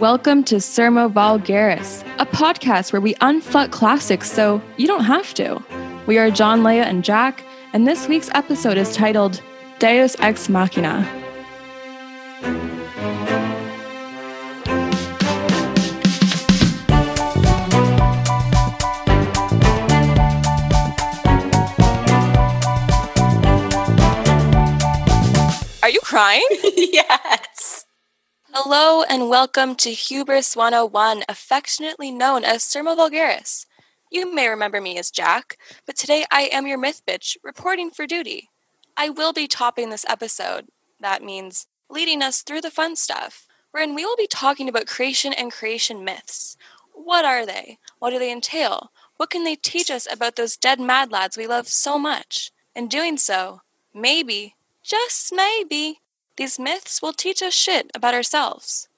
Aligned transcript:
Welcome 0.00 0.42
to 0.44 0.56
Sermo 0.56 1.10
Vulgaris, 1.10 2.02
a 2.18 2.26
podcast 2.26 2.92
where 2.92 3.00
we 3.00 3.14
unfuck 3.16 3.70
classics 3.70 4.30
so 4.30 4.60
you 4.76 4.88
don't 4.88 5.04
have 5.04 5.32
to. 5.34 5.62
We 6.06 6.18
are 6.18 6.32
John, 6.32 6.64
Leah, 6.64 6.82
and 6.82 7.04
Jac, 7.04 7.44
and 7.72 7.86
this 7.86 8.08
week's 8.08 8.28
episode 8.34 8.76
is 8.76 8.94
titled 8.96 9.40
Deus 9.78 10.14
Sex 10.14 10.48
Machina. 10.48 11.08
Are 25.82 25.90
you 25.90 26.00
crying? 26.00 26.46
yes. 26.76 27.53
Hello 28.56 29.02
and 29.02 29.28
welcome 29.28 29.74
to 29.74 29.90
Hubris 29.90 30.54
101, 30.54 31.24
affectionately 31.28 32.12
known 32.12 32.44
as 32.44 32.62
Sermo 32.62 32.96
Vulgaris. 32.96 33.66
You 34.12 34.32
may 34.32 34.46
remember 34.46 34.80
me 34.80 34.96
as 34.96 35.10
Jac, 35.10 35.58
but 35.86 35.96
today 35.96 36.24
I 36.30 36.42
am 36.52 36.64
your 36.64 36.78
myth 36.78 37.02
bitch, 37.04 37.36
reporting 37.42 37.90
for 37.90 38.06
duty. 38.06 38.50
I 38.96 39.08
will 39.08 39.32
be 39.32 39.48
topping 39.48 39.90
this 39.90 40.06
episode. 40.08 40.68
That 41.00 41.20
means 41.20 41.66
leading 41.90 42.22
us 42.22 42.42
through 42.42 42.60
the 42.60 42.70
fun 42.70 42.94
stuff, 42.94 43.48
wherein 43.72 43.92
we 43.92 44.04
will 44.04 44.16
be 44.16 44.28
talking 44.28 44.68
about 44.68 44.86
creation 44.86 45.32
and 45.32 45.50
creation 45.50 46.04
myths. 46.04 46.56
What 46.92 47.24
are 47.24 47.44
they? 47.44 47.78
What 47.98 48.10
do 48.10 48.20
they 48.20 48.30
entail? 48.30 48.92
What 49.16 49.30
can 49.30 49.42
they 49.42 49.56
teach 49.56 49.90
us 49.90 50.06
about 50.08 50.36
those 50.36 50.56
dead 50.56 50.78
mad 50.78 51.10
lads 51.10 51.36
we 51.36 51.48
love 51.48 51.66
so 51.66 51.98
much? 51.98 52.52
In 52.76 52.86
doing 52.86 53.16
so, 53.16 53.62
maybe, 53.92 54.54
just 54.84 55.32
maybe, 55.34 55.98
these 56.36 56.58
myths 56.58 57.00
will 57.00 57.12
teach 57.12 57.42
us 57.42 57.54
shit 57.54 57.90
about 57.94 58.14
ourselves. 58.14 58.88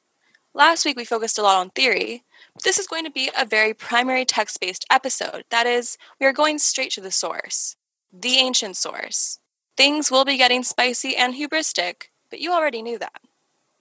Last 0.55 0.85
week 0.85 0.97
we 0.97 1.05
focused 1.05 1.39
a 1.39 1.43
lot 1.43 1.59
on 1.59 1.71
theory, 1.71 2.23
but 2.55 2.65
this 2.65 2.79
is 2.79 2.87
going 2.87 3.05
to 3.05 3.11
be 3.11 3.31
a 3.39 3.45
very 3.45 3.75
primary 3.75 4.25
text 4.25 4.61
based 4.61 4.87
episode. 4.91 5.45
That 5.51 5.67
is, 5.67 5.99
we 6.19 6.27
are 6.27 6.33
going 6.33 6.59
straight 6.59 6.93
to 6.93 7.01
the 7.01 7.11
source, 7.11 7.77
the 8.13 8.37
ancient 8.39 8.77
source. 8.77 9.39
Things 9.77 10.11
will 10.11 10.25
be 10.25 10.39
getting 10.39 10.63
spicy 10.63 11.15
and 11.15 11.35
hubristic, 11.35 12.05
but 12.31 12.41
you 12.41 12.53
already 12.53 12.81
knew 12.81 12.99
that. 12.99 13.21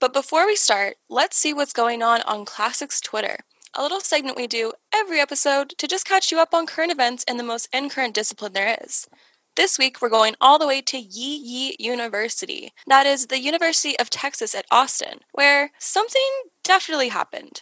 But 0.02 0.12
before 0.12 0.46
we 0.46 0.58
start, 0.58 0.98
let's 1.08 1.38
see 1.38 1.54
what's 1.54 1.72
going 1.72 2.04
on 2.04 2.22
on 2.24 2.44
Classics 2.44 3.00
Twitter, 3.00 3.38
a 3.74 3.82
little 3.82 4.02
segment 4.02 4.36
we 4.36 4.48
do 4.48 4.74
every 4.94 5.22
episode 5.22 5.70
to 5.78 5.88
just 5.88 6.06
catch 6.06 6.32
you 6.32 6.40
up 6.40 6.54
on 6.54 6.66
current 6.66 6.92
events 6.92 7.24
in 7.26 7.38
the 7.38 7.44
most 7.44 7.70
in 7.74 7.90
current 7.90 8.14
discipline 8.14 8.52
there 8.52 8.78
is. 8.84 9.08
This 9.56 9.80
week, 9.80 10.02
we're 10.02 10.10
going 10.10 10.36
all 10.42 10.60
the 10.60 10.68
way 10.68 10.82
to 10.82 10.98
Yee 10.98 11.38
Yee 11.38 11.78
University. 11.80 12.74
That 12.88 13.06
is 13.06 13.28
the 13.28 13.40
University 13.40 13.98
of 13.98 14.10
Texas 14.10 14.54
at 14.54 14.66
Austin, 14.70 15.20
where 15.32 15.72
something 15.80 16.22
definitely 16.64 17.08
happened. 17.08 17.62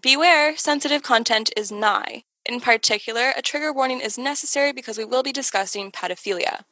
Beware, 0.00 0.56
sensitive 0.56 1.02
content 1.02 1.52
is 1.54 1.70
nigh. 1.70 2.24
In 2.46 2.58
particular, 2.58 3.34
a 3.36 3.42
trigger 3.42 3.70
warning 3.70 4.00
is 4.00 4.16
necessary 4.16 4.72
because 4.72 4.96
we 4.96 5.04
will 5.04 5.22
be 5.22 5.30
discussing 5.30 5.92
pedophilia. 5.92 6.62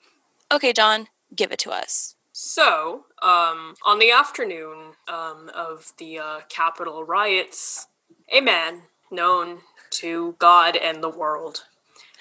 Okay, 0.51 0.73
John, 0.73 1.09
give 1.37 1.53
it 1.53 1.59
to 1.59 1.71
us. 1.71 2.15
So, 2.33 3.05
um, 3.21 3.75
on 3.85 3.99
the 3.99 4.13
afternoon 4.13 4.95
um, 5.09 5.51
of 5.55 5.93
the 5.99 6.19
uh, 6.19 6.41
Capitol 6.49 7.05
riots, 7.05 7.87
a 8.33 8.41
man 8.41 8.85
known 9.11 9.59
to 9.91 10.37
God 10.39 10.75
and 10.75 11.03
the 11.03 11.11
world 11.11 11.65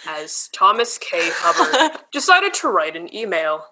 as 0.07 0.49
Thomas 0.51 0.97
K. 0.97 1.29
Hubbard 1.31 1.99
decided 2.11 2.53
to 2.55 2.67
write 2.67 2.95
an 2.95 3.13
email. 3.13 3.65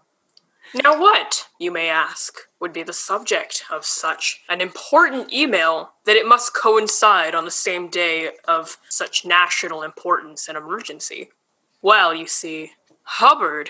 Now, 0.74 1.00
what, 1.00 1.48
you 1.60 1.72
may 1.72 1.90
ask, 1.90 2.38
would 2.60 2.72
be 2.72 2.84
the 2.84 2.94
subject 2.94 3.66
of 3.70 3.86
such 3.86 4.42
an 4.48 4.62
important 4.62 5.34
email 5.34 5.92
that 6.06 6.16
it 6.16 6.26
must 6.26 6.54
coincide 6.54 7.36
on 7.36 7.44
the 7.44 7.52
same 7.52 7.90
day 7.90 8.32
of 8.48 8.78
such 8.88 9.26
national 9.26 9.84
importance 9.84 10.48
and 10.48 10.58
emergency? 10.58 11.30
Well, 11.82 12.16
you 12.16 12.28
see, 12.28 12.72
Hubbard 13.04 13.70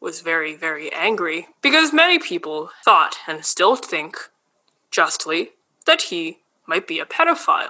was 0.00 0.20
very, 0.20 0.54
very 0.54 0.92
angry 0.92 1.48
because 1.60 1.92
many 1.92 2.18
people 2.18 2.70
thought 2.84 3.16
and 3.26 3.44
still 3.44 3.76
think, 3.76 4.16
justly, 4.90 5.50
that 5.86 6.02
he 6.02 6.38
might 6.66 6.86
be 6.86 7.00
a 7.00 7.04
pedophile. 7.04 7.68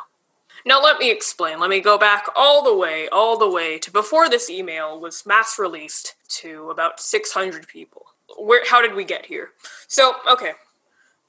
Now, 0.65 0.83
let 0.83 0.99
me 0.99 1.11
explain. 1.11 1.61
Let 1.61 1.71
me 1.71 1.81
go 1.81 1.99
back 1.99 2.27
all 2.35 2.63
the 2.63 2.77
way, 2.77 3.09
all 3.09 3.39
the 3.39 3.51
way 3.51 3.79
to 3.79 3.91
before 3.91 4.29
this 4.29 4.51
email 4.51 5.01
was 5.01 5.27
mass 5.27 5.59
released 5.59 6.15
to 6.29 6.71
about 6.71 7.01
600 7.01 7.69
people. 7.69 8.07
Where, 8.39 8.63
how 8.67 8.83
did 8.83 8.95
we 8.95 9.05
get 9.05 9.27
here? 9.27 9.51
So, 9.87 10.15
okay. 10.31 10.53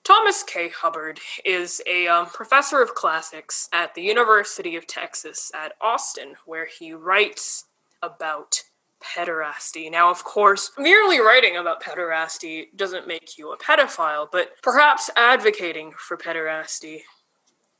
Thomas 0.03 0.43
K. 0.43 0.69
Hubbard 0.69 1.19
is 1.45 1.81
a 1.85 2.07
um, 2.07 2.27
professor 2.27 2.81
of 2.81 2.95
classics 2.95 3.69
at 3.71 3.93
the 3.93 4.01
University 4.01 4.75
of 4.75 4.87
Texas 4.87 5.51
at 5.53 5.73
Austin, 5.81 6.35
where 6.45 6.65
he 6.65 6.93
writes 6.93 7.65
about 8.01 8.63
pederasty. 9.01 9.91
Now, 9.91 10.09
of 10.09 10.23
course, 10.23 10.71
merely 10.77 11.19
writing 11.19 11.57
about 11.57 11.83
pederasty 11.83 12.67
doesn't 12.75 13.07
make 13.07 13.37
you 13.37 13.51
a 13.51 13.57
pedophile, 13.57 14.27
but 14.31 14.61
perhaps 14.61 15.09
advocating 15.15 15.91
for 15.97 16.17
pederasty 16.17 17.01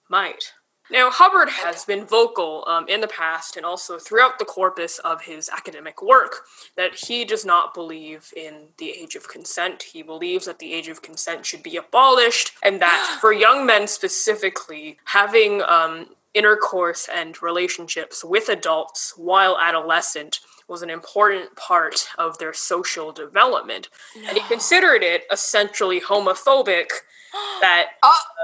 might. 0.09 0.53
Now, 0.91 1.11
Hubbard 1.11 1.49
has 1.49 1.85
been 1.85 2.05
vocal 2.05 2.63
um, 2.67 2.87
in 2.87 3.01
the 3.01 3.07
past 3.07 3.57
and 3.57 3.65
also 3.65 3.99
throughout 3.99 4.39
the 4.39 4.45
corpus 4.45 4.97
of 4.99 5.21
his 5.21 5.49
academic 5.49 6.01
work 6.01 6.45
that 6.75 6.95
he 6.95 7.25
does 7.25 7.45
not 7.45 7.75
believe 7.75 8.33
in 8.35 8.69
the 8.77 8.89
age 8.89 9.15
of 9.15 9.27
consent. 9.27 9.83
He 9.83 10.01
believes 10.01 10.45
that 10.45 10.57
the 10.57 10.73
age 10.73 10.87
of 10.87 11.01
consent 11.01 11.45
should 11.45 11.61
be 11.61 11.77
abolished, 11.77 12.53
and 12.63 12.81
that 12.81 13.17
for 13.21 13.31
young 13.31 13.65
men 13.65 13.87
specifically, 13.87 14.97
having 15.05 15.61
um, 15.63 16.07
intercourse 16.33 17.07
and 17.13 17.41
relationships 17.41 18.23
with 18.23 18.49
adults 18.49 19.13
while 19.15 19.59
adolescent 19.59 20.39
was 20.67 20.81
an 20.81 20.89
important 20.89 21.55
part 21.55 22.07
of 22.17 22.37
their 22.37 22.53
social 22.53 23.11
development. 23.11 23.89
No. 24.15 24.29
And 24.29 24.37
he 24.37 24.43
considered 24.47 25.03
it 25.03 25.23
essentially 25.31 25.99
homophobic 26.01 26.87
that. 27.61 27.91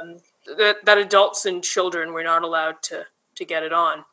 Um, 0.01 0.17
that, 0.57 0.85
that 0.85 0.97
adults 0.97 1.45
and 1.45 1.63
children 1.63 2.13
were 2.13 2.23
not 2.23 2.44
allowed 2.44 2.81
to 2.83 3.06
to 3.35 3.45
get 3.45 3.63
it 3.63 3.73
on. 3.73 4.06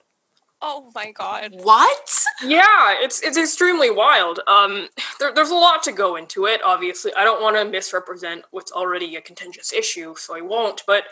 Oh 0.61 0.91
my 0.95 1.11
god. 1.13 1.55
What? 1.63 2.25
Yeah, 2.45 2.95
it's 2.99 3.23
it's 3.23 3.37
extremely 3.37 3.91
wild. 3.91 4.41
Um 4.47 4.89
there, 5.19 5.33
there's 5.33 5.51
a 5.51 5.55
lot 5.55 5.83
to 5.85 5.93
go 5.93 6.17
into 6.17 6.47
it, 6.47 6.61
obviously. 6.65 7.13
I 7.17 7.25
don't 7.25 7.43
want 7.43 7.57
to 7.57 7.65
misrepresent 7.65 8.45
what's 8.51 8.73
already 8.73 9.17
a 9.17 9.21
contentious 9.21 9.73
issue, 9.73 10.15
so 10.17 10.37
I 10.37 10.41
won't, 10.41 10.83
but 10.87 11.05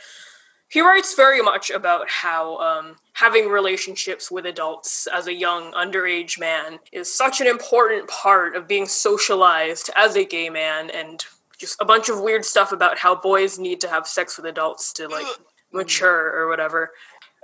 he 0.71 0.81
writes 0.81 1.17
very 1.17 1.43
much 1.43 1.71
about 1.71 2.09
how 2.09 2.57
um, 2.59 2.97
having 3.15 3.49
relationships 3.49 4.31
with 4.31 4.47
adults 4.47 5.09
as 5.13 5.27
a 5.27 5.35
young 5.35 5.73
underage 5.73 6.39
man 6.39 6.79
is 6.93 7.13
such 7.13 7.41
an 7.41 7.49
important 7.49 8.09
part 8.09 8.55
of 8.55 8.69
being 8.69 8.87
socialized 8.87 9.91
as 9.97 10.15
a 10.15 10.25
gay 10.25 10.49
man 10.49 10.89
and 10.91 11.25
just 11.61 11.77
a 11.81 11.85
bunch 11.85 12.09
of 12.09 12.21
weird 12.21 12.45
stuff 12.45 12.73
about 12.73 12.99
how 12.99 13.15
boys 13.15 13.59
need 13.59 13.81
to 13.83 13.89
have 13.89 14.07
sex 14.09 14.37
with 14.37 14.47
adults 14.47 14.93
to 14.95 15.07
like 15.07 15.27
mature 15.73 16.33
or 16.35 16.49
whatever. 16.49 16.91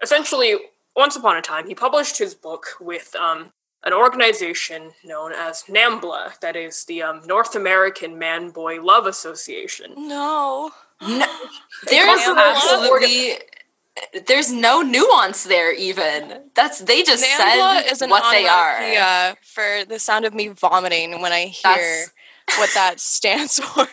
Essentially, 0.03 0.56
once 0.97 1.16
upon 1.16 1.37
a 1.37 1.43
time, 1.43 1.69
he 1.69 1.75
published 1.75 2.16
his 2.19 2.34
book 2.34 2.66
with 2.81 3.15
um, 3.16 3.53
an 3.84 3.93
organization 3.93 4.93
known 5.04 5.32
as 5.32 5.65
NAMBLA, 5.65 6.41
that 6.41 6.56
is 6.56 6.84
the 6.84 7.03
um, 7.03 7.21
North 7.27 7.54
American 7.54 8.19
Man 8.19 8.50
Boy 8.50 8.82
Love 8.82 9.06
Association. 9.06 9.93
No. 9.97 10.72
No. 11.00 11.27
There 11.88 12.09
is 12.09 12.27
absolutely 12.27 13.34
there's 14.27 14.53
no 14.53 14.83
nuance 14.83 15.44
there 15.44 15.72
even 15.75 16.50
that's 16.54 16.81
they 16.81 17.03
just 17.03 17.22
NAMBLA 17.25 17.83
said 17.83 17.93
is 17.93 18.03
an 18.03 18.10
what 18.10 18.31
they 18.31 18.47
are 18.47 18.81
Yeah, 18.81 19.34
for 19.43 19.84
the 19.87 19.98
sound 19.98 20.25
of 20.25 20.34
me 20.34 20.48
vomiting 20.48 21.21
when 21.22 21.33
I 21.33 21.47
hear 21.47 21.62
That's- 21.65 22.10
what 22.59 22.71
that 22.75 23.01
stands 23.01 23.59
for. 23.61 23.87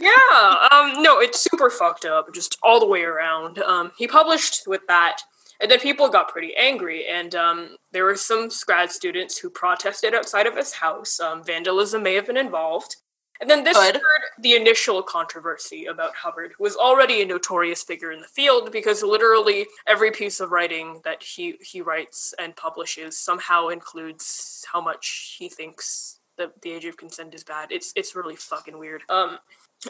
yeah, 0.00 0.68
um, 0.70 1.02
no, 1.02 1.20
it's 1.20 1.40
super 1.40 1.70
fucked 1.70 2.04
up, 2.04 2.32
just 2.34 2.58
all 2.62 2.80
the 2.80 2.86
way 2.86 3.02
around. 3.02 3.58
Um, 3.58 3.92
he 3.96 4.06
published 4.06 4.66
with 4.66 4.82
that, 4.88 5.20
and 5.60 5.70
then 5.70 5.80
people 5.80 6.08
got 6.08 6.28
pretty 6.28 6.54
angry, 6.56 7.06
and 7.06 7.34
um, 7.34 7.76
there 7.92 8.04
were 8.04 8.16
some 8.16 8.48
grad 8.66 8.90
students 8.90 9.38
who 9.38 9.50
protested 9.50 10.14
outside 10.14 10.46
of 10.46 10.56
his 10.56 10.72
house. 10.72 11.20
Um, 11.20 11.44
vandalism 11.44 12.02
may 12.02 12.14
have 12.14 12.26
been 12.26 12.36
involved. 12.36 12.96
And 13.40 13.50
then 13.50 13.64
this 13.64 13.76
Good. 13.76 14.00
the 14.38 14.54
initial 14.54 15.02
controversy 15.02 15.86
about 15.86 16.14
Hubbard, 16.14 16.52
who 16.56 16.62
was 16.62 16.76
already 16.76 17.20
a 17.20 17.26
notorious 17.26 17.82
figure 17.82 18.12
in 18.12 18.20
the 18.20 18.28
field 18.28 18.70
because 18.70 19.02
literally 19.02 19.66
every 19.88 20.12
piece 20.12 20.38
of 20.38 20.52
writing 20.52 21.00
that 21.04 21.22
he, 21.22 21.56
he 21.60 21.80
writes 21.80 22.32
and 22.38 22.54
publishes 22.54 23.18
somehow 23.18 23.68
includes 23.68 24.64
how 24.70 24.80
much 24.80 25.36
he 25.36 25.48
thinks 25.48 26.13
that 26.36 26.60
the 26.62 26.72
age 26.72 26.84
of 26.84 26.96
consent 26.96 27.34
is 27.34 27.44
bad. 27.44 27.70
It's 27.70 27.92
it's 27.96 28.14
really 28.14 28.36
fucking 28.36 28.78
weird. 28.78 29.02
Um 29.08 29.38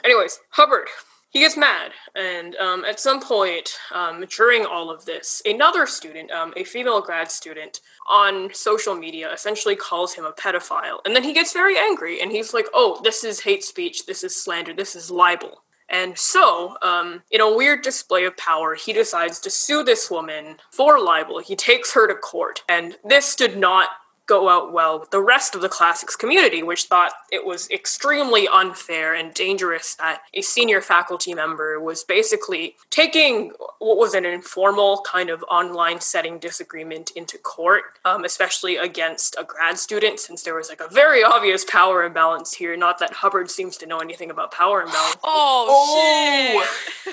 anyways, 0.04 0.40
Hubbard 0.50 0.88
he 1.34 1.40
gets 1.40 1.56
mad, 1.56 1.90
and 2.14 2.54
um, 2.56 2.84
at 2.84 3.00
some 3.00 3.20
point 3.20 3.76
um, 3.92 4.24
during 4.30 4.64
all 4.64 4.88
of 4.88 5.04
this, 5.04 5.42
another 5.44 5.84
student, 5.84 6.30
um, 6.30 6.54
a 6.56 6.62
female 6.62 7.00
grad 7.00 7.28
student, 7.28 7.80
on 8.08 8.54
social 8.54 8.94
media 8.94 9.32
essentially 9.32 9.74
calls 9.74 10.14
him 10.14 10.24
a 10.24 10.32
pedophile. 10.32 10.98
And 11.04 11.14
then 11.14 11.24
he 11.24 11.32
gets 11.32 11.52
very 11.52 11.76
angry, 11.76 12.22
and 12.22 12.30
he's 12.30 12.54
like, 12.54 12.66
oh, 12.72 13.00
this 13.02 13.24
is 13.24 13.40
hate 13.40 13.64
speech, 13.64 14.06
this 14.06 14.22
is 14.22 14.34
slander, 14.34 14.72
this 14.72 14.94
is 14.94 15.10
libel. 15.10 15.64
And 15.88 16.16
so, 16.16 16.76
um, 16.82 17.22
in 17.32 17.40
a 17.40 17.52
weird 17.52 17.82
display 17.82 18.24
of 18.26 18.36
power, 18.36 18.76
he 18.76 18.92
decides 18.92 19.40
to 19.40 19.50
sue 19.50 19.82
this 19.82 20.08
woman 20.12 20.58
for 20.70 21.00
libel. 21.00 21.40
He 21.40 21.56
takes 21.56 21.92
her 21.94 22.06
to 22.06 22.14
court. 22.14 22.62
And 22.68 22.96
this 23.04 23.34
did 23.34 23.58
not 23.58 23.88
go 24.26 24.48
out 24.48 24.72
well 24.72 25.00
with 25.00 25.10
the 25.10 25.20
rest 25.20 25.54
of 25.54 25.60
the 25.60 25.68
classics 25.68 26.16
community, 26.16 26.62
which 26.62 26.84
thought 26.84 27.12
it 27.30 27.44
was 27.44 27.68
extremely 27.70 28.48
unfair 28.48 29.14
and 29.14 29.34
dangerous 29.34 29.94
that 29.96 30.22
a 30.32 30.40
senior 30.40 30.80
faculty 30.80 31.34
member 31.34 31.78
was 31.78 32.04
basically 32.04 32.76
taking 32.90 33.52
what 33.78 33.98
was 33.98 34.14
an 34.14 34.24
informal 34.24 35.04
kind 35.06 35.28
of 35.28 35.44
online 35.50 36.00
setting 36.00 36.38
disagreement 36.38 37.10
into 37.14 37.36
court, 37.36 37.84
um, 38.04 38.24
especially 38.24 38.76
against 38.76 39.36
a 39.38 39.44
grad 39.44 39.78
student, 39.78 40.18
since 40.18 40.42
there 40.42 40.54
was 40.54 40.68
like 40.68 40.80
a 40.80 40.88
very 40.88 41.22
obvious 41.22 41.64
power 41.64 42.02
imbalance 42.04 42.54
here. 42.54 42.76
Not 42.76 42.98
that 43.00 43.12
Hubbard 43.12 43.50
seems 43.50 43.76
to 43.78 43.86
know 43.86 43.98
anything 43.98 44.30
about 44.30 44.52
power 44.52 44.80
imbalance. 44.82 45.16
Oh, 45.22 45.66
oh. 45.68 47.12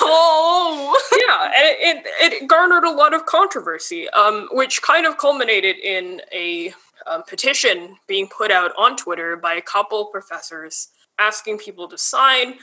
oh. 0.00 1.00
yeah, 1.26 1.52
and 1.56 1.98
it, 1.98 2.06
it, 2.20 2.32
it, 2.42 2.48
garnered 2.48 2.84
a 2.84 2.90
lot 2.90 3.12
of 3.12 3.26
controversy, 3.26 4.08
um, 4.10 4.48
which 4.50 4.80
kind 4.80 5.04
of 5.04 5.18
culminated 5.18 5.76
in 5.78 6.22
a 6.32 6.37
um, 7.06 7.22
petition 7.24 7.96
being 8.06 8.28
put 8.28 8.50
out 8.50 8.72
on 8.78 8.96
Twitter 8.96 9.36
by 9.36 9.54
a 9.54 9.62
couple 9.62 10.06
professors 10.06 10.88
asking 11.18 11.58
people 11.58 11.88
to 11.88 11.98
sign 11.98 12.54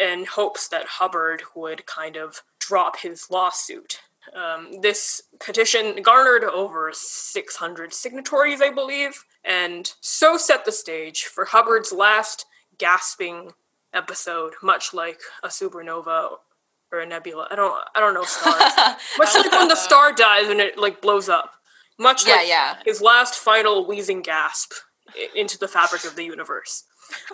in 0.00 0.24
hopes 0.24 0.68
that 0.68 0.86
Hubbard 0.86 1.42
would 1.54 1.84
kind 1.86 2.16
of 2.16 2.42
drop 2.58 2.96
his 2.96 3.30
lawsuit. 3.30 4.00
Um, 4.34 4.80
this 4.80 5.22
petition 5.40 6.00
garnered 6.02 6.44
over 6.44 6.90
600 6.94 7.92
signatories, 7.92 8.62
I 8.62 8.70
believe, 8.70 9.24
and 9.44 9.92
so 10.00 10.36
set 10.36 10.64
the 10.64 10.72
stage 10.72 11.24
for 11.24 11.44
Hubbard's 11.44 11.92
last 11.92 12.46
gasping 12.78 13.50
episode, 13.92 14.54
much 14.62 14.94
like 14.94 15.20
a 15.42 15.48
supernova 15.48 16.36
or 16.92 17.00
a 17.00 17.06
nebula. 17.06 17.48
I 17.50 17.56
don't, 17.56 17.74
I 17.94 18.00
don't 18.00 18.14
know 18.14 18.24
stars. 18.24 18.62
much 19.18 19.34
like 19.34 19.52
when 19.52 19.68
the 19.68 19.76
star 19.76 20.12
dies 20.12 20.48
and 20.48 20.60
it 20.60 20.78
like 20.78 21.02
blows 21.02 21.28
up. 21.28 21.54
Much 22.02 22.26
yeah, 22.26 22.34
like 22.34 22.48
yeah. 22.48 22.76
his 22.84 23.00
last 23.00 23.34
final 23.34 23.86
wheezing 23.86 24.22
gasp 24.22 24.72
into 25.34 25.58
the 25.58 25.68
fabric 25.68 26.04
of 26.04 26.16
the 26.16 26.24
universe. 26.24 26.84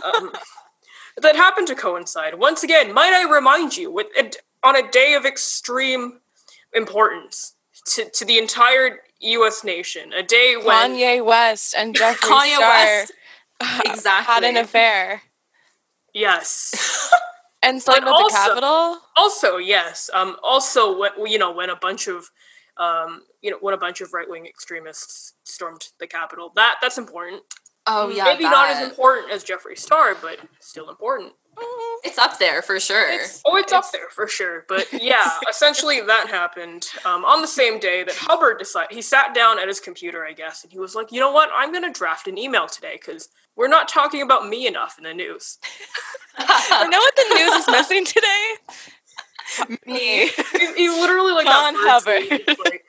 Um, 0.05 0.33
that 1.23 1.37
happened 1.37 1.67
to 1.69 1.75
coincide. 1.75 2.35
Once 2.35 2.63
again, 2.63 2.93
might 2.93 3.13
I 3.13 3.31
remind 3.33 3.77
you, 3.77 3.91
with 3.91 4.07
on 4.63 4.77
a 4.77 4.89
day 4.91 5.15
of 5.15 5.25
extreme 5.25 6.21
importance 6.75 7.55
to, 7.87 8.09
to 8.11 8.25
the 8.25 8.39
entire 8.39 9.01
U.S. 9.21 9.65
nation, 9.65 10.13
a 10.13 10.23
day 10.23 10.57
when 10.57 10.93
Kanye 10.93 11.25
West 11.25 11.75
and 11.77 11.95
Jeffree 11.97 12.17
Kanye 12.17 12.57
Star 12.57 12.71
West 12.71 13.13
exactly 13.87 14.35
had 14.35 14.45
an 14.45 14.57
affair. 14.57 15.23
Yes. 16.15 17.11
and 17.63 17.81
stormed 17.81 18.07
the 18.07 18.11
also, 18.11 18.37
Capitol. 18.37 18.99
Also, 19.17 19.57
yes. 19.57 20.11
Um. 20.13 20.37
Also, 20.43 20.99
when, 20.99 21.11
you 21.27 21.39
know, 21.39 21.53
when 21.53 21.71
a 21.71 21.77
bunch 21.77 22.09
of, 22.09 22.31
um, 22.79 23.23
you 23.43 23.51
know, 23.51 23.59
when 23.61 23.75
a 23.75 23.79
bunch 23.79 24.01
of 24.01 24.13
right 24.13 24.29
wing 24.29 24.47
extremists 24.47 25.35
stormed 25.45 25.89
the 25.99 26.07
Capitol, 26.07 26.53
that 26.55 26.77
that's 26.81 26.99
important. 26.99 27.43
Oh 27.87 28.09
yeah, 28.09 28.25
maybe 28.25 28.45
that. 28.45 28.51
not 28.51 28.69
as 28.69 28.87
important 28.87 29.33
as 29.33 29.45
Jeffree 29.45 29.79
Star, 29.79 30.15
but 30.21 30.39
still 30.61 30.91
important. 30.91 31.33
It's 32.05 32.19
up 32.19 32.39
there 32.39 32.63
for 32.63 32.79
sure. 32.79 33.11
It's, 33.11 33.43
oh, 33.45 33.57
it's, 33.57 33.65
it's, 33.65 33.73
up 33.73 33.91
there 33.93 34.09
for 34.11 34.29
sure. 34.29 34.65
But 34.69 34.87
yeah, 35.03 35.31
essentially 35.51 36.01
that 36.01 36.29
happened 36.29 36.87
um, 37.05 37.25
on 37.25 37.41
the 37.41 37.49
same 37.49 37.81
day 37.81 38.05
that 38.05 38.15
Hubbard 38.15 38.59
decided. 38.59 38.95
He 38.95 39.03
sat 39.03 39.35
down 39.35 39.59
at 39.59 39.67
his 39.67 39.81
computer, 39.81 40.25
I 40.25 40.33
guess, 40.33 40.63
and 40.63 40.73
he 40.73 40.79
was 40.79 40.95
like, 40.95 41.11
"You 41.11 41.19
know 41.21 41.33
what? 41.33 41.51
I'm 41.55 41.73
going 41.73 41.85
to 41.85 41.99
draft 41.99 42.29
an 42.29 42.39
email 42.39 42.69
today 42.69 42.99
because 43.01 43.29
we're 43.57 43.69
not 43.69 43.89
talking 43.89 44.23
about 44.23 44.49
me 44.49 44.67
enough 44.67 44.97
in 44.99 45.05
the 45.05 45.15
news." 45.15 45.59
you 46.39 46.91
know 46.91 46.99
what 46.99 47.17
the 47.17 47.35
news 47.35 47.53
is 47.55 47.69
missing 47.69 48.05
today? 48.05 48.55
Me. 49.87 50.29
He's, 50.53 50.75
he's 50.77 51.01
literally 51.01 51.33
like 51.33 51.47
John 51.47 51.75
Hubbard. 51.77 52.59
Like, 52.65 52.85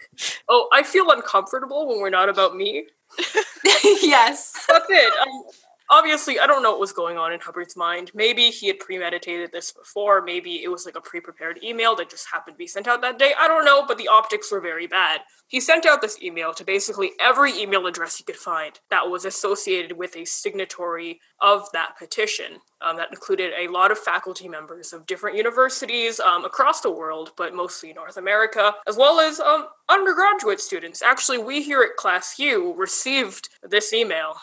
oh, 0.47 0.67
I 0.71 0.83
feel 0.83 1.09
uncomfortable 1.11 1.87
when 1.87 1.99
we're 1.99 2.09
not 2.09 2.29
about 2.29 2.55
me. 2.55 2.87
yes, 3.83 4.53
that's 4.67 4.85
it. 4.89 5.13
Um, 5.21 5.43
obviously, 5.89 6.39
I 6.39 6.47
don't 6.47 6.63
know 6.63 6.71
what 6.71 6.79
was 6.79 6.93
going 6.93 7.17
on 7.17 7.33
in 7.33 7.39
Hubbard's 7.39 7.75
mind. 7.75 8.11
Maybe 8.13 8.49
he 8.49 8.67
had 8.67 8.79
premeditated 8.79 9.51
this 9.51 9.71
before. 9.71 10.21
Maybe 10.21 10.63
it 10.63 10.69
was 10.69 10.85
like 10.85 10.95
a 10.95 11.01
pre 11.01 11.19
prepared 11.19 11.63
email 11.63 11.95
that 11.95 12.09
just 12.09 12.27
happened 12.31 12.55
to 12.55 12.57
be 12.57 12.67
sent 12.67 12.87
out 12.87 13.01
that 13.01 13.19
day. 13.19 13.33
I 13.37 13.47
don't 13.47 13.65
know, 13.65 13.85
but 13.85 13.97
the 13.97 14.07
optics 14.07 14.51
were 14.51 14.61
very 14.61 14.87
bad. 14.87 15.21
He 15.47 15.59
sent 15.59 15.85
out 15.85 16.01
this 16.01 16.21
email 16.21 16.53
to 16.53 16.63
basically 16.63 17.11
every 17.19 17.57
email 17.57 17.87
address 17.87 18.17
he 18.17 18.23
could 18.23 18.35
find 18.35 18.79
that 18.89 19.09
was 19.09 19.25
associated 19.25 19.97
with 19.97 20.15
a 20.15 20.25
signatory 20.25 21.19
of 21.41 21.67
that 21.73 21.97
petition. 21.97 22.59
Um, 22.81 22.97
that 22.97 23.09
included 23.11 23.51
a 23.59 23.67
lot 23.67 23.91
of 23.91 23.97
faculty 23.97 24.47
members 24.47 24.93
of 24.93 25.05
different 25.05 25.35
universities 25.35 26.19
um, 26.19 26.45
across 26.45 26.81
the 26.81 26.91
world, 26.91 27.31
but 27.35 27.53
mostly 27.53 27.91
North 27.91 28.15
America, 28.15 28.73
as 28.87 28.95
well 28.95 29.19
as 29.19 29.39
um, 29.39 29.67
undergraduate 29.89 30.61
students. 30.61 31.01
Actually, 31.01 31.39
we 31.39 31.61
here 31.61 31.81
at 31.81 31.97
Class 31.97 32.39
U 32.39 32.73
received 32.77 33.49
this 33.63 33.91
email. 33.91 34.35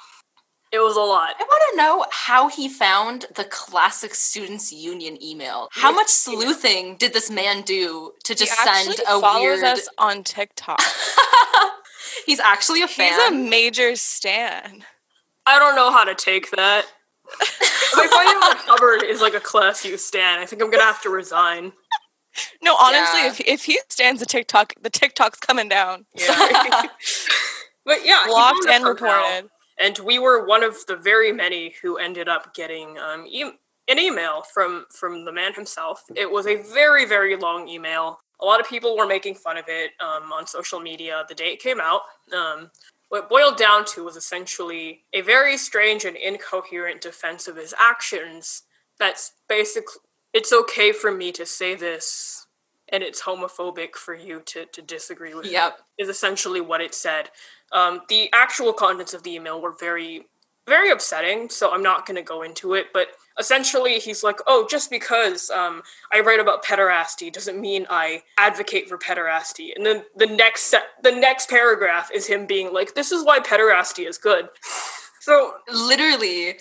It 0.73 0.81
was 0.81 0.97
a 0.97 1.01
lot. 1.01 1.35
I 1.39 1.43
want 1.45 1.63
to 1.73 1.77
know 1.77 2.05
how 2.11 2.49
he 2.49 2.69
found 2.69 3.27
the 3.35 3.45
Classic 3.45 4.15
Students 4.15 4.73
Union 4.73 5.23
email. 5.23 5.69
How 5.73 5.93
much 5.93 6.09
sleuthing 6.09 6.97
did 6.97 7.13
this 7.13 7.31
man 7.31 7.63
do 7.63 8.13
to 8.25 8.35
just 8.35 8.53
he 8.59 8.65
send 8.65 8.99
a 9.09 9.21
follows 9.21 9.61
weird? 9.63 9.65
us 9.65 9.89
on 9.97 10.25
TikTok. 10.25 10.81
He's 12.27 12.41
actually 12.41 12.83
a 12.83 12.89
fan. 12.89 13.13
He's 13.13 13.29
a 13.29 13.49
major 13.51 13.95
stan. 13.97 14.85
I 15.47 15.59
don't 15.61 15.77
know 15.77 15.93
how 15.93 16.03
to 16.05 16.15
take 16.15 16.51
that. 16.53 16.85
if 17.41 17.93
I 17.97 18.07
find 18.09 18.45
out 18.45 18.57
Hubbard 18.67 19.03
is 19.05 19.21
like 19.21 19.35
a 19.35 19.41
Class 19.41 19.85
U 19.85 19.97
stan, 19.97 20.41
I 20.41 20.47
think 20.47 20.61
I'm 20.63 20.71
gonna 20.71 20.83
have 20.85 21.03
to 21.03 21.11
resign. 21.11 21.73
No, 22.63 22.75
honestly, 22.77 23.21
Yeah. 23.21 23.29
if 23.29 23.41
if 23.41 23.65
he 23.65 23.79
stands 23.89 24.21
the 24.21 24.27
TikTok, 24.27 24.75
the 24.81 24.91
TikTok's 24.91 25.39
coming 25.39 25.69
down. 25.69 26.07
Yeah. 26.15 26.37
but 27.85 28.05
yeah, 28.05 28.25
he 28.25 28.29
Blocked 28.31 28.67
and 28.69 28.83
somehow. 28.85 28.89
reported. 28.89 29.51
And 29.79 29.99
we 29.99 30.19
were 30.19 30.47
one 30.47 30.63
of 30.63 30.77
the 30.87 30.97
very 30.97 31.33
many 31.33 31.75
who 31.83 31.97
ended 31.99 32.29
up 32.29 32.55
getting 32.55 32.99
um, 32.99 33.27
e- 33.29 33.53
an 33.89 33.99
email 33.99 34.43
from 34.53 34.87
from 34.91 35.25
the 35.25 35.33
man 35.33 35.55
himself. 35.55 36.05
It 36.15 36.31
was 36.31 36.47
a 36.47 36.57
very 36.57 37.05
very 37.07 37.37
long 37.37 37.69
email. 37.69 38.21
A 38.41 38.45
lot 38.45 38.61
of 38.61 38.69
people 38.69 38.97
were 38.97 39.07
making 39.07 39.35
fun 39.37 39.57
of 39.57 39.65
it 39.69 39.93
um, 40.01 40.31
on 40.33 40.47
social 40.47 40.81
media 40.81 41.25
the 41.29 41.35
day 41.35 41.47
it 41.53 41.61
came 41.61 41.81
out. 41.81 42.03
Um, 42.37 42.71
what 43.09 43.25
it 43.25 43.29
boiled 43.29 43.57
down 43.57 43.85
to 43.87 44.05
was 44.05 44.17
essentially 44.17 45.03
a 45.13 45.21
very 45.21 45.57
strange 45.57 46.05
and 46.05 46.17
incoherent 46.17 47.01
defense 47.01 47.47
of 47.49 47.57
his 47.57 47.73
actions. 47.79 48.63
That's 48.99 49.33
basically 49.49 50.01
it's 50.33 50.53
okay 50.53 50.93
for 50.93 51.11
me 51.13 51.33
to 51.33 51.47
say 51.47 51.75
this, 51.77 52.47
and 52.91 53.03
it's 53.03 53.23
homophobic 53.23 53.95
for 53.95 54.15
you 54.15 54.41
to 54.47 54.67
to 54.67 54.83
disagree 54.83 55.35
with. 55.35 55.47
it 55.47 55.53
Yep. 55.53 55.79
is 55.99 56.09
essentially 56.09 56.61
what 56.61 56.81
it 56.81 56.95
said. 56.95 57.31
Um, 57.73 58.03
the 58.09 58.31
actual 58.33 58.73
contents 58.73 59.15
of 59.15 59.23
the 59.23 59.35
email 59.35 59.61
were 59.61 59.73
very, 59.79 60.27
very 60.69 60.91
upsetting, 60.91 61.49
so 61.49 61.73
I'm 61.73 61.83
not 61.83 62.07
going 62.07 62.17
to 62.17 62.23
go 62.23 62.43
into 62.43 62.75
it. 62.75 62.87
But 62.93 63.09
essentially, 63.39 63.99
he's 63.99 64.23
like, 64.23 64.39
"Oh, 64.47 64.67
just 64.71 64.91
because 64.91 65.51
um, 65.51 65.83
I 66.13 66.21
write 66.21 66.41
about 66.41 66.65
pederasty 66.65 67.33
doesn't 67.33 67.61
mean 67.61 67.87
I 67.91 68.23
advocate 68.39 68.89
for 68.89 68.99
pederasty." 68.99 69.75
And 69.75 69.85
then 69.85 70.05
the 70.17 70.27
next 70.27 70.65
se- 70.65 70.91
the 71.03 71.13
next 71.13 71.49
paragraph 71.49 72.11
is 72.15 72.27
him 72.27 72.47
being 72.47 72.73
like, 72.73 72.95
"This 72.95 73.13
is 73.13 73.25
why 73.25 73.41
pederasty 73.41 74.09
is 74.09 74.19
good." 74.19 74.49
So 75.19 75.55
literally 75.69 76.59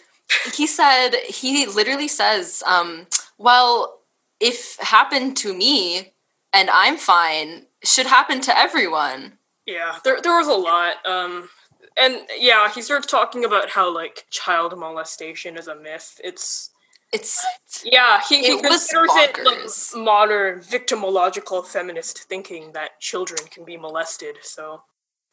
he 0.53 0.67
said 0.67 1.11
he 1.27 1.65
literally 1.65 2.07
says 2.07 2.63
um 2.65 3.07
well 3.37 3.99
if 4.39 4.77
happened 4.79 5.37
to 5.37 5.53
me 5.53 6.13
and 6.53 6.69
i'm 6.69 6.97
fine 6.97 7.65
should 7.83 8.07
happen 8.07 8.41
to 8.41 8.57
everyone 8.57 9.33
Yeah, 9.65 9.97
there 10.03 10.21
there 10.21 10.37
was 10.37 10.47
a 10.47 10.53
lot. 10.53 11.05
Um 11.05 11.49
and 11.97 12.17
yeah, 12.37 12.69
he 12.71 12.81
starts 12.81 13.07
talking 13.07 13.45
about 13.45 13.69
how 13.69 13.93
like 13.93 14.25
child 14.29 14.77
molestation 14.77 15.57
is 15.57 15.67
a 15.67 15.75
myth. 15.75 16.19
It's 16.23 16.69
it's 17.13 17.45
yeah, 17.83 18.21
he, 18.27 18.41
he 18.41 18.47
It 18.47 18.63
was 18.63 18.87
considers 18.87 19.11
it 19.15 19.45
like 19.45 20.05
modern 20.05 20.59
victimological 20.59 21.65
feminist 21.65 22.23
thinking 22.23 22.73
that 22.73 22.99
children 22.99 23.39
can 23.49 23.63
be 23.63 23.77
molested. 23.77 24.37
So 24.41 24.83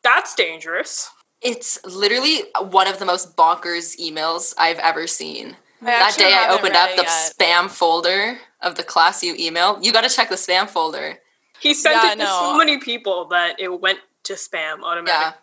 that's 0.03 0.35
dangerous. 0.35 1.11
it's 1.41 1.85
literally 1.85 2.43
one 2.71 2.87
of 2.89 2.99
the 3.01 3.05
most 3.05 3.37
bonkers 3.37 3.97
emails 4.01 4.55
i've 4.59 4.79
ever 4.79 5.07
seen 5.09 5.57
I 5.83 5.99
that 5.99 6.15
day 6.17 6.33
i 6.35 6.49
opened 6.55 6.77
up 6.77 6.95
the 6.97 7.03
yet. 7.03 7.33
spam 7.37 7.69
folder 7.69 8.39
of 8.61 8.77
the 8.77 8.85
class 8.85 9.23
you 9.25 9.35
email 9.39 9.79
you 9.83 9.93
got 9.93 10.03
to 10.09 10.09
check 10.15 10.29
the 10.29 10.37
spam 10.37 10.69
folder 10.69 11.19
He 11.61 11.75
sent 11.75 12.03
Yeah, 12.03 12.13
it 12.13 12.19
to 12.19 12.25
no. 12.25 12.41
so 12.41 12.57
many 12.57 12.79
people 12.79 13.27
that 13.29 13.59
it 13.61 13.81
went 13.81 13.99
to 14.25 14.35
spam 14.35 14.79
yeah 14.79 14.85
automatically. 14.85 15.41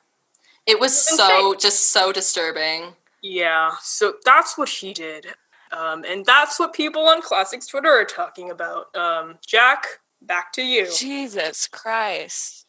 it 0.65 0.79
was 0.79 0.91
It's 0.93 1.15
so 1.17 1.55
just 1.55 1.91
so 1.91 2.11
disturbing 2.11 2.93
Yeah. 3.21 3.71
so 3.81 4.13
that's 4.25 4.57
what 4.57 4.69
he 4.69 4.93
did. 4.93 5.27
Um, 5.71 6.03
and 6.03 6.25
that's 6.25 6.59
what 6.59 6.73
people 6.73 7.07
on 7.07 7.21
Classics 7.21 7.67
Twitter 7.67 7.89
are 7.89 8.05
talking 8.05 8.49
about. 8.49 8.95
Um, 8.95 9.37
Jac, 9.45 9.85
back 10.21 10.51
to 10.53 10.63
you. 10.63 10.87
Jesus 10.95 11.67
Christ. 11.67 12.65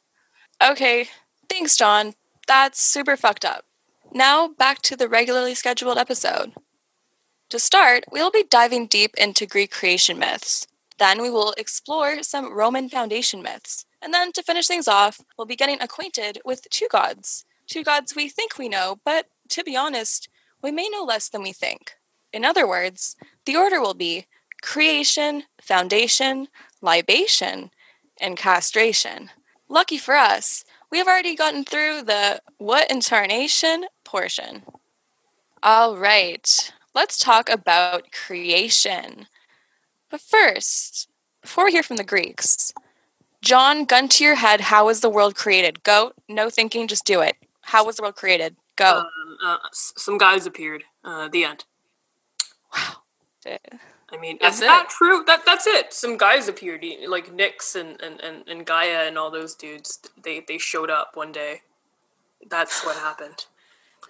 Okay, 0.63 1.09
thanks, 1.49 1.79
John. 1.79 2.13
That's 2.47 2.83
super 2.83 3.17
fucked 3.17 3.45
up. 3.47 3.65
Now 4.13 4.49
back 4.49 4.83
to 4.83 4.97
the 4.97 5.09
regularly 5.09 5.55
scheduled 5.55 5.97
episode. 5.97 6.53
To 7.49 7.59
start, 7.59 8.05
we'll 8.13 8.31
be 8.31 8.45
diving 8.45 8.87
deep 8.87 9.15
into 9.17 9.47
Greek 9.47 9.71
creation 9.73 10.19
myths. 10.19 10.67
Then 11.01 11.23
we 11.23 11.31
will 11.31 11.55
explore 11.57 12.23
some 12.23 12.53
Roman 12.53 12.91
foundation 12.91 13.43
myths. 13.43 13.87
And 14.03 14.13
then 14.13 14.33
to 14.33 14.43
finish 14.43 14.67
things 14.67 14.87
off, 14.87 15.19
we'll 15.37 15.47
be 15.47 15.57
getting 15.57 15.81
acquainted 15.81 16.41
with 16.45 16.69
two 16.69 16.89
gods. 16.93 17.47
Two 17.67 17.83
gods 17.83 18.15
we 18.15 18.29
think 18.29 18.59
we 18.59 18.69
know, 18.69 18.99
but 19.03 19.25
to 19.49 19.65
be 19.65 19.77
honest, 19.77 20.29
we 20.63 20.71
may 20.71 20.91
know 20.91 21.03
less 21.03 21.31
than 21.31 21.43
we 21.43 21.53
think. 21.53 21.95
In 22.35 22.45
other 22.45 22.69
words, 22.69 23.17
the 23.47 23.57
order 23.57 23.81
will 23.81 23.95
be 23.95 24.27
creation, 24.61 25.45
foundation, 25.63 26.49
libation, 26.83 27.71
and 28.21 28.37
castration. 28.37 29.31
Lucky 29.71 29.97
for 29.97 30.15
us, 30.15 30.65
we 30.91 30.99
have 30.99 31.09
already 31.09 31.35
gotten 31.35 31.65
through 31.65 32.03
the 32.03 32.43
what 32.59 32.91
incarnation 32.91 33.87
portion. 34.05 34.65
All 35.63 35.97
right, 35.97 36.73
let's 36.95 37.17
talk 37.17 37.49
about 37.49 38.13
creation. 38.13 39.27
But 40.11 40.21
first, 40.21 41.09
before 41.43 41.65
we 41.65 41.73
hear 41.73 41.83
from 41.83 41.97
the 41.97 42.05
Greeks, 42.05 42.73
John, 43.43 43.85
gun 43.85 44.09
to 44.09 44.25
your 44.25 44.35
head, 44.37 44.61
how 44.63 44.87
was 44.87 45.01
the 45.01 45.09
world 45.11 45.35
created? 45.35 45.83
Go. 45.83 46.13
No 46.29 46.51
thinking, 46.51 46.89
just 46.89 47.05
do 47.07 47.21
it. 47.21 47.37
How 47.63 47.85
was 47.85 47.97
the 47.97 48.03
world 48.03 48.17
created? 48.17 48.57
Go. 48.77 48.99
Um, 49.01 49.39
uh, 49.45 49.57
s- 49.71 49.93
some 49.97 50.19
guys 50.19 50.47
appeared. 50.47 50.85
Uh, 51.05 51.29
the 51.29 51.45
end. 51.45 51.65
wow. 52.75 52.97
I 54.13 54.17
mean, 54.21 54.39
That's 54.43 54.57
is 54.57 54.63
it. 54.63 54.67
that 54.67 54.89
true? 54.91 55.23
That 55.27 55.47
that's 55.47 55.67
it. 55.69 55.93
Some 55.93 56.17
guys 56.17 56.49
appeared, 56.49 56.85
like 57.09 57.33
Nyx 57.35 57.77
and, 57.81 58.01
and, 58.03 58.21
and, 58.21 58.47
and 58.49 58.67
Gaia 58.67 59.07
and 59.07 59.17
all 59.17 59.31
those 59.31 59.55
dudes. 59.55 60.01
They 60.23 60.41
they 60.47 60.59
showed 60.59 60.91
up 60.91 61.13
one 61.15 61.31
day. 61.31 61.63
That's 62.51 62.85
what 62.85 62.97
happened. 62.97 63.47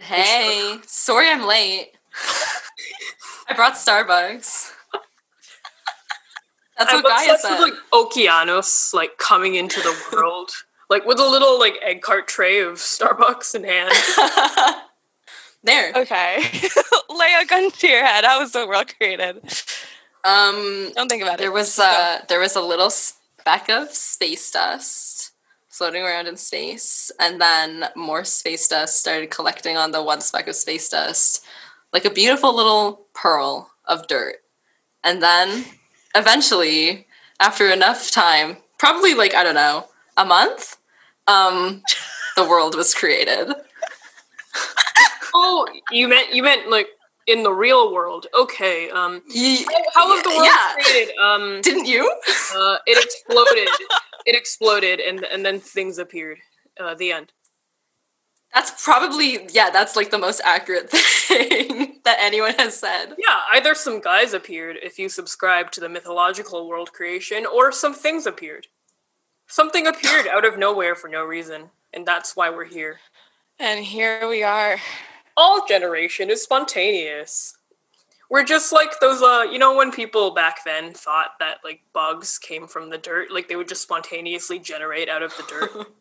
Hey, 0.00 0.78
sorry 0.86 1.28
I'm 1.28 1.46
late. 1.46 1.90
I 3.48 3.52
brought 3.54 3.74
Starbucks. 3.74 4.72
That's 6.80 6.92
what 6.92 7.04
I'm 7.06 7.26
Gaia 7.26 7.34
obsessed 7.34 7.42
said. 7.42 7.58
with 7.58 7.74
like 7.74 7.78
Okeanos 7.92 8.92
like 8.94 9.18
coming 9.18 9.54
into 9.54 9.80
the 9.80 9.96
world, 10.12 10.50
like 10.88 11.04
with 11.06 11.18
a 11.20 11.26
little 11.28 11.58
like 11.58 11.78
egg 11.82 12.02
cart 12.02 12.26
tray 12.26 12.60
of 12.60 12.74
Starbucks 12.78 13.54
in 13.54 13.64
hand. 13.64 13.92
there. 15.62 15.92
Okay. 15.94 16.38
Lay 17.10 17.34
a 17.40 17.46
gun 17.46 17.70
to 17.70 17.86
your 17.88 18.04
head. 18.04 18.24
How 18.24 18.40
was 18.40 18.52
the 18.52 18.66
world 18.66 18.92
created? 18.96 19.36
Um, 20.24 20.90
Don't 20.94 21.08
think 21.08 21.22
about 21.22 21.34
it. 21.34 21.38
there 21.38 21.52
was 21.52 21.78
uh, 21.78 22.20
there 22.28 22.40
was 22.40 22.56
a 22.56 22.60
little 22.62 22.90
speck 22.90 23.68
of 23.68 23.90
space 23.90 24.50
dust 24.50 25.32
floating 25.68 26.02
around 26.02 26.26
in 26.26 26.36
space, 26.36 27.10
and 27.18 27.40
then 27.40 27.86
more 27.96 28.24
space 28.24 28.68
dust 28.68 28.96
started 29.00 29.30
collecting 29.30 29.76
on 29.76 29.92
the 29.92 30.02
one 30.02 30.20
speck 30.20 30.46
of 30.46 30.54
space 30.54 30.88
dust, 30.90 31.44
like 31.92 32.04
a 32.04 32.10
beautiful 32.10 32.54
little 32.54 33.06
pearl 33.14 33.70
of 33.86 34.06
dirt. 34.06 34.36
And 35.02 35.22
then, 35.22 35.64
eventually, 36.14 37.06
after 37.40 37.68
enough 37.70 38.10
time, 38.10 38.58
probably 38.78 39.14
like 39.14 39.34
I 39.34 39.42
don't 39.44 39.54
know, 39.54 39.86
a 40.16 40.24
month, 40.24 40.76
um, 41.26 41.82
the 42.36 42.44
world 42.48 42.74
was 42.76 42.94
created. 42.94 43.52
oh, 45.34 45.66
you 45.90 46.08
meant 46.08 46.32
you 46.34 46.42
meant 46.42 46.70
like 46.70 46.88
in 47.26 47.42
the 47.42 47.52
real 47.52 47.92
world. 47.92 48.26
Okay. 48.38 48.90
Um, 48.90 49.22
Ye- 49.28 49.66
how 49.94 50.08
was 50.08 50.22
the 50.22 50.30
world 50.30 50.44
Yeah. 50.44 50.72
created? 50.82 51.14
Um, 51.16 51.60
Didn't 51.62 51.86
you? 51.86 52.10
uh, 52.54 52.78
it 52.86 53.02
exploded. 53.02 53.68
it 54.26 54.34
exploded, 54.36 55.00
and 55.00 55.24
and 55.24 55.44
then 55.44 55.60
things 55.60 55.98
appeared. 55.98 56.38
Uh, 56.78 56.94
the 56.94 57.12
end. 57.12 57.32
That's 58.54 58.82
probably 58.82 59.46
yeah. 59.52 59.70
That's 59.70 59.94
like 59.96 60.10
the 60.10 60.18
most 60.18 60.40
accurate 60.44 60.90
thing 61.28 61.79
that 62.10 62.18
anyone 62.20 62.54
has 62.58 62.76
said. 62.76 63.14
Yeah, 63.18 63.40
either 63.52 63.74
some 63.74 64.00
guys 64.00 64.32
appeared 64.32 64.76
if 64.82 64.98
you 64.98 65.08
subscribe 65.08 65.70
to 65.72 65.80
the 65.80 65.88
mythological 65.88 66.68
world 66.68 66.92
creation, 66.92 67.46
or 67.46 67.70
some 67.70 67.94
things 67.94 68.26
appeared. 68.26 68.66
Something 69.46 69.86
appeared 69.86 70.26
out 70.26 70.44
of 70.44 70.58
nowhere 70.58 70.96
for 70.96 71.08
no 71.08 71.24
reason, 71.24 71.70
and 71.92 72.04
that's 72.04 72.34
why 72.34 72.50
we're 72.50 72.64
here. 72.64 72.98
and 73.60 73.84
here 73.84 74.28
we 74.28 74.42
are. 74.42 74.78
All 75.36 75.66
generation 75.68 76.30
is 76.30 76.42
spontaneous. 76.42 77.56
We're 78.28 78.44
just 78.44 78.72
like 78.72 78.98
those, 79.00 79.22
uh, 79.22 79.44
you 79.50 79.58
know, 79.58 79.76
when 79.76 79.92
people 79.92 80.32
back 80.32 80.64
then 80.64 80.92
thought 80.92 81.32
that 81.38 81.58
like 81.62 81.80
bugs 81.92 82.38
came 82.38 82.66
from 82.66 82.90
the 82.90 82.98
dirt, 82.98 83.30
like 83.30 83.48
they 83.48 83.56
would 83.56 83.68
just 83.68 83.82
spontaneously 83.82 84.58
generate 84.58 85.08
out 85.08 85.22
of 85.22 85.36
the 85.36 85.44
dirt. 85.48 85.70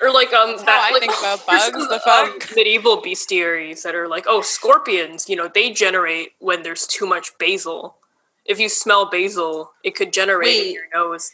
Or 0.00 0.12
like 0.12 0.32
um 0.32 0.50
That's 0.50 0.62
that 0.64 0.80
how 0.82 0.88
I 0.88 0.90
like 0.92 1.00
think 1.00 1.14
about 1.18 1.46
bugs, 1.46 1.88
the 1.88 2.00
fuck? 2.04 2.54
medieval 2.56 3.02
bestiaries 3.02 3.82
that 3.82 3.94
are 3.94 4.06
like 4.08 4.24
oh 4.28 4.40
scorpions 4.42 5.28
you 5.28 5.34
know 5.36 5.50
they 5.52 5.70
generate 5.72 6.32
when 6.38 6.62
there's 6.62 6.86
too 6.86 7.06
much 7.06 7.36
basil. 7.38 7.96
If 8.44 8.58
you 8.60 8.68
smell 8.68 9.10
basil 9.10 9.72
it 9.84 9.94
could 9.96 10.12
generate 10.12 10.66
in 10.68 10.72
your 10.72 10.84
nose. 10.94 11.30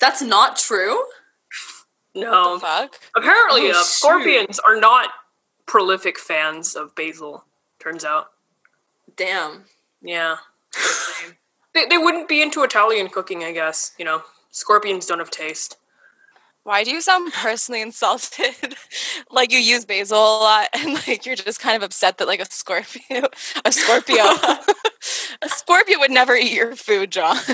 That's 0.00 0.20
not 0.22 0.56
true. 0.56 1.02
no. 2.14 2.54
The 2.54 2.60
fuck? 2.60 3.00
apparently 3.16 3.70
Oh, 3.70 3.80
uh, 3.80 3.82
scorpions 3.82 4.58
are 4.58 4.78
not 4.78 5.10
prolific 5.66 6.18
fans 6.18 6.74
of 6.74 6.94
basil 6.94 7.44
turns 7.78 8.04
out. 8.04 8.28
Damn. 9.16 9.64
yeah. 10.02 10.36
They, 11.72 11.86
they 11.86 11.98
wouldn't 11.98 12.28
be 12.28 12.40
into 12.42 12.62
italian 12.62 13.08
cooking 13.08 13.42
i 13.44 13.52
guess 13.52 13.92
you 13.98 14.04
know. 14.04 14.22
Scorpions 14.50 15.06
don't 15.06 15.18
have 15.18 15.30
taste 15.32 15.76
Why 16.64 16.82
do 16.82 16.90
you 16.90 17.00
sound 17.00 17.32
personally 17.32 17.82
insulted? 17.82 18.74
like 19.30 19.52
you 19.52 19.58
use 19.58 19.84
basil 19.84 20.18
a 20.18 20.38
lot 20.40 20.68
and 20.72 20.94
like 20.94 21.24
you're 21.24 21.36
just 21.36 21.60
kind 21.60 21.76
of 21.76 21.82
upset 21.82 22.18
that 22.18 22.26
like 22.26 22.40
a 22.40 22.50
Scorpio 22.50 23.28
a 23.64 23.72
Scorpio 23.72 24.24
a 25.42 25.48
Scorpio 25.48 25.98
would 26.00 26.10
never 26.10 26.34
eat 26.34 26.52
your 26.52 26.74
food, 26.74 27.12
John. 27.12 27.36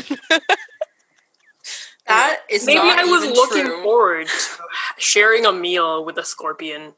That 2.07 2.41
is 2.51 2.67
maybe 2.67 2.81
i 2.81 3.05
was 3.05 3.25
looking 3.25 3.67
true. 3.67 3.85
forward 3.85 4.27
to 4.27 4.63
sharing 4.99 5.47
a 5.47 5.53
meal 5.53 6.05
with 6.05 6.19
a 6.19 6.25
scorpion 6.25 6.95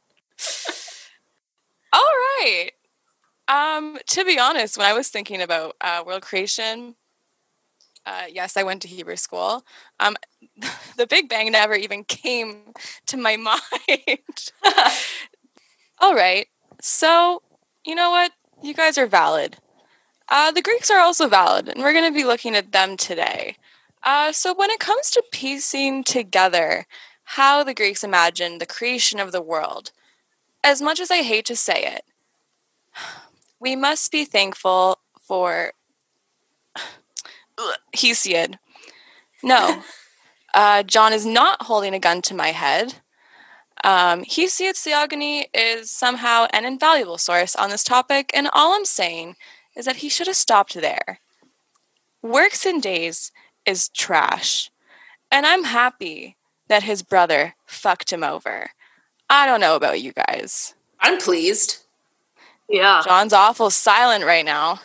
All 1.92 2.00
right. 2.00 2.70
Um, 3.48 3.98
to 4.06 4.24
be 4.24 4.38
honest, 4.38 4.78
when 4.78 4.86
I 4.86 4.94
was 4.94 5.08
thinking 5.08 5.42
about 5.42 5.76
uh, 5.80 6.02
world 6.06 6.22
creation, 6.22 6.94
uh, 8.04 8.24
yes, 8.30 8.56
I 8.56 8.62
went 8.62 8.82
to 8.82 8.88
Hebrew 8.88 9.16
school. 9.16 9.64
Um, 10.00 10.16
the 10.96 11.06
Big 11.06 11.28
Bang 11.28 11.52
never 11.52 11.74
even 11.74 12.04
came 12.04 12.72
to 13.06 13.16
my 13.16 13.36
mind. 13.88 14.52
All 16.00 16.14
right. 16.14 16.48
So, 16.80 17.42
you 17.84 17.94
know 17.94 18.10
what? 18.10 18.32
You 18.62 18.74
guys 18.74 18.98
are 18.98 19.06
valid. 19.06 19.56
Uh, 20.28 20.50
the 20.50 20.62
Greeks 20.62 20.90
are 20.90 21.00
also 21.00 21.28
valid, 21.28 21.68
and 21.68 21.82
we're 21.82 21.92
going 21.92 22.10
to 22.10 22.16
be 22.16 22.24
looking 22.24 22.54
at 22.56 22.72
them 22.72 22.96
today. 22.96 23.56
Uh, 24.02 24.32
so, 24.32 24.54
when 24.54 24.70
it 24.70 24.80
comes 24.80 25.10
to 25.10 25.22
piecing 25.32 26.04
together 26.04 26.86
how 27.24 27.62
the 27.62 27.74
Greeks 27.74 28.02
imagined 28.02 28.60
the 28.60 28.66
creation 28.66 29.20
of 29.20 29.32
the 29.32 29.42
world, 29.42 29.92
as 30.64 30.82
much 30.82 31.00
as 31.00 31.10
I 31.10 31.22
hate 31.22 31.44
to 31.46 31.56
say 31.56 31.84
it, 31.84 32.04
we 33.60 33.76
must 33.76 34.10
be 34.10 34.24
thankful 34.24 34.98
for 35.20 35.72
Hesiod. 37.96 38.58
No, 39.42 39.82
uh, 40.54 40.82
John 40.82 41.12
is 41.12 41.26
not 41.26 41.62
holding 41.62 41.94
a 41.94 41.98
gun 41.98 42.22
to 42.22 42.34
my 42.34 42.48
head. 42.48 42.94
Um, 43.84 44.22
Hesiod's 44.24 44.80
theogony 44.80 45.48
is 45.52 45.90
somehow 45.90 46.46
an 46.52 46.64
invaluable 46.64 47.18
source 47.18 47.56
on 47.56 47.70
this 47.70 47.82
topic, 47.82 48.30
and 48.34 48.48
all 48.52 48.74
I'm 48.74 48.84
saying 48.84 49.36
is 49.76 49.86
that 49.86 49.96
he 49.96 50.08
should 50.08 50.26
have 50.28 50.36
stopped 50.36 50.74
there. 50.74 51.18
Works 52.22 52.64
and 52.64 52.80
Days 52.80 53.32
is 53.66 53.88
trash, 53.88 54.70
and 55.30 55.46
I'm 55.46 55.64
happy 55.64 56.36
that 56.68 56.84
his 56.84 57.02
brother 57.02 57.54
fucked 57.66 58.12
him 58.12 58.22
over. 58.22 58.70
I 59.28 59.46
don't 59.46 59.60
know 59.60 59.76
about 59.76 60.00
you 60.00 60.12
guys. 60.12 60.74
I'm 61.00 61.18
pleased. 61.18 61.78
yeah 62.68 63.02
John's 63.04 63.32
awful 63.32 63.70
silent 63.70 64.24
right 64.24 64.44
now. 64.44 64.80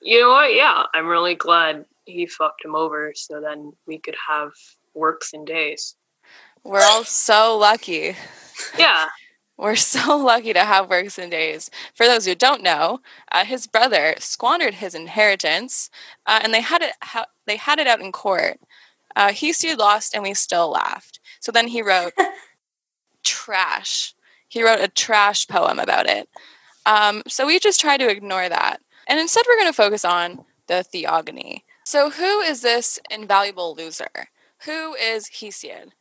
You 0.00 0.20
know 0.20 0.30
what? 0.30 0.54
Yeah, 0.54 0.84
I'm 0.94 1.06
really 1.06 1.34
glad 1.34 1.84
he 2.08 2.26
fucked 2.26 2.64
him 2.64 2.74
over 2.74 3.12
so 3.14 3.40
then 3.40 3.72
we 3.86 3.98
could 3.98 4.16
have 4.28 4.50
works 4.94 5.32
and 5.32 5.46
days. 5.46 5.94
We're 6.64 6.82
all 6.82 7.04
so 7.04 7.56
lucky. 7.56 8.16
Yeah. 8.78 9.08
We're 9.58 9.76
so 9.76 10.16
lucky 10.16 10.52
to 10.52 10.64
have 10.64 10.88
works 10.88 11.18
and 11.18 11.32
days. 11.32 11.68
For 11.92 12.06
those 12.06 12.24
who 12.26 12.36
don't 12.36 12.62
know, 12.62 13.00
uh, 13.32 13.44
his 13.44 13.66
brother 13.66 14.14
squandered 14.18 14.74
his 14.74 14.94
inheritance, 14.94 15.90
uh, 16.26 16.38
and 16.44 16.54
they 16.54 16.60
had 16.60 16.80
it. 16.80 16.92
Ha- 17.02 17.26
they 17.44 17.56
had 17.56 17.80
it 17.80 17.88
out 17.88 18.00
in 18.00 18.12
court. 18.12 18.60
Uh, 19.16 19.30
Hesiod 19.30 19.78
lost, 19.78 20.14
and 20.14 20.22
we 20.22 20.32
still 20.34 20.70
laughed. 20.70 21.18
So 21.40 21.50
then 21.50 21.66
he 21.66 21.82
wrote 21.82 22.12
trash. 23.24 24.14
He 24.46 24.62
wrote 24.62 24.78
a 24.78 24.86
trash 24.86 25.48
poem 25.48 25.80
about 25.80 26.06
it. 26.06 26.28
Um, 26.86 27.24
so 27.26 27.44
we 27.44 27.58
just 27.58 27.80
try 27.80 27.96
to 27.96 28.08
ignore 28.08 28.48
that, 28.48 28.80
and 29.08 29.18
instead 29.18 29.44
we're 29.48 29.56
going 29.56 29.72
to 29.72 29.76
focus 29.76 30.04
on 30.04 30.44
the 30.68 30.84
theogony. 30.84 31.64
So 31.90 32.10
who 32.10 32.40
is 32.40 32.60
this 32.60 33.00
invaluable 33.10 33.74
loser? 33.74 34.28
Who 34.66 34.94
is 34.94 35.30
Hesiod? 35.40 35.92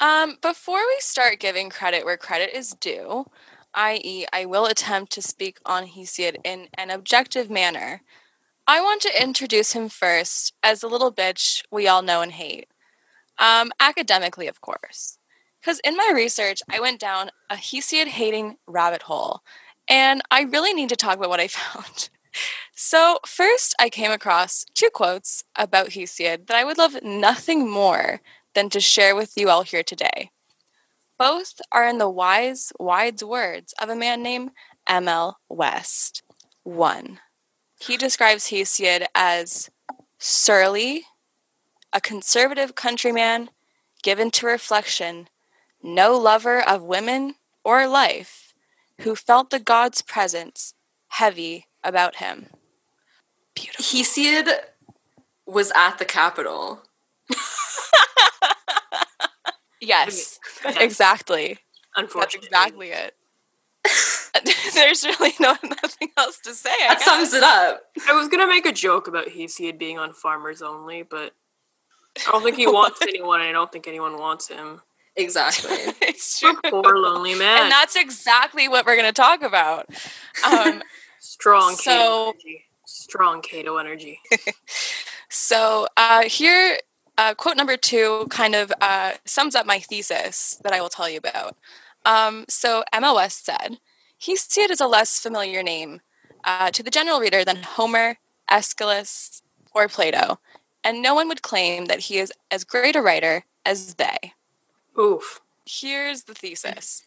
Um, 0.00 0.36
before 0.42 0.80
we 0.80 0.96
start 0.98 1.38
giving 1.38 1.70
credit 1.70 2.04
where 2.04 2.16
credit 2.16 2.50
is 2.52 2.74
due, 2.74 3.26
i.e., 3.72 4.26
I 4.32 4.44
will 4.46 4.66
attempt 4.66 5.12
to 5.12 5.22
speak 5.22 5.58
on 5.64 5.86
Hesiod 5.86 6.38
in 6.42 6.66
an 6.74 6.90
objective 6.90 7.48
manner. 7.48 8.02
I 8.66 8.80
want 8.80 9.00
to 9.02 9.22
introduce 9.22 9.74
him 9.74 9.88
first 9.88 10.54
as 10.60 10.80
the 10.80 10.88
little 10.88 11.12
bitch 11.12 11.62
we 11.70 11.86
all 11.86 12.02
know 12.02 12.20
and 12.20 12.32
hate. 12.32 12.66
Um, 13.38 13.70
academically, 13.78 14.48
of 14.48 14.60
course. 14.60 15.18
Because 15.60 15.78
in 15.84 15.96
my 15.96 16.10
research, 16.12 16.62
I 16.68 16.80
went 16.80 16.98
down 16.98 17.30
a 17.48 17.54
Hesiod 17.54 18.08
hating 18.08 18.56
rabbit 18.66 19.02
hole, 19.02 19.42
and 19.88 20.20
I 20.32 20.42
really 20.42 20.74
need 20.74 20.88
to 20.88 20.96
talk 20.96 21.16
about 21.16 21.30
what 21.30 21.38
I 21.38 21.46
found. 21.46 22.10
So, 22.74 23.18
first, 23.26 23.74
I 23.78 23.88
came 23.88 24.10
across 24.10 24.64
two 24.74 24.90
quotes 24.92 25.44
about 25.56 25.90
Hesiod 25.90 26.46
that 26.46 26.56
I 26.56 26.64
would 26.64 26.78
love 26.78 27.02
nothing 27.02 27.70
more 27.70 28.20
than 28.54 28.70
to 28.70 28.80
share 28.80 29.14
with 29.14 29.36
you 29.36 29.48
all 29.50 29.62
here 29.62 29.82
today. 29.82 30.30
Both 31.18 31.60
are 31.70 31.86
in 31.86 31.98
the 31.98 32.10
wise, 32.10 32.72
wise 32.78 33.22
words 33.22 33.74
of 33.80 33.88
a 33.88 33.96
man 33.96 34.22
named 34.22 34.50
M.L. 34.86 35.38
West. 35.48 36.22
One, 36.64 37.20
he 37.78 37.96
describes 37.96 38.50
Hesiod 38.50 39.06
as 39.14 39.70
surly, 40.18 41.04
a 41.92 42.00
conservative 42.00 42.74
countryman 42.74 43.50
given 44.02 44.30
to 44.32 44.46
reflection, 44.46 45.28
no 45.82 46.16
lover 46.16 46.60
of 46.60 46.82
women 46.82 47.34
or 47.64 47.86
life, 47.86 48.54
who 49.02 49.14
felt 49.14 49.50
the 49.50 49.60
god's 49.60 50.02
presence 50.02 50.74
heavy 51.08 51.66
about 51.84 52.16
him. 52.16 52.46
Beautiful. 53.54 53.84
Hesiod 53.84 54.48
was 55.46 55.72
at 55.74 55.98
the 55.98 56.04
Capitol. 56.04 56.82
yes, 59.80 60.38
exactly. 60.64 61.58
Unfortunately, 61.96 62.48
That's 62.50 62.66
exactly 62.70 62.90
it. 62.90 63.14
There's 64.74 65.04
really 65.04 65.32
no 65.40 65.56
nothing 65.62 66.10
else 66.16 66.38
to 66.40 66.54
say. 66.54 66.70
I 66.70 66.88
That 66.88 66.98
guess. 66.98 67.04
sums 67.04 67.34
it 67.34 67.42
up. 67.42 67.82
I 68.08 68.12
was 68.14 68.28
gonna 68.28 68.46
make 68.46 68.64
a 68.64 68.72
joke 68.72 69.08
about 69.08 69.26
Hesiod 69.28 69.78
being 69.78 69.98
on 69.98 70.12
Farmers 70.14 70.62
Only, 70.62 71.02
but 71.02 71.32
I 72.26 72.30
don't 72.32 72.42
think 72.42 72.56
he 72.56 72.66
wants 72.66 73.00
anyone, 73.02 73.40
and 73.40 73.48
I 73.50 73.52
don't 73.52 73.70
think 73.70 73.86
anyone 73.88 74.18
wants 74.18 74.48
him. 74.48 74.80
Exactly. 75.16 75.72
it's 76.00 76.40
true. 76.40 76.54
Poor 76.64 76.96
lonely 76.96 77.34
man. 77.34 77.64
And 77.64 77.70
that's 77.70 77.96
exactly 77.96 78.66
what 78.68 78.86
we're 78.86 78.96
going 78.96 79.08
to 79.08 79.12
talk 79.12 79.42
about. 79.42 79.86
Um, 80.50 80.82
strong 81.22 81.76
So- 81.76 81.92
Cato 81.92 82.30
energy. 82.30 82.64
Strong 82.84 83.42
Cato 83.42 83.76
energy. 83.78 84.20
so 85.30 85.86
uh, 85.96 86.24
here, 86.24 86.78
uh, 87.16 87.32
quote 87.34 87.56
number 87.56 87.76
two 87.76 88.26
kind 88.28 88.54
of 88.54 88.72
uh, 88.80 89.12
sums 89.24 89.54
up 89.54 89.64
my 89.64 89.78
thesis 89.78 90.58
that 90.62 90.72
I 90.74 90.80
will 90.80 90.90
tell 90.90 91.08
you 91.08 91.16
about. 91.18 91.56
Um, 92.04 92.44
so 92.48 92.84
M.L. 92.92 93.14
West 93.14 93.46
said, 93.46 93.78
Hesiod 94.20 94.70
is 94.70 94.80
a 94.80 94.86
less 94.86 95.18
familiar 95.20 95.62
name 95.62 96.00
uh, 96.44 96.70
to 96.72 96.82
the 96.82 96.90
general 96.90 97.18
reader 97.20 97.44
than 97.44 97.62
Homer, 97.62 98.18
Aeschylus, 98.50 99.42
or 99.74 99.88
Plato, 99.88 100.38
and 100.84 101.00
no 101.00 101.14
one 101.14 101.28
would 101.28 101.42
claim 101.42 101.86
that 101.86 102.00
he 102.00 102.18
is 102.18 102.32
as 102.50 102.64
great 102.64 102.96
a 102.96 103.00
writer 103.00 103.44
as 103.64 103.94
they. 103.94 104.34
Oof. 104.98 105.40
Here's 105.64 106.24
the 106.24 106.34
thesis 106.34 107.04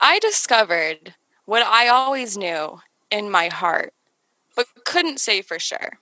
I 0.00 0.18
discovered 0.18 1.14
what 1.44 1.62
I 1.62 1.88
always 1.88 2.36
knew 2.36 2.80
in 3.10 3.30
my 3.30 3.48
heart, 3.48 3.92
but 4.56 4.66
couldn't 4.84 5.20
say 5.20 5.42
for 5.42 5.58
sure. 5.58 5.98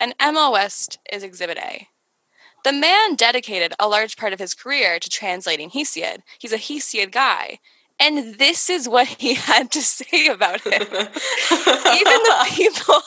And 0.00 0.14
M.L. 0.18 0.52
West 0.52 0.98
is 1.12 1.22
Exhibit 1.22 1.58
A. 1.58 1.88
The 2.64 2.72
man 2.72 3.14
dedicated 3.14 3.74
a 3.78 3.88
large 3.88 4.16
part 4.16 4.32
of 4.32 4.38
his 4.38 4.54
career 4.54 4.98
to 4.98 5.10
translating 5.10 5.70
Hesiod. 5.70 6.22
He's 6.38 6.52
a 6.52 6.58
Hesiod 6.58 7.12
guy. 7.12 7.58
And 8.00 8.34
this 8.38 8.68
is 8.68 8.88
what 8.88 9.06
he 9.06 9.34
had 9.34 9.70
to 9.72 9.82
say 9.82 10.26
about 10.26 10.62
him. 10.62 10.82
Even 10.82 10.88
the 10.90 12.46
people 12.50 13.02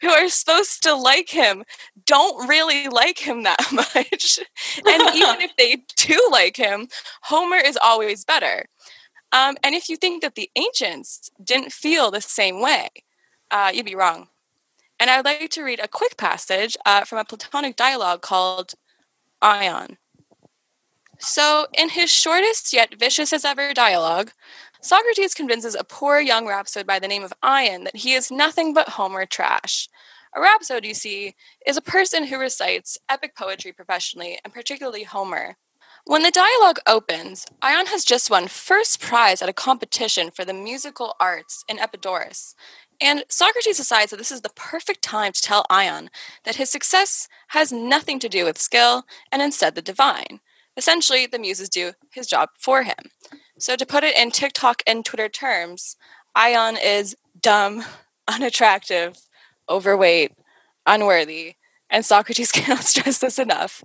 who 0.00 0.08
are 0.08 0.28
supposed 0.28 0.82
to 0.84 0.94
like 0.94 1.28
him 1.28 1.64
don't 2.06 2.48
really 2.48 2.88
like 2.88 3.18
him 3.18 3.42
that 3.42 3.60
much. 3.72 4.38
And 4.86 5.14
even 5.14 5.40
if 5.40 5.56
they 5.56 5.84
do 5.96 6.28
like 6.30 6.56
him, 6.56 6.88
Homer 7.22 7.56
is 7.56 7.78
always 7.82 8.24
better. 8.24 8.66
Um, 9.34 9.56
and 9.64 9.74
if 9.74 9.88
you 9.88 9.96
think 9.96 10.22
that 10.22 10.36
the 10.36 10.48
ancients 10.54 11.28
didn't 11.42 11.72
feel 11.72 12.10
the 12.10 12.20
same 12.20 12.60
way, 12.60 12.88
uh, 13.50 13.72
you'd 13.74 13.84
be 13.84 13.96
wrong. 13.96 14.28
And 15.00 15.10
I 15.10 15.16
would 15.16 15.24
like 15.24 15.50
to 15.50 15.64
read 15.64 15.80
a 15.80 15.88
quick 15.88 16.16
passage 16.16 16.76
uh, 16.86 17.04
from 17.04 17.18
a 17.18 17.24
Platonic 17.24 17.74
dialogue 17.74 18.22
called 18.22 18.74
Ion. 19.42 19.98
So, 21.18 21.66
in 21.76 21.90
his 21.90 22.12
shortest 22.12 22.72
yet 22.72 22.94
vicious 22.98 23.32
as 23.32 23.44
ever 23.44 23.74
dialogue, 23.74 24.30
Socrates 24.80 25.34
convinces 25.34 25.74
a 25.74 25.82
poor 25.82 26.20
young 26.20 26.46
rhapsode 26.46 26.86
by 26.86 27.00
the 27.00 27.08
name 27.08 27.24
of 27.24 27.32
Ion 27.42 27.84
that 27.84 27.96
he 27.96 28.12
is 28.12 28.30
nothing 28.30 28.72
but 28.72 28.90
Homer 28.90 29.26
trash. 29.26 29.88
A 30.36 30.40
rhapsode, 30.40 30.84
you 30.84 30.94
see, 30.94 31.34
is 31.66 31.76
a 31.76 31.82
person 31.82 32.26
who 32.26 32.38
recites 32.38 32.98
epic 33.08 33.34
poetry 33.36 33.72
professionally, 33.72 34.38
and 34.44 34.52
particularly 34.52 35.04
Homer. 35.04 35.56
When 36.06 36.22
the 36.22 36.30
dialogue 36.30 36.80
opens, 36.86 37.46
Ion 37.62 37.86
has 37.86 38.04
just 38.04 38.28
won 38.28 38.46
first 38.46 39.00
prize 39.00 39.40
at 39.40 39.48
a 39.48 39.54
competition 39.54 40.30
for 40.30 40.44
the 40.44 40.52
musical 40.52 41.16
arts 41.18 41.64
in 41.66 41.78
Epidaurus, 41.78 42.54
and 43.00 43.24
Socrates 43.30 43.78
decides 43.78 44.10
that 44.10 44.18
this 44.18 44.30
is 44.30 44.42
the 44.42 44.50
perfect 44.50 45.00
time 45.00 45.32
to 45.32 45.40
tell 45.40 45.64
Ion 45.70 46.10
that 46.44 46.56
his 46.56 46.68
success 46.68 47.26
has 47.48 47.72
nothing 47.72 48.18
to 48.18 48.28
do 48.28 48.44
with 48.44 48.58
skill 48.58 49.04
and 49.32 49.40
instead 49.40 49.74
the 49.74 49.80
divine. 49.80 50.40
Essentially, 50.76 51.26
the 51.26 51.38
muses 51.38 51.70
do 51.70 51.92
his 52.12 52.26
job 52.26 52.50
for 52.58 52.82
him. 52.82 53.10
So, 53.58 53.74
to 53.74 53.86
put 53.86 54.04
it 54.04 54.14
in 54.14 54.30
TikTok 54.30 54.82
and 54.86 55.06
Twitter 55.06 55.30
terms, 55.30 55.96
Ion 56.34 56.76
is 56.76 57.16
dumb, 57.40 57.82
unattractive, 58.28 59.16
overweight, 59.70 60.32
unworthy, 60.84 61.54
and 61.88 62.04
Socrates 62.04 62.52
cannot 62.52 62.84
stress 62.84 63.18
this 63.18 63.38
enough 63.38 63.82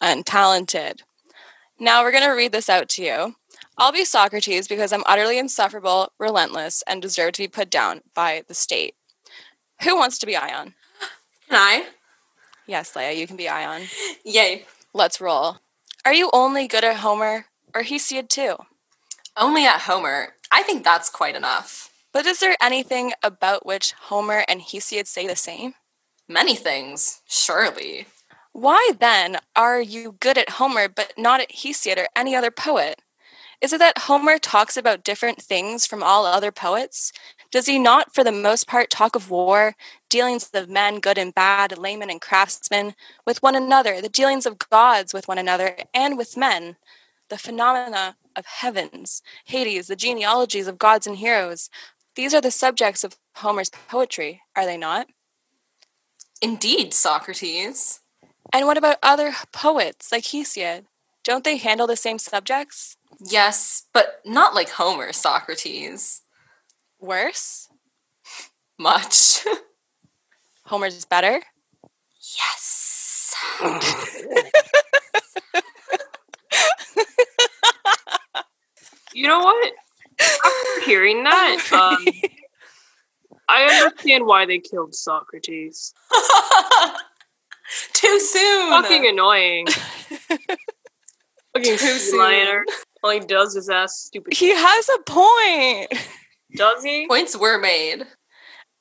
untalented. 0.00 1.00
Now, 1.80 2.02
we're 2.02 2.12
going 2.12 2.24
to 2.24 2.30
read 2.30 2.52
this 2.52 2.68
out 2.68 2.88
to 2.90 3.02
you. 3.02 3.34
I'll 3.76 3.92
be 3.92 4.04
Socrates 4.04 4.66
because 4.66 4.92
I'm 4.92 5.04
utterly 5.06 5.38
insufferable, 5.38 6.12
relentless, 6.18 6.82
and 6.88 7.00
deserve 7.00 7.32
to 7.34 7.42
be 7.42 7.48
put 7.48 7.70
down 7.70 8.00
by 8.14 8.42
the 8.48 8.54
state. 8.54 8.94
Who 9.82 9.96
wants 9.96 10.18
to 10.18 10.26
be 10.26 10.36
Ion? 10.36 10.74
Can 11.48 11.56
I? 11.56 11.86
Yes, 12.66 12.96
Leah, 12.96 13.12
you 13.12 13.28
can 13.28 13.36
be 13.36 13.48
Ion. 13.48 13.82
Yay. 14.24 14.66
Let's 14.92 15.20
roll. 15.20 15.58
Are 16.04 16.12
you 16.12 16.30
only 16.32 16.66
good 16.66 16.82
at 16.82 16.96
Homer 16.96 17.46
or 17.72 17.82
Hesiod 17.82 18.28
too? 18.28 18.56
Only 19.36 19.64
at 19.64 19.82
Homer. 19.82 20.34
I 20.50 20.64
think 20.64 20.82
that's 20.82 21.08
quite 21.08 21.36
enough. 21.36 21.90
But 22.12 22.26
is 22.26 22.40
there 22.40 22.56
anything 22.60 23.12
about 23.22 23.64
which 23.64 23.92
Homer 23.92 24.44
and 24.48 24.60
Hesiod 24.60 25.06
say 25.06 25.28
the 25.28 25.36
same? 25.36 25.74
Many 26.26 26.56
things, 26.56 27.20
surely. 27.28 28.06
Why 28.58 28.90
then 28.98 29.38
are 29.54 29.80
you 29.80 30.16
good 30.18 30.36
at 30.36 30.50
Homer 30.58 30.88
but 30.88 31.12
not 31.16 31.40
at 31.40 31.52
Hesiod 31.52 31.96
or 31.96 32.08
any 32.16 32.34
other 32.34 32.50
poet? 32.50 33.00
Is 33.60 33.72
it 33.72 33.78
that 33.78 33.98
Homer 33.98 34.36
talks 34.36 34.76
about 34.76 35.04
different 35.04 35.40
things 35.40 35.86
from 35.86 36.02
all 36.02 36.26
other 36.26 36.50
poets? 36.50 37.12
Does 37.52 37.66
he 37.66 37.78
not, 37.78 38.12
for 38.12 38.24
the 38.24 38.32
most 38.32 38.66
part, 38.66 38.90
talk 38.90 39.14
of 39.14 39.30
war, 39.30 39.76
dealings 40.08 40.50
of 40.52 40.68
men, 40.68 40.98
good 40.98 41.18
and 41.18 41.32
bad, 41.32 41.78
laymen 41.78 42.10
and 42.10 42.20
craftsmen, 42.20 42.96
with 43.24 43.44
one 43.44 43.54
another, 43.54 44.00
the 44.00 44.08
dealings 44.08 44.44
of 44.44 44.58
gods 44.58 45.14
with 45.14 45.28
one 45.28 45.38
another 45.38 45.76
and 45.94 46.18
with 46.18 46.36
men, 46.36 46.74
the 47.28 47.38
phenomena 47.38 48.16
of 48.34 48.44
heavens, 48.44 49.22
Hades, 49.44 49.86
the 49.86 49.94
genealogies 49.94 50.66
of 50.66 50.80
gods 50.80 51.06
and 51.06 51.18
heroes? 51.18 51.70
These 52.16 52.34
are 52.34 52.40
the 52.40 52.50
subjects 52.50 53.04
of 53.04 53.16
Homer's 53.36 53.70
poetry, 53.70 54.42
are 54.56 54.66
they 54.66 54.76
not? 54.76 55.06
Indeed, 56.42 56.92
Socrates. 56.92 58.00
And 58.52 58.66
what 58.66 58.76
about 58.78 58.96
other 59.02 59.32
poets 59.52 60.10
like 60.10 60.24
Hesiod? 60.24 60.84
Don't 61.24 61.44
they 61.44 61.56
handle 61.56 61.86
the 61.86 61.96
same 61.96 62.18
subjects? 62.18 62.96
Yes, 63.20 63.84
but 63.92 64.20
not 64.24 64.54
like 64.54 64.70
Homer, 64.70 65.12
Socrates. 65.12 66.22
Worse? 67.00 67.68
Much. 68.78 69.44
Homer's 70.64 71.04
better? 71.04 71.42
yes. 72.20 73.34
You 79.14 79.26
know 79.26 79.40
what? 79.40 79.72
After 80.20 80.84
hearing 80.86 81.24
that, 81.24 81.68
um, 81.72 82.06
I 83.48 83.64
understand 83.64 84.26
why 84.26 84.46
they 84.46 84.58
killed 84.60 84.94
Socrates. 84.94 85.92
Too 87.92 88.20
soon. 88.20 88.70
Fucking 88.70 89.06
annoying. 89.06 89.66
Fucking 90.28 90.48
Too 91.64 91.76
sea 91.76 91.98
soon. 91.98 92.64
All 93.02 93.10
he 93.10 93.20
does 93.20 93.54
is 93.56 93.68
ask 93.68 94.06
stupid. 94.06 94.34
He 94.34 94.54
has 94.54 94.88
a 94.88 95.02
point. 95.02 96.08
Does 96.56 96.82
he? 96.82 97.06
Points 97.06 97.36
were 97.36 97.58
made. 97.58 98.06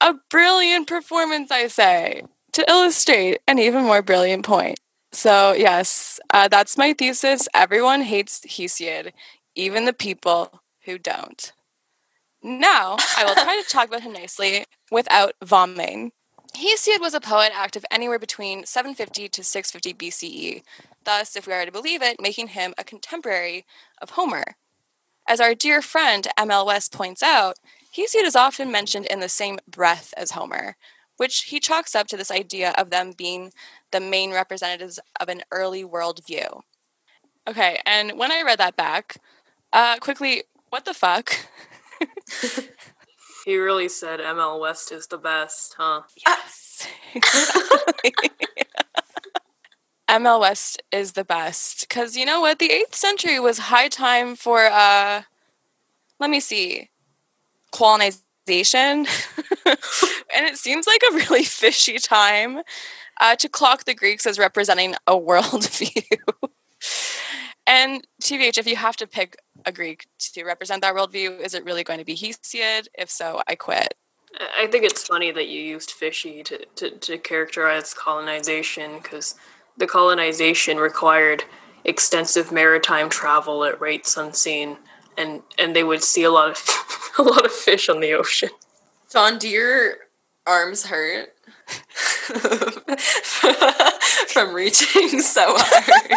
A 0.02 0.15
brilliant 0.30 0.88
performance, 0.88 1.52
I 1.52 1.67
say, 1.67 2.23
to 2.54 2.69
illustrate 2.69 3.39
an 3.47 3.60
even 3.60 3.84
more 3.84 4.02
brilliant 4.02 4.45
point. 4.45 4.80
So, 5.12 5.54
yes, 5.54 6.19
uh, 6.34 6.47
that's 6.47 6.78
my 6.78 6.93
thesis. 6.93 7.47
Everyone 7.54 8.02
hates 8.02 8.41
Hesiod, 8.41 9.12
even 9.56 9.86
the 9.86 9.93
people 9.93 10.62
who 10.86 10.97
don't. 10.97 11.52
Now, 12.43 12.97
I 13.17 13.26
will 13.26 13.34
try 13.34 13.62
to 13.62 13.69
talk 13.69 13.88
about 13.88 14.02
him 14.02 14.13
nicely 14.13 14.65
without 14.91 15.34
vomiting. 15.43 16.12
Hesiod 16.58 17.00
was 17.00 17.13
a 17.13 17.20
poet 17.20 17.52
active 17.54 17.86
anywhere 17.91 18.17
between 18.17 18.65
750 18.65 19.30
to 19.30 19.43
650 19.43 19.93
BCE, 19.93 20.63
thus, 21.04 21.36
if 21.36 21.46
we 21.46 21.54
are 21.54 21.65
to 21.65 21.72
believe 21.72 22.02
it, 22.02 22.20
making 22.20 22.50
him 22.50 22.74
a 22.80 22.84
contemporary 22.84 23.63
of 24.02 24.12
Homer. 24.12 24.56
As 25.28 25.39
our 25.39 25.54
dear 25.54 25.84
friend 25.84 26.28
M.L. 26.36 26.65
West 26.65 26.91
points 26.91 27.22
out, 27.22 27.58
Hesiod 27.96 28.24
is 28.24 28.36
often 28.36 28.72
mentioned 28.72 29.06
in 29.06 29.20
the 29.20 29.30
same 29.30 29.60
breath 29.67 30.15
as 30.17 30.32
Homer, 30.32 30.78
which 31.17 31.43
he 31.43 31.60
chalks 31.60 31.93
up 31.93 32.08
to 32.08 32.17
this 32.17 32.32
idea 32.32 32.74
of 32.76 32.89
them 32.89 33.13
being 33.15 33.52
the 33.91 34.00
main 34.00 34.32
representatives 34.32 35.00
of 35.20 35.30
an 35.30 35.43
early 35.52 35.84
worldview. 35.84 36.62
Okay, 37.48 37.80
and 37.86 38.17
when 38.17 38.32
I 38.32 38.41
read 38.41 38.58
that 38.58 38.76
back, 38.76 39.17
uh, 39.74 39.98
quickly, 40.00 40.43
what 40.70 40.86
the 40.86 40.96
fuck? 40.96 41.36
He 43.48 43.56
really 43.56 43.88
said 43.88 44.20
ML 44.20 44.60
West 44.60 44.92
is 44.92 45.08
the 45.08 45.18
best, 45.18 45.76
huh? 45.78 46.02
Yes. 46.18 46.86
ML 50.10 50.42
West 50.42 50.84
is 50.92 51.14
the 51.14 51.24
best 51.24 51.88
because 51.88 52.18
you 52.18 52.26
know 52.26 52.42
what? 52.42 52.60
The 52.60 52.70
eighth 52.70 52.94
century 52.94 53.40
was 53.40 53.58
high 53.58 53.88
time 53.88 54.36
for 54.36 54.66
uh, 54.66 55.22
let 56.20 56.30
me 56.30 56.42
see, 56.42 56.90
colonization, 57.72 58.26
and 59.66 60.46
it 60.46 60.58
seems 60.58 60.86
like 60.86 61.02
a 61.10 61.16
really 61.16 61.46
fishy 61.46 62.00
time 62.00 62.64
uh, 63.22 63.38
to 63.38 63.48
clock 63.48 63.86
the 63.86 63.96
Greeks 63.96 64.26
as 64.26 64.38
representing 64.38 64.94
a 65.08 65.14
worldview. 65.14 66.18
and 67.66 68.06
TBH, 68.22 68.58
if 68.58 68.68
you 68.68 68.76
have 68.76 68.98
to 68.98 69.08
pick 69.08 69.38
a 69.68 69.72
Greek 69.72 70.08
to 70.18 70.44
represent 70.44 70.82
that 70.82 70.96
worldview? 70.96 71.42
Is 71.42 71.54
it 71.54 71.66
really 71.66 71.84
going 71.84 72.00
to 72.00 72.06
be 72.06 72.16
Hesiod? 72.16 72.88
If 72.98 73.12
so, 73.12 73.42
I 73.48 73.54
quit. 73.56 73.94
I 74.60 74.68
think 74.68 74.84
it's 74.86 75.04
funny 75.04 75.32
that 75.32 75.48
you 75.48 75.62
used 75.62 75.92
fishy 75.92 76.42
to, 76.44 76.66
to, 76.76 76.92
to 76.92 77.18
characterize 77.18 77.94
colonization 77.94 79.00
because 79.02 79.36
the 79.78 79.88
colonization 79.88 80.78
required 80.78 81.44
extensive 81.86 82.52
maritime 82.52 83.10
travel 83.10 83.64
at 83.64 83.80
rates 83.80 84.18
unseen, 84.18 84.78
and, 85.18 85.42
and 85.58 85.76
they 85.76 85.84
would 85.84 86.04
see 86.04 86.24
a 86.24 86.32
lot 86.32 86.50
of 86.50 86.64
a 87.20 87.24
lot 87.24 87.46
of 87.46 87.52
fish 87.52 87.90
on 87.90 88.00
the 88.00 88.14
ocean. 88.14 88.50
John, 89.12 89.38
do 89.38 89.50
your 89.50 89.96
arms 90.46 90.86
hurt 90.86 91.34
from 94.28 94.54
reaching 94.54 95.20
so 95.20 95.44
hard? 95.48 96.12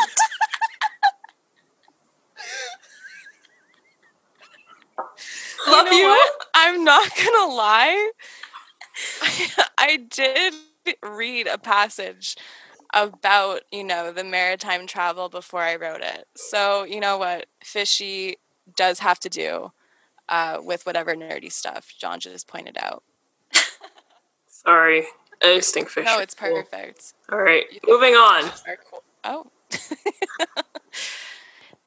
Love 5.71 5.87
you. 5.87 6.03
Know 6.03 6.15
you. 6.15 6.29
I'm 6.55 6.85
not 6.85 7.11
gonna 7.17 7.53
lie. 7.53 8.11
I, 9.79 9.97
did 10.11 10.55
read 11.03 11.47
a 11.47 11.59
passage 11.59 12.37
about 12.93 13.63
you 13.71 13.85
know 13.85 14.13
the 14.13 14.25
maritime 14.25 14.87
travel 14.87 15.29
before 15.29 15.63
I 15.63 15.77
wrote 15.77 16.03
it. 16.03 16.27
So 16.37 16.85
you 16.85 17.01
know 17.01 17.19
what 17.19 17.47
fishy 17.63 18.37
does 18.77 18.99
have 18.99 19.19
to 19.21 19.29
do 19.29 19.73
uh, 20.29 20.59
with 20.63 20.87
whatever 20.87 21.15
nerdy 21.15 21.53
stuff 21.53 21.93
John 21.99 22.21
just 22.21 22.49
pointed 22.49 22.77
out. 22.81 23.03
Sorry, 24.49 25.07
I 25.43 25.57
just 25.57 25.73
think 25.73 25.89
fish. 25.89 26.07
No, 26.07 26.19
it's 26.19 26.35
perfect. 26.35 27.15
All 27.31 27.39
right, 27.39 27.65
moving 27.87 28.15
on. 28.15 28.51
Cool. 28.91 29.03
Oh. 29.25 29.47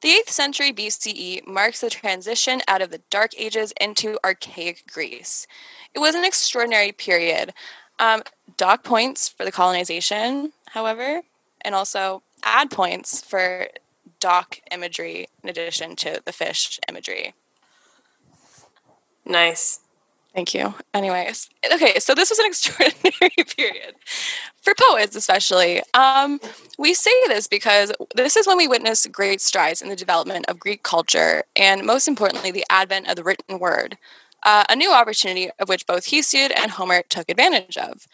The 0.04 0.10
8th 0.10 0.28
century 0.28 0.70
BCE 0.70 1.46
marks 1.46 1.80
the 1.80 1.88
transition 1.88 2.60
out 2.68 2.82
of 2.82 2.90
the 2.90 3.00
Dark 3.08 3.30
Ages 3.38 3.72
into 3.80 4.18
archaic 4.22 4.82
Greece. 4.92 5.46
It 5.94 5.98
was 5.98 6.14
an 6.14 6.26
extraordinary 6.26 6.92
period. 6.92 7.54
Um, 7.98 8.22
dock 8.58 8.84
points 8.84 9.30
for 9.30 9.46
the 9.46 9.50
colonization, 9.50 10.52
however, 10.66 11.22
and 11.62 11.74
also 11.74 12.22
add 12.42 12.70
points 12.70 13.22
for 13.22 13.68
dock 14.20 14.60
imagery 14.70 15.28
in 15.42 15.48
addition 15.48 15.96
to 15.96 16.20
the 16.26 16.32
fish 16.32 16.78
imagery. 16.86 17.32
Nice. 19.24 19.80
Thank 20.34 20.52
you. 20.52 20.74
Anyways, 20.92 21.48
okay, 21.72 22.00
so 22.00 22.12
this 22.12 22.28
was 22.28 22.40
an 22.40 22.46
extraordinary 22.48 23.44
period 23.56 23.94
for 24.60 24.74
poets, 24.90 25.14
especially. 25.14 25.80
Um, 25.94 26.40
we 26.76 26.92
say 26.92 27.12
this 27.28 27.46
because 27.46 27.92
this 28.16 28.36
is 28.36 28.46
when 28.46 28.56
we 28.56 28.66
witness 28.66 29.06
great 29.06 29.40
strides 29.40 29.80
in 29.80 29.88
the 29.88 29.96
development 29.96 30.46
of 30.48 30.58
Greek 30.58 30.82
culture, 30.82 31.44
and 31.54 31.86
most 31.86 32.08
importantly, 32.08 32.50
the 32.50 32.64
advent 32.68 33.08
of 33.08 33.14
the 33.14 33.22
written 33.22 33.60
word, 33.60 33.96
uh, 34.42 34.64
a 34.68 34.74
new 34.74 34.92
opportunity 34.92 35.50
of 35.60 35.68
which 35.68 35.86
both 35.86 36.06
Hesiod 36.06 36.52
and 36.56 36.72
Homer 36.72 37.02
took 37.08 37.28
advantage 37.28 37.76
of. 37.76 38.08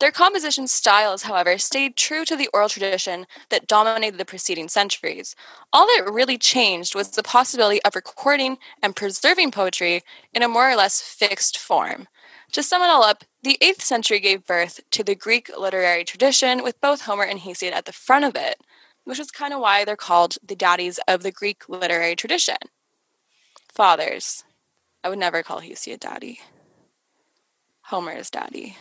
Their 0.00 0.10
composition 0.10 0.66
styles, 0.66 1.24
however, 1.24 1.58
stayed 1.58 1.94
true 1.94 2.24
to 2.24 2.34
the 2.34 2.48
oral 2.54 2.70
tradition 2.70 3.26
that 3.50 3.66
dominated 3.66 4.18
the 4.18 4.24
preceding 4.24 4.68
centuries. 4.68 5.36
All 5.74 5.86
that 5.86 6.10
really 6.10 6.38
changed 6.38 6.94
was 6.94 7.10
the 7.10 7.22
possibility 7.22 7.82
of 7.82 7.94
recording 7.94 8.56
and 8.82 8.96
preserving 8.96 9.50
poetry 9.50 10.02
in 10.32 10.42
a 10.42 10.48
more 10.48 10.70
or 10.70 10.74
less 10.74 11.02
fixed 11.02 11.58
form. 11.58 12.08
To 12.52 12.62
sum 12.62 12.80
it 12.80 12.86
all 12.86 13.04
up, 13.04 13.24
the 13.42 13.58
8th 13.60 13.82
century 13.82 14.20
gave 14.20 14.46
birth 14.46 14.80
to 14.92 15.04
the 15.04 15.14
Greek 15.14 15.50
literary 15.56 16.04
tradition 16.04 16.62
with 16.62 16.80
both 16.80 17.02
Homer 17.02 17.24
and 17.24 17.38
Hesiod 17.38 17.72
at 17.72 17.84
the 17.84 17.92
front 17.92 18.24
of 18.24 18.34
it, 18.34 18.56
which 19.04 19.20
is 19.20 19.30
kind 19.30 19.52
of 19.52 19.60
why 19.60 19.84
they're 19.84 19.96
called 19.96 20.38
the 20.42 20.56
daddies 20.56 20.98
of 21.06 21.22
the 21.22 21.30
Greek 21.30 21.68
literary 21.68 22.16
tradition. 22.16 22.56
Fathers. 23.70 24.44
I 25.04 25.10
would 25.10 25.18
never 25.18 25.42
call 25.42 25.60
Hesiod 25.60 26.00
daddy. 26.00 26.40
Homer 27.82 28.12
is 28.12 28.30
daddy. 28.30 28.78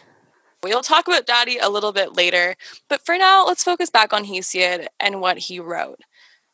We'll 0.62 0.82
talk 0.82 1.08
about 1.08 1.26
Daddy 1.26 1.58
a 1.58 1.70
little 1.70 1.94
bit 1.94 2.16
later, 2.16 2.56
but 2.90 3.06
for 3.06 3.18
now, 3.18 3.46
let's 3.46 3.64
focus 3.64 3.90
back 3.90 4.12
on 4.12 4.26
Hesiod 4.26 4.88
and 5.00 5.22
what 5.22 5.38
he 5.38 5.60
wrote. 5.60 6.02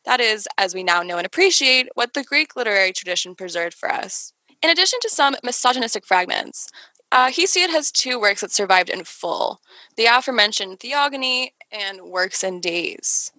That 0.04 0.20
is, 0.20 0.46
as 0.56 0.74
we 0.74 0.84
now 0.84 1.02
know 1.02 1.16
and 1.16 1.26
appreciate, 1.26 1.88
what 1.94 2.14
the 2.14 2.22
Greek 2.22 2.54
literary 2.54 2.92
tradition 2.92 3.34
preserved 3.34 3.74
for 3.74 3.90
us. 3.90 4.32
In 4.62 4.70
addition 4.70 5.00
to 5.02 5.10
some 5.10 5.34
misogynistic 5.42 6.06
fragments, 6.06 6.68
uh, 7.10 7.28
Hesiod 7.28 7.70
has 7.70 7.90
two 7.90 8.20
works 8.20 8.42
that 8.42 8.52
survived 8.52 8.90
in 8.90 9.02
full 9.02 9.60
the 9.96 10.06
aforementioned 10.06 10.78
Theogony 10.78 11.54
and 11.72 12.02
Works 12.02 12.44
and 12.44 12.62
Days. 12.62 13.32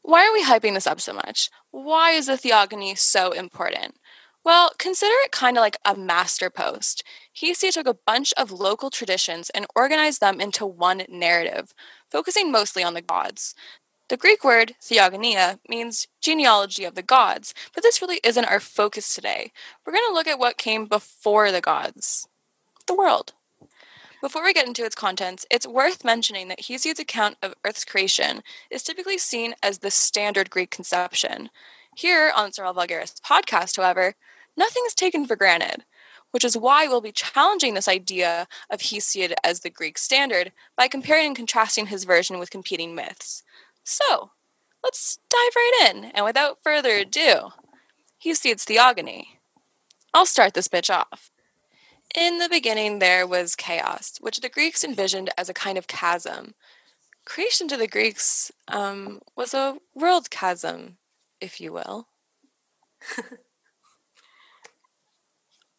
Why 0.00 0.26
are 0.26 0.32
we 0.32 0.44
hyping 0.44 0.74
this 0.74 0.86
up 0.86 1.00
so 1.00 1.12
much? 1.12 1.50
Why 1.70 2.12
is 2.12 2.26
the 2.26 2.38
Theogony 2.38 2.94
so 2.94 3.32
important? 3.32 3.96
Well, 4.44 4.72
consider 4.78 5.14
it 5.24 5.32
kind 5.32 5.56
of 5.56 5.62
like 5.62 5.78
a 5.86 5.96
master 5.96 6.50
post. 6.50 7.02
Hesiod 7.34 7.72
took 7.72 7.86
a 7.86 7.94
bunch 7.94 8.34
of 8.34 8.52
local 8.52 8.90
traditions 8.90 9.48
and 9.50 9.66
organized 9.74 10.20
them 10.20 10.38
into 10.40 10.66
one 10.66 11.04
narrative, 11.08 11.72
focusing 12.10 12.52
mostly 12.52 12.82
on 12.84 12.92
the 12.92 13.00
gods. 13.00 13.54
The 14.08 14.18
Greek 14.18 14.44
word 14.44 14.74
theogonia 14.82 15.60
means 15.66 16.06
genealogy 16.20 16.84
of 16.84 16.94
the 16.94 17.02
gods, 17.02 17.54
but 17.74 17.82
this 17.82 18.02
really 18.02 18.20
isn't 18.22 18.44
our 18.44 18.60
focus 18.60 19.14
today. 19.14 19.50
We're 19.84 19.94
going 19.94 20.04
to 20.08 20.12
look 20.14 20.26
at 20.26 20.38
what 20.38 20.58
came 20.58 20.84
before 20.84 21.50
the 21.50 21.62
gods 21.62 22.28
the 22.86 22.94
world. 22.94 23.32
Before 24.20 24.44
we 24.44 24.52
get 24.52 24.66
into 24.66 24.84
its 24.84 24.94
contents, 24.94 25.46
it's 25.50 25.66
worth 25.66 26.04
mentioning 26.04 26.48
that 26.48 26.60
Hesiod's 26.60 27.00
account 27.00 27.38
of 27.42 27.54
Earth's 27.64 27.84
creation 27.84 28.42
is 28.70 28.82
typically 28.82 29.16
seen 29.16 29.54
as 29.62 29.78
the 29.78 29.90
standard 29.90 30.50
Greek 30.50 30.70
conception. 30.70 31.48
Here 31.96 32.30
on 32.34 32.50
Sermo 32.50 32.74
Vulgaris 32.74 33.20
podcast, 33.20 33.76
however, 33.78 34.14
nothing 34.56 34.82
is 34.86 34.94
taken 34.94 35.26
for 35.26 35.36
granted, 35.36 35.84
which 36.30 36.44
is 36.44 36.56
why 36.56 36.86
we'll 36.86 37.00
be 37.00 37.12
challenging 37.12 37.74
this 37.74 37.88
idea 37.88 38.48
of 38.70 38.80
Hesiod 38.80 39.34
as 39.44 39.60
the 39.60 39.70
Greek 39.70 39.98
standard 39.98 40.52
by 40.76 40.88
comparing 40.88 41.28
and 41.28 41.36
contrasting 41.36 41.86
his 41.86 42.04
version 42.04 42.38
with 42.38 42.50
competing 42.50 42.94
myths. 42.94 43.42
So, 43.84 44.30
let's 44.82 45.18
dive 45.28 45.54
right 45.54 45.90
in, 45.90 46.04
and 46.06 46.24
without 46.24 46.58
further 46.62 46.96
ado, 46.96 47.52
Hesiod's 48.24 48.64
Theogony. 48.64 49.38
I'll 50.12 50.26
start 50.26 50.54
this 50.54 50.68
bitch 50.68 50.92
off. 50.92 51.30
In 52.14 52.38
the 52.38 52.48
beginning, 52.48 52.98
there 52.98 53.26
was 53.26 53.56
chaos, 53.56 54.18
which 54.20 54.40
the 54.40 54.48
Greeks 54.48 54.84
envisioned 54.84 55.30
as 55.36 55.48
a 55.48 55.54
kind 55.54 55.76
of 55.76 55.88
chasm. 55.88 56.54
Creation 57.24 57.66
to 57.68 57.76
the 57.76 57.88
Greeks 57.88 58.52
um, 58.68 59.20
was 59.36 59.54
a 59.54 59.78
world 59.94 60.30
chasm, 60.30 60.98
if 61.40 61.60
you 61.60 61.72
will. 61.72 62.06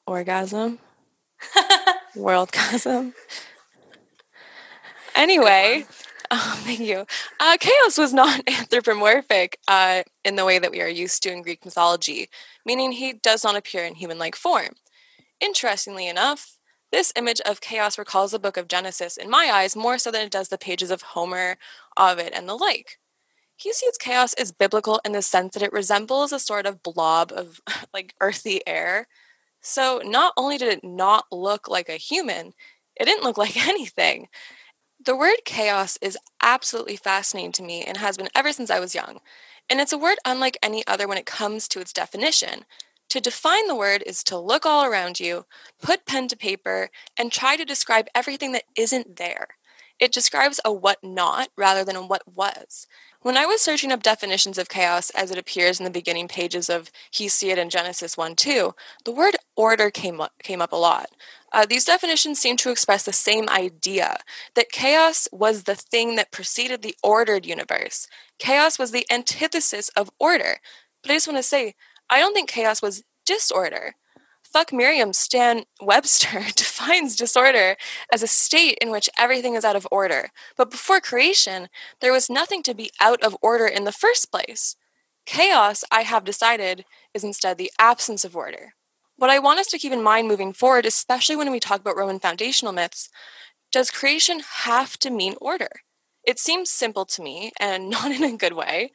orgasm, 0.08 0.80
world, 2.16 2.52
worldgasm. 2.52 3.14
Anyway, 5.16 5.86
oh, 6.32 6.62
thank 6.64 6.80
you. 6.80 7.06
Uh, 7.40 7.58
chaos 7.60 7.98
was 7.98 8.14
not 8.14 8.42
anthropomorphic 8.50 9.60
uh, 9.68 10.04
in 10.24 10.36
the 10.36 10.46
way 10.46 10.60
that 10.60 10.72
we 10.72 10.82
are 10.82 10.88
used 10.88 11.24
to 11.24 11.32
in 11.32 11.42
Greek 11.42 11.64
mythology, 11.66 12.30
meaning 12.66 12.92
he 12.92 13.14
does 13.14 13.44
not 13.44 13.56
appear 13.56 13.86
in 13.86 13.96
human 13.96 14.20
like 14.20 14.36
form. 14.36 14.76
Interestingly 15.40 16.08
enough, 16.08 16.58
this 16.92 17.12
image 17.16 17.42
of 17.42 17.62
chaos 17.62 17.98
recalls 17.98 18.32
the 18.32 18.40
book 18.40 18.58
of 18.58 18.68
Genesis, 18.68 19.18
in 19.18 19.30
my 19.30 19.50
eyes, 19.52 19.76
more 19.76 19.98
so 19.98 20.12
than 20.12 20.22
it 20.22 20.32
does 20.32 20.50
the 20.50 20.58
pages 20.58 20.92
of 20.92 21.02
Homer, 21.02 21.58
Ovid, 21.98 22.32
and 22.34 22.48
the 22.48 22.56
like. 22.56 23.00
He 23.58 23.72
sees 23.74 23.98
chaos 23.98 24.34
as 24.34 24.52
biblical 24.52 25.00
in 25.06 25.14
the 25.14 25.22
sense 25.22 25.54
that 25.54 25.64
it 25.64 25.74
resembles 25.74 26.32
a 26.32 26.40
sort 26.40 26.66
of 26.66 26.84
blob 26.84 27.32
of 27.34 27.62
like 27.94 28.14
earthy 28.20 28.62
air 28.68 29.08
so 29.66 30.02
not 30.06 30.34
only 30.38 30.58
did 30.58 30.72
it 30.72 30.84
not 30.84 31.26
look 31.32 31.68
like 31.68 31.90
a 31.90 31.94
human, 31.94 32.54
it 32.96 33.06
didn't 33.06 33.24
look 33.24 33.38
like 33.46 33.58
anything. 33.58 34.28
The 35.04 35.16
word 35.16 35.38
chaos 35.46 35.98
is 36.02 36.18
absolutely 36.42 36.96
fascinating 36.96 37.52
to 37.54 37.64
me 37.64 37.84
and 37.84 37.98
has 37.98 38.18
been 38.18 38.30
ever 38.36 38.52
since 38.52 38.70
I 38.70 38.80
was 38.80 38.96
young. 38.96 39.20
And 39.70 39.80
it's 39.80 39.94
a 39.94 39.98
word 39.98 40.18
unlike 40.26 40.58
any 40.62 40.86
other 40.88 41.08
when 41.08 41.18
it 41.18 41.26
comes 41.26 41.68
to 41.70 41.80
its 41.80 41.94
definition. 41.94 42.66
To 43.10 43.20
define 43.20 43.68
the 43.68 43.76
word 43.76 44.04
is 44.06 44.24
to 44.26 44.38
look 44.38 44.66
all 44.66 44.86
around 44.86 45.20
you, 45.20 45.46
put 45.82 46.06
pen 46.06 46.28
to 46.30 46.38
paper, 46.38 46.90
and 47.18 47.32
try 47.32 47.56
to 47.56 47.66
describe 47.66 48.08
everything 48.16 48.52
that 48.54 48.64
isn't 48.76 49.18
there. 49.18 49.48
It 50.00 50.12
describes 50.12 50.60
a 50.66 50.74
what 50.74 51.04
not 51.04 51.50
rather 51.56 51.84
than 51.86 51.96
a 51.96 52.06
what 52.06 52.24
was. 52.28 52.88
When 53.22 53.38
I 53.38 53.46
was 53.46 53.62
searching 53.62 53.92
up 53.92 54.04
definitions 54.04 54.58
of 54.58 54.70
chaos 54.70 55.10
as 55.12 55.32
it 55.32 55.38
appears 55.38 55.80
in 55.80 55.86
the 55.86 55.90
beginning 55.90 56.28
pages 56.28 56.70
of 56.70 56.92
Hesiod 57.12 57.58
and 57.58 57.72
Genesis 57.72 58.18
1 58.18 58.36
2, 58.36 58.76
the 59.06 59.12
word 59.12 59.36
order 59.56 59.90
came 59.90 60.20
up, 60.22 60.34
came 60.44 60.62
up 60.62 60.72
a 60.72 60.78
lot. 60.78 61.10
Uh, 61.52 61.66
these 61.66 61.86
definitions 61.86 62.40
seem 62.40 62.58
to 62.58 62.72
express 62.72 63.04
the 63.04 63.14
same 63.14 63.48
idea 63.50 64.18
that 64.56 64.72
chaos 64.72 65.28
was 65.32 65.64
the 65.64 65.76
thing 65.76 66.16
that 66.16 66.32
preceded 66.32 66.82
the 66.82 66.96
ordered 67.02 67.46
universe. 67.46 68.08
Chaos 68.40 68.78
was 68.78 68.92
the 68.92 69.06
antithesis 69.10 69.90
of 69.90 70.12
order. 70.20 70.58
But 71.02 71.12
I 71.12 71.16
just 71.16 71.28
want 71.28 71.38
to 71.38 71.44
say, 71.44 71.76
I 72.10 72.20
don't 72.20 72.34
think 72.34 72.50
chaos 72.50 72.82
was 72.82 73.04
disorder. 73.26 73.96
Fuck 74.44 74.72
Merriam, 74.72 75.12
Stan 75.14 75.64
Webster 75.82 76.46
defines 76.56 77.16
disorder 77.16 77.76
as 78.12 78.24
a 78.24 78.28
state 78.28 78.78
in 78.82 78.92
which 78.92 79.10
everything 79.20 79.56
is 79.56 79.66
out 79.66 79.76
of 79.76 79.88
order. 79.92 80.30
But 80.56 80.72
before 80.72 81.02
creation, 81.02 81.68
there 82.00 82.14
was 82.14 82.30
nothing 82.30 82.64
to 82.64 82.74
be 82.74 82.92
out 83.02 83.22
of 83.24 83.38
order 83.42 83.68
in 83.68 83.84
the 83.84 83.92
first 83.92 84.32
place. 84.32 84.76
Chaos, 85.26 85.84
I 85.92 86.02
have 86.02 86.24
decided, 86.24 86.86
is 87.14 87.24
instead 87.24 87.58
the 87.58 87.72
absence 87.80 88.24
of 88.24 88.36
order. 88.36 88.76
What 89.18 89.30
I 89.30 89.40
want 89.40 89.60
us 89.60 89.68
to 89.68 89.78
keep 89.78 89.94
in 89.94 90.04
mind 90.04 90.28
moving 90.28 90.52
forward, 90.52 90.86
especially 90.86 91.38
when 91.38 91.52
we 91.52 91.60
talk 91.60 91.80
about 91.80 91.96
Roman 91.96 92.20
foundational 92.20 92.74
myths, 92.74 93.10
does 93.72 93.90
creation 93.90 94.42
have 94.64 94.98
to 95.00 95.10
mean 95.10 95.36
order? 95.40 95.70
It 96.24 96.40
seems 96.40 96.70
simple 96.70 97.06
to 97.06 97.22
me 97.22 97.52
and 97.60 97.90
not 97.90 98.12
in 98.12 98.24
a 98.24 98.36
good 98.36 98.54
way. 98.54 98.92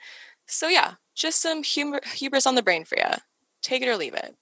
So, 0.47 0.69
yeah, 0.69 0.95
just 1.15 1.41
some 1.41 1.63
humor, 1.63 2.01
hubris 2.15 2.47
on 2.47 2.55
the 2.55 2.63
brain 2.63 2.85
for 2.85 2.99
you. 2.99 3.17
Take 3.63 3.83
it 3.83 3.89
or 3.89 3.97
leave 3.97 4.15
it. 4.15 4.37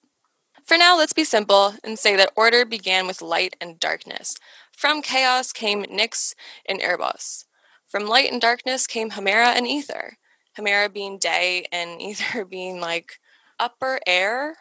For 0.64 0.76
now, 0.76 0.96
let's 0.98 1.12
be 1.12 1.24
simple 1.24 1.74
and 1.84 1.98
say 1.98 2.16
that 2.16 2.32
order 2.36 2.64
began 2.64 3.06
with 3.06 3.22
light 3.22 3.56
and 3.60 3.78
darkness. 3.80 4.36
From 4.76 5.00
chaos 5.00 5.52
came 5.52 5.84
Nyx 5.84 6.34
and 6.66 6.80
Erebos. 6.80 7.44
From 7.86 8.06
light 8.06 8.30
and 8.30 8.40
darkness 8.40 8.86
came 8.86 9.10
Hemera 9.10 9.56
and 9.56 9.66
Ether. 9.66 10.18
Hemera 10.58 10.92
being 10.92 11.18
day 11.18 11.66
and 11.72 12.02
Ether 12.02 12.44
being 12.44 12.80
like 12.80 13.18
upper 13.58 14.00
air, 14.06 14.56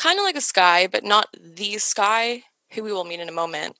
kind 0.00 0.18
of 0.18 0.24
like 0.24 0.36
a 0.36 0.40
sky, 0.40 0.86
but 0.86 1.04
not 1.04 1.28
the 1.38 1.76
sky, 1.76 2.44
who 2.72 2.82
we 2.82 2.92
will 2.92 3.04
meet 3.04 3.20
in 3.20 3.28
a 3.28 3.32
moment. 3.32 3.76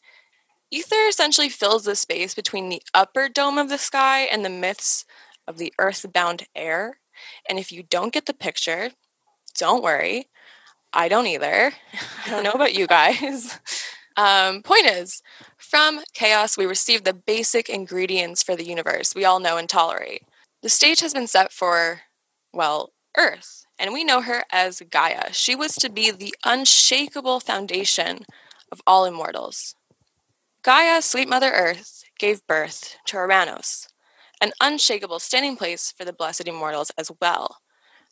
Ether 0.70 1.06
essentially 1.08 1.48
fills 1.48 1.84
the 1.84 1.96
space 1.96 2.34
between 2.34 2.68
the 2.68 2.82
upper 2.92 3.28
dome 3.28 3.56
of 3.56 3.70
the 3.70 3.78
sky 3.78 4.20
and 4.20 4.44
the 4.44 4.50
myths 4.50 5.06
of 5.48 5.56
the 5.56 5.72
earthbound 5.78 6.46
air. 6.54 6.98
And 7.48 7.58
if 7.58 7.72
you 7.72 7.82
don't 7.82 8.12
get 8.12 8.26
the 8.26 8.34
picture, 8.34 8.90
don't 9.56 9.82
worry. 9.82 10.28
I 10.92 11.08
don't 11.08 11.26
either. 11.26 11.72
I 12.26 12.30
don't 12.30 12.44
know 12.44 12.52
about 12.52 12.74
you 12.74 12.86
guys. 12.86 13.58
Um, 14.16 14.62
point 14.62 14.86
is, 14.86 15.22
from 15.56 16.00
chaos, 16.12 16.58
we 16.58 16.66
receive 16.66 17.04
the 17.04 17.14
basic 17.14 17.70
ingredients 17.70 18.42
for 18.42 18.54
the 18.54 18.66
universe 18.66 19.14
we 19.14 19.24
all 19.24 19.40
know 19.40 19.56
and 19.56 19.68
tolerate. 19.68 20.24
The 20.62 20.68
stage 20.68 21.00
has 21.00 21.14
been 21.14 21.28
set 21.28 21.52
for, 21.52 22.02
well, 22.52 22.90
Earth, 23.16 23.59
and 23.80 23.92
we 23.92 24.04
know 24.04 24.20
her 24.20 24.44
as 24.52 24.82
Gaia. 24.88 25.32
She 25.32 25.56
was 25.56 25.72
to 25.76 25.88
be 25.88 26.12
the 26.12 26.34
unshakable 26.44 27.40
foundation 27.40 28.24
of 28.70 28.80
all 28.86 29.04
immortals. 29.04 29.74
Gaia, 30.62 31.02
sweet 31.02 31.28
Mother 31.28 31.50
Earth, 31.50 32.04
gave 32.18 32.46
birth 32.46 32.96
to 33.06 33.16
Uranos, 33.16 33.88
an 34.40 34.52
unshakable 34.60 35.18
standing 35.18 35.56
place 35.56 35.92
for 35.96 36.04
the 36.04 36.12
blessed 36.12 36.46
immortals 36.46 36.92
as 36.96 37.10
well 37.20 37.56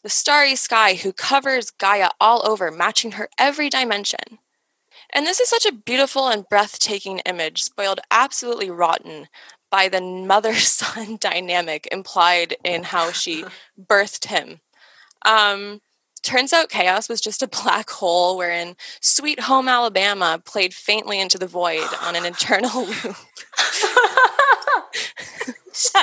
the 0.02 0.08
starry 0.08 0.54
sky 0.54 0.94
who 0.94 1.12
covers 1.12 1.70
Gaia 1.70 2.10
all 2.20 2.48
over, 2.48 2.70
matching 2.70 3.12
her 3.12 3.28
every 3.38 3.68
dimension. 3.68 4.38
And 5.12 5.26
this 5.26 5.40
is 5.40 5.48
such 5.48 5.66
a 5.66 5.72
beautiful 5.72 6.28
and 6.28 6.48
breathtaking 6.48 7.20
image, 7.20 7.62
spoiled 7.62 8.00
absolutely 8.10 8.70
rotten 8.70 9.28
by 9.70 9.88
the 9.88 10.00
mother 10.00 10.54
son 10.54 11.16
dynamic 11.20 11.88
implied 11.90 12.56
in 12.64 12.84
how 12.84 13.10
she 13.12 13.44
birthed 13.80 14.26
him. 14.26 14.60
Um, 15.24 15.80
turns 16.22 16.52
out 16.52 16.68
chaos 16.68 17.08
was 17.08 17.20
just 17.20 17.42
a 17.42 17.48
black 17.48 17.90
hole 17.90 18.36
wherein 18.36 18.76
Sweet 19.00 19.40
Home 19.40 19.68
Alabama 19.68 20.40
played 20.44 20.74
faintly 20.74 21.20
into 21.20 21.38
the 21.38 21.46
void 21.46 21.88
on 22.02 22.16
an 22.16 22.24
eternal 22.24 22.86
loop. 22.86 23.16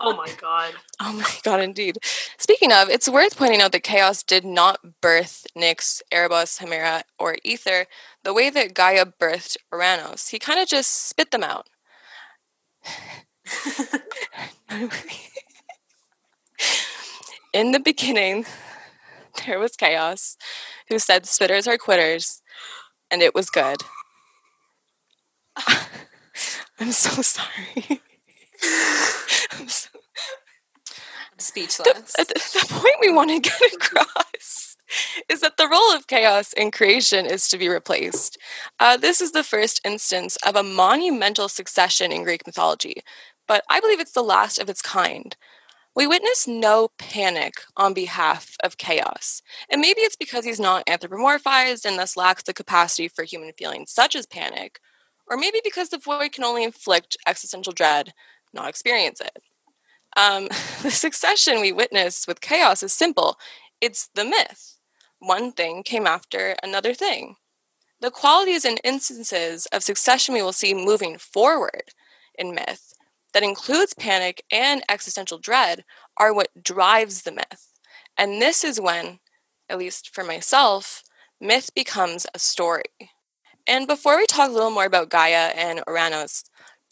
oh 0.00 0.14
my 0.16 0.32
god. 0.40 0.74
Oh 1.02 1.14
my 1.14 1.30
god, 1.44 1.60
indeed. 1.60 1.96
Speaking 2.36 2.72
of, 2.72 2.90
it's 2.90 3.08
worth 3.08 3.38
pointing 3.38 3.62
out 3.62 3.72
that 3.72 3.82
Chaos 3.82 4.22
did 4.22 4.44
not 4.44 5.00
birth 5.00 5.46
Nyx, 5.56 6.02
Erebos, 6.12 6.58
Hemera, 6.60 7.04
or 7.18 7.36
Ether 7.42 7.86
the 8.22 8.34
way 8.34 8.50
that 8.50 8.74
Gaia 8.74 9.06
birthed 9.06 9.56
Uranos. 9.72 10.28
He 10.28 10.38
kind 10.38 10.60
of 10.60 10.68
just 10.68 11.08
spit 11.08 11.30
them 11.30 11.42
out. 11.42 11.68
In 17.52 17.72
the 17.72 17.80
beginning, 17.80 18.46
there 19.46 19.58
was 19.58 19.72
Chaos, 19.72 20.36
who 20.88 21.00
said, 21.00 21.24
Spitters 21.24 21.66
are 21.66 21.78
quitters, 21.78 22.42
and 23.10 23.22
it 23.22 23.34
was 23.34 23.50
good. 23.50 23.78
I'm 26.78 26.92
so 26.92 27.22
sorry. 27.22 28.00
Speechless. 31.38 32.12
The, 32.12 32.24
the, 32.24 32.66
point 32.68 32.96
we 33.00 33.12
want 33.12 33.30
to 33.30 33.40
get 33.40 33.74
across 33.74 34.76
is 35.28 35.40
that 35.40 35.56
the 35.56 35.68
role 35.68 35.94
of 35.94 36.06
chaos 36.06 36.52
in 36.52 36.70
creation 36.70 37.26
is 37.26 37.48
to 37.48 37.58
be 37.58 37.68
replaced. 37.68 38.38
Uh, 38.78 38.96
this 38.96 39.20
is 39.20 39.32
the 39.32 39.42
first 39.42 39.80
instance 39.84 40.36
of 40.46 40.54
a 40.54 40.62
monumental 40.62 41.48
succession 41.48 42.12
in 42.12 42.24
Greek 42.24 42.46
mythology, 42.46 43.02
but 43.48 43.64
I 43.70 43.80
believe 43.80 44.00
it's 44.00 44.12
the 44.12 44.22
last 44.22 44.58
of 44.58 44.68
its 44.68 44.82
kind. 44.82 45.36
We 46.00 46.06
witness 46.06 46.48
no 46.48 46.88
panic 46.96 47.56
on 47.76 47.92
behalf 47.92 48.56
of 48.64 48.78
chaos. 48.78 49.42
And 49.68 49.82
maybe 49.82 50.00
it's 50.00 50.16
because 50.16 50.46
he's 50.46 50.58
not 50.58 50.86
anthropomorphized 50.86 51.84
and 51.84 51.98
thus 51.98 52.16
lacks 52.16 52.42
the 52.42 52.54
capacity 52.54 53.06
for 53.06 53.22
human 53.22 53.52
feelings 53.52 53.92
such 53.92 54.16
as 54.16 54.24
panic, 54.24 54.80
or 55.28 55.36
maybe 55.36 55.60
because 55.62 55.90
the 55.90 55.98
void 55.98 56.32
can 56.32 56.42
only 56.42 56.64
inflict 56.64 57.18
existential 57.26 57.74
dread 57.74 58.14
not 58.54 58.70
experience 58.70 59.20
it. 59.20 59.42
Um, 60.16 60.48
the 60.82 60.90
succession 60.90 61.60
we 61.60 61.70
witness 61.70 62.26
with 62.26 62.40
chaos 62.40 62.82
is 62.82 62.94
simple 62.94 63.36
it's 63.82 64.08
the 64.14 64.24
myth. 64.24 64.78
One 65.18 65.52
thing 65.52 65.82
came 65.82 66.06
after 66.06 66.56
another 66.62 66.94
thing. 66.94 67.36
The 68.00 68.10
qualities 68.10 68.64
and 68.64 68.80
instances 68.84 69.66
of 69.66 69.82
succession 69.82 70.32
we 70.32 70.40
will 70.40 70.54
see 70.54 70.72
moving 70.72 71.18
forward 71.18 71.90
in 72.38 72.54
myth 72.54 72.89
that 73.32 73.42
includes 73.42 73.94
panic 73.94 74.44
and 74.50 74.82
existential 74.88 75.38
dread 75.38 75.84
are 76.16 76.34
what 76.34 76.62
drives 76.62 77.22
the 77.22 77.32
myth. 77.32 77.72
And 78.16 78.40
this 78.40 78.64
is 78.64 78.80
when, 78.80 79.20
at 79.68 79.78
least 79.78 80.14
for 80.14 80.24
myself, 80.24 81.02
myth 81.40 81.70
becomes 81.74 82.26
a 82.34 82.38
story. 82.38 82.84
And 83.66 83.86
before 83.86 84.16
we 84.16 84.26
talk 84.26 84.50
a 84.50 84.52
little 84.52 84.70
more 84.70 84.84
about 84.84 85.10
Gaia 85.10 85.52
and 85.54 85.80
Uranos, 85.86 86.44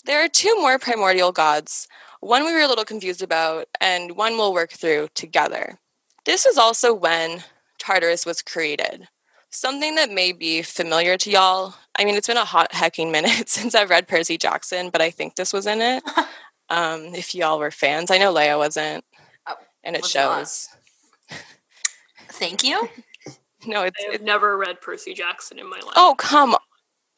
there 0.05 0.25
are 0.25 0.29
two 0.29 0.55
more 0.61 0.79
primordial 0.79 1.33
gods, 1.33 1.89
one 2.21 2.45
we 2.45 2.53
were 2.53 2.61
a 2.61 2.69
little 2.69 2.85
confused 2.85 3.23
about, 3.23 3.67
and 3.81 4.17
one 4.17 4.37
we'll 4.37 4.53
work 4.53 4.71
through 4.71 5.09
together. 5.15 5.79
This 6.25 6.47
is 6.47 6.57
also 6.57 6.95
when 6.95 7.45
Tartarus 7.79 8.25
was 8.25 8.43
created. 8.43 9.09
Something 9.51 9.95
that 9.95 10.11
may 10.11 10.33
be 10.33 10.63
familiar 10.63 11.17
to 11.19 11.31
y'all. 11.31 11.75
I 11.99 12.05
mean, 12.05 12.15
it's 12.15 12.29
been 12.29 12.37
a 12.37 12.45
hot 12.45 12.73
hecking 12.73 13.11
minute 13.11 13.49
since 13.49 13.75
I've 13.75 13.91
read 13.91 14.09
Percy 14.09 14.39
Jackson, 14.39 14.91
but 14.91 15.03
I 15.03 15.11
think 15.11 15.35
this 15.35 15.53
was 15.53 15.67
in 15.67 15.81
it. 15.81 16.03
um, 16.71 17.15
if 17.15 17.35
y'all 17.35 17.59
were 17.59 17.71
fans, 17.71 18.11
I 18.11 18.19
know 18.19 18.33
Leah 18.33 18.57
wasn't, 18.57 19.05
oh, 19.47 19.57
and 19.83 19.97
it 19.97 20.05
shows. 20.05 20.69
Not. 21.31 21.41
Thank 22.31 22.63
you. 22.63 22.89
no, 23.67 23.83
it's, 23.83 23.97
I've 24.13 24.23
never 24.23 24.57
read 24.57 24.81
Percy 24.81 25.13
Jackson 25.13 25.59
in 25.59 25.69
my 25.69 25.79
life. 25.79 25.95
Oh, 25.97 26.15
come 26.17 26.55
on. 26.55 26.61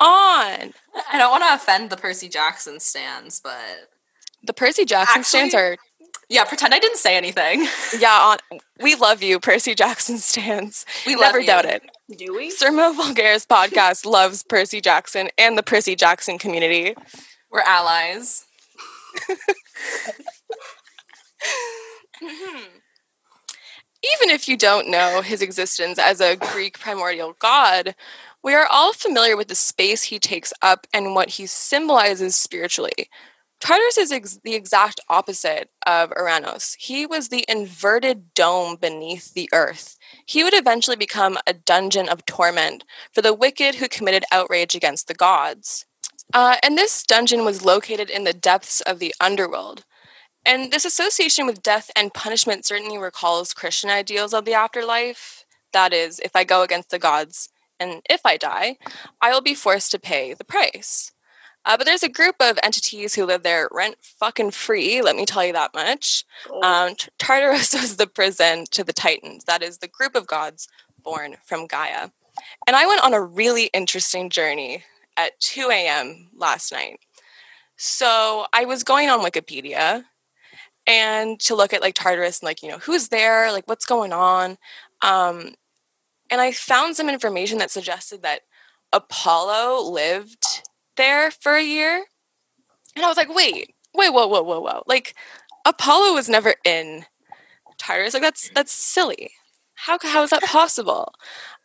I 0.01 1.19
don't 1.19 1.31
want 1.31 1.45
to 1.45 1.55
offend 1.55 1.91
the 1.91 1.97
Percy 1.97 2.29
Jackson 2.29 2.81
stands, 2.81 3.39
but 3.39 3.91
the 4.43 4.55
Percy 4.55 4.87
Jackson 4.87 5.21
Actually, 5.21 5.51
stands 5.51 5.55
are 5.55 5.77
yeah, 6.31 6.45
pretend 6.45 6.73
I 6.73 6.79
didn't 6.79 6.97
say 6.97 7.17
anything. 7.17 7.67
Yeah, 7.99 8.37
on, 8.53 8.61
we 8.81 8.95
love 8.95 9.21
you, 9.21 9.41
Percy 9.41 9.75
Jackson 9.75 10.17
stands. 10.19 10.87
We 11.05 11.17
never 11.17 11.43
doubt 11.43 11.67
it. 11.67 11.83
Do 12.17 12.35
we? 12.35 12.51
Sermo 12.51 12.93
Vulgaris 12.93 13.47
podcast 13.47 14.05
loves 14.05 14.43
Percy 14.43 14.81
Jackson 14.81 15.29
and 15.39 15.57
the 15.57 15.63
Percy 15.63 15.95
Jackson 15.95 16.39
community. 16.39 16.97
We're 17.53 17.61
allies. 17.61 18.47
mm-hmm. 22.21 22.65
Even 24.03 24.31
if 24.31 24.49
you 24.49 24.57
don't 24.57 24.89
know 24.89 25.23
his 25.23 25.41
existence 25.41 26.01
as 26.01 26.21
a 26.21 26.35
Greek 26.35 26.81
primordial 26.81 27.37
god, 27.39 27.95
we 28.43 28.55
are 28.55 28.67
all 28.67 28.93
familiar 28.93 29.37
with 29.37 29.47
the 29.47 29.55
space 29.55 30.05
he 30.05 30.19
takes 30.19 30.53
up 30.63 30.89
and 30.93 31.15
what 31.15 31.31
he 31.31 31.47
symbolizes 31.47 32.35
spiritually. 32.35 33.09
Tartarus 33.61 33.99
is 33.99 34.11
ex- 34.11 34.41
the 34.43 34.55
exact 34.55 35.01
opposite 35.09 35.71
of 35.87 36.13
Uranus. 36.17 36.77
He 36.81 37.07
was 37.07 37.29
the 37.29 37.45
inverted 37.47 38.35
dome 38.35 38.77
beneath 38.77 39.35
the 39.35 39.49
earth. 39.53 39.97
He 40.31 40.45
would 40.45 40.55
eventually 40.55 40.95
become 40.95 41.39
a 41.45 41.53
dungeon 41.53 42.09
of 42.09 42.25
torment 42.25 42.85
for 43.13 43.21
the 43.21 43.35
wicked 43.35 43.75
who 43.75 43.89
committed 43.89 44.25
outrage 44.31 44.77
against 44.77 45.09
the 45.09 45.15
gods. 45.15 45.87
Uh, 46.33 46.55
and 46.63 46.79
this 46.79 47.03
dungeon 47.03 47.45
was 47.45 47.65
located 47.65 48.09
in 48.09 48.23
the 48.23 48.33
depths 48.33 48.81
of 48.83 49.01
the 49.01 49.13
underworld. 49.21 49.85
And 50.47 50.71
this 50.71 50.85
association 50.85 51.47
with 51.47 51.65
death 51.65 51.91
and 51.97 52.15
punishment 52.15 52.65
certainly 52.65 52.97
recalls 52.97 53.53
Christian 53.53 53.91
ideals 53.91 54.33
of 54.33 54.45
the 54.45 54.55
afterlife. 54.55 55.45
That 55.73 55.93
is, 55.93 56.21
if 56.21 56.37
I 56.37 56.45
go 56.45 56.63
against 56.63 56.91
the 56.91 57.01
gods 57.01 57.49
and 57.81 58.01
if 58.09 58.21
I 58.25 58.37
die, 58.37 58.77
I 59.21 59.33
will 59.33 59.43
be 59.43 59.57
forced 59.57 59.91
to 59.91 59.99
pay 59.99 60.33
the 60.33 60.45
price. 60.45 61.11
Uh, 61.67 61.77
but 61.77 61.87
there's 61.87 62.03
a 62.03 62.09
group 62.09 62.37
of 62.41 62.59
entities 62.63 63.15
who 63.15 63.27
live 63.27 63.43
there 63.43 63.69
rent 63.71 63.97
fucking 64.01 64.51
free, 64.51 65.03
let 65.03 65.17
me 65.17 65.27
tell 65.27 65.45
you 65.45 65.53
that 65.53 65.75
much. 65.75 66.25
Oh. 66.51 66.63
Um, 66.63 66.95
Tartarus 67.19 67.75
was 67.81 67.97
the 67.97 68.07
prison 68.07 68.65
to 68.71 68.83
the 68.83 68.93
Titans. 68.93 69.45
That 69.45 69.63
is 69.63 69.79
the 69.79 69.89
group 69.89 70.15
of 70.15 70.27
gods 70.27 70.69
born 71.03 71.37
from 71.45 71.67
Gaia. 71.67 72.11
And 72.67 72.77
I 72.77 72.87
went 72.87 73.05
on 73.05 73.15
a 73.15 73.21
really 73.21 73.65
interesting 73.75 74.31
journey 74.31 74.85
at 75.17 75.39
2 75.41 75.69
a.m. 75.71 76.31
last 76.35 76.73
night. 76.73 77.01
So 77.77 78.47
I 78.53 78.65
was 78.65 78.85
going 78.85 79.09
on 79.09 79.21
Wikipedia 79.21 80.05
and 80.87 81.39
to 81.41 81.55
look 81.55 81.73
at 81.73 81.81
like 81.81 81.95
Tartarus 81.95 82.41
and 82.41 82.47
like, 82.47 82.63
you 82.63 82.69
know, 82.69 82.79
who's 82.79 83.09
there, 83.09 83.53
like 83.53 83.67
what's 83.69 83.87
going 83.87 84.13
on. 84.13 84.59
Um, 85.03 85.55
and 86.31 86.41
I 86.41 86.53
found 86.53 86.97
some 86.97 87.09
information 87.09 87.59
that 87.59 87.71
suggested 87.71 88.23
that 88.23 88.43
Apollo 88.93 89.91
lived 89.91 90.45
there 91.01 91.31
for 91.31 91.55
a 91.55 91.65
year. 91.65 92.05
And 92.95 93.05
I 93.05 93.09
was 93.09 93.17
like, 93.17 93.35
wait, 93.35 93.75
wait, 93.95 94.13
whoa, 94.13 94.27
whoa, 94.27 94.43
whoa, 94.43 94.61
whoa. 94.61 94.83
Like 94.87 95.15
Apollo 95.65 96.15
was 96.15 96.29
never 96.29 96.55
in 96.65 97.07
Tartarus. 97.79 98.15
Like 98.15 98.23
that's 98.23 98.51
that's 98.55 98.73
silly. 98.73 99.31
How 99.75 99.99
how 100.03 100.23
is 100.23 100.31
that 100.31 100.43
possible? 100.43 101.15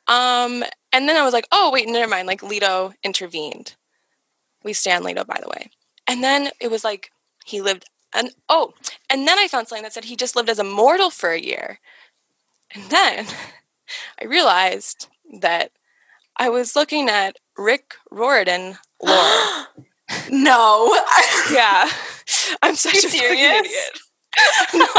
Um, 0.07 0.63
and 0.93 1.09
then 1.09 1.17
I 1.17 1.23
was 1.23 1.33
like, 1.33 1.47
oh 1.51 1.69
wait, 1.71 1.87
never 1.87 2.09
mind. 2.09 2.27
Like 2.27 2.41
Leto 2.41 2.93
intervened. 3.03 3.75
We 4.63 4.73
stand 4.73 5.03
Leto, 5.03 5.25
by 5.25 5.39
the 5.41 5.49
way. 5.49 5.69
And 6.07 6.23
then 6.23 6.51
it 6.61 6.71
was 6.71 6.83
like 6.83 7.11
he 7.45 7.61
lived 7.61 7.85
and 8.13 8.31
oh, 8.47 8.73
and 9.09 9.27
then 9.27 9.37
I 9.37 9.47
found 9.49 9.67
something 9.67 9.83
that 9.83 9.91
said 9.91 10.05
he 10.05 10.15
just 10.15 10.37
lived 10.37 10.49
as 10.49 10.59
a 10.59 10.63
mortal 10.63 11.09
for 11.09 11.31
a 11.31 11.41
year. 11.41 11.79
And 12.73 12.89
then 12.89 13.25
I 14.21 14.25
realized 14.25 15.09
that 15.41 15.71
I 16.37 16.49
was 16.49 16.75
looking 16.75 17.09
at 17.09 17.37
Rick 17.57 17.95
Riordan 18.11 18.77
lore. 19.01 19.67
no. 20.29 20.95
yeah. 21.51 21.89
I'm 22.61 22.75
such 22.75 22.93
You 23.03 23.07
a 23.07 23.11
serious? 23.11 23.59
idiot. 23.59 23.99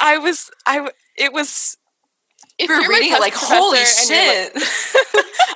I 0.00 0.18
was 0.18 0.50
I 0.66 0.88
it 1.16 1.32
was 1.32 1.76
if 2.58 2.68
We're 2.68 2.80
you're 2.80 2.88
reading 2.88 3.12
it 3.12 3.20
like, 3.20 3.34
holy 3.34 3.78
you're 3.78 3.86
like- 3.86 4.06
shit. 4.06 4.52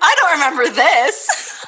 I 0.03 0.15
don't 0.19 0.33
remember 0.33 0.69
this. 0.75 1.65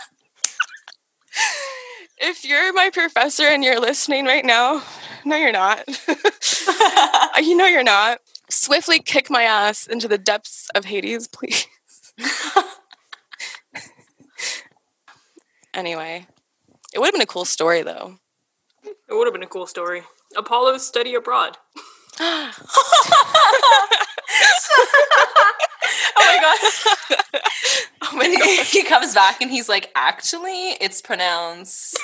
if 2.18 2.44
you're 2.44 2.72
my 2.72 2.90
professor 2.92 3.44
and 3.44 3.62
you're 3.62 3.80
listening 3.80 4.24
right 4.24 4.44
now, 4.44 4.82
no 5.24 5.36
you're 5.36 5.52
not. 5.52 5.84
you 7.40 7.56
know 7.56 7.66
you're 7.66 7.84
not. 7.84 8.18
Swiftly 8.50 9.00
kick 9.00 9.28
my 9.30 9.42
ass 9.42 9.86
into 9.86 10.08
the 10.08 10.18
depths 10.18 10.68
of 10.74 10.86
Hades, 10.86 11.28
please. 11.28 11.66
anyway, 15.74 16.26
it 16.94 16.98
would 16.98 17.06
have 17.06 17.14
been 17.14 17.20
a 17.22 17.26
cool 17.26 17.44
story 17.44 17.82
though. 17.82 18.18
It 18.84 19.14
would 19.14 19.26
have 19.26 19.34
been 19.34 19.42
a 19.42 19.46
cool 19.46 19.66
story. 19.66 20.02
Apollo's 20.36 20.86
study 20.86 21.14
abroad. 21.14 21.56
oh 22.20 22.52
my 26.16 26.38
god. 26.40 26.58
Oh 28.10 28.16
my 28.16 28.34
god. 28.34 28.66
he 28.66 28.84
comes 28.84 29.14
back 29.14 29.42
and 29.42 29.50
he's 29.50 29.68
like, 29.68 29.90
actually, 29.94 30.70
it's 30.80 31.02
pronounced 31.02 31.98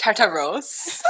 Tartaros. 0.00 1.02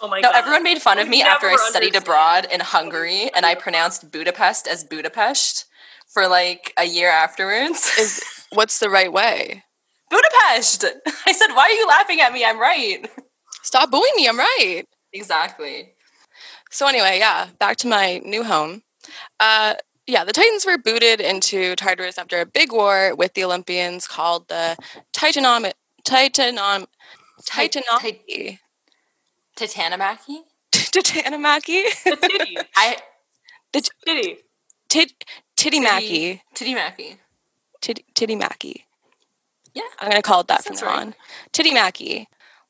Oh 0.00 0.08
my 0.08 0.20
No, 0.20 0.30
god. 0.30 0.36
everyone 0.38 0.62
made 0.62 0.80
fun 0.82 0.98
of 0.98 1.06
You'll 1.06 1.10
me 1.10 1.22
after 1.22 1.46
I 1.48 1.56
studied 1.56 1.94
understand. 1.96 2.04
abroad 2.04 2.48
in 2.52 2.60
Hungary 2.60 3.30
and 3.34 3.44
I 3.46 3.54
pronounced 3.54 4.10
Budapest 4.10 4.66
as 4.66 4.84
Budapest 4.84 5.66
for 6.06 6.28
like 6.28 6.72
a 6.78 6.84
year 6.84 7.10
afterwards. 7.10 7.90
Is 7.98 8.22
what's 8.52 8.78
the 8.78 8.88
right 8.90 9.12
way? 9.12 9.64
Budapest! 10.10 10.84
I 11.26 11.32
said, 11.32 11.48
why 11.54 11.62
are 11.64 11.70
you 11.70 11.86
laughing 11.86 12.20
at 12.20 12.32
me? 12.32 12.44
I'm 12.44 12.58
right. 12.60 13.08
Stop 13.62 13.90
booing 13.90 14.12
me, 14.16 14.28
I'm 14.28 14.38
right. 14.38 14.84
Exactly. 15.12 15.92
So 16.70 16.86
anyway, 16.86 17.18
yeah, 17.18 17.48
back 17.58 17.76
to 17.78 17.88
my 17.88 18.18
new 18.24 18.44
home. 18.44 18.82
Uh, 19.40 19.74
yeah, 20.06 20.24
the 20.24 20.32
Titans 20.32 20.64
were 20.64 20.78
booted 20.78 21.20
into 21.20 21.74
Tartarus 21.74 22.18
after 22.18 22.40
a 22.40 22.46
big 22.46 22.72
war 22.72 23.14
with 23.16 23.34
the 23.34 23.42
Olympians 23.44 24.06
called 24.06 24.46
the 24.48 24.76
Titanom 25.12 25.72
Titanom 26.06 26.86
Titanomachy. 27.42 28.58
Titanomachy? 29.56 30.38
Titanomachy? 30.72 32.04
The 32.04 32.16
titty. 32.16 32.56
I 32.76 32.96
titty. 33.72 34.38
Tit 34.88 35.24
Tittymachy. 35.56 36.40
Tittymachy. 36.54 37.18
Tit 37.80 38.00
Tittymachy. 38.14 38.82
Yeah. 39.74 39.82
I'm 39.98 40.08
gonna 40.10 40.22
call 40.22 40.40
it 40.40 40.48
that 40.48 40.64
from 40.64 40.76
now 40.76 40.86
right. 40.86 40.98
on. 40.98 41.14
Tittymachy. 41.52 42.26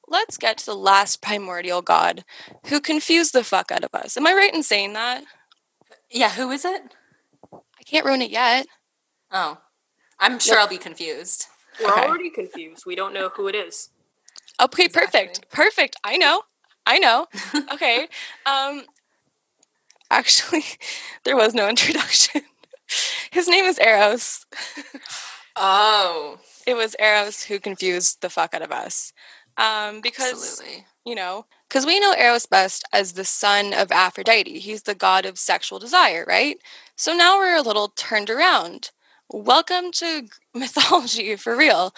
Let's 0.09 0.39
get 0.39 0.59
to 0.59 0.67
the 0.67 0.75
last 0.77 1.21
primordial 1.21 1.83
god 1.83 2.25
who 2.67 2.81
confused 2.81 3.33
the 3.33 3.43
fuck 3.45 3.71
out 3.73 3.85
of 3.85 3.95
us. 3.95 4.17
Am 4.17 4.27
I 4.27 4.33
right 4.35 4.55
in 4.55 4.63
saying 4.63 4.93
that? 4.93 5.25
Yeah, 6.11 6.31
who 6.31 6.51
is 6.51 6.65
it? 6.65 6.83
I 7.53 7.83
can't 7.85 8.07
ruin 8.07 8.23
it 8.23 8.31
yet. 8.31 8.67
Oh. 9.33 9.59
I'm 10.19 10.39
sure 10.39 10.59
I'll 10.59 10.69
be 10.69 10.79
confused. 10.79 11.47
We're 11.81 11.93
Okay. 11.93 12.07
already 12.07 12.31
confused. 12.31 12.85
We 12.87 12.95
don't 12.95 13.13
know 13.13 13.29
who 13.31 13.49
it 13.49 13.55
is. 13.55 13.91
Okay, 14.61 14.89
perfect. 14.89 15.51
Perfect. 15.51 15.97
I 16.03 16.17
know. 16.17 16.43
I 16.87 16.99
know. 16.99 17.27
Okay. 17.73 18.09
um 18.47 18.85
actually 20.11 20.65
there 21.25 21.37
was 21.37 21.55
no 21.55 21.69
introduction. 21.69 22.43
His 23.31 23.49
name 23.49 23.65
is 23.65 23.79
Eros. 23.79 24.47
Oh. 25.57 26.39
It 26.67 26.75
was 26.75 26.97
Eros 26.99 27.45
who 27.45 27.59
confused 27.61 28.21
the 28.21 28.31
fuck 28.31 28.55
out 28.55 28.63
of 28.63 28.73
us. 28.73 29.13
Um 29.57 30.01
because 30.01 30.33
Absolutely. 30.61 30.87
you 31.05 31.15
know, 31.15 31.47
because 31.69 31.87
we 31.87 31.99
know 32.01 32.15
Eros 32.15 32.47
best 32.47 32.85
as 32.93 33.13
the 33.13 33.25
son 33.25 33.73
of 33.73 33.91
Aphrodite. 33.93 34.59
He's 34.61 34.83
the 34.83 34.95
god 34.95 35.27
of 35.27 35.39
sexual 35.39 35.79
desire, 35.79 36.25
right? 36.29 36.59
So 36.97 37.15
now 37.15 37.39
we're 37.39 37.57
a 37.57 37.63
little 37.63 37.89
turned 37.89 38.31
around. 38.31 38.91
Welcome 39.31 39.91
to 39.93 40.29
mythology 40.55 41.35
for 41.37 41.57
real. 41.57 41.95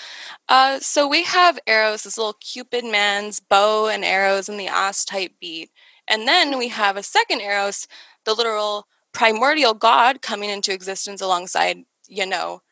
Uh, 0.48 0.80
so 0.80 1.06
we 1.06 1.24
have 1.24 1.58
Eros, 1.66 2.04
this 2.04 2.16
little 2.18 2.34
Cupid 2.40 2.84
man's 2.84 3.40
bow 3.40 3.88
and 3.88 4.04
arrows 4.04 4.48
and 4.48 4.58
the 4.58 4.68
ass 4.68 5.04
type 5.04 5.32
beat. 5.40 5.70
And 6.08 6.26
then 6.26 6.56
we 6.58 6.68
have 6.68 6.96
a 6.96 7.02
second 7.02 7.40
Eros, 7.42 7.86
the 8.24 8.34
literal 8.34 8.86
primordial 9.12 9.74
god 9.74 10.22
coming 10.22 10.48
into 10.50 10.72
existence 10.72 11.20
alongside, 11.20 11.84
you 12.08 12.26
know, 12.26 12.62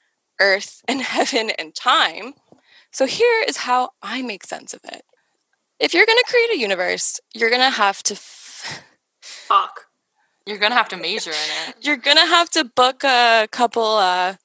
earth 0.41 0.83
and 0.89 1.03
heaven 1.03 1.51
and 1.59 1.75
time. 1.75 2.35
So 2.91 3.07
here 3.07 3.45
is 3.47 3.59
how 3.59 3.91
I 4.03 4.23
make 4.23 4.45
sense 4.45 4.73
of 4.75 4.81
it 4.85 5.05
if 5.79 5.93
you're 5.95 6.07
going 6.07 6.19
to 6.19 6.31
create 6.31 6.51
a 6.57 6.59
universe, 6.59 7.21
you're 7.35 7.51
going 7.51 7.61
to 7.63 7.71
have 7.71 8.03
to 8.05 8.15
f- 8.15 8.83
Fuck. 9.21 9.87
You're 10.47 10.59
gonna 10.59 10.77
have 10.77 10.89
to 10.91 10.97
major 10.97 11.31
in 11.31 11.69
it. 11.69 11.77
you're 11.85 11.97
going 11.97 12.17
to 12.19 12.25
have 12.27 12.49
to 12.51 12.65
book 12.65 13.03
a 13.05 13.49
couple 13.51 13.83
uh 13.85 14.37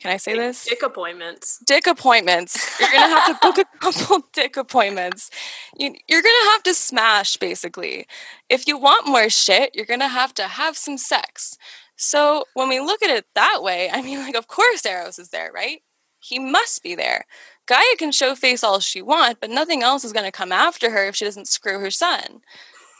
can 0.00 0.12
I 0.12 0.16
say 0.16 0.32
Dick- 0.32 0.40
this? 0.40 0.64
Dick 0.64 0.82
appointments. 0.82 1.58
Dick 1.66 1.86
appointments. 1.86 2.80
You're 2.80 2.90
going 2.90 3.02
to 3.02 3.16
have 3.16 3.26
to 3.26 3.38
book 3.40 3.58
a 3.58 3.64
couple 3.78 4.26
dick 4.32 4.56
appointments. 4.56 5.30
You, 5.76 5.94
you're 6.08 6.22
going 6.22 6.34
to 6.44 6.50
have 6.52 6.62
to 6.64 6.74
smash 6.74 7.36
basically. 7.36 8.06
If 8.48 8.68
you 8.68 8.78
want 8.78 9.08
more 9.08 9.28
shit, 9.28 9.74
you're 9.74 9.86
going 9.86 10.00
to 10.00 10.08
have 10.08 10.34
to 10.34 10.44
have 10.44 10.76
some 10.76 10.98
sex. 10.98 11.56
So 11.96 12.44
when 12.54 12.68
we 12.68 12.78
look 12.78 13.02
at 13.02 13.10
it 13.10 13.26
that 13.34 13.60
way, 13.62 13.90
I 13.90 14.02
mean 14.02 14.20
like 14.20 14.36
of 14.36 14.46
course 14.46 14.86
Eros 14.86 15.18
is 15.18 15.30
there, 15.30 15.50
right? 15.52 15.82
He 16.20 16.38
must 16.38 16.82
be 16.82 16.94
there. 16.94 17.24
Gaia 17.66 17.96
can 17.98 18.12
show 18.12 18.34
face 18.34 18.64
all 18.64 18.80
she 18.80 19.02
want, 19.02 19.40
but 19.40 19.50
nothing 19.50 19.82
else 19.82 20.04
is 20.04 20.12
going 20.12 20.24
to 20.24 20.32
come 20.32 20.52
after 20.52 20.90
her 20.90 21.06
if 21.06 21.16
she 21.16 21.24
doesn't 21.24 21.48
screw 21.48 21.80
her 21.80 21.90
son. 21.90 22.40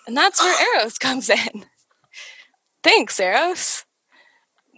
And 0.07 0.16
that's 0.16 0.40
where 0.42 0.76
Eros 0.76 0.99
comes 0.99 1.30
in. 1.30 1.66
Thanks, 2.82 3.18
Eros. 3.18 3.84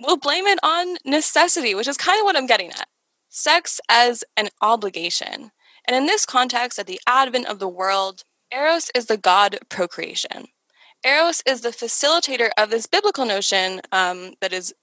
We'll 0.01 0.16
blame 0.16 0.46
it 0.46 0.59
on 0.62 0.96
necessity, 1.05 1.74
which 1.74 1.88
is 1.88 1.96
kind 1.96 2.18
of 2.18 2.24
what 2.24 2.36
I'm 2.36 2.46
getting 2.46 2.70
at. 2.70 2.88
Sex 3.28 3.80
as 3.88 4.24
an 4.36 4.48
obligation. 4.62 5.51
And 5.86 5.96
in 5.96 6.07
this 6.07 6.24
context, 6.24 6.78
at 6.78 6.86
the 6.86 7.01
advent 7.07 7.46
of 7.46 7.59
the 7.59 7.68
world, 7.68 8.22
Eros 8.53 8.90
is 8.94 9.07
the 9.07 9.16
god 9.16 9.59
procreation. 9.68 10.46
Eros 11.05 11.42
is 11.46 11.61
the 11.61 11.68
facilitator 11.70 12.51
of 12.59 12.70
this 12.70 12.86
biblical 12.86 13.24
notion 13.24 13.80
um, 13.92 14.34
that 14.40 14.53
is, 14.53 14.74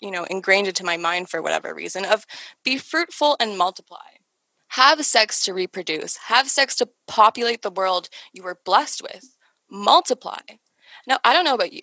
you 0.00 0.10
know, 0.10 0.24
ingrained 0.24 0.68
into 0.68 0.84
my 0.84 0.96
mind 0.96 1.28
for 1.28 1.42
whatever 1.42 1.74
reason 1.74 2.04
of 2.04 2.24
be 2.64 2.78
fruitful 2.78 3.36
and 3.40 3.58
multiply. 3.58 3.98
Have 4.72 5.04
sex 5.04 5.44
to 5.44 5.54
reproduce. 5.54 6.16
Have 6.26 6.48
sex 6.48 6.76
to 6.76 6.88
populate 7.06 7.62
the 7.62 7.70
world 7.70 8.08
you 8.32 8.42
were 8.42 8.58
blessed 8.64 9.02
with. 9.02 9.34
Multiply. 9.70 10.40
Now, 11.06 11.18
I 11.24 11.32
don't 11.32 11.44
know 11.44 11.54
about 11.54 11.72
you, 11.72 11.80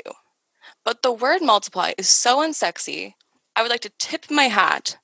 but 0.86 1.02
the 1.02 1.12
word 1.12 1.42
multiply 1.42 1.92
is 1.98 2.08
so 2.08 2.38
unsexy. 2.38 3.16
I 3.56 3.62
would 3.62 3.72
like 3.72 3.82
to 3.82 3.92
tip 3.98 4.28
my 4.30 4.46
hat 4.46 4.98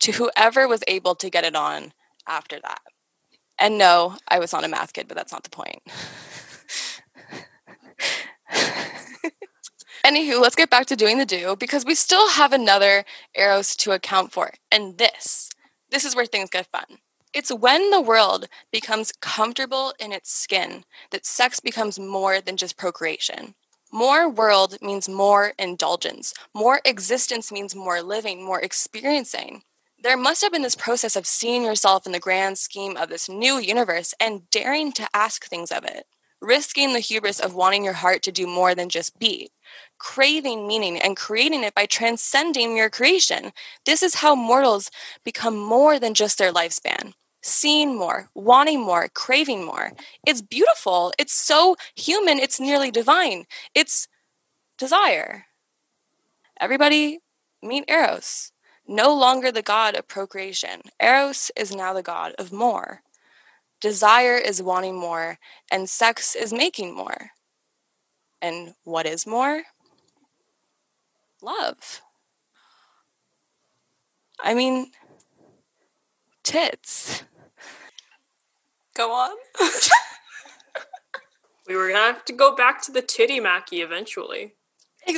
to 0.00 0.12
whoever 0.12 0.68
was 0.68 0.82
able 0.86 1.14
to 1.14 1.30
get 1.30 1.44
it 1.44 1.56
on 1.56 1.92
after 2.26 2.60
that. 2.60 2.80
And 3.58 3.78
no, 3.78 4.16
I 4.28 4.38
was 4.38 4.52
not 4.52 4.64
a 4.64 4.68
math 4.68 4.92
kid, 4.92 5.08
but 5.08 5.16
that's 5.16 5.32
not 5.32 5.44
the 5.44 5.50
point. 5.50 5.80
Anywho, 10.04 10.40
let's 10.40 10.54
get 10.54 10.70
back 10.70 10.86
to 10.86 10.96
doing 10.96 11.18
the 11.18 11.26
do 11.26 11.56
because 11.56 11.84
we 11.84 11.94
still 11.94 12.30
have 12.30 12.52
another 12.52 13.04
eros 13.34 13.74
to 13.76 13.92
account 13.92 14.32
for. 14.32 14.52
And 14.70 14.96
this, 14.96 15.50
this 15.90 16.04
is 16.04 16.14
where 16.14 16.26
things 16.26 16.50
get 16.50 16.66
fun. 16.66 16.98
It's 17.34 17.52
when 17.52 17.90
the 17.90 18.00
world 18.00 18.48
becomes 18.72 19.12
comfortable 19.12 19.92
in 19.98 20.12
its 20.12 20.32
skin 20.32 20.84
that 21.10 21.26
sex 21.26 21.60
becomes 21.60 21.98
more 21.98 22.40
than 22.40 22.56
just 22.56 22.76
procreation. 22.78 23.54
More 23.92 24.28
world 24.28 24.76
means 24.82 25.08
more 25.08 25.54
indulgence. 25.58 26.34
More 26.54 26.80
existence 26.84 27.50
means 27.50 27.74
more 27.74 28.02
living, 28.02 28.44
more 28.44 28.60
experiencing. 28.60 29.62
There 30.00 30.16
must 30.16 30.42
have 30.42 30.52
been 30.52 30.62
this 30.62 30.74
process 30.74 31.16
of 31.16 31.26
seeing 31.26 31.64
yourself 31.64 32.04
in 32.04 32.12
the 32.12 32.20
grand 32.20 32.58
scheme 32.58 32.98
of 32.98 33.08
this 33.08 33.30
new 33.30 33.58
universe 33.58 34.12
and 34.20 34.48
daring 34.50 34.92
to 34.92 35.08
ask 35.14 35.46
things 35.46 35.72
of 35.72 35.84
it, 35.84 36.06
risking 36.40 36.92
the 36.92 37.00
hubris 37.00 37.40
of 37.40 37.54
wanting 37.54 37.82
your 37.82 37.94
heart 37.94 38.22
to 38.24 38.32
do 38.32 38.46
more 38.46 38.74
than 38.74 38.90
just 38.90 39.18
beat, 39.18 39.52
craving 39.96 40.68
meaning 40.68 41.00
and 41.00 41.16
creating 41.16 41.64
it 41.64 41.74
by 41.74 41.86
transcending 41.86 42.76
your 42.76 42.90
creation. 42.90 43.52
This 43.86 44.02
is 44.02 44.16
how 44.16 44.34
mortals 44.34 44.90
become 45.24 45.56
more 45.56 45.98
than 45.98 46.12
just 46.12 46.36
their 46.36 46.52
lifespan. 46.52 47.14
Seeing 47.40 47.96
more, 47.96 48.28
wanting 48.34 48.80
more, 48.80 49.08
craving 49.08 49.64
more. 49.64 49.92
It's 50.26 50.42
beautiful. 50.42 51.12
It's 51.18 51.34
so 51.34 51.76
human. 51.94 52.38
It's 52.38 52.58
nearly 52.58 52.90
divine. 52.90 53.46
It's 53.74 54.08
desire. 54.76 55.46
Everybody 56.60 57.20
meet 57.62 57.84
Eros 57.88 58.52
no 58.88 59.14
longer 59.14 59.52
the 59.52 59.62
god 59.62 59.94
of 59.94 60.08
procreation. 60.08 60.80
Eros 61.00 61.50
is 61.54 61.76
now 61.76 61.92
the 61.92 62.02
god 62.02 62.32
of 62.38 62.50
more. 62.50 63.02
Desire 63.80 64.36
is 64.36 64.62
wanting 64.62 64.98
more, 64.98 65.38
and 65.70 65.88
sex 65.88 66.34
is 66.34 66.52
making 66.52 66.96
more. 66.96 67.30
And 68.40 68.74
what 68.84 69.06
is 69.06 69.26
more? 69.26 69.64
Love. 71.42 72.00
I 74.40 74.54
mean, 74.54 74.90
tits. 76.48 77.22
Go 78.96 79.12
on. 79.12 79.36
We 81.68 81.76
were 81.76 81.88
gonna 81.88 82.00
have 82.00 82.24
to 82.24 82.32
go 82.32 82.56
back 82.56 82.80
to 82.84 82.92
the 82.92 83.02
titty 83.02 83.40
Mackie 83.40 83.82
eventually. 83.82 84.54
I 85.06 85.14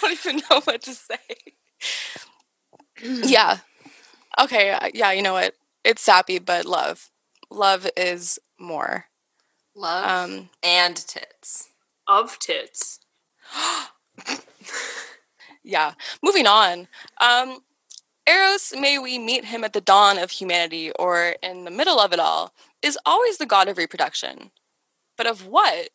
don't 0.00 0.12
even 0.12 0.36
know 0.48 0.60
what 0.62 0.82
to 0.82 0.94
say. 0.94 1.16
yeah. 3.02 3.58
Okay. 4.40 4.78
Yeah. 4.94 5.10
You 5.10 5.22
know 5.22 5.32
what? 5.32 5.54
It's 5.82 6.02
sappy, 6.02 6.38
but 6.38 6.66
love. 6.66 7.10
Love 7.50 7.88
is 7.96 8.38
more. 8.60 9.06
Love 9.74 10.30
Um, 10.30 10.50
and 10.62 10.96
tits. 10.96 11.70
Of 12.06 12.38
tits. 12.38 13.00
yeah. 15.62 15.94
Moving 16.22 16.46
on. 16.46 16.88
Um, 17.20 17.60
Eros, 18.26 18.72
may 18.78 18.98
we 18.98 19.18
meet 19.18 19.46
him 19.46 19.64
at 19.64 19.72
the 19.72 19.80
dawn 19.80 20.18
of 20.18 20.30
humanity 20.30 20.92
or 20.92 21.36
in 21.42 21.64
the 21.64 21.70
middle 21.70 21.98
of 21.98 22.12
it 22.12 22.20
all, 22.20 22.52
is 22.82 22.98
always 23.04 23.38
the 23.38 23.46
god 23.46 23.68
of 23.68 23.78
reproduction. 23.78 24.50
But 25.16 25.26
of 25.26 25.46
what? 25.46 25.90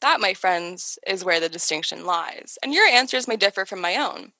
That, 0.00 0.20
my 0.20 0.34
friends, 0.34 0.98
is 1.06 1.24
where 1.24 1.40
the 1.40 1.48
distinction 1.48 2.04
lies. 2.04 2.58
And 2.62 2.72
your 2.72 2.86
answers 2.86 3.26
may 3.26 3.36
differ 3.36 3.64
from 3.64 3.80
my 3.80 3.96
own. 3.96 4.32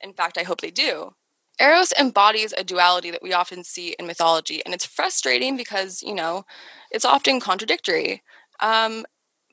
In 0.00 0.12
fact, 0.12 0.38
I 0.38 0.42
hope 0.42 0.60
they 0.60 0.70
do. 0.70 1.14
Eros 1.60 1.92
embodies 1.98 2.54
a 2.56 2.62
duality 2.62 3.10
that 3.10 3.22
we 3.22 3.32
often 3.32 3.64
see 3.64 3.96
in 3.98 4.06
mythology, 4.06 4.62
and 4.64 4.72
it's 4.72 4.86
frustrating 4.86 5.56
because, 5.56 6.02
you 6.02 6.14
know, 6.14 6.44
it's 6.90 7.04
often 7.04 7.40
contradictory. 7.40 8.22
Um, 8.60 9.04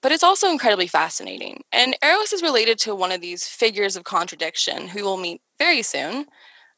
but 0.01 0.11
it's 0.11 0.23
also 0.23 0.49
incredibly 0.49 0.87
fascinating. 0.87 1.63
And 1.71 1.97
Eros 2.03 2.33
is 2.33 2.43
related 2.43 2.77
to 2.79 2.95
one 2.95 3.11
of 3.11 3.21
these 3.21 3.47
figures 3.47 3.95
of 3.95 4.03
contradiction 4.03 4.89
who 4.89 5.03
we'll 5.03 5.17
meet 5.17 5.41
very 5.57 5.81
soon. 5.81 6.25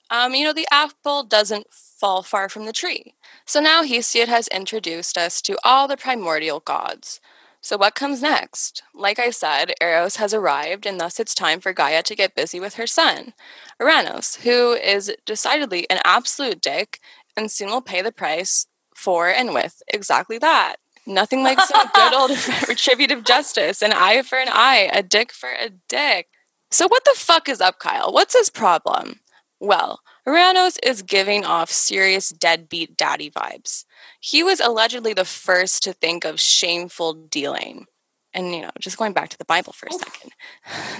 Um, 0.09 0.34
you 0.34 0.45
know, 0.45 0.53
the 0.53 0.68
apple 0.72 1.24
doesn't 1.24 1.68
fall 1.72 2.24
far 2.24 2.49
from 2.49 2.65
the 2.65 2.74
tree. 2.74 3.13
So 3.45 3.59
now 3.59 3.84
Hesiod 3.84 4.28
has 4.28 4.47
introduced 4.49 5.18
us 5.18 5.41
to 5.43 5.57
all 5.63 5.88
the 5.88 5.97
primordial 5.97 6.59
gods. 6.61 7.20
So, 7.61 7.76
what 7.76 7.95
comes 7.95 8.22
next? 8.22 8.84
Like 8.93 9.20
I 9.20 9.30
said, 9.32 9.74
Eros 9.82 10.18
has 10.18 10.34
arrived, 10.34 10.86
and 10.86 10.99
thus 10.99 11.20
it's 11.20 11.34
time 11.34 11.59
for 11.59 11.74
Gaia 11.74 12.03
to 12.03 12.15
get 12.15 12.36
busy 12.36 12.59
with 12.59 12.76
her 12.76 12.88
son, 12.88 13.34
Uranus, 13.80 14.38
who 14.38 14.74
is 14.74 15.13
decidedly 15.26 15.89
an 15.89 15.99
absolute 16.05 16.61
dick 16.61 16.99
and 17.36 17.51
soon 17.51 17.70
will 17.70 17.82
pay 17.82 18.01
the 18.01 18.11
price 18.11 18.68
for 18.95 19.30
and 19.30 19.53
with 19.53 19.82
exactly 19.88 20.38
that. 20.39 20.78
Nothing 21.08 21.41
like 21.41 21.60
some 21.62 21.88
good 21.95 22.14
old 22.14 22.32
retributive 22.68 23.24
justice, 23.24 23.82
an 23.82 23.93
eye 23.93 24.22
for 24.22 24.38
an 24.38 24.49
eye, 24.51 24.89
a 24.93 25.01
dick 25.01 25.32
for 25.32 25.49
a 25.49 25.70
dick. 25.88 26.28
So, 26.70 26.88
what 26.88 27.05
the 27.05 27.16
fuck 27.16 27.47
is 27.47 27.62
up, 27.62 27.80
Kyle? 27.80 28.12
What's 28.12 28.38
his 28.38 28.49
problem? 28.49 29.22
Well, 29.60 30.01
Uranus 30.28 30.78
is 30.84 31.01
giving 31.01 31.45
off 31.45 31.72
serious 31.72 32.30
deadbeat 32.30 32.97
daddy 32.97 33.32
vibes. 33.32 33.86
He 34.20 34.43
was 34.43 34.60
allegedly 34.60 35.14
the 35.14 35.26
first 35.26 35.82
to 35.84 35.93
think 35.93 36.26
of 36.26 36.39
shameful 36.39 37.14
dealing. 37.14 37.88
And, 38.34 38.53
you 38.53 38.62
know, 38.62 38.70
just 38.78 38.97
going 38.97 39.14
back 39.14 39.30
to 39.30 39.38
the 39.38 39.45
Bible 39.45 39.74
for 39.74 39.88
a 39.88 39.93
second, 39.93 40.32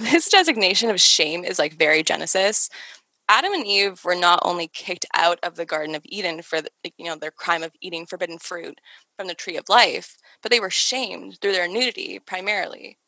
this 0.10 0.28
designation 0.28 0.88
of 0.90 1.00
shame 1.00 1.44
is 1.44 1.58
like 1.58 1.74
very 1.74 2.02
Genesis. 2.02 2.70
Adam 3.28 3.52
and 3.52 3.66
Eve 3.66 4.04
were 4.04 4.14
not 4.14 4.40
only 4.42 4.68
kicked 4.68 5.06
out 5.14 5.38
of 5.42 5.56
the 5.56 5.66
Garden 5.66 5.94
of 5.94 6.02
Eden 6.06 6.42
for, 6.42 6.62
the, 6.62 6.70
you 6.96 7.06
know, 7.06 7.16
their 7.16 7.30
crime 7.30 7.62
of 7.62 7.72
eating 7.80 8.06
forbidden 8.06 8.38
fruit 8.38 8.80
from 9.16 9.28
the 9.28 9.34
tree 9.34 9.56
of 9.56 9.68
life, 9.68 10.16
but 10.42 10.50
they 10.50 10.60
were 10.60 10.70
shamed 10.70 11.38
through 11.40 11.52
their 11.52 11.68
nudity 11.68 12.18
primarily. 12.18 12.98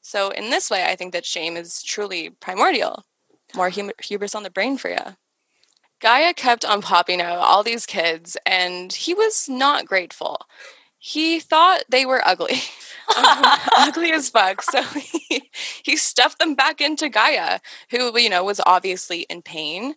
So, 0.00 0.30
in 0.30 0.50
this 0.50 0.70
way, 0.70 0.84
I 0.86 0.96
think 0.96 1.12
that 1.12 1.26
shame 1.26 1.56
is 1.56 1.82
truly 1.82 2.30
primordial. 2.30 3.04
More 3.54 3.70
hum- 3.70 3.90
hubris 4.02 4.34
on 4.34 4.42
the 4.42 4.50
brain 4.50 4.78
for 4.78 4.90
you. 4.90 5.16
Gaia 6.00 6.32
kept 6.34 6.64
on 6.64 6.80
popping 6.82 7.20
out 7.20 7.38
all 7.38 7.62
these 7.62 7.86
kids, 7.86 8.36
and 8.46 8.92
he 8.92 9.14
was 9.14 9.48
not 9.48 9.86
grateful. 9.86 10.46
He 10.98 11.40
thought 11.40 11.84
they 11.88 12.04
were 12.04 12.26
ugly, 12.26 12.60
ugly 13.76 14.12
as 14.12 14.30
fuck. 14.30 14.62
So 14.62 14.82
he, 15.28 15.50
he 15.82 15.96
stuffed 15.96 16.38
them 16.38 16.54
back 16.54 16.80
into 16.80 17.08
Gaia, 17.08 17.60
who, 17.90 18.16
you 18.18 18.28
know, 18.28 18.44
was 18.44 18.60
obviously 18.66 19.20
in 19.22 19.42
pain. 19.42 19.94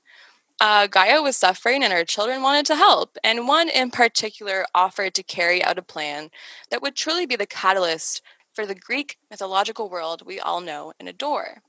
Uh, 0.60 0.88
Gaia 0.88 1.22
was 1.22 1.38
suffering, 1.38 1.84
and 1.84 1.92
her 1.92 2.06
children 2.06 2.44
wanted 2.44 2.68
to 2.68 2.76
help. 2.76 3.18
And 3.24 3.48
one 3.48 3.68
in 3.68 3.90
particular 3.90 4.66
offered 4.76 5.16
to 5.16 5.24
carry 5.24 5.64
out 5.64 5.80
a 5.80 5.84
plan 5.84 6.30
that 6.70 6.82
would 6.84 6.96
truly 6.96 7.26
be 7.26 7.36
the 7.36 7.48
catalyst 7.48 8.22
for 8.54 8.66
the 8.66 8.76
Greek 8.76 9.18
mythological 9.30 9.90
world 9.90 10.24
we 10.26 10.40
all 10.40 10.62
know 10.62 10.94
and 11.00 11.10
adore. 11.10 11.64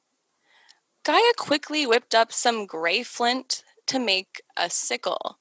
Gaia 1.05 1.33
quickly 1.39 1.87
whipped 1.87 2.15
up 2.15 2.33
some 2.33 2.67
gray 2.67 3.03
flint 3.03 3.65
to 3.87 3.99
make 3.99 4.43
a 4.57 4.69
sickle, 4.71 5.39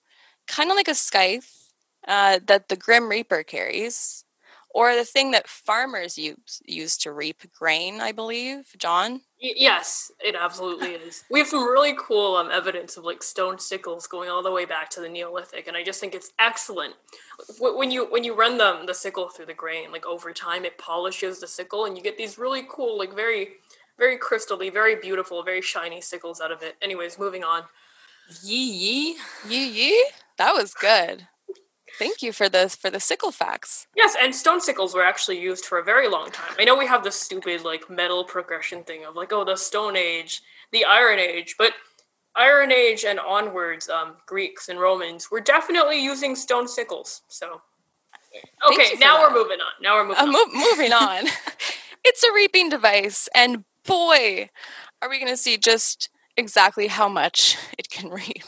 kind 0.48 0.70
of 0.72 0.76
like 0.78 0.88
a 0.88 0.96
scythe 0.96 1.61
uh, 2.08 2.40
that 2.48 2.70
the 2.70 2.76
Grim 2.76 3.10
Reaper 3.10 3.44
carries, 3.44 4.26
or 4.70 4.96
the 4.96 5.06
thing 5.06 5.32
that 5.32 5.48
farmers 5.48 6.18
use, 6.18 6.62
use 6.66 6.98
to 7.00 7.12
reap 7.12 7.42
grain, 7.58 8.02
I 8.02 8.12
believe. 8.12 8.68
John? 8.78 9.22
Y- 9.42 9.54
yes, 9.56 10.12
it 10.24 10.36
absolutely 10.36 10.90
is. 11.08 11.24
We 11.30 11.40
have 11.40 11.48
some 11.48 11.64
really 11.66 11.96
cool 12.00 12.36
um, 12.36 12.50
evidence 12.52 12.98
of 12.98 13.04
like 13.04 13.24
stone 13.24 13.60
sickles 13.60 14.08
going 14.08 14.30
all 14.30 14.44
the 14.44 14.52
way 14.52 14.66
back 14.66 14.90
to 14.92 15.02
the 15.02 15.10
Neolithic, 15.10 15.68
and 15.68 15.78
I 15.78 15.84
just 15.84 16.00
think 16.00 16.16
it's 16.16 16.32
excellent. 16.40 16.96
Wh- 17.60 17.76
When 17.78 17.92
you 17.92 18.06
when 18.12 18.24
you 18.24 18.36
run 18.36 18.58
them 18.58 18.86
the 18.86 18.94
sickle 18.94 19.30
through 19.30 19.48
the 19.48 19.54
grain, 19.54 19.92
like 19.92 20.06
over 20.06 20.32
time, 20.34 20.66
it 20.66 20.78
polishes 20.78 21.40
the 21.40 21.48
sickle, 21.48 21.86
and 21.86 21.98
you 21.98 22.04
get 22.04 22.18
these 22.18 22.38
really 22.38 22.64
cool, 22.70 22.98
like 22.98 23.14
very 23.16 23.50
very 23.98 24.18
crystally, 24.18 24.74
very 24.74 24.96
beautiful, 24.96 25.44
very 25.44 25.62
shiny 25.62 26.02
sickles 26.02 26.42
out 26.42 26.52
of 26.52 26.64
it. 26.64 26.76
Anyways, 26.82 27.20
moving 27.20 27.44
on. 27.44 27.64
Yee 28.44 28.58
yee. 28.64 29.18
Yee 29.48 29.68
yee? 29.70 30.10
That 30.38 30.54
was 30.56 30.74
good. 30.74 31.28
Thank 32.00 32.22
you 32.22 32.32
for 32.34 32.50
the 32.50 32.70
for 32.70 32.90
the 32.90 33.00
sickle 33.00 33.32
facts. 33.32 33.88
Yes, 33.96 34.16
and 34.20 34.34
stone 34.34 34.62
sickles 34.62 34.94
were 34.94 35.04
actually 35.04 35.40
used 35.40 35.66
for 35.66 35.78
a 35.80 35.84
very 35.84 36.08
long 36.08 36.32
time. 36.32 36.56
I 36.60 36.64
know 36.64 36.78
we 36.78 36.88
have 36.88 37.04
this 37.04 37.16
stupid 37.20 37.64
like 37.64 37.90
metal 37.90 38.24
progression 38.24 38.84
thing 38.84 39.06
of 39.06 39.16
like, 39.16 39.32
oh, 39.34 39.44
the 39.46 39.56
Stone 39.56 39.96
Age, 39.96 40.42
the 40.72 40.86
Iron 40.86 41.20
Age, 41.20 41.56
but 41.58 41.74
Iron 42.36 42.72
Age 42.72 43.04
and 43.06 43.20
onwards, 43.20 43.90
um, 43.90 44.16
Greeks 44.26 44.70
and 44.70 44.80
Romans 44.80 45.30
were 45.30 45.42
definitely 45.42 46.02
using 46.04 46.36
stone 46.36 46.68
sickles. 46.68 47.22
So, 47.28 47.62
okay, 48.72 48.94
now 49.00 49.18
that. 49.18 49.30
we're 49.32 49.38
moving 49.44 49.60
on. 49.60 49.72
Now 49.82 49.96
we're 49.96 50.06
moving 50.08 50.18
Uh, 50.18 50.28
on. 50.28 50.32
mo- 50.32 50.46
moving 50.72 50.94
on. 50.94 51.26
it's 52.06 52.24
a 52.24 52.32
reaping 52.34 52.70
device, 52.70 53.28
and 53.36 53.66
boy, 53.86 54.50
are 55.02 55.10
we 55.10 55.20
going 55.20 55.32
to 55.32 55.38
see 55.38 55.58
just 55.58 56.10
exactly 56.38 56.88
how 56.88 57.10
much 57.10 57.58
it 57.78 57.90
can 57.90 58.10
reap. 58.22 58.46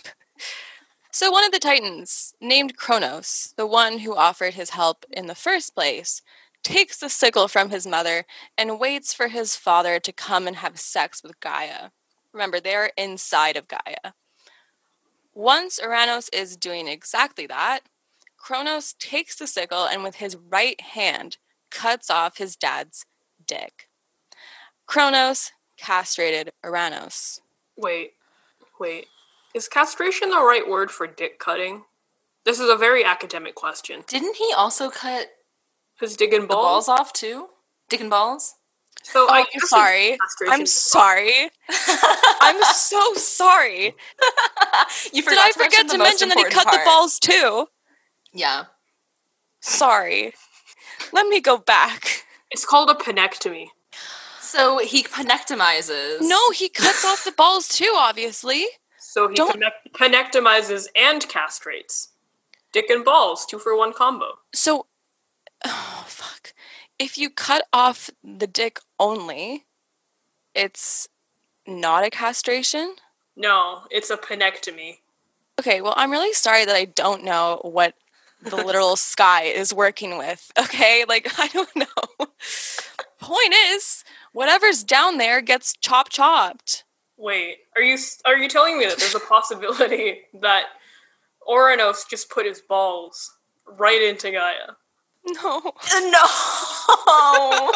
So, 1.23 1.31
one 1.31 1.45
of 1.45 1.53
the 1.53 1.59
Titans, 1.59 2.33
named 2.41 2.75
Kronos, 2.75 3.53
the 3.55 3.65
one 3.65 3.99
who 3.99 4.13
offered 4.13 4.55
his 4.55 4.71
help 4.71 5.05
in 5.09 5.27
the 5.27 5.35
first 5.35 5.73
place, 5.73 6.21
takes 6.63 6.97
the 6.97 7.07
sickle 7.07 7.47
from 7.47 7.69
his 7.69 7.87
mother 7.87 8.25
and 8.57 8.77
waits 8.77 9.13
for 9.13 9.29
his 9.29 9.55
father 9.55 10.01
to 10.01 10.11
come 10.11 10.47
and 10.47 10.57
have 10.57 10.77
sex 10.77 11.23
with 11.23 11.39
Gaia. 11.39 11.91
Remember, 12.33 12.59
they're 12.59 12.91
inside 12.97 13.55
of 13.55 13.69
Gaia. 13.69 14.11
Once 15.33 15.79
Uranos 15.79 16.27
is 16.33 16.57
doing 16.57 16.89
exactly 16.89 17.47
that, 17.47 17.83
Kronos 18.35 18.91
takes 18.99 19.37
the 19.37 19.47
sickle 19.47 19.85
and 19.85 20.03
with 20.03 20.15
his 20.15 20.35
right 20.35 20.81
hand 20.81 21.37
cuts 21.69 22.09
off 22.09 22.37
his 22.37 22.57
dad's 22.57 23.05
dick. 23.47 23.87
Kronos 24.87 25.53
castrated 25.77 26.51
Uranos. 26.65 27.39
Wait, 27.77 28.11
wait. 28.77 29.07
Is 29.53 29.67
castration 29.67 30.29
the 30.29 30.43
right 30.43 30.67
word 30.67 30.89
for 30.91 31.05
dick 31.07 31.39
cutting? 31.39 31.83
This 32.45 32.59
is 32.59 32.69
a 32.69 32.75
very 32.75 33.03
academic 33.03 33.55
question. 33.55 34.03
Didn't 34.07 34.35
he 34.35 34.51
also 34.55 34.89
cut 34.89 35.27
His 35.99 36.15
dick 36.17 36.33
and 36.33 36.47
balls? 36.47 36.87
balls 36.87 36.89
off 36.89 37.13
too? 37.13 37.47
Dick 37.89 38.01
and 38.01 38.09
balls? 38.09 38.55
So 39.03 39.27
Oh, 39.29 39.33
I 39.33 39.45
I'm 39.53 39.59
sorry. 39.61 40.17
I'm 40.49 40.65
sorry. 40.65 41.49
I'm 42.41 42.63
so 42.73 43.13
sorry. 43.15 43.93
you 45.13 45.21
Did 45.21 45.37
I 45.37 45.51
forget 45.51 45.87
to 45.89 45.97
mention 45.97 46.29
that 46.29 46.37
he 46.37 46.45
cut 46.45 46.65
the 46.71 46.81
balls 46.85 47.19
too? 47.19 47.67
Yeah. 48.33 48.65
Sorry. 49.61 50.33
Let 51.11 51.27
me 51.27 51.39
go 51.41 51.57
back. 51.57 52.25
It's 52.51 52.65
called 52.65 52.89
a 52.89 52.95
penectomy. 52.95 53.67
So 54.41 54.79
he 54.79 55.03
penectomizes. 55.03 56.17
No, 56.21 56.51
he 56.51 56.69
cuts 56.69 57.03
off 57.05 57.23
the 57.23 57.31
balls 57.31 57.67
too, 57.67 57.91
obviously. 57.95 58.65
So 59.13 59.27
he 59.27 59.35
Don't- 59.35 59.63
penectomizes 59.91 60.87
and 60.95 61.21
castrates. 61.29 62.07
Dick 62.71 62.89
and 62.89 63.05
balls, 63.05 63.45
two 63.45 63.59
for 63.59 63.77
one 63.77 63.93
combo. 63.93 64.39
So, 64.55 64.87
oh, 65.63 66.03
fuck. 66.07 66.55
If 66.97 67.15
you 67.15 67.29
cut 67.29 67.63
off 67.71 68.09
the 68.23 68.47
dick 68.47 68.79
only, 68.99 69.65
it's 70.55 71.07
not 71.67 72.03
a 72.03 72.09
castration? 72.09 72.95
No, 73.35 73.83
it's 73.91 74.09
a 74.09 74.17
penectomy. 74.17 74.97
Okay, 75.59 75.79
well, 75.79 75.93
I'm 75.95 76.09
really 76.09 76.33
sorry 76.33 76.65
that 76.65 76.75
I 76.75 76.85
don't 76.85 77.23
know 77.23 77.59
what 77.61 77.93
the 78.41 78.55
literal 78.55 78.95
sky 79.13 79.43
is 79.43 79.71
working 79.71 80.17
with. 80.17 80.51
Okay, 80.59 81.05
like, 81.07 81.27
I 81.37 81.49
don't 81.49 81.75
know. 81.75 82.27
Point 83.19 83.53
is, 83.67 84.03
whatever's 84.31 84.83
down 84.83 85.19
there 85.19 85.39
gets 85.39 85.73
chop 85.73 86.09
chopped. 86.09 86.83
Wait, 87.17 87.57
are 87.75 87.81
you 87.81 87.97
are 88.25 88.37
you 88.37 88.49
telling 88.49 88.77
me 88.79 88.85
that 88.85 88.97
there's 88.97 89.15
a 89.15 89.19
possibility 89.19 90.21
that 90.41 90.65
Ouranos 91.47 92.07
just 92.09 92.29
put 92.29 92.45
his 92.45 92.61
balls 92.61 93.33
right 93.67 94.01
into 94.01 94.31
Gaia? 94.31 94.73
No, 95.25 95.59
uh, 95.59 95.99
No. 96.11 97.71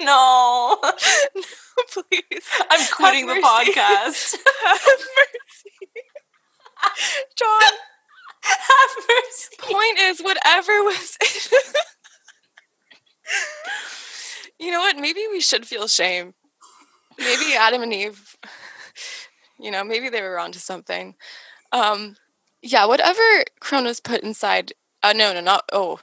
no. 0.00 0.76
No, 0.80 0.80
please. 1.92 2.48
I'm 2.70 2.86
quitting 2.92 3.26
the 3.26 3.34
mercy. 3.34 3.42
podcast. 3.72 4.36
Have 4.64 4.80
mercy. 4.80 5.92
John, 7.36 7.72
Have 8.42 9.04
mercy. 9.08 9.56
point 9.60 9.98
is, 10.00 10.20
whatever 10.20 10.72
was. 10.82 11.16
you 14.58 14.70
know 14.72 14.80
what? 14.80 14.96
Maybe 14.96 15.26
we 15.30 15.40
should 15.40 15.66
feel 15.66 15.86
shame. 15.86 16.34
Maybe 17.18 17.54
Adam 17.56 17.82
and 17.82 17.92
Eve, 17.94 18.36
you 19.58 19.70
know, 19.70 19.84
maybe 19.84 20.08
they 20.08 20.22
were 20.22 20.38
onto 20.38 20.58
something. 20.58 21.14
Um, 21.72 22.16
yeah, 22.62 22.86
whatever 22.86 23.22
Cronus 23.60 24.00
put 24.00 24.22
inside. 24.22 24.72
Uh, 25.02 25.12
no, 25.14 25.32
no, 25.32 25.40
not. 25.40 25.64
Oh, 25.72 26.00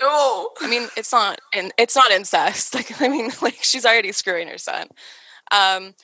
No. 0.00 0.50
I 0.60 0.68
mean, 0.68 0.88
it's 0.96 1.12
not. 1.12 1.40
And 1.54 1.72
it's 1.78 1.96
not 1.96 2.10
incest. 2.10 2.74
Like, 2.74 3.00
I 3.00 3.08
mean, 3.08 3.30
like 3.42 3.58
she's 3.62 3.84
already 3.86 4.12
screwing 4.12 4.48
her 4.48 4.58
son. 4.58 4.88
Um, 5.50 5.94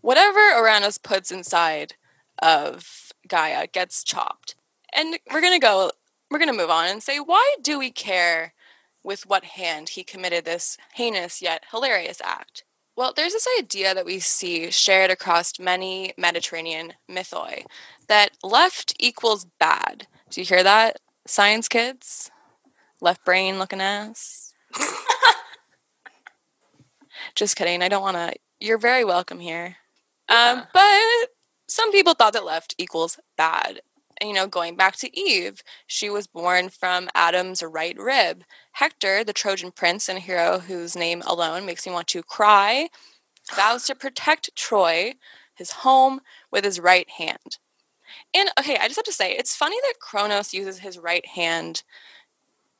whatever 0.00 0.40
Uranus 0.56 0.98
puts 0.98 1.30
inside 1.30 1.94
of 2.42 3.12
Gaia 3.28 3.66
gets 3.68 4.02
chopped. 4.04 4.54
And 4.94 5.18
we're 5.32 5.40
gonna 5.42 5.58
go. 5.60 5.92
We're 6.30 6.38
gonna 6.40 6.52
move 6.52 6.70
on 6.70 6.86
and 6.88 7.02
say, 7.02 7.18
why 7.18 7.56
do 7.62 7.78
we 7.78 7.90
care 7.90 8.54
with 9.02 9.26
what 9.26 9.44
hand 9.44 9.90
he 9.90 10.04
committed 10.04 10.44
this 10.44 10.76
heinous 10.94 11.42
yet 11.42 11.64
hilarious 11.70 12.20
act? 12.24 12.64
Well, 12.96 13.12
there's 13.14 13.32
this 13.32 13.46
idea 13.58 13.94
that 13.94 14.04
we 14.04 14.18
see 14.18 14.70
shared 14.70 15.10
across 15.10 15.58
many 15.58 16.12
Mediterranean 16.18 16.94
mythoi 17.10 17.64
that 18.08 18.30
left 18.42 18.94
equals 18.98 19.46
bad. 19.58 20.06
Do 20.30 20.40
you 20.40 20.46
hear 20.46 20.62
that, 20.62 20.98
science 21.26 21.68
kids? 21.68 22.30
Left 23.00 23.24
brain 23.24 23.58
looking 23.58 23.80
ass. 23.80 24.52
Just 27.34 27.56
kidding. 27.56 27.82
I 27.82 27.88
don't 27.88 28.02
want 28.02 28.16
to. 28.16 28.34
You're 28.60 28.78
very 28.78 29.04
welcome 29.04 29.40
here. 29.40 29.76
Um, 30.28 30.58
Yeah. 30.58 30.64
but 30.74 31.28
some 31.68 31.90
people 31.92 32.14
thought 32.14 32.32
that 32.34 32.44
left 32.44 32.74
equals 32.78 33.18
bad. 33.36 33.80
You 34.22 34.34
know, 34.34 34.46
going 34.46 34.76
back 34.76 34.96
to 34.96 35.18
Eve, 35.18 35.62
she 35.86 36.10
was 36.10 36.26
born 36.26 36.68
from 36.68 37.08
Adam's 37.14 37.62
right 37.62 37.96
rib. 37.98 38.44
Hector, 38.72 39.24
the 39.24 39.32
Trojan 39.32 39.72
prince 39.72 40.08
and 40.08 40.18
hero 40.18 40.58
whose 40.58 40.94
name 40.94 41.22
alone 41.26 41.64
makes 41.64 41.86
me 41.86 41.92
want 41.92 42.08
to 42.08 42.22
cry, 42.22 42.88
vows 43.54 43.84
to 43.86 43.94
protect 43.94 44.54
Troy, 44.56 45.14
his 45.54 45.72
home, 45.72 46.20
with 46.52 46.64
his 46.64 46.80
right 46.80 47.08
hand. 47.10 47.58
And 48.34 48.50
okay, 48.58 48.76
I 48.76 48.86
just 48.88 48.96
have 48.96 49.04
to 49.06 49.12
say, 49.12 49.32
it's 49.32 49.56
funny 49.56 49.76
that 49.82 50.00
Kronos 50.00 50.54
uses 50.54 50.80
his 50.80 50.98
right 50.98 51.26
hand, 51.26 51.82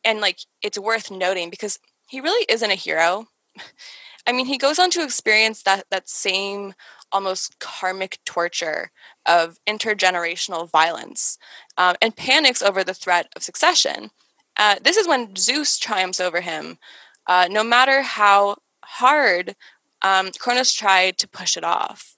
and 0.05 0.21
like 0.21 0.41
it's 0.63 0.79
worth 0.79 1.11
noting 1.11 1.51
because 1.51 1.79
he 2.09 2.21
really 2.21 2.45
isn't 2.49 2.71
a 2.71 2.75
hero. 2.75 3.27
I 4.27 4.33
mean, 4.33 4.47
he 4.47 4.59
goes 4.59 4.79
on 4.79 4.91
to 4.91 5.03
experience 5.03 5.63
that 5.63 5.87
that 5.91 6.09
same 6.09 6.75
almost 7.13 7.59
karmic 7.59 8.19
torture 8.25 8.91
of 9.27 9.59
intergenerational 9.67 10.71
violence 10.71 11.39
um, 11.77 11.97
and 12.01 12.17
panics 12.17 12.63
over 12.63 12.85
the 12.85 12.95
threat 12.95 13.29
of 13.37 13.43
succession. 13.43 14.11
Uh, 14.57 14.77
this 14.83 14.97
is 14.97 15.09
when 15.09 15.35
Zeus 15.37 15.79
triumphs 15.79 16.21
over 16.21 16.41
him, 16.41 16.79
uh, 17.27 17.49
no 17.51 17.65
matter 17.65 18.03
how 18.03 18.57
hard 18.85 19.55
um, 20.03 20.31
Cronus 20.39 20.75
tried 20.75 21.19
to 21.19 21.29
push 21.29 21.57
it 21.57 21.65
off. 21.65 22.17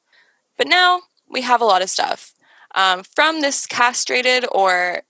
But 0.57 0.69
now 0.69 1.03
we 1.29 1.43
have 1.43 1.61
a 1.61 1.67
lot 1.67 1.83
of 1.83 1.91
stuff 1.91 2.35
um, 2.75 3.03
from 3.03 3.41
this 3.41 3.67
castrated 3.67 4.47
or 4.51 5.03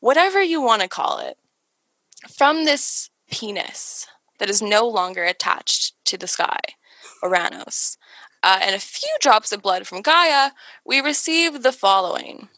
whatever 0.00 0.42
you 0.42 0.60
want 0.60 0.82
to 0.82 0.88
call 0.88 1.18
it, 1.18 1.36
from 2.28 2.64
this 2.64 3.10
penis 3.30 4.06
that 4.38 4.50
is 4.50 4.62
no 4.62 4.86
longer 4.86 5.24
attached 5.24 5.92
to 6.04 6.16
the 6.16 6.26
sky, 6.26 6.58
Ouranos, 7.22 7.96
uh, 8.42 8.58
and 8.62 8.74
a 8.74 8.78
few 8.80 9.10
drops 9.20 9.52
of 9.52 9.62
blood 9.62 9.86
from 9.86 10.02
Gaia, 10.02 10.50
we 10.84 11.00
receive 11.00 11.62
the 11.62 11.72
following. 11.72 12.48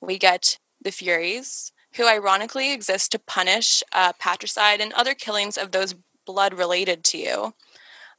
We 0.00 0.18
get 0.18 0.58
the 0.80 0.90
Furies, 0.92 1.72
who 1.96 2.06
ironically 2.06 2.72
exist 2.72 3.12
to 3.12 3.18
punish 3.18 3.82
uh, 3.92 4.12
patricide 4.18 4.80
and 4.80 4.92
other 4.92 5.14
killings 5.14 5.56
of 5.56 5.70
those 5.72 5.94
blood 6.26 6.54
related 6.54 7.04
to 7.04 7.18
you. 7.18 7.54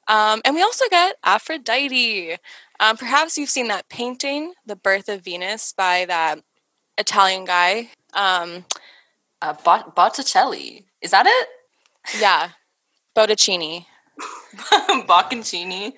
Um, 0.08 0.42
and 0.46 0.56
we 0.56 0.62
also 0.62 0.86
get 0.90 1.16
Aphrodite. 1.24 2.38
Um, 2.80 2.98
perhaps 2.98 3.38
you've 3.38 3.50
seen 3.50 3.68
that 3.70 3.90
painting, 3.90 4.54
The 4.66 4.76
Birth 4.76 5.10
of 5.10 5.24
Venus, 5.24 5.74
by 5.74 6.06
that 6.06 6.40
Italian 6.98 7.46
guy. 7.46 7.90
Um, 8.14 8.66
Uh, 9.42 9.54
Bot- 9.54 9.96
Botticelli. 9.96 10.86
Is 11.02 11.12
that 11.12 11.26
it? 11.28 11.48
yeah, 12.20 12.50
Botticini. 13.16 13.86
Bocconcini. 15.08 15.94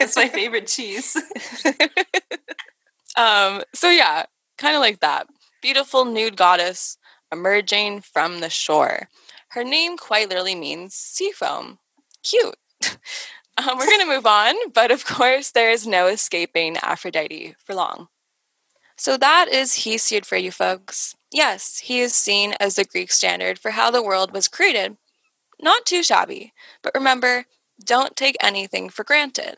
It's 0.00 0.16
my 0.16 0.28
favorite 0.28 0.66
cheese. 0.66 1.16
um, 3.16 3.62
so 3.74 3.90
yeah, 3.90 4.24
kind 4.58 4.76
of 4.76 4.80
like 4.80 5.00
that. 5.00 5.28
Beautiful 5.62 6.04
nude 6.04 6.36
goddess 6.36 6.98
emerging 7.32 8.02
from 8.02 8.40
the 8.40 8.50
shore. 8.50 9.08
Her 9.50 9.64
name 9.64 9.96
quite 9.96 10.28
literally 10.28 10.54
means 10.54 10.94
sea 10.94 11.32
foam. 11.32 11.78
Cute. 12.22 12.56
um, 13.56 13.78
we're 13.78 13.90
gonna 13.90 14.06
move 14.06 14.26
on, 14.26 14.54
but 14.72 14.90
of 14.90 15.04
course 15.04 15.50
there 15.50 15.70
is 15.70 15.86
no 15.86 16.06
escaping 16.06 16.76
Aphrodite 16.78 17.54
for 17.64 17.74
long. 17.74 18.08
So 18.96 19.16
that 19.16 19.48
is 19.48 19.78
Hesiod 19.78 20.24
for 20.24 20.36
you 20.36 20.52
folks. 20.52 21.16
Yes, 21.32 21.78
he 21.78 22.00
is 22.00 22.14
seen 22.14 22.54
as 22.60 22.76
the 22.76 22.84
Greek 22.84 23.10
standard 23.10 23.58
for 23.58 23.72
how 23.72 23.90
the 23.90 24.02
world 24.02 24.32
was 24.32 24.48
created. 24.48 24.96
Not 25.62 25.86
too 25.86 26.02
shabby, 26.02 26.52
but 26.82 26.94
remember, 26.94 27.46
don't 27.82 28.16
take 28.16 28.36
anything 28.42 28.90
for 28.90 29.04
granted. 29.04 29.56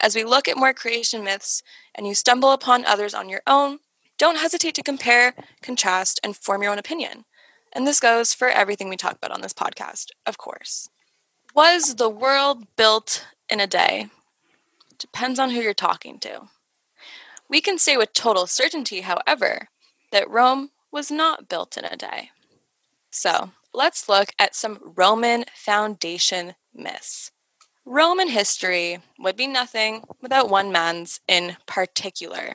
As 0.00 0.16
we 0.16 0.24
look 0.24 0.48
at 0.48 0.56
more 0.56 0.74
creation 0.74 1.22
myths 1.22 1.62
and 1.94 2.06
you 2.06 2.14
stumble 2.14 2.50
upon 2.52 2.84
others 2.84 3.14
on 3.14 3.28
your 3.28 3.42
own, 3.46 3.78
don't 4.18 4.38
hesitate 4.38 4.74
to 4.74 4.82
compare, 4.82 5.34
contrast, 5.62 6.18
and 6.24 6.36
form 6.36 6.62
your 6.62 6.72
own 6.72 6.78
opinion. 6.78 7.24
And 7.72 7.86
this 7.86 8.00
goes 8.00 8.34
for 8.34 8.48
everything 8.48 8.88
we 8.88 8.96
talk 8.96 9.16
about 9.16 9.30
on 9.30 9.42
this 9.42 9.52
podcast, 9.52 10.06
of 10.26 10.38
course. 10.38 10.88
Was 11.54 11.96
the 11.96 12.08
world 12.08 12.66
built 12.76 13.26
in 13.48 13.60
a 13.60 13.66
day? 13.66 14.08
depends 14.98 15.38
on 15.38 15.50
who 15.50 15.60
you're 15.60 15.74
talking 15.74 16.18
to. 16.20 16.48
We 17.48 17.60
can 17.60 17.78
say 17.78 17.96
with 17.96 18.12
total 18.12 18.46
certainty, 18.46 19.02
however, 19.02 19.68
that 20.12 20.30
Rome 20.30 20.70
was 20.90 21.10
not 21.10 21.48
built 21.48 21.76
in 21.76 21.84
a 21.84 21.96
day. 21.96 22.30
So 23.10 23.50
let's 23.74 24.08
look 24.08 24.30
at 24.38 24.54
some 24.54 24.78
Roman 24.96 25.44
foundation 25.54 26.54
myths. 26.72 27.32
Roman 27.84 28.28
history 28.28 29.00
would 29.18 29.36
be 29.36 29.46
nothing 29.46 30.04
without 30.22 30.48
one 30.48 30.72
man's 30.72 31.20
in 31.28 31.56
particular, 31.66 32.54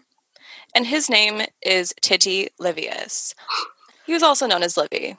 and 0.74 0.88
his 0.88 1.10
name 1.10 1.46
is 1.62 1.94
Titi 2.02 2.50
Livius. 2.60 3.36
He 4.08 4.14
was 4.14 4.24
also 4.24 4.48
known 4.48 4.64
as 4.64 4.78
Livy. 4.78 5.18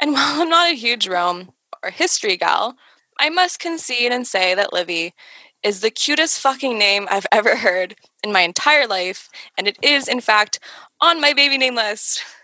And 0.00 0.12
while 0.14 0.42
I'm 0.42 0.48
not 0.48 0.70
a 0.70 0.74
huge 0.74 1.06
Rome 1.06 1.52
or 1.82 1.90
history 1.90 2.36
gal, 2.36 2.76
I 3.18 3.28
must 3.28 3.60
concede 3.60 4.10
and 4.12 4.26
say 4.26 4.54
that 4.54 4.72
Livy 4.72 5.14
is 5.62 5.80
the 5.80 5.90
cutest 5.90 6.40
fucking 6.40 6.78
name 6.78 7.06
I've 7.10 7.26
ever 7.30 7.56
heard 7.56 7.94
in 8.24 8.32
my 8.32 8.40
entire 8.40 8.86
life, 8.86 9.28
and 9.58 9.68
it 9.68 9.78
is, 9.82 10.08
in 10.08 10.20
fact, 10.20 10.58
on 11.00 11.20
my 11.20 11.34
baby 11.34 11.58
name 11.58 11.74
list. 11.74 12.24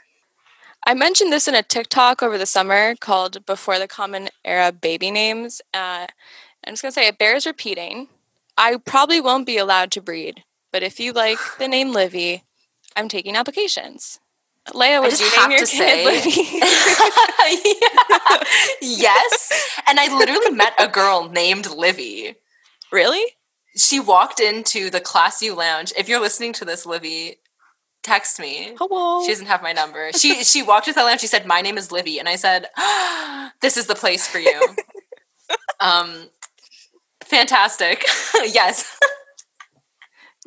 I 0.89 0.95
mentioned 0.95 1.33
this 1.33 1.49
in 1.49 1.57
a 1.57 1.65
TikTok 1.65 2.23
over 2.23 2.39
the 2.39 2.47
summer 2.47 2.95
called 2.95 3.45
Before 3.45 3.77
the 3.77 3.89
Common 3.89 4.29
Era 4.45 4.71
Baby 4.71 5.11
Names. 5.11 5.61
Uh, 5.75 6.07
I'm 6.65 6.75
just 6.75 6.83
going 6.83 6.91
to 6.91 6.95
say 6.95 7.09
it 7.09 7.19
bears 7.19 7.45
repeating. 7.45 8.07
I 8.57 8.77
probably 8.77 9.21
won't 9.21 9.47
be 9.47 9.59
allowed 9.59 9.91
to 9.93 10.01
breed, 10.01 10.45
but 10.73 10.85
if 10.85 11.01
you 11.01 11.13
like 11.13 11.41
the 11.59 11.67
name 11.67 11.93
Livy, 11.93 12.45
I'm 12.95 13.09
taking 13.09 13.35
applications. 13.35 14.21
Leah, 14.73 15.01
would 15.03 15.19
you 15.19 15.29
name 15.37 15.51
your 15.51 15.59
kid 15.61 15.67
say, 15.67 16.05
yes. 18.81 19.71
And 19.89 19.99
I 19.99 20.17
literally 20.17 20.51
met 20.51 20.75
a 20.79 20.87
girl 20.87 21.29
named 21.29 21.69
Livy. 21.69 22.37
Really? 22.93 23.25
She 23.77 23.99
walked 23.99 24.39
into 24.39 24.89
the 24.89 25.01
Class 25.01 25.43
U 25.43 25.57
lounge. 25.57 25.93
If 25.99 26.09
you're 26.09 26.21
listening 26.21 26.53
to 26.55 26.65
this, 26.65 26.87
Livy, 26.87 27.39
text 28.07 28.39
me. 28.39 28.75
Hello. 28.79 29.23
She 29.23 29.33
doesn't 29.33 29.47
have 29.47 29.63
my 29.63 29.73
number. 29.73 30.13
She 30.13 30.45
she 30.53 30.63
walked 30.63 30.89
into 30.89 31.01
the 31.01 31.05
lounge. 31.05 31.21
She 31.21 31.27
said, 31.27 31.47
"My 31.47 31.61
name 31.61 31.77
is 31.77 31.93
Livy," 31.93 32.19
and 32.19 32.29
I 32.29 32.37
said, 32.37 32.69
oh, 32.79 33.51
"This 33.61 33.77
is 33.77 33.87
the 33.87 33.95
place 33.95 34.27
for 34.27 34.39
you." 34.39 34.61
um, 35.81 36.31
fantastic. 37.23 38.05
yes. 38.35 38.99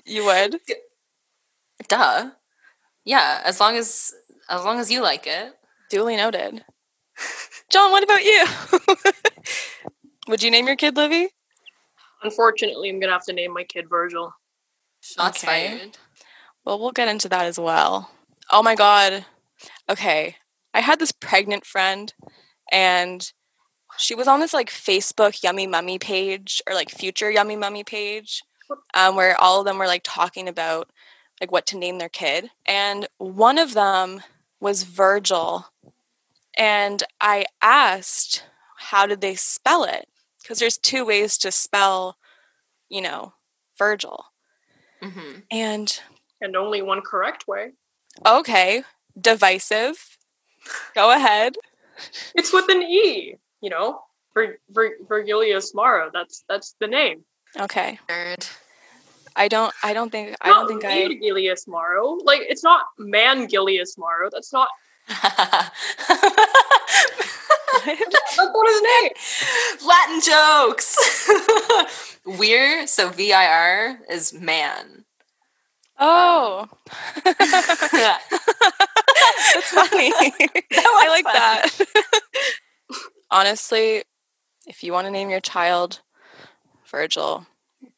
You 0.05 0.25
would. 0.25 0.59
Duh. 1.87 2.31
Yeah, 3.03 3.41
as 3.43 3.59
long 3.59 3.75
as 3.75 4.13
as 4.49 4.63
long 4.63 4.79
as 4.79 4.89
you 4.89 5.01
like 5.01 5.27
it. 5.27 5.53
Duly 5.89 6.15
noted. 6.15 6.63
John, 7.69 7.91
what 7.91 8.03
about 8.03 8.23
you? 8.23 8.45
would 10.27 10.41
you 10.41 10.49
name 10.49 10.67
your 10.67 10.75
kid 10.75 10.95
Livy? 10.95 11.29
Unfortunately, 12.23 12.89
I'm 12.89 12.99
gonna 12.99 13.13
have 13.13 13.25
to 13.25 13.33
name 13.33 13.53
my 13.53 13.63
kid 13.63 13.89
Virgil. 13.89 14.33
Shots 15.01 15.43
okay. 15.43 15.77
fired. 15.77 15.97
Well, 16.65 16.79
we'll 16.79 16.91
get 16.91 17.07
into 17.07 17.29
that 17.29 17.45
as 17.45 17.59
well. 17.59 18.11
Oh 18.51 18.63
my 18.63 18.75
god. 18.75 19.25
Okay. 19.89 20.35
I 20.73 20.81
had 20.81 20.99
this 20.99 21.11
pregnant 21.11 21.65
friend 21.65 22.13
and 22.71 23.31
she 23.97 24.15
was 24.15 24.27
on 24.27 24.39
this 24.39 24.53
like 24.53 24.69
Facebook 24.69 25.43
Yummy 25.43 25.67
Mummy 25.67 25.99
page 25.99 26.61
or 26.67 26.73
like 26.73 26.89
future 26.89 27.29
Yummy 27.29 27.55
Mummy 27.55 27.83
page 27.83 28.43
um, 28.93 29.15
where 29.15 29.39
all 29.39 29.59
of 29.59 29.65
them 29.65 29.77
were 29.77 29.87
like 29.87 30.03
talking 30.03 30.47
about 30.47 30.89
like 31.41 31.51
what 31.51 31.65
to 31.67 31.77
name 31.77 31.97
their 31.97 32.09
kid. 32.09 32.51
And 32.65 33.07
one 33.17 33.57
of 33.57 33.73
them 33.73 34.21
was 34.59 34.83
Virgil. 34.83 35.67
And 36.57 37.03
I 37.21 37.45
asked, 37.61 38.43
how 38.77 39.05
did 39.05 39.21
they 39.21 39.35
spell 39.35 39.83
it? 39.83 40.07
Because 40.41 40.59
there's 40.59 40.77
two 40.77 41.05
ways 41.05 41.37
to 41.39 41.51
spell, 41.51 42.17
you 42.89 43.01
know, 43.01 43.33
Virgil. 43.77 44.25
Mm-hmm. 45.01 45.39
And 45.51 46.01
and 46.41 46.55
only 46.55 46.81
one 46.81 47.01
correct 47.01 47.47
way. 47.47 47.71
Okay, 48.25 48.83
divisive. 49.19 50.17
Go 50.95 51.11
ahead. 51.11 51.55
It's 52.35 52.53
with 52.53 52.69
an 52.69 52.81
E. 52.83 53.35
You 53.61 53.69
know, 53.69 54.01
Vir- 54.33 54.59
Vir- 54.69 54.97
Vergilius 55.07 55.73
Maro. 55.73 56.09
That's 56.13 56.43
that's 56.47 56.75
the 56.79 56.87
name. 56.87 57.23
Okay. 57.59 57.99
Nerd. 58.09 58.49
I 59.35 59.47
don't. 59.47 59.73
I 59.83 59.93
don't 59.93 60.11
think. 60.11 60.35
I 60.41 60.49
don't 60.49 60.67
think 60.67 60.85
I. 60.85 61.07
Gilius 61.07 61.67
Maro. 61.67 62.17
Like 62.23 62.41
it's 62.41 62.63
not 62.63 62.87
Mangilius 62.99 63.97
Maro. 63.97 64.29
That's 64.31 64.51
not. 64.53 64.69
That's 67.85 68.37
not 68.37 68.67
his 68.67 68.81
name. 68.81 69.87
Latin 69.87 70.21
jokes. 70.21 70.97
Weir. 72.39 72.85
So 72.87 73.09
V 73.09 73.33
I 73.33 73.47
R 73.47 73.99
is 74.09 74.33
man. 74.33 75.05
Oh. 75.99 76.67
Um. 76.69 76.69
That's 79.53 79.71
funny. 79.71 80.11
I 80.73 81.07
like 81.09 81.25
fun. 81.25 81.33
that. 81.33 81.69
Honestly, 83.31 84.03
if 84.67 84.83
you 84.83 84.93
want 84.93 85.07
to 85.07 85.11
name 85.11 85.29
your 85.29 85.39
child 85.41 86.01
Virgil, 86.89 87.45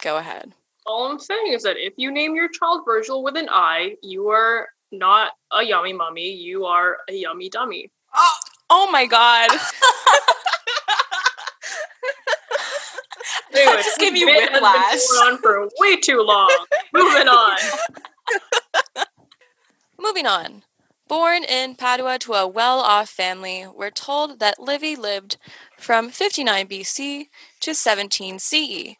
go 0.01 0.17
ahead. 0.17 0.51
All 0.85 1.09
I'm 1.09 1.19
saying 1.19 1.53
is 1.53 1.63
that 1.63 1.77
if 1.77 1.93
you 1.97 2.11
name 2.11 2.35
your 2.35 2.49
child 2.49 2.81
Virgil 2.85 3.23
with 3.23 3.37
an 3.37 3.47
I, 3.49 3.95
you 4.01 4.29
are 4.29 4.67
not 4.91 5.33
a 5.57 5.63
yummy 5.63 5.93
mummy, 5.93 6.31
you 6.31 6.65
are 6.65 6.97
a 7.09 7.13
yummy 7.13 7.49
dummy. 7.49 7.91
Oh, 8.15 8.33
oh 8.69 8.91
my 8.91 9.05
god. 9.05 9.49
Anyway, 13.61 13.83
just 13.83 13.99
gave 13.99 14.13
me 14.13 14.25
whiplash. 14.25 14.99
on 15.23 15.37
for 15.39 15.69
way 15.79 15.97
too 15.97 16.21
long. 16.21 16.49
Moving 16.93 17.27
on. 17.27 17.57
Moving 19.99 20.25
on. 20.25 20.63
Born 21.07 21.43
in 21.43 21.75
Padua 21.75 22.17
to 22.19 22.33
a 22.33 22.47
well 22.47 22.79
off 22.79 23.09
family, 23.09 23.67
we're 23.67 23.91
told 23.91 24.39
that 24.39 24.61
Livy 24.61 24.95
lived 24.95 25.37
from 25.77 26.09
59 26.09 26.67
BC 26.67 27.25
to 27.59 27.75
17 27.75 28.39
CE. 28.39 28.95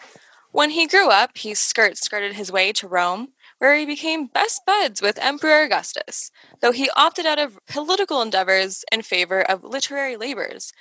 When 0.51 0.72
he 0.72 0.88
grew 0.88 1.09
up, 1.09 1.38
he 1.38 1.53
skirt 1.53 1.97
skirted 1.97 2.34
his 2.34 2.51
way 2.51 2.74
to 2.74 2.88
Rome, 2.88 3.30
where 3.59 3.78
he 3.78 3.86
became 3.86 4.28
best 4.28 4.64
buds 4.66 5.01
with 5.01 5.18
Emperor 5.20 5.64
Augustus, 5.64 6.32
though 6.62 6.74
he 6.74 6.89
opted 6.97 7.26
out 7.26 7.39
of 7.39 7.57
political 7.68 8.22
endeavors 8.22 8.84
in 8.91 9.01
favor 9.01 9.41
of 9.41 9.64
literary 9.64 10.18
labors. 10.18 10.74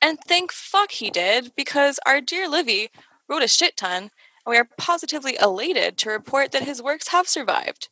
And 0.00 0.18
thank 0.26 0.50
fuck 0.50 0.90
he 0.90 1.10
did, 1.10 1.52
because 1.56 2.00
our 2.04 2.20
dear 2.20 2.48
Livy 2.48 2.90
wrote 3.32 3.42
a 3.42 3.48
shit 3.48 3.76
ton, 3.76 4.02
and 4.02 4.10
we 4.46 4.58
are 4.58 4.68
positively 4.76 5.38
elated 5.40 5.96
to 5.96 6.10
report 6.10 6.52
that 6.52 6.64
his 6.64 6.82
works 6.82 7.08
have 7.08 7.26
survived. 7.26 7.88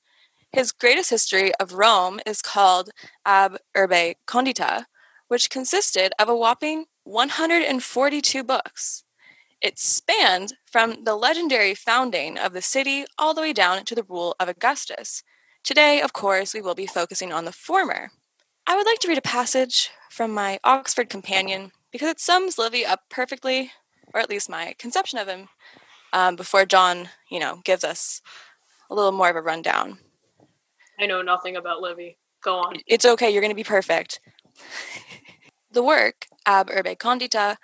His 0.53 0.73
greatest 0.73 1.09
history 1.11 1.53
of 1.55 1.73
Rome 1.73 2.21
is 2.27 2.43
called 2.43 2.91
Ab 3.25 3.57
Urbe 3.75 4.17
Condita, 4.27 4.85
which 5.29 5.49
consisted 5.49 6.13
of 6.19 6.29
a 6.29 6.37
whopping 6.37 6.87
142 7.05 8.45
books. 8.45 9.05
It 9.63 9.79
spanned 9.79 10.55
from 10.71 11.05
the 11.05 11.15
legendary 11.15 11.75
founding 11.75 12.37
of 12.37 12.53
the 12.53 12.63
city 12.63 13.05
all 13.19 13.33
the 13.33 13.41
way 13.41 13.53
down 13.53 13.85
to 13.87 13.95
the 13.95 14.03
rule 14.03 14.35
of 14.39 14.49
Augustus. 14.49 15.23
Today, 15.63 16.01
of 16.01 16.13
course, 16.13 16.53
we 16.53 16.61
will 16.61 16.75
be 16.75 16.87
focusing 16.87 17.33
on 17.33 17.45
the 17.45 17.53
former. 17.53 18.11
I 18.67 18.77
would 18.77 18.87
like 18.87 18.99
to 19.01 19.09
read 19.09 19.19
a 19.19 19.23
passage 19.23 19.91
from 20.11 20.35
my 20.35 20.59
Oxford 20.65 21.09
companion 21.09 21.73
because 21.93 22.09
it 22.09 22.21
sums 22.21 22.59
Livy 22.59 22.85
up 22.85 23.03
perfectly, 23.09 23.73
or 24.13 24.21
at 24.21 24.31
least 24.31 24.51
my 24.51 24.75
conception 24.79 25.19
of 25.19 25.29
him, 25.29 25.49
um, 26.13 26.37
before 26.37 26.65
John, 26.65 27.09
you 27.31 27.39
know, 27.39 27.61
gives 27.65 27.85
us 27.85 28.21
a 28.91 28.95
little 28.95 29.13
more 29.13 29.31
of 29.31 29.37
a 29.37 29.41
rundown. 29.43 29.99
I 30.99 31.07
know 31.07 31.23
nothing 31.23 31.57
about 31.57 31.81
Livy. 31.81 32.19
Go 32.43 32.59
on. 32.59 32.77
It's 32.87 33.05
okay. 33.05 33.31
You're 33.31 33.43
going 33.43 33.53
to 33.53 33.57
be 33.57 33.65
perfect. 33.65 34.21
the 35.71 35.83
work, 35.83 36.27
Ab 36.47 36.71
Urbe 36.71 36.99
Condita, 36.99 37.57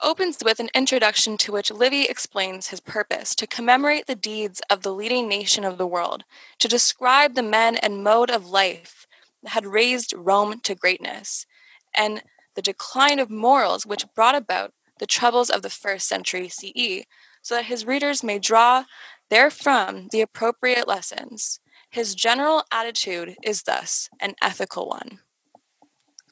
opens 0.00 0.38
with 0.44 0.60
an 0.60 0.70
introduction 0.74 1.36
to 1.36 1.52
which 1.52 1.70
Livy 1.70 2.04
explains 2.04 2.68
his 2.68 2.80
purpose 2.80 3.34
to 3.34 3.46
commemorate 3.46 4.06
the 4.06 4.14
deeds 4.14 4.62
of 4.70 4.82
the 4.82 4.92
leading 4.92 5.28
nation 5.28 5.64
of 5.64 5.76
the 5.76 5.86
world, 5.86 6.24
to 6.58 6.68
describe 6.68 7.34
the 7.34 7.42
men 7.42 7.76
and 7.76 8.04
mode 8.04 8.30
of 8.30 8.48
life 8.48 9.06
that 9.42 9.50
had 9.50 9.66
raised 9.66 10.14
Rome 10.16 10.60
to 10.60 10.74
greatness, 10.74 11.46
and 11.96 12.22
the 12.54 12.62
decline 12.62 13.18
of 13.18 13.30
morals 13.30 13.86
which 13.86 14.06
brought 14.14 14.34
about 14.34 14.72
the 14.98 15.06
troubles 15.06 15.50
of 15.50 15.62
the 15.62 15.70
first 15.70 16.08
century 16.08 16.48
CE, 16.48 17.04
so 17.42 17.54
that 17.54 17.66
his 17.66 17.86
readers 17.86 18.22
may 18.22 18.38
draw 18.38 18.84
therefrom 19.30 20.08
the 20.10 20.20
appropriate 20.20 20.88
lessons. 20.88 21.60
His 21.90 22.14
general 22.14 22.64
attitude 22.72 23.36
is 23.42 23.62
thus 23.62 24.08
an 24.20 24.34
ethical 24.42 24.88
one. 24.88 25.20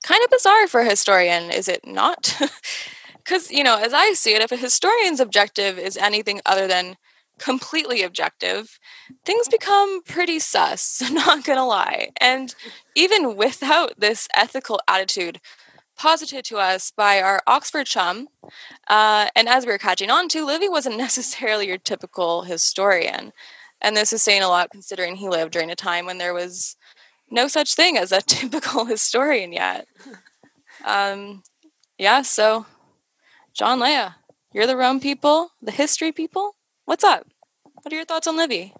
Kind 0.02 0.22
of 0.22 0.30
bizarre 0.30 0.68
for 0.68 0.80
a 0.80 0.88
historian, 0.88 1.50
is 1.50 1.68
it 1.68 1.86
not? 1.86 2.38
Because, 3.26 3.50
you 3.50 3.64
know, 3.64 3.76
as 3.76 3.92
I 3.92 4.12
see 4.12 4.36
it, 4.36 4.40
if 4.40 4.52
a 4.52 4.56
historian's 4.56 5.18
objective 5.18 5.80
is 5.80 5.96
anything 5.96 6.40
other 6.46 6.68
than 6.68 6.96
completely 7.40 8.02
objective, 8.02 8.78
things 9.24 9.48
become 9.48 10.02
pretty 10.04 10.38
sus, 10.38 11.02
not 11.10 11.42
gonna 11.42 11.66
lie. 11.66 12.10
And 12.20 12.54
even 12.94 13.36
without 13.36 13.98
this 13.98 14.28
ethical 14.36 14.80
attitude, 14.86 15.40
posited 15.96 16.44
to 16.46 16.58
us 16.58 16.90
by 16.90 17.20
our 17.20 17.42
Oxford 17.46 17.86
chum. 17.86 18.28
Uh, 18.88 19.28
and 19.34 19.48
as 19.48 19.66
we 19.66 19.72
were 19.72 19.78
catching 19.78 20.10
on 20.10 20.28
to, 20.28 20.44
Livy 20.44 20.68
wasn't 20.68 20.96
necessarily 20.98 21.66
your 21.66 21.78
typical 21.78 22.42
historian. 22.42 23.32
And 23.80 23.96
this 23.96 24.12
is 24.12 24.22
saying 24.22 24.42
a 24.42 24.48
lot 24.48 24.70
considering 24.70 25.16
he 25.16 25.28
lived 25.28 25.52
during 25.52 25.70
a 25.70 25.76
time 25.76 26.06
when 26.06 26.18
there 26.18 26.34
was 26.34 26.76
no 27.30 27.48
such 27.48 27.74
thing 27.74 27.96
as 27.96 28.12
a 28.12 28.22
typical 28.26 28.84
historian 28.84 29.52
yet. 29.52 29.86
Um, 30.84 31.42
yeah, 31.98 32.22
so 32.22 32.66
John 33.54 33.80
Leah, 33.80 34.16
you're 34.52 34.66
the 34.66 34.76
Rome 34.76 35.00
people, 35.00 35.50
the 35.62 35.72
history 35.72 36.12
people. 36.12 36.56
What's 36.84 37.04
up? 37.04 37.26
What 37.82 37.92
are 37.92 37.96
your 37.96 38.04
thoughts 38.04 38.26
on 38.26 38.36
Livy? 38.36 38.74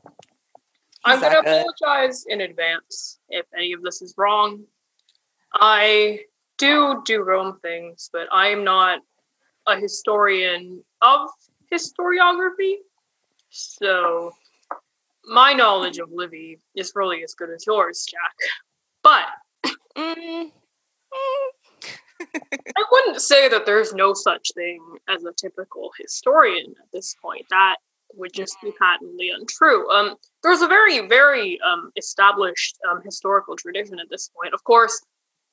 I'm 1.05 1.21
going 1.21 1.33
to 1.33 1.39
apologize 1.39 2.25
in 2.29 2.41
advance 2.41 3.19
if 3.29 3.47
any 3.57 3.73
of 3.73 3.83
this 3.83 4.03
is 4.03 4.15
wrong. 4.17 4.65
I 5.55 6.21
do 6.59 7.03
do 7.05 7.23
Rome 7.23 7.59
things, 7.63 8.11
but 8.13 8.29
I 8.33 8.49
am 8.49 8.65
not 8.65 9.01
a 9.67 9.79
historian 9.79 10.83
of 11.03 11.29
historiography. 11.73 12.77
So 13.51 14.33
my 15.25 15.53
knowledge 15.53 15.99
of 15.99 16.11
Livy 16.13 16.61
is 16.75 16.93
really 16.95 17.23
as 17.23 17.35
good 17.35 17.51
as 17.51 17.67
yours, 17.67 18.07
Jac. 18.09 18.35
But 19.03 19.25
mm, 19.97 20.51
I 22.21 22.85
wouldn't 22.91 23.21
say 23.21 23.49
that 23.49 23.67
there's 23.67 23.93
no 23.93 24.15
such 24.15 24.51
thing 24.55 24.81
as 25.09 25.25
a 25.25 25.33
typical 25.33 25.91
historian 25.99 26.75
at 26.81 26.93
this 26.93 27.15
point. 27.21 27.47
That 27.51 27.77
would 28.15 28.33
just 28.33 28.57
be 28.63 28.73
patently 28.81 29.31
untrue. 29.31 29.91
Um, 29.91 30.17
there's 30.43 30.63
a 30.63 30.69
very, 30.69 31.07
very 31.07 31.59
um, 31.61 31.91
established 31.97 32.79
um, 32.91 33.03
historical 33.05 33.57
tradition 33.57 33.99
at 33.99 34.09
this 34.11 34.31
point. 34.41 34.55
Of 34.55 34.65
course, 34.65 35.01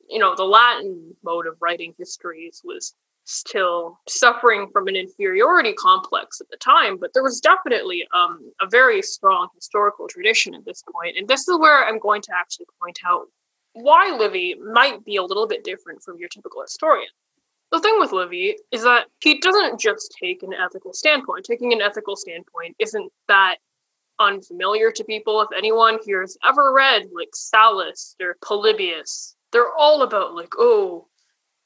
you 0.10 0.20
know, 0.20 0.36
the 0.36 0.44
Latin 0.44 1.16
mode 1.24 1.48
of 1.48 1.58
writing 1.62 1.94
histories 1.98 2.62
was 2.64 2.94
still 3.26 4.00
suffering 4.08 4.68
from 4.72 4.88
an 4.88 4.96
inferiority 4.96 5.74
complex 5.74 6.42
at 6.42 6.50
the 6.50 6.58
time, 6.58 6.98
but 6.98 7.14
there 7.14 7.24
was 7.24 7.40
definitely 7.40 8.06
um, 8.14 8.52
a 8.62 8.68
very 8.70 9.02
strong 9.02 9.48
historical 9.56 10.08
tradition 10.08 10.54
at 10.54 10.66
this 10.66 10.84
point. 10.94 11.18
And 11.18 11.28
this 11.28 11.48
is 11.48 11.58
where 11.58 11.86
I'm 11.86 12.00
going 12.00 12.22
to 12.24 12.32
actually 12.36 12.66
point 12.82 13.00
out 13.06 13.28
why 13.74 14.16
Livy 14.18 14.56
might 14.56 15.04
be 15.06 15.16
a 15.16 15.24
little 15.24 15.48
bit 15.48 15.64
different 15.64 16.04
from 16.04 16.18
your 16.18 16.30
typical 16.30 16.62
historian. 16.62 17.10
The 17.72 17.80
thing 17.80 17.96
with 17.98 18.12
Livy 18.12 18.58
is 18.72 18.84
that 18.84 19.08
he 19.22 19.40
doesn't 19.40 19.80
just 19.80 20.16
take 20.22 20.44
an 20.44 20.54
ethical 20.54 20.94
standpoint. 20.94 21.46
Taking 21.46 21.74
an 21.74 21.82
ethical 21.82 22.16
standpoint 22.16 22.76
isn't 22.78 23.12
that 23.28 23.56
unfamiliar 24.20 24.92
to 24.92 25.04
people. 25.04 25.42
If 25.42 25.50
anyone 25.58 25.98
here 26.06 26.22
has 26.22 26.38
ever 26.48 26.72
read 26.72 27.08
like 27.16 27.32
Sallust 27.34 28.16
or 28.22 28.38
Polybius, 28.46 29.33
they're 29.54 29.74
all 29.74 30.02
about 30.02 30.36
like, 30.36 30.54
oh, 30.58 31.08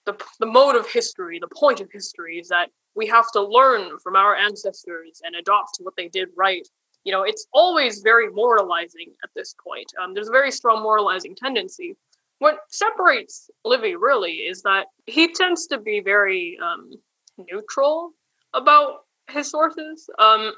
the, 0.05 0.15
the 0.39 0.45
mode 0.45 0.75
of 0.75 0.87
history, 0.87 1.39
the 1.39 1.47
point 1.47 1.79
of 1.81 1.89
history 1.91 2.37
is 2.37 2.47
that 2.49 2.69
we 2.95 3.07
have 3.07 3.31
to 3.31 3.41
learn 3.41 3.97
from 3.99 4.15
our 4.15 4.35
ancestors 4.35 5.21
and 5.23 5.35
adopt 5.35 5.77
what 5.79 5.95
they 5.97 6.07
did 6.07 6.29
right. 6.35 6.67
You 7.03 7.11
know, 7.13 7.23
it's 7.23 7.47
always 7.53 8.01
very 8.01 8.29
moralizing 8.29 9.13
at 9.23 9.29
this 9.35 9.55
point. 9.63 9.91
Um, 10.01 10.13
there's 10.13 10.29
a 10.29 10.31
very 10.31 10.51
strong 10.51 10.83
moralizing 10.83 11.35
tendency. 11.35 11.95
What 12.39 12.59
separates 12.69 13.49
Livy 13.65 13.95
really 13.95 14.33
is 14.33 14.61
that 14.61 14.87
he 15.05 15.33
tends 15.33 15.67
to 15.67 15.79
be 15.79 15.99
very 15.99 16.57
um, 16.63 16.91
neutral 17.51 18.11
about 18.53 19.05
his 19.29 19.49
sources. 19.49 20.09
Um, 20.19 20.53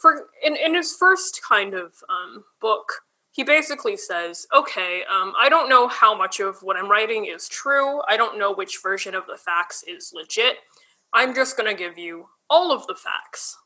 for 0.00 0.26
in, 0.42 0.56
in 0.56 0.74
his 0.74 0.96
first 0.96 1.40
kind 1.46 1.74
of 1.74 1.92
um, 2.08 2.44
book, 2.60 2.92
he 3.38 3.44
basically 3.44 3.96
says, 3.96 4.48
okay, 4.52 5.02
um, 5.08 5.32
I 5.40 5.48
don't 5.48 5.68
know 5.68 5.86
how 5.86 6.12
much 6.12 6.40
of 6.40 6.60
what 6.60 6.76
I'm 6.76 6.90
writing 6.90 7.26
is 7.26 7.48
true. 7.48 8.02
I 8.08 8.16
don't 8.16 8.36
know 8.36 8.52
which 8.52 8.80
version 8.82 9.14
of 9.14 9.26
the 9.28 9.36
facts 9.36 9.84
is 9.86 10.12
legit. 10.12 10.56
I'm 11.12 11.32
just 11.36 11.56
going 11.56 11.70
to 11.70 11.80
give 11.80 11.96
you 11.96 12.26
all 12.50 12.72
of 12.72 12.84
the 12.88 12.96
facts 12.96 13.56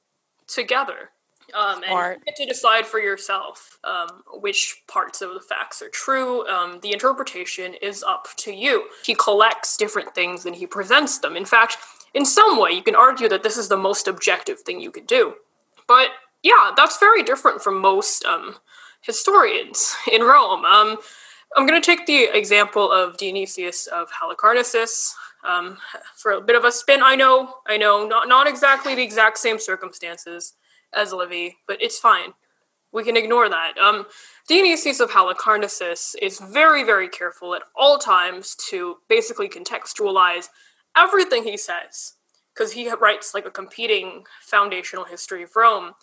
together. 0.47 1.13
Um, 1.55 1.83
and 1.89 2.19
you 2.19 2.25
get 2.27 2.37
to 2.37 2.45
decide 2.45 2.85
for 2.85 3.01
yourself 3.01 3.79
um, 3.83 4.23
which 4.35 4.83
parts 4.89 5.23
of 5.23 5.33
the 5.33 5.41
facts 5.41 5.81
are 5.81 5.89
true. 5.89 6.47
Um, 6.49 6.79
the 6.83 6.93
interpretation 6.93 7.73
is 7.81 8.03
up 8.03 8.29
to 8.41 8.53
you. 8.53 8.89
He 9.07 9.15
collects 9.15 9.79
different 9.79 10.15
things 10.15 10.45
and 10.45 10.55
he 10.55 10.67
presents 10.67 11.19
them. 11.21 11.35
In 11.35 11.47
fact, 11.47 11.79
in 12.13 12.27
some 12.27 12.61
way, 12.61 12.73
you 12.73 12.83
can 12.83 12.95
argue 12.95 13.31
that 13.31 13.43
this 13.43 13.57
is 13.57 13.69
the 13.69 13.79
most 13.79 14.07
objective 14.07 14.61
thing 14.61 14.83
you 14.83 14.91
could 14.91 15.07
do. 15.07 15.33
But 15.89 16.09
yeah, 16.43 16.73
that's 16.77 16.99
very 16.99 17.23
different 17.23 17.63
from 17.63 17.81
most 17.81 18.23
um, 18.27 18.57
historians 19.03 19.95
in 20.11 20.23
Rome. 20.23 20.65
Um, 20.65 20.97
I'm 21.57 21.67
going 21.67 21.81
to 21.81 21.85
take 21.85 22.07
the 22.07 22.37
example 22.37 22.91
of 22.91 23.19
Dionysius 23.19 23.87
of 23.89 24.09
Halicarnassus. 24.11 25.13
Um, 25.45 25.77
for 26.17 26.33
a 26.33 26.41
bit 26.41 26.57
of 26.57 26.65
a 26.65 26.71
spin, 26.71 27.01
I 27.03 27.17
know, 27.17 27.55
I 27.67 27.77
know, 27.77 28.07
not 28.07 28.29
not 28.29 28.47
exactly 28.47 28.95
the 28.95 29.03
exact 29.03 29.39
same 29.39 29.59
circumstances 29.59 30.55
as 30.95 31.13
Livy, 31.13 31.57
but 31.67 31.83
it's 31.83 31.99
fine. 31.99 32.33
We 32.93 33.03
can 33.03 33.17
ignore 33.17 33.49
that. 33.49 33.77
Um, 33.79 34.07
Dionysius 34.49 35.01
of 35.01 35.11
Halicarnassus 35.11 36.15
is 36.23 36.39
very, 36.39 36.85
very 36.85 37.09
careful 37.09 37.55
at 37.55 37.63
all 37.75 37.99
times 37.99 38.55
to 38.71 38.99
basically 39.09 39.49
contextualize 39.49 40.49
everything 40.97 41.43
he 41.43 41.57
says, 41.57 42.15
because 42.55 42.73
he 42.73 42.89
writes 42.93 43.35
like 43.35 43.47
a 43.47 43.51
competing 43.51 44.25
foundational 44.43 45.05
history 45.05 45.43
of 45.43 45.57
Rome 45.57 45.95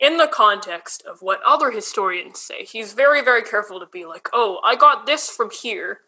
in 0.00 0.18
the 0.18 0.28
context 0.28 1.04
of 1.06 1.22
what 1.22 1.40
other 1.46 1.70
historians 1.70 2.38
say. 2.40 2.64
He's 2.64 2.92
very, 2.92 3.22
very 3.22 3.42
careful 3.42 3.80
to 3.80 3.86
be 3.86 4.04
like, 4.04 4.28
oh, 4.32 4.60
I 4.62 4.76
got 4.76 5.06
this 5.06 5.30
from 5.30 5.50
here, 5.50 6.00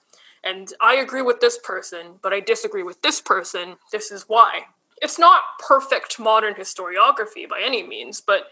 and 0.45 0.73
I 0.81 0.97
agree 0.97 1.23
with 1.23 1.41
this 1.41 1.59
person, 1.59 2.19
but 2.23 2.33
I 2.33 2.41
disagree 2.41 2.83
with 2.83 3.01
this 3.03 3.21
person. 3.21 3.77
This 3.91 4.11
is 4.11 4.25
why. 4.29 4.67
It's 5.01 5.19
not 5.19 5.43
perfect 5.67 6.19
modern 6.19 6.55
historiography 6.55 7.49
by 7.49 7.61
any 7.65 7.87
means, 7.87 8.21
but 8.21 8.49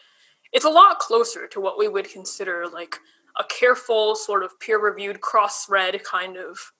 it's 0.52 0.64
a 0.64 0.70
lot 0.70 0.98
closer 0.98 1.46
to 1.48 1.60
what 1.60 1.78
we 1.78 1.88
would 1.88 2.10
consider 2.10 2.66
like 2.72 2.96
a 3.38 3.44
careful, 3.44 4.14
sort 4.14 4.42
of 4.42 4.58
peer 4.60 4.80
reviewed, 4.80 5.20
cross 5.20 5.68
read 5.68 6.02
kind 6.04 6.36
of 6.36 6.72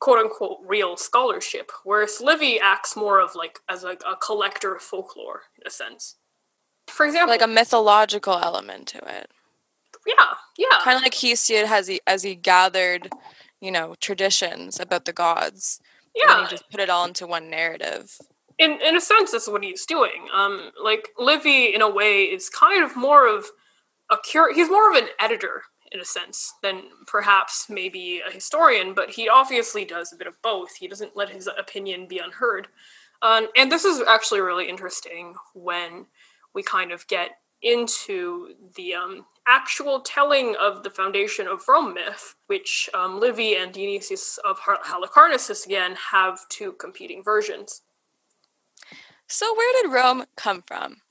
quote 0.00 0.18
unquote 0.18 0.58
real 0.66 0.96
scholarship, 0.96 1.70
whereas 1.84 2.20
Livy 2.20 2.58
acts 2.58 2.96
more 2.96 3.20
of 3.20 3.34
like 3.34 3.58
as 3.68 3.84
like 3.84 4.02
a 4.10 4.16
collector 4.16 4.74
of 4.74 4.82
folklore 4.82 5.42
in 5.58 5.66
a 5.66 5.70
sense. 5.70 6.16
For 6.90 7.06
example, 7.06 7.30
like 7.30 7.42
a 7.42 7.46
mythological 7.46 8.38
element 8.42 8.88
to 8.88 8.98
it. 8.98 9.30
Yeah, 10.06 10.34
yeah. 10.58 10.78
Kind 10.82 10.96
of 10.96 11.02
like 11.02 11.14
Hesiod 11.14 11.66
has 11.66 11.86
he 11.86 12.00
as 12.06 12.22
he 12.22 12.34
gathered, 12.34 13.10
you 13.60 13.70
know, 13.70 13.94
traditions 14.00 14.80
about 14.80 15.04
the 15.04 15.12
gods. 15.12 15.80
Yeah. 16.14 16.42
he 16.42 16.50
just 16.50 16.68
put 16.70 16.80
it 16.80 16.90
all 16.90 17.04
into 17.04 17.26
one 17.26 17.50
narrative. 17.50 18.18
In 18.58 18.78
in 18.80 18.96
a 18.96 19.00
sense, 19.00 19.32
that's 19.32 19.48
what 19.48 19.62
he's 19.62 19.86
doing. 19.86 20.28
Um, 20.34 20.70
like 20.82 21.08
Livy, 21.18 21.74
in 21.74 21.82
a 21.82 21.90
way, 21.90 22.24
is 22.24 22.48
kind 22.48 22.82
of 22.84 22.96
more 22.96 23.26
of 23.28 23.46
a 24.10 24.16
cure. 24.18 24.52
He's 24.52 24.68
more 24.68 24.90
of 24.90 24.96
an 25.02 25.08
editor 25.18 25.62
in 25.92 26.00
a 26.00 26.04
sense 26.04 26.54
than 26.62 26.82
perhaps 27.06 27.66
maybe 27.68 28.22
a 28.26 28.32
historian, 28.32 28.94
but 28.94 29.10
he 29.10 29.28
obviously 29.28 29.84
does 29.84 30.12
a 30.12 30.16
bit 30.16 30.26
of 30.26 30.40
both. 30.42 30.76
He 30.76 30.86
doesn't 30.86 31.16
let 31.16 31.30
his 31.30 31.48
opinion 31.58 32.06
be 32.06 32.18
unheard. 32.18 32.68
Um, 33.22 33.48
and 33.56 33.70
this 33.70 33.84
is 33.84 34.00
actually 34.08 34.40
really 34.40 34.68
interesting 34.68 35.34
when 35.54 36.06
we 36.54 36.62
kind 36.62 36.92
of 36.92 37.06
get 37.06 37.30
into 37.62 38.54
the 38.76 38.94
um, 38.94 39.26
actual 39.46 40.00
telling 40.00 40.56
of 40.60 40.82
the 40.82 40.90
foundation 40.90 41.46
of 41.46 41.64
Rome 41.68 41.94
myth, 41.94 42.34
which 42.46 42.88
um, 42.94 43.20
Livy 43.20 43.56
and 43.56 43.72
Dionysius 43.72 44.38
of 44.44 44.60
Halicarnassus 44.60 45.66
again 45.66 45.96
have 46.12 46.48
two 46.48 46.72
competing 46.72 47.22
versions. 47.22 47.82
So, 49.26 49.54
where 49.54 49.82
did 49.82 49.92
Rome 49.92 50.24
come 50.36 50.62
from? 50.62 51.02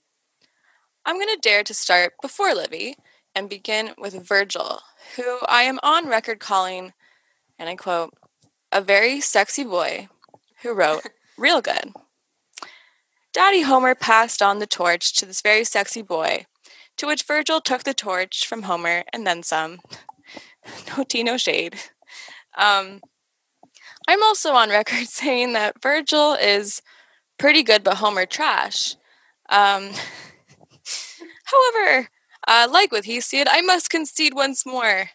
I'm 1.06 1.16
going 1.16 1.34
to 1.34 1.40
dare 1.42 1.64
to 1.64 1.74
start 1.74 2.14
before 2.22 2.54
Livy 2.54 2.96
and 3.36 3.50
begin 3.50 3.92
with 3.98 4.28
Virgil, 4.28 4.82
who 5.16 5.40
I 5.48 5.64
am 5.64 5.80
on 5.84 6.08
record 6.08 6.40
calling, 6.40 6.94
and 7.58 7.70
I 7.70 7.76
quote, 7.76 8.14
a 8.72 8.82
very 8.82 9.22
sexy 9.22 9.64
boy 9.64 10.10
who 10.62 10.74
wrote 10.74 11.04
real 11.38 11.62
good. 11.62 11.94
Daddy 13.40 13.62
Homer 13.62 13.96
passed 13.96 14.42
on 14.42 14.60
the 14.60 14.68
torch 14.68 15.14
to 15.14 15.26
this 15.26 15.40
very 15.40 15.64
sexy 15.64 16.02
boy, 16.02 16.46
to 16.98 17.08
which 17.08 17.24
Virgil 17.24 17.62
took 17.62 17.86
the 17.86 17.94
torch 17.94 18.46
from 18.46 18.64
Homer 18.64 19.06
and 19.14 19.26
then 19.26 19.44
some. 19.44 19.80
no 20.98 21.06
tea, 21.06 21.24
no 21.24 21.38
shade. 21.38 21.76
Um, 22.58 23.00
I'm 24.10 24.22
also 24.24 24.52
on 24.52 24.68
record 24.68 25.08
saying 25.08 25.54
that 25.54 25.82
Virgil 25.82 26.34
is 26.34 26.82
pretty 27.38 27.64
good, 27.64 27.82
but 27.82 27.96
Homer 27.96 28.26
trash. 28.26 28.98
Um, 29.48 29.92
however, 31.46 32.10
uh, 32.46 32.68
like 32.70 32.92
with 32.92 33.06
Hesiod, 33.06 33.48
I 33.50 33.62
must 33.62 33.90
concede 33.90 34.34
once 34.34 34.66
more. 34.66 35.12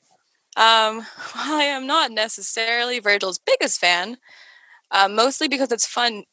Um, 0.57 1.03
while 1.35 1.61
I 1.61 1.65
am 1.65 1.87
not 1.87 2.11
necessarily 2.11 3.01
Virgil's 3.01 3.39
biggest 3.39 3.79
fan, 3.79 4.17
uh, 4.91 5.09
mostly 5.09 5.47
because 5.47 5.71
it's 5.71 5.87
fun 5.87 6.25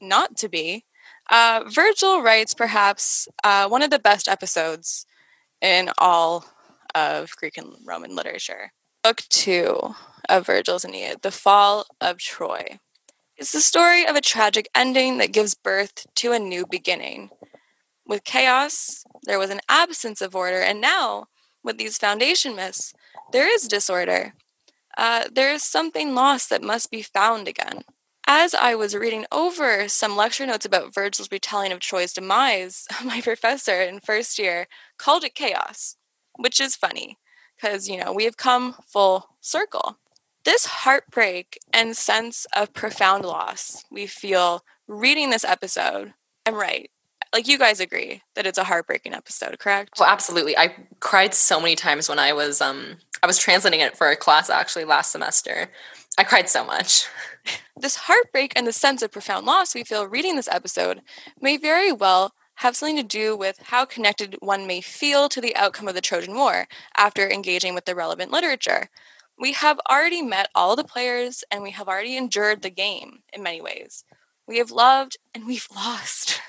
not 0.00 0.36
to 0.38 0.48
be, 0.48 0.82
uh, 1.30 1.64
Virgil 1.68 2.22
writes 2.22 2.54
perhaps 2.54 3.28
uh, 3.42 3.68
one 3.68 3.82
of 3.82 3.90
the 3.90 3.98
best 3.98 4.28
episodes 4.28 5.06
in 5.60 5.90
all 5.98 6.44
of 6.94 7.30
Greek 7.36 7.56
and 7.56 7.74
Roman 7.84 8.14
literature. 8.14 8.72
Book 9.02 9.22
two 9.28 9.94
of 10.28 10.46
Virgil's 10.46 10.84
Aeneid, 10.84 11.22
The 11.22 11.30
Fall 11.30 11.86
of 12.00 12.18
Troy. 12.18 12.78
It's 13.36 13.52
the 13.52 13.60
story 13.60 14.06
of 14.06 14.16
a 14.16 14.20
tragic 14.20 14.68
ending 14.74 15.18
that 15.18 15.32
gives 15.32 15.54
birth 15.54 16.06
to 16.16 16.32
a 16.32 16.38
new 16.38 16.64
beginning. 16.68 17.30
With 18.06 18.24
chaos, 18.24 19.04
there 19.24 19.38
was 19.38 19.50
an 19.50 19.60
absence 19.68 20.22
of 20.22 20.34
order, 20.34 20.60
and 20.60 20.80
now, 20.80 21.26
with 21.62 21.76
these 21.76 21.98
foundation 21.98 22.56
myths, 22.56 22.94
there 23.32 23.52
is 23.52 23.68
disorder. 23.68 24.34
Uh, 24.96 25.24
there 25.30 25.52
is 25.52 25.62
something 25.62 26.14
lost 26.14 26.48
that 26.48 26.62
must 26.62 26.90
be 26.90 27.02
found 27.02 27.46
again. 27.46 27.82
As 28.28 28.54
I 28.54 28.74
was 28.74 28.96
reading 28.96 29.24
over 29.30 29.88
some 29.88 30.16
lecture 30.16 30.46
notes 30.46 30.66
about 30.66 30.92
Virgil's 30.92 31.30
retelling 31.30 31.70
of 31.70 31.78
Troy's 31.78 32.12
demise, 32.12 32.86
my 33.04 33.20
professor 33.20 33.80
in 33.80 34.00
first 34.00 34.36
year 34.36 34.66
called 34.98 35.22
it 35.22 35.36
chaos, 35.36 35.96
which 36.36 36.60
is 36.60 36.74
funny 36.74 37.18
because, 37.54 37.88
you 37.88 37.96
know, 37.96 38.12
we 38.12 38.24
have 38.24 38.36
come 38.36 38.74
full 38.84 39.28
circle. 39.40 39.98
This 40.44 40.66
heartbreak 40.66 41.58
and 41.72 41.96
sense 41.96 42.46
of 42.56 42.74
profound 42.74 43.24
loss 43.24 43.84
we 43.92 44.08
feel 44.08 44.64
reading 44.88 45.30
this 45.30 45.44
episode, 45.44 46.14
I'm 46.44 46.54
right. 46.54 46.90
Like 47.32 47.46
you 47.46 47.58
guys 47.58 47.78
agree 47.78 48.22
that 48.34 48.46
it's 48.46 48.58
a 48.58 48.64
heartbreaking 48.64 49.14
episode, 49.14 49.58
correct? 49.60 49.94
Well, 49.98 50.08
absolutely. 50.08 50.56
I 50.56 50.74
cried 51.00 51.32
so 51.34 51.60
many 51.60 51.76
times 51.76 52.08
when 52.08 52.18
I 52.18 52.32
was 52.32 52.60
um 52.60 52.96
I 53.22 53.26
was 53.26 53.38
translating 53.38 53.80
it 53.80 53.96
for 53.96 54.08
a 54.10 54.16
class 54.16 54.50
actually 54.50 54.84
last 54.84 55.12
semester. 55.12 55.68
I 56.18 56.24
cried 56.24 56.48
so 56.48 56.64
much. 56.64 57.06
This 57.76 57.96
heartbreak 57.96 58.52
and 58.56 58.66
the 58.66 58.72
sense 58.72 59.02
of 59.02 59.12
profound 59.12 59.46
loss 59.46 59.74
we 59.74 59.84
feel 59.84 60.06
reading 60.06 60.36
this 60.36 60.48
episode 60.48 61.02
may 61.40 61.56
very 61.56 61.92
well 61.92 62.32
have 62.60 62.74
something 62.74 62.96
to 62.96 63.02
do 63.02 63.36
with 63.36 63.58
how 63.64 63.84
connected 63.84 64.36
one 64.40 64.66
may 64.66 64.80
feel 64.80 65.28
to 65.28 65.40
the 65.40 65.54
outcome 65.56 65.88
of 65.88 65.94
the 65.94 66.00
Trojan 66.00 66.34
War 66.34 66.66
after 66.96 67.28
engaging 67.28 67.74
with 67.74 67.84
the 67.84 67.94
relevant 67.94 68.30
literature 68.32 68.88
we 69.38 69.52
have 69.52 69.78
already 69.90 70.22
met 70.22 70.48
all 70.54 70.76
the 70.76 70.84
players 70.84 71.44
and 71.50 71.62
we 71.62 71.70
have 71.72 71.88
already 71.88 72.16
endured 72.16 72.62
the 72.62 72.70
game 72.70 73.20
in 73.32 73.42
many 73.42 73.60
ways. 73.60 74.04
We 74.46 74.58
have 74.58 74.70
loved 74.70 75.18
and 75.34 75.46
we've 75.46 75.68
lost. 75.74 76.40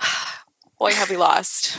Boy, 0.78 0.92
have 0.92 1.10
we 1.10 1.16
lost. 1.16 1.76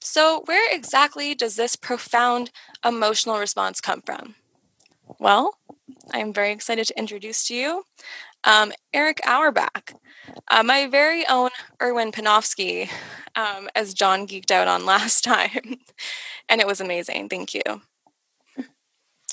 So, 0.00 0.42
where 0.46 0.74
exactly 0.74 1.34
does 1.34 1.56
this 1.56 1.76
profound 1.76 2.50
emotional 2.84 3.38
response 3.38 3.80
come 3.80 4.02
from? 4.02 4.34
Well, 5.18 5.58
I'm 6.12 6.32
very 6.32 6.52
excited 6.52 6.86
to 6.86 6.98
introduce 6.98 7.46
to 7.48 7.54
you 7.54 7.84
um, 8.44 8.72
Erich 8.92 9.20
Auerbach, 9.26 9.94
uh, 10.48 10.62
my 10.62 10.86
very 10.86 11.26
own 11.26 11.50
Erwin 11.82 12.12
Panofsky, 12.12 12.90
um, 13.36 13.68
as 13.74 13.94
John 13.94 14.26
geeked 14.26 14.50
out 14.50 14.68
on 14.68 14.86
last 14.86 15.24
time. 15.24 15.78
and 16.48 16.60
it 16.60 16.66
was 16.66 16.80
amazing. 16.80 17.28
Thank 17.28 17.54
you. 17.54 17.62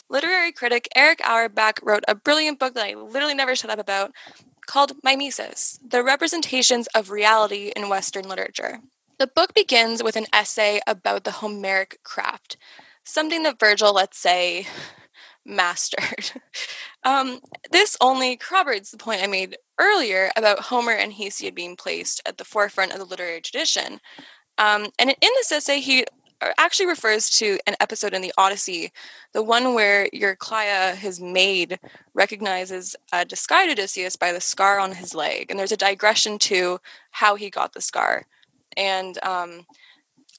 Literary 0.10 0.54
critic 0.54 0.88
Erich 0.96 1.20
Auerbach 1.28 1.80
wrote 1.84 2.04
a 2.08 2.16
brilliant 2.16 2.60
book 2.60 2.74
that 2.76 2.86
I 2.86 2.94
literally 2.94 3.34
never 3.34 3.56
shut 3.56 3.72
up 3.72 3.80
about 3.80 4.12
called 4.66 4.94
Mimesis 5.04 5.80
The 5.86 6.04
Representations 6.04 6.88
of 6.96 7.10
Reality 7.10 7.72
in 7.76 7.90
Western 7.90 8.28
Literature. 8.28 8.80
The 9.18 9.28
book 9.28 9.54
begins 9.54 10.04
with 10.04 10.16
an 10.16 10.28
essay 10.32 10.80
about 10.86 11.24
the 11.24 11.32
Homeric 11.32 12.00
craft, 12.04 12.56
something 13.04 13.44
that 13.44 13.60
Virgil, 13.60 13.94
let's 13.94 14.18
say, 14.20 14.68
mastered. 15.48 16.32
um, 17.04 17.40
this 17.72 17.98
only 18.02 18.38
corroborates 18.38 18.92
the 18.92 18.98
point 18.98 19.24
I 19.24 19.28
made 19.28 19.58
earlier 19.80 20.32
about 20.36 20.60
Homer 20.60 20.92
and 20.92 21.14
Hesiod 21.14 21.56
being 21.56 21.76
placed 21.76 22.22
at 22.26 22.38
the 22.38 22.46
forefront 22.46 22.92
of 22.92 23.00
the 23.00 23.06
literary 23.06 23.42
tradition. 23.42 24.00
Um, 24.58 24.88
and 25.00 25.10
in 25.10 25.16
this 25.22 25.52
essay, 25.52 25.80
he 25.80 26.06
actually 26.58 26.86
refers 26.86 27.30
to 27.32 27.58
an 27.66 27.76
episode 27.80 28.14
in 28.14 28.22
the 28.22 28.34
Odyssey, 28.38 28.92
the 29.34 29.44
one 29.44 29.74
where 29.74 30.08
Eurycleia, 30.14 30.96
his 30.96 31.20
maid, 31.20 31.80
recognizes 32.14 32.96
a 33.12 33.26
disguised 33.26 33.72
Odysseus 33.72 34.16
by 34.16 34.32
the 34.32 34.42
scar 34.42 34.80
on 34.80 34.94
his 34.94 35.16
leg. 35.16 35.50
And 35.50 35.60
there's 35.60 35.72
a 35.72 35.78
digression 35.78 36.38
to 36.40 36.80
how 37.12 37.36
he 37.36 37.50
got 37.50 37.74
the 37.74 37.82
scar. 37.82 38.28
And 38.76 39.24
um, 39.24 39.66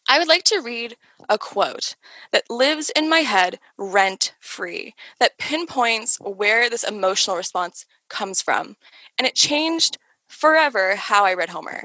I 0.08 0.18
would 0.18 0.28
like 0.28 0.44
to 0.44 0.60
read 0.60 0.96
a 1.28 1.38
quote 1.38 1.94
that 2.32 2.50
lives 2.50 2.90
in 2.96 3.10
my 3.10 3.20
head 3.20 3.58
rent 3.76 4.34
free, 4.40 4.94
that 5.20 5.38
pinpoints 5.38 6.16
where 6.18 6.70
this 6.70 6.82
emotional 6.82 7.36
response 7.36 7.84
comes 8.08 8.40
from. 8.40 8.76
And 9.18 9.26
it 9.26 9.34
changed 9.34 9.98
forever 10.26 10.96
how 10.96 11.26
I 11.26 11.34
read 11.34 11.50
Homer. 11.50 11.84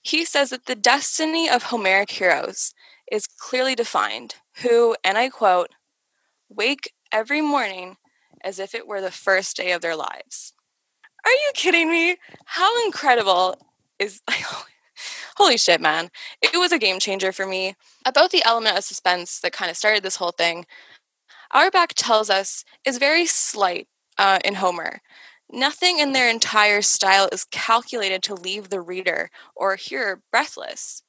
He 0.00 0.24
says 0.24 0.50
that 0.50 0.66
the 0.66 0.76
destiny 0.76 1.50
of 1.50 1.64
Homeric 1.64 2.10
heroes 2.12 2.72
is 3.10 3.26
clearly 3.26 3.74
defined, 3.74 4.36
who, 4.62 4.96
and 5.04 5.18
I 5.18 5.28
quote, 5.28 5.70
wake 6.48 6.94
every 7.12 7.40
morning 7.40 7.96
as 8.42 8.58
if 8.58 8.74
it 8.74 8.86
were 8.86 9.00
the 9.00 9.10
first 9.10 9.56
day 9.56 9.72
of 9.72 9.82
their 9.82 9.96
lives. 9.96 10.52
Are 11.24 11.30
you 11.30 11.50
kidding 11.54 11.90
me? 11.90 12.16
How 12.44 12.84
incredible 12.86 13.56
is 13.98 14.22
holy 15.40 15.56
shit, 15.56 15.80
man. 15.80 16.10
It 16.42 16.58
was 16.58 16.70
a 16.70 16.78
game 16.78 17.00
changer 17.00 17.32
for 17.32 17.46
me. 17.46 17.74
About 18.04 18.30
the 18.30 18.44
element 18.44 18.76
of 18.76 18.84
suspense 18.84 19.40
that 19.40 19.54
kind 19.54 19.70
of 19.70 19.76
started 19.76 20.02
this 20.02 20.16
whole 20.16 20.32
thing, 20.32 20.66
Auerbach 21.54 21.94
tells 21.96 22.28
us 22.28 22.62
is 22.84 22.98
very 22.98 23.24
slight 23.24 23.88
uh, 24.18 24.38
in 24.44 24.56
Homer. 24.56 25.00
Nothing 25.50 25.98
in 25.98 26.12
their 26.12 26.28
entire 26.28 26.82
style 26.82 27.30
is 27.32 27.46
calculated 27.50 28.22
to 28.24 28.34
leave 28.34 28.68
the 28.68 28.82
reader 28.82 29.30
or 29.56 29.76
hearer 29.76 30.20
breathless. 30.30 31.02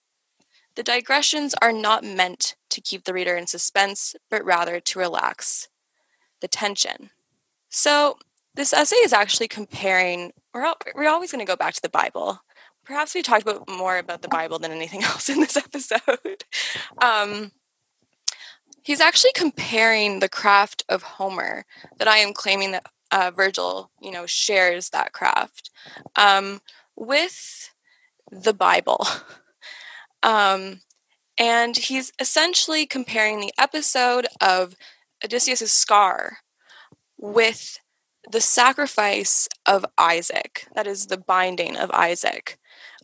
The 0.76 0.84
digressions 0.84 1.54
are 1.62 1.74
not 1.74 2.06
meant 2.06 2.56
to 2.70 2.80
keep 2.80 3.04
the 3.04 3.14
reader 3.14 3.36
in 3.36 3.48
suspense, 3.48 4.16
but 4.30 4.46
rather 4.46 4.80
to 4.80 5.00
relax 5.00 5.68
the 6.40 6.48
tension. 6.48 7.10
So, 7.70 8.18
this 8.54 8.74
essay 8.74 8.96
is 8.98 9.14
actually 9.14 9.50
comparing, 9.50 10.32
we're, 10.54 10.66
all, 10.66 10.78
we're 10.96 11.10
always 11.10 11.32
going 11.32 11.46
to 11.46 11.50
go 11.50 11.56
back 11.56 11.74
to 11.74 11.82
the 11.82 11.90
Bible. 11.90 12.40
Perhaps 12.86 13.16
we 13.16 13.22
talked 13.22 13.44
about 13.44 13.70
more 13.70 13.98
about 13.98 14.22
the 14.22 14.28
Bible 14.28 14.60
than 14.60 14.72
anything 14.72 15.04
else 15.06 15.30
in 15.30 15.40
this 15.40 15.58
episode. 15.58 16.44
um, 17.02 17.52
he's 18.84 19.02
actually 19.02 19.32
comparing 19.36 20.20
the 20.20 20.30
craft 20.30 20.84
of 20.90 21.04
Homer 21.04 21.66
that 21.98 22.08
I 22.08 22.18
am 22.18 22.34
claiming 22.34 22.72
that 22.72 22.86
uh, 23.12 23.32
Virgil, 23.32 23.92
you 24.02 24.12
know, 24.12 24.26
shares 24.26 24.90
that 24.90 25.14
craft 25.14 25.70
um, 26.16 26.62
with 26.96 27.74
the 28.32 28.54
Bible. 28.54 29.06
Um, 30.24 30.82
and 31.38 31.76
he's 31.76 32.12
essentially 32.20 32.86
comparing 32.86 33.40
the 33.40 33.54
episode 33.58 34.28
of 34.40 34.76
Odysseus' 35.24 35.72
scar 35.72 36.38
with 37.18 37.80
the 38.30 38.42
sacrifice 38.42 39.48
of 39.66 39.86
Isaac, 39.98 40.68
that 40.76 40.86
is 40.88 41.08
the 41.08 41.18
binding 41.18 41.76
of 41.76 41.90
Isaac. 41.92 42.60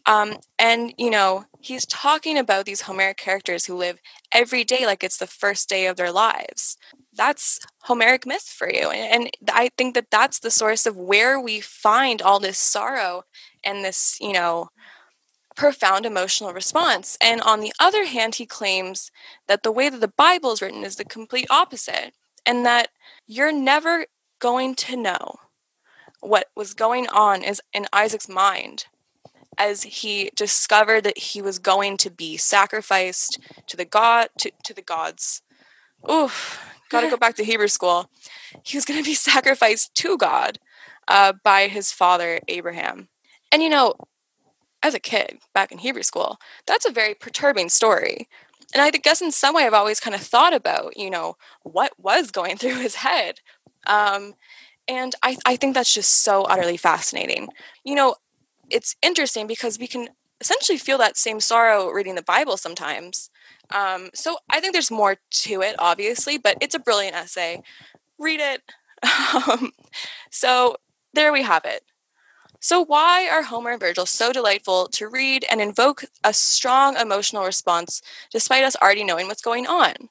Um, 0.08 0.38
and, 0.58 0.94
you 0.98 1.10
know, 1.10 1.46
he's 1.60 1.86
talking 1.86 2.38
about 2.38 2.66
these 2.66 2.82
Homeric 2.82 3.18
characters 3.18 3.66
who 3.66 3.76
live 3.76 4.00
every 4.32 4.64
day 4.64 4.86
like 4.86 5.04
it's 5.04 5.18
the 5.18 5.28
first 5.28 5.68
day 5.68 5.86
of 5.86 5.98
their 5.98 6.12
lives. 6.12 6.78
That's 7.14 7.60
Homeric 7.84 8.26
myth 8.26 8.44
for 8.44 8.72
you. 8.72 8.90
And, 8.90 9.30
and 9.40 9.50
I 9.52 9.70
think 9.78 9.96
that 9.96 10.10
that's 10.10 10.40
the 10.40 10.50
source 10.50 10.86
of 10.86 10.96
where 10.96 11.40
we 11.40 11.60
find 11.60 12.22
all 12.22 12.40
this 12.40 12.58
sorrow 12.58 13.24
and 13.64 13.84
this, 13.84 14.18
you 14.22 14.32
know, 14.32 14.70
profound 15.58 16.06
emotional 16.06 16.54
response. 16.54 17.18
And 17.20 17.42
on 17.42 17.60
the 17.60 17.74
other 17.80 18.06
hand, 18.06 18.36
he 18.36 18.46
claims 18.46 19.12
that 19.48 19.64
the 19.64 19.72
way 19.72 19.90
that 19.90 20.00
the 20.00 20.08
Bible 20.08 20.54
is 20.54 20.62
written 20.62 20.86
is 20.86 20.96
the 20.96 21.04
complete 21.04 21.48
opposite, 21.50 22.14
and 22.46 22.66
that 22.66 22.90
you're 23.26 23.52
never 23.52 24.06
going 24.40 24.76
to 24.76 24.96
know 24.96 25.36
what 26.22 26.48
was 26.56 26.74
going 26.74 27.08
on 27.10 27.44
is 27.44 27.62
in 27.74 27.88
Isaac's 27.92 28.30
mind 28.30 28.86
as 29.58 29.84
he 29.84 30.30
discovered 30.36 31.04
that 31.04 31.18
he 31.18 31.42
was 31.42 31.60
going 31.60 31.98
to 31.98 32.10
be 32.10 32.38
sacrificed 32.38 33.40
to 33.68 33.78
the 33.78 33.86
god 33.86 34.30
to, 34.40 34.52
to 34.64 34.74
the 34.74 34.82
gods. 34.82 35.42
Oof, 36.10 36.64
gotta 36.90 37.10
go 37.10 37.18
back 37.18 37.36
to 37.36 37.44
Hebrew 37.44 37.68
school. 37.68 38.10
He 38.64 38.78
was 38.78 38.86
going 38.86 39.00
to 39.00 39.06
be 39.06 39.14
sacrificed 39.32 39.96
to 39.96 40.18
God 40.18 40.60
uh, 41.08 41.34
by 41.44 41.68
his 41.68 41.92
father 41.92 42.40
Abraham. 42.48 43.08
And 43.52 43.64
you 43.64 43.70
know, 43.70 43.96
as 44.84 44.94
a 44.94 45.00
kid 45.00 45.40
back 45.54 45.72
in 45.72 45.80
Hebrew 45.80 46.04
school, 46.04 46.38
that's 46.66 46.86
a 46.86 46.92
very 46.92 47.14
perturbing 47.14 47.70
story. 47.70 48.28
And 48.74 48.82
I 48.82 48.92
guess 48.92 49.22
in 49.22 49.32
some 49.32 49.56
way 49.56 49.66
I've 49.66 49.74
always 49.74 50.00
kind 50.00 50.16
of 50.16 50.22
thought 50.22 50.54
about, 50.54 50.98
you 50.98 51.10
know, 51.10 51.38
what 51.64 51.94
was 51.98 52.32
going 52.32 52.58
through 52.58 52.80
his 52.80 52.96
head. 52.96 53.40
Um, 53.86 54.34
and 54.88 55.16
I, 55.22 55.38
I 55.46 55.56
think 55.58 55.74
that's 55.74 55.94
just 55.94 56.24
so 56.24 56.44
utterly 56.44 56.78
fascinating. 56.78 57.50
You 57.84 57.96
know, 57.96 58.16
it's 58.70 58.96
interesting 59.02 59.48
because 59.48 59.80
we 59.80 59.88
can 59.88 60.10
essentially 60.40 60.78
feel 60.78 60.98
that 61.00 61.18
same 61.18 61.40
sorrow 61.40 61.90
reading 61.90 62.16
the 62.16 62.22
Bible 62.22 62.58
sometimes. 62.58 63.30
Um, 63.74 64.10
so 64.14 64.38
I 64.50 64.60
think 64.60 64.74
there's 64.74 64.92
more 64.92 65.18
to 65.30 65.62
it, 65.62 65.76
obviously, 65.80 66.38
but 66.38 66.58
it's 66.62 66.76
a 66.76 66.80
brilliant 66.80 67.16
essay. 67.16 67.62
Read 68.18 68.40
it. 68.40 68.62
Um, 69.48 69.72
so 70.32 70.78
there 71.14 71.32
we 71.32 71.44
have 71.44 71.66
it. 71.66 71.84
So, 72.60 72.84
why 72.84 73.30
are 73.30 73.44
Homer 73.44 73.72
and 73.72 73.80
Virgil 73.80 74.06
so 74.06 74.34
delightful 74.34 74.88
to 74.90 75.08
read 75.08 75.46
and 75.50 75.62
invoke 75.62 76.06
a 76.24 76.34
strong 76.34 76.98
emotional 76.98 77.46
response 77.46 78.02
despite 78.32 78.64
us 78.64 78.76
already 78.82 79.04
knowing 79.04 79.28
what's 79.28 79.42
going 79.42 79.68
on? 79.68 80.10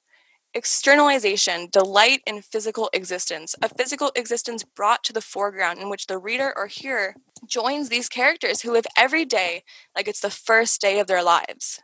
Externalization, 0.56 1.68
delight 1.70 2.22
in 2.26 2.40
physical 2.40 2.88
existence, 2.94 3.54
a 3.60 3.68
physical 3.68 4.10
existence 4.16 4.64
brought 4.64 5.04
to 5.04 5.12
the 5.12 5.20
foreground 5.20 5.80
in 5.80 5.90
which 5.90 6.06
the 6.06 6.16
reader 6.16 6.50
or 6.56 6.66
hearer 6.66 7.14
joins 7.46 7.90
these 7.90 8.08
characters 8.08 8.62
who 8.62 8.72
live 8.72 8.86
every 8.96 9.26
day 9.26 9.64
like 9.94 10.08
it's 10.08 10.20
the 10.20 10.30
first 10.30 10.80
day 10.80 10.98
of 10.98 11.08
their 11.08 11.22
lives. 11.22 11.82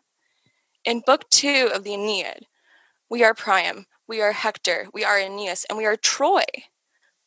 In 0.87 1.03
Book 1.05 1.29
Two 1.29 1.69
of 1.75 1.85
the 1.85 1.93
Aeneid, 1.93 2.47
we 3.11 3.23
are 3.23 3.35
Priam, 3.35 3.85
we 4.09 4.23
are 4.23 4.33
Hector, 4.33 4.87
we 4.95 5.05
are 5.05 5.19
Aeneas, 5.19 5.67
and 5.69 5.77
we 5.77 5.85
are 5.85 5.95
Troy, 5.95 6.45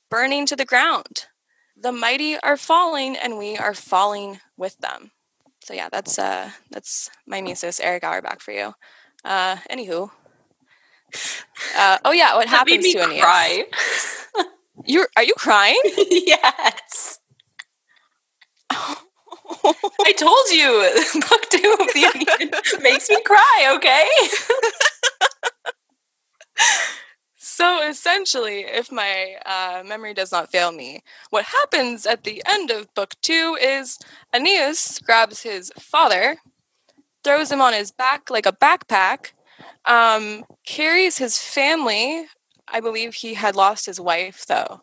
burning 0.09 0.47
to 0.47 0.55
the 0.55 0.65
ground. 0.65 1.27
The 1.77 1.91
mighty 1.91 2.39
are 2.39 2.57
falling, 2.57 3.15
and 3.15 3.37
we 3.37 3.55
are 3.55 3.75
falling 3.75 4.39
with 4.57 4.79
them. 4.79 5.11
So 5.61 5.75
yeah, 5.75 5.89
that's 5.91 6.17
uh 6.17 6.53
that's 6.71 7.11
my 7.27 7.39
Muses, 7.39 7.79
Erich 7.79 8.03
Auerbach 8.03 8.41
for 8.41 8.51
you. 8.51 8.73
Uh 9.23 9.57
anywho. 9.69 10.09
Uh, 11.77 11.97
oh 12.05 12.11
yeah, 12.11 12.35
what 12.35 12.47
happens 12.47 12.83
to 12.93 12.99
Aeneas? 13.03 13.21
cry. 13.21 13.65
You're 14.85 15.07
are 15.15 15.23
you 15.23 15.33
crying? 15.37 15.79
yes. 16.09 17.19
I 18.71 20.11
told 20.17 20.49
you, 20.49 21.21
book 21.29 21.49
two 21.49 21.75
of 21.79 21.87
the 21.93 22.11
Aeneid 22.13 22.83
makes 22.83 23.09
me 23.09 23.21
cry. 23.21 23.73
Okay. 23.75 24.07
So 27.37 27.87
essentially, 27.87 28.61
if 28.61 28.91
my 28.91 29.35
uh, 29.45 29.81
memory 29.85 30.13
does 30.13 30.31
not 30.31 30.51
fail 30.51 30.73
me, 30.73 31.03
what 31.29 31.45
happens 31.45 32.05
at 32.05 32.25
the 32.25 32.43
end 32.45 32.69
of 32.69 32.93
book 32.95 33.13
two 33.21 33.57
is 33.61 33.97
Aeneas 34.33 34.99
grabs 34.99 35.43
his 35.43 35.71
father, 35.79 36.37
throws 37.23 37.51
him 37.51 37.61
on 37.61 37.71
his 37.71 37.91
back 37.91 38.29
like 38.29 38.45
a 38.45 38.51
backpack, 38.51 39.31
um, 39.87 40.43
carries 40.65 41.17
his 41.17 41.37
family. 41.37 42.25
I 42.67 42.79
believe 42.79 43.15
he 43.15 43.35
had 43.35 43.55
lost 43.55 43.85
his 43.85 43.99
wife, 43.99 44.45
though. 44.47 44.81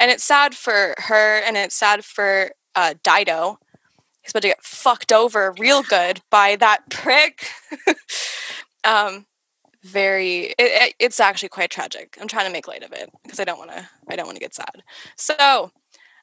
And 0.00 0.10
it's 0.10 0.24
sad 0.24 0.54
for 0.54 0.94
her, 0.98 1.38
and 1.40 1.56
it's 1.56 1.74
sad 1.74 2.04
for 2.04 2.50
uh, 2.74 2.94
Dido. 3.02 3.58
He's 4.22 4.32
about 4.32 4.42
to 4.42 4.48
get 4.48 4.62
fucked 4.64 5.12
over 5.12 5.54
real 5.58 5.82
good 5.82 6.20
by 6.30 6.56
that 6.56 6.90
prick. 6.90 7.48
um, 8.84 9.26
very 9.84 10.46
it, 10.46 10.54
it- 10.58 10.94
it's 10.98 11.20
actually 11.20 11.48
quite 11.48 11.70
tragic 11.70 12.18
i'm 12.20 12.28
trying 12.28 12.46
to 12.46 12.52
make 12.52 12.68
light 12.68 12.82
of 12.82 12.92
it 12.92 13.10
because 13.22 13.38
i 13.40 13.44
don't 13.44 13.58
want 13.58 13.70
to 13.70 13.88
i 14.10 14.16
don't 14.16 14.26
want 14.26 14.36
to 14.36 14.40
get 14.40 14.54
sad 14.54 14.82
so 15.16 15.70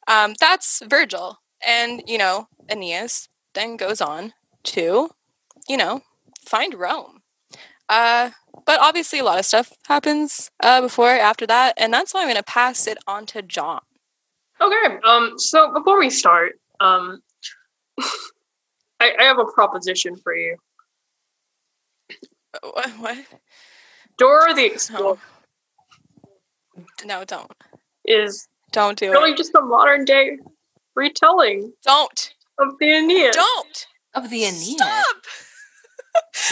um, 0.07 0.33
that's 0.39 0.81
virgil 0.88 1.39
and 1.65 2.03
you 2.07 2.17
know 2.17 2.47
aeneas 2.69 3.29
then 3.53 3.77
goes 3.77 4.01
on 4.01 4.33
to 4.63 5.09
you 5.69 5.77
know 5.77 6.01
find 6.45 6.75
rome 6.75 7.21
uh, 7.89 8.31
but 8.65 8.79
obviously 8.79 9.19
a 9.19 9.23
lot 9.23 9.38
of 9.39 9.45
stuff 9.45 9.71
happens 9.88 10.49
uh, 10.61 10.81
before 10.81 11.09
after 11.11 11.45
that 11.45 11.73
and 11.77 11.93
that's 11.93 12.13
why 12.13 12.21
i'm 12.21 12.27
going 12.27 12.36
to 12.36 12.43
pass 12.43 12.88
it 12.88 12.97
on 13.07 13.25
to 13.25 13.41
john 13.41 13.81
Okay. 14.61 14.95
Um. 15.03 15.33
So 15.38 15.73
before 15.73 15.99
we 15.99 16.09
start, 16.09 16.57
um, 16.79 17.21
I, 19.01 19.11
I 19.19 19.23
have 19.23 19.38
a 19.38 19.43
proposition 19.43 20.15
for 20.15 20.33
you. 20.33 20.55
what, 22.61 22.89
what? 22.91 23.17
Dora 24.17 24.53
the 24.53 24.65
Explorer 24.65 25.17
no 27.05 27.25
don't 27.25 27.51
is 28.05 28.47
don't 28.71 28.97
do 28.97 29.11
really 29.11 29.31
it 29.31 29.38
just 29.38 29.53
a 29.55 29.61
modern 29.61 30.05
day 30.05 30.38
retelling 30.95 31.73
don't 31.83 32.33
of 32.57 32.69
the 32.79 32.91
Aeneid. 32.93 33.33
don't 33.33 33.88
Of 34.13 34.29
the 34.29 34.43
Aeneid. 34.45 34.77
stop 34.77 35.15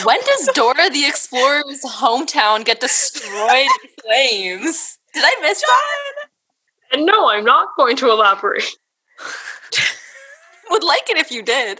When 0.03 0.20
does 0.22 0.49
Dora 0.53 0.89
the 0.89 1.05
Explorer's 1.05 1.82
hometown 1.84 2.66
get 2.66 2.80
destroyed 2.80 3.68
in 3.84 3.89
flames? 4.03 4.97
Did 5.14 5.24
I 5.26 5.36
miss 5.41 5.61
that? 5.61 6.30
And 6.91 7.05
no, 7.05 7.30
I'm 7.30 7.45
not 7.45 7.70
going 7.78 7.95
to 7.97 8.09
elaborate. 8.09 8.64
Would 10.70 10.84
like 10.84 11.09
it 11.09 11.18
if 11.18 11.32
you 11.32 11.41
did. 11.43 11.80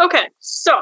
Okay, 0.00 0.28
so 0.38 0.80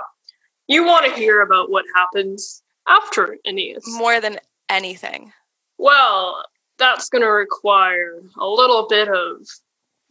you 0.69 0.85
want 0.85 1.07
to 1.07 1.13
hear 1.13 1.41
about 1.43 1.71
what 1.71 1.85
happens 1.97 2.63
after 2.89 3.37
Aeneas? 3.47 3.85
more 3.87 4.21
than 4.21 4.39
anything 4.69 5.33
Well, 5.79 6.45
that's 6.79 7.09
going 7.09 7.23
to 7.23 7.31
require 7.31 8.23
a 8.39 8.47
little 8.47 8.87
bit 8.89 9.09
of 9.09 9.47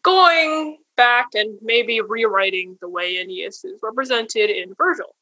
going 0.04 0.78
back 0.96 1.28
and 1.34 1.58
maybe 1.62 2.02
rewriting 2.02 2.78
the 2.82 2.90
way 2.90 3.18
Aeneas 3.18 3.64
is 3.64 3.80
represented 3.82 4.50
in 4.50 4.74
Virgil. 4.76 5.16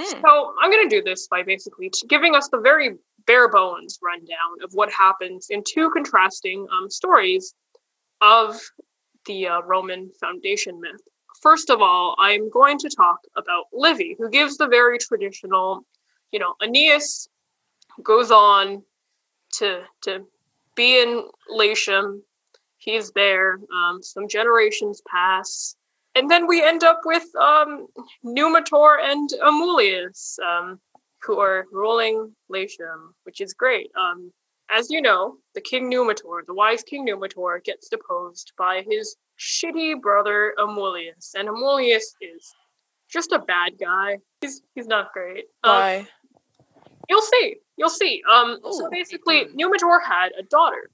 Mm. 0.00 0.20
So 0.22 0.54
I'm 0.60 0.70
going 0.70 0.88
to 0.88 0.96
do 0.96 1.02
this 1.02 1.26
by 1.28 1.42
basically 1.42 1.90
giving 2.08 2.34
us 2.34 2.48
the 2.48 2.58
very 2.58 2.96
bare 3.26 3.48
bones 3.48 3.98
rundown 4.02 4.64
of 4.64 4.72
what 4.72 4.90
happens 4.90 5.48
in 5.50 5.62
two 5.66 5.90
contrasting 5.90 6.66
um, 6.72 6.90
stories 6.90 7.54
of 8.20 8.60
the 9.26 9.46
uh, 9.46 9.62
Roman 9.62 10.10
foundation 10.20 10.80
myth. 10.80 11.00
First 11.40 11.70
of 11.70 11.80
all, 11.80 12.16
I'm 12.18 12.50
going 12.50 12.78
to 12.78 12.90
talk 12.90 13.18
about 13.36 13.64
Livy, 13.72 14.16
who 14.18 14.28
gives 14.28 14.56
the 14.56 14.68
very 14.68 14.98
traditional, 14.98 15.86
you 16.32 16.38
know, 16.38 16.54
Aeneas 16.62 17.28
goes 18.02 18.30
on 18.30 18.82
to 19.54 19.82
to 20.02 20.26
be 20.74 21.00
in 21.00 21.24
Latium. 21.48 22.22
He's 22.78 23.10
there. 23.12 23.58
Um, 23.74 24.02
some 24.02 24.28
generations 24.28 25.02
pass, 25.10 25.76
and 26.14 26.30
then 26.30 26.46
we 26.46 26.62
end 26.62 26.82
up 26.82 27.00
with 27.04 27.24
um, 27.36 27.86
Numitor 28.24 28.96
and 29.02 29.30
Amulius, 29.42 30.38
um, 30.40 30.80
who 31.22 31.38
are 31.38 31.66
ruling 31.72 32.34
Latium, 32.48 33.14
which 33.24 33.40
is 33.40 33.52
great. 33.52 33.90
Um, 34.00 34.32
as 34.70 34.90
you 34.90 35.02
know, 35.02 35.36
the 35.54 35.60
King 35.60 35.90
Numitor, 35.90 36.44
the 36.46 36.54
wise 36.54 36.82
King 36.82 37.06
Numitor, 37.06 37.62
gets 37.62 37.88
deposed 37.88 38.52
by 38.56 38.84
his 38.88 39.16
shitty 39.38 40.00
brother 40.00 40.54
Amulius, 40.58 41.34
and 41.34 41.48
Amulius 41.48 42.02
is 42.20 42.54
just 43.10 43.32
a 43.32 43.38
bad 43.38 43.72
guy. 43.78 44.18
He's 44.40 44.62
he's 44.74 44.86
not 44.86 45.12
great. 45.12 45.44
Um, 45.64 45.72
Why? 45.72 46.08
You'll 47.08 47.22
see. 47.22 47.56
You'll 47.76 47.90
see. 47.90 48.22
Um, 48.30 48.58
so 48.70 48.88
basically, 48.90 49.46
Numitor 49.46 49.98
had 50.06 50.30
a 50.38 50.42
daughter, 50.44 50.90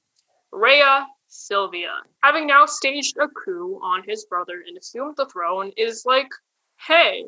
Rhea 0.53 1.07
Silvia. 1.29 1.93
Having 2.23 2.47
now 2.47 2.67
staged 2.67 3.17
a 3.19 3.29
coup 3.29 3.81
on 3.83 4.03
his 4.07 4.25
brother 4.25 4.63
and 4.67 4.77
assumed 4.77 5.17
the 5.17 5.27
throne, 5.27 5.73
is 5.77 6.05
like, 6.07 6.29
hey, 6.87 7.25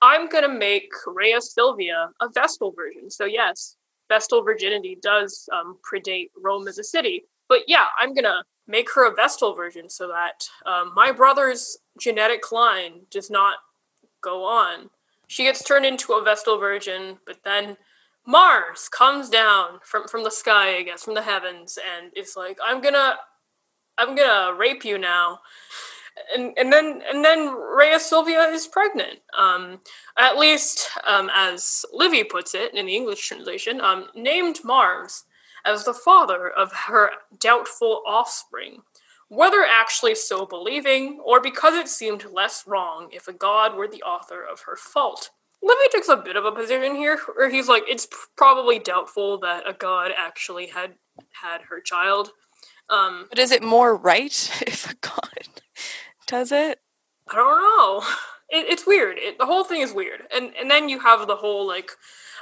I'm 0.00 0.28
gonna 0.28 0.48
make 0.48 0.90
Rhea 1.06 1.40
Sylvia 1.40 2.10
a 2.20 2.28
Vestal 2.28 2.72
virgin. 2.72 3.10
So 3.10 3.24
yes, 3.24 3.76
Vestal 4.08 4.42
virginity 4.42 4.96
does 5.02 5.48
um, 5.52 5.78
predate 5.82 6.30
Rome 6.40 6.68
as 6.68 6.78
a 6.78 6.84
city, 6.84 7.24
but 7.48 7.60
yeah, 7.66 7.86
I'm 7.98 8.14
gonna 8.14 8.44
make 8.66 8.92
her 8.94 9.10
a 9.10 9.14
Vestal 9.14 9.54
virgin 9.54 9.88
so 9.88 10.08
that 10.08 10.48
um, 10.66 10.92
my 10.94 11.10
brother's 11.10 11.78
genetic 11.98 12.52
line 12.52 13.00
does 13.10 13.30
not 13.30 13.58
go 14.20 14.44
on. 14.44 14.90
She 15.26 15.44
gets 15.44 15.64
turned 15.64 15.84
into 15.84 16.12
a 16.14 16.22
Vestal 16.22 16.58
virgin, 16.58 17.18
but 17.26 17.38
then 17.44 17.76
Mars 18.28 18.90
comes 18.90 19.30
down 19.30 19.80
from 19.82 20.06
from 20.06 20.22
the 20.22 20.30
sky, 20.30 20.76
I 20.76 20.82
guess, 20.82 21.02
from 21.04 21.14
the 21.14 21.22
heavens, 21.22 21.78
and 21.78 22.12
it's 22.14 22.36
like, 22.36 22.58
"I'm 22.62 22.82
gonna, 22.82 23.16
I'm 23.96 24.14
gonna 24.14 24.54
rape 24.54 24.84
you 24.84 24.98
now," 24.98 25.40
and 26.36 26.52
and 26.58 26.70
then 26.70 27.02
and 27.10 27.24
then 27.24 27.54
Rhea 27.54 27.98
Silvia 27.98 28.42
is 28.42 28.66
pregnant. 28.66 29.20
Um, 29.36 29.80
at 30.18 30.36
least, 30.36 30.90
um, 31.06 31.30
as 31.34 31.86
Livy 31.90 32.22
puts 32.22 32.54
it 32.54 32.74
in 32.74 32.84
the 32.84 32.94
English 32.94 33.26
translation, 33.26 33.80
um, 33.80 34.08
named 34.14 34.58
Mars 34.62 35.24
as 35.64 35.86
the 35.86 35.94
father 35.94 36.50
of 36.50 36.70
her 36.70 37.10
doubtful 37.40 38.02
offspring. 38.06 38.82
Whether 39.28 39.64
actually 39.64 40.16
so 40.16 40.44
believing, 40.44 41.18
or 41.24 41.40
because 41.40 41.74
it 41.74 41.88
seemed 41.88 42.26
less 42.30 42.66
wrong 42.66 43.08
if 43.10 43.26
a 43.26 43.32
god 43.32 43.74
were 43.74 43.88
the 43.88 44.02
author 44.02 44.42
of 44.44 44.60
her 44.66 44.76
fault. 44.76 45.30
Livy 45.62 45.88
takes 45.92 46.08
a 46.08 46.16
bit 46.16 46.36
of 46.36 46.44
a 46.44 46.52
position 46.52 46.94
here 46.94 47.18
where 47.34 47.50
he's 47.50 47.68
like, 47.68 47.82
it's 47.88 48.06
probably 48.36 48.78
doubtful 48.78 49.38
that 49.38 49.68
a 49.68 49.72
god 49.72 50.12
actually 50.16 50.66
had 50.66 50.94
had 51.32 51.62
her 51.62 51.80
child. 51.80 52.30
Um, 52.90 53.26
But 53.28 53.38
is 53.38 53.50
it 53.50 53.62
more 53.62 53.96
right 53.96 54.62
if 54.66 54.90
a 54.90 54.94
god 54.96 55.48
does 56.26 56.52
it? 56.52 56.80
I 57.28 57.34
don't 57.34 57.60
know. 57.60 58.02
It, 58.50 58.66
it's 58.68 58.86
weird. 58.86 59.18
It, 59.18 59.38
the 59.38 59.46
whole 59.46 59.64
thing 59.64 59.82
is 59.82 59.92
weird. 59.92 60.22
And 60.34 60.52
and 60.58 60.70
then 60.70 60.88
you 60.88 61.00
have 61.00 61.26
the 61.26 61.36
whole 61.36 61.66
like 61.66 61.90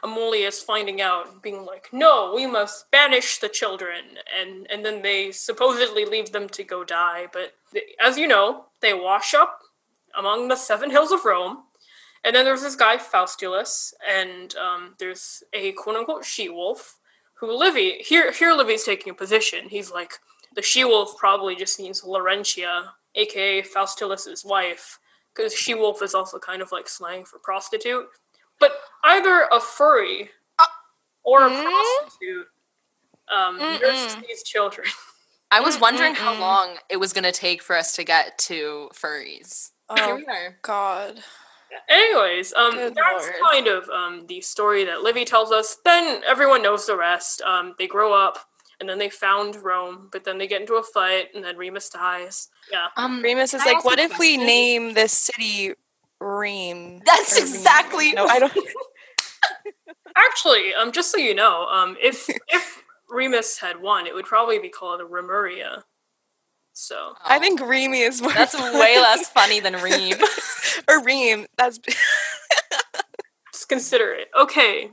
Amulius 0.04 0.62
finding 0.62 1.00
out, 1.00 1.42
being 1.42 1.64
like, 1.64 1.88
"No, 1.92 2.32
we 2.34 2.46
must 2.46 2.90
banish 2.90 3.38
the 3.38 3.48
children," 3.48 4.18
and 4.38 4.66
and 4.70 4.84
then 4.84 5.02
they 5.02 5.32
supposedly 5.32 6.04
leave 6.04 6.30
them 6.30 6.48
to 6.50 6.62
go 6.62 6.84
die. 6.84 7.26
But 7.32 7.54
they, 7.72 7.82
as 8.00 8.18
you 8.18 8.28
know, 8.28 8.66
they 8.80 8.94
wash 8.94 9.34
up 9.34 9.62
among 10.16 10.46
the 10.48 10.56
seven 10.56 10.90
hills 10.90 11.10
of 11.10 11.24
Rome. 11.24 11.64
And 12.26 12.36
then 12.36 12.44
there's 12.44 12.62
this 12.62 12.76
guy 12.76 12.98
Faustulus, 12.98 13.94
and 14.10 14.54
um, 14.56 14.94
there's 14.98 15.44
a 15.54 15.72
quote 15.72 15.96
unquote 15.96 16.26
she 16.26 16.50
wolf 16.50 16.98
who 17.34 17.56
Livy 17.56 17.98
here 18.00 18.32
here 18.32 18.52
Livy's 18.52 18.84
taking 18.84 19.12
a 19.12 19.14
position. 19.14 19.68
He's 19.68 19.92
like 19.92 20.14
the 20.54 20.62
she 20.62 20.84
wolf 20.84 21.16
probably 21.18 21.56
just 21.56 21.80
means 21.80 22.02
Laurentia, 22.02 22.90
aka 23.14 23.62
Faustulus's 23.62 24.44
wife, 24.44 24.98
because 25.34 25.54
she 25.54 25.74
wolf 25.74 26.02
is 26.02 26.14
also 26.14 26.38
kind 26.38 26.62
of 26.62 26.72
like 26.72 26.88
slang 26.88 27.24
for 27.24 27.38
prostitute. 27.38 28.06
But 28.60 28.72
either 29.04 29.46
a 29.52 29.60
furry 29.60 30.30
or 31.24 31.46
a 31.46 31.50
Hmm? 31.50 31.62
prostitute 31.62 32.48
um, 33.34 33.60
Mm-mm. 33.60 33.80
nurses 33.80 34.16
these 34.26 34.42
children. 34.42 34.88
I 35.50 35.60
was 35.60 35.78
wondering 35.78 36.14
how 36.16 36.34
Mm-mm-mm. 36.34 36.40
long 36.40 36.78
it 36.90 36.96
was 36.98 37.12
going 37.12 37.24
to 37.24 37.32
take 37.32 37.62
for 37.62 37.76
us 37.76 37.94
to 37.96 38.04
get 38.04 38.38
to 38.38 38.90
furries. 38.94 39.70
Here 39.94 40.08
Oh 40.08 40.16
we 40.16 40.26
are. 40.26 40.58
God. 40.62 41.22
Anyways, 41.88 42.52
um, 42.54 42.72
Good 42.72 42.94
that's 42.94 43.24
lord. 43.26 43.34
kind 43.52 43.66
of 43.68 43.88
um, 43.90 44.26
the 44.26 44.40
story 44.40 44.84
that 44.84 45.02
Livy 45.02 45.24
tells 45.24 45.52
us. 45.52 45.76
Then 45.84 46.22
everyone 46.26 46.62
knows 46.62 46.86
the 46.86 46.96
rest. 46.96 47.42
Um, 47.42 47.74
they 47.78 47.86
grow 47.86 48.12
up, 48.12 48.38
and 48.80 48.88
then 48.88 48.98
they 48.98 49.08
found 49.10 49.56
Rome, 49.56 50.08
but 50.12 50.24
then 50.24 50.38
they 50.38 50.46
get 50.46 50.60
into 50.60 50.74
a 50.74 50.82
fight, 50.82 51.28
and 51.34 51.44
then 51.44 51.56
Remus 51.56 51.88
dies. 51.90 52.48
Yeah. 52.70 52.86
Um, 52.96 53.22
Remus 53.22 53.54
is 53.54 53.62
I 53.62 53.72
like, 53.72 53.84
what 53.84 53.98
if 53.98 54.18
we 54.18 54.34
question? 54.36 54.46
name 54.46 54.94
this 54.94 55.12
city 55.12 55.72
Reem? 56.20 57.00
That's 57.04 57.36
Or 57.38 57.44
Reem? 57.44 57.48
exactly- 57.54 58.12
No, 58.12 58.26
I 58.26 58.38
don't. 58.38 58.52
Actually, 60.16 60.72
um, 60.74 60.92
just 60.92 61.10
so 61.10 61.18
you 61.18 61.34
know, 61.34 61.66
um, 61.66 61.96
if 62.02 62.26
if 62.48 62.82
Remus 63.10 63.58
had 63.58 63.80
won, 63.82 64.06
it 64.06 64.14
would 64.14 64.24
probably 64.24 64.58
be 64.58 64.68
called 64.70 65.00
Remuria. 65.08 65.84
So 66.78 67.14
I 67.24 67.38
oh. 67.38 67.40
think 67.40 67.60
Reemy 67.60 68.06
is 68.06 68.20
more. 68.20 68.34
that's 68.34 68.54
way 68.54 68.98
less 68.98 69.28
funny 69.34 69.60
than 69.60 69.76
Reem. 69.76 70.16
or 70.88 71.02
Reem. 71.02 71.46
That's. 71.56 71.78
just 73.52 73.68
consider 73.70 74.12
it. 74.12 74.28
Okay. 74.38 74.90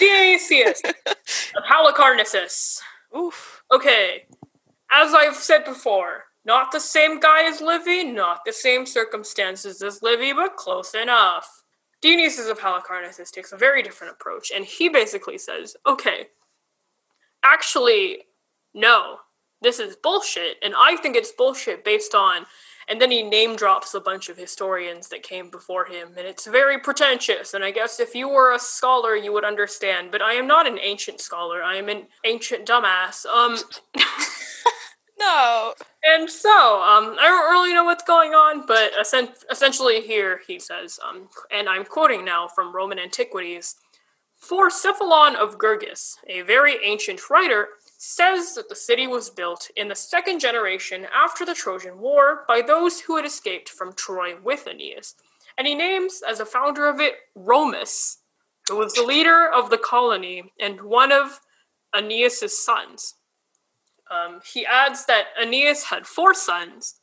Dionysius 0.00 0.80
of 1.06 1.64
Halicarnassus. 1.70 2.80
Oof. 3.14 3.62
Okay, 3.70 4.24
as 4.90 5.12
I've 5.12 5.36
said 5.36 5.66
before, 5.66 6.24
not 6.46 6.72
the 6.72 6.80
same 6.80 7.20
guy 7.20 7.46
as 7.46 7.60
Livy, 7.60 8.04
not 8.04 8.40
the 8.46 8.52
same 8.52 8.86
circumstances 8.86 9.82
as 9.82 10.00
Livy, 10.00 10.32
but 10.32 10.56
close 10.56 10.94
enough. 10.94 11.62
Dionysius 12.00 12.48
of 12.48 12.58
Halicarnassus 12.58 13.30
takes 13.30 13.52
a 13.52 13.58
very 13.58 13.82
different 13.82 14.14
approach, 14.14 14.50
and 14.50 14.64
he 14.64 14.88
basically 14.88 15.36
says, 15.36 15.76
okay, 15.86 16.28
actually, 17.44 18.22
no, 18.72 19.18
this 19.62 19.78
is 19.78 19.96
bullshit, 19.96 20.56
and 20.62 20.74
I 20.78 20.96
think 20.96 21.16
it's 21.16 21.32
bullshit 21.32 21.84
based 21.84 22.14
on. 22.14 22.46
And 22.88 23.00
then 23.00 23.12
he 23.12 23.22
name 23.22 23.54
drops 23.54 23.94
a 23.94 24.00
bunch 24.00 24.28
of 24.28 24.36
historians 24.36 25.08
that 25.08 25.22
came 25.22 25.50
before 25.50 25.84
him, 25.84 26.08
and 26.16 26.26
it's 26.26 26.46
very 26.46 26.80
pretentious. 26.80 27.54
And 27.54 27.64
I 27.64 27.70
guess 27.70 28.00
if 28.00 28.12
you 28.12 28.28
were 28.28 28.52
a 28.52 28.58
scholar, 28.58 29.14
you 29.14 29.32
would 29.32 29.44
understand. 29.44 30.10
But 30.10 30.20
I 30.20 30.32
am 30.32 30.48
not 30.48 30.66
an 30.66 30.80
ancient 30.82 31.20
scholar. 31.20 31.62
I 31.62 31.76
am 31.76 31.88
an 31.88 32.08
ancient 32.24 32.66
dumbass. 32.66 33.24
Um, 33.26 33.56
No. 35.18 35.74
and 36.02 36.28
so, 36.28 36.82
um, 36.82 37.16
I 37.20 37.26
don't 37.28 37.50
really 37.50 37.72
know 37.72 37.84
what's 37.84 38.02
going 38.02 38.32
on, 38.32 38.66
but 38.66 38.90
essen- 38.98 39.28
essentially 39.52 40.00
here 40.00 40.40
he 40.46 40.58
says, 40.58 40.98
um, 41.08 41.28
and 41.52 41.68
I'm 41.68 41.84
quoting 41.84 42.24
now 42.24 42.48
from 42.48 42.74
Roman 42.74 42.98
Antiquities, 42.98 43.76
for 44.34 44.68
Cephalon 44.68 45.36
of 45.36 45.58
Gergis, 45.58 46.16
a 46.28 46.42
very 46.42 46.84
ancient 46.84 47.30
writer, 47.30 47.68
says 48.04 48.54
that 48.54 48.68
the 48.68 48.74
city 48.74 49.06
was 49.06 49.30
built 49.30 49.70
in 49.76 49.86
the 49.86 49.94
second 49.94 50.40
generation 50.40 51.06
after 51.14 51.46
the 51.46 51.54
Trojan 51.54 52.00
War 52.00 52.44
by 52.48 52.60
those 52.60 53.00
who 53.00 53.14
had 53.14 53.24
escaped 53.24 53.68
from 53.68 53.92
Troy 53.92 54.34
with 54.42 54.66
Aeneas. 54.66 55.14
And 55.56 55.68
he 55.68 55.76
names 55.76 56.20
as 56.28 56.40
a 56.40 56.44
founder 56.44 56.88
of 56.88 56.98
it 56.98 57.14
Romus, 57.36 58.18
who 58.68 58.76
was 58.78 58.92
the 58.94 59.04
leader 59.04 59.48
of 59.48 59.70
the 59.70 59.78
colony 59.78 60.42
and 60.58 60.80
one 60.80 61.12
of 61.12 61.38
Aeneas's 61.94 62.58
sons. 62.58 63.14
Um, 64.10 64.40
he 64.52 64.66
adds 64.66 65.06
that 65.06 65.26
Aeneas 65.40 65.84
had 65.84 66.04
four 66.04 66.34
sons 66.34 66.96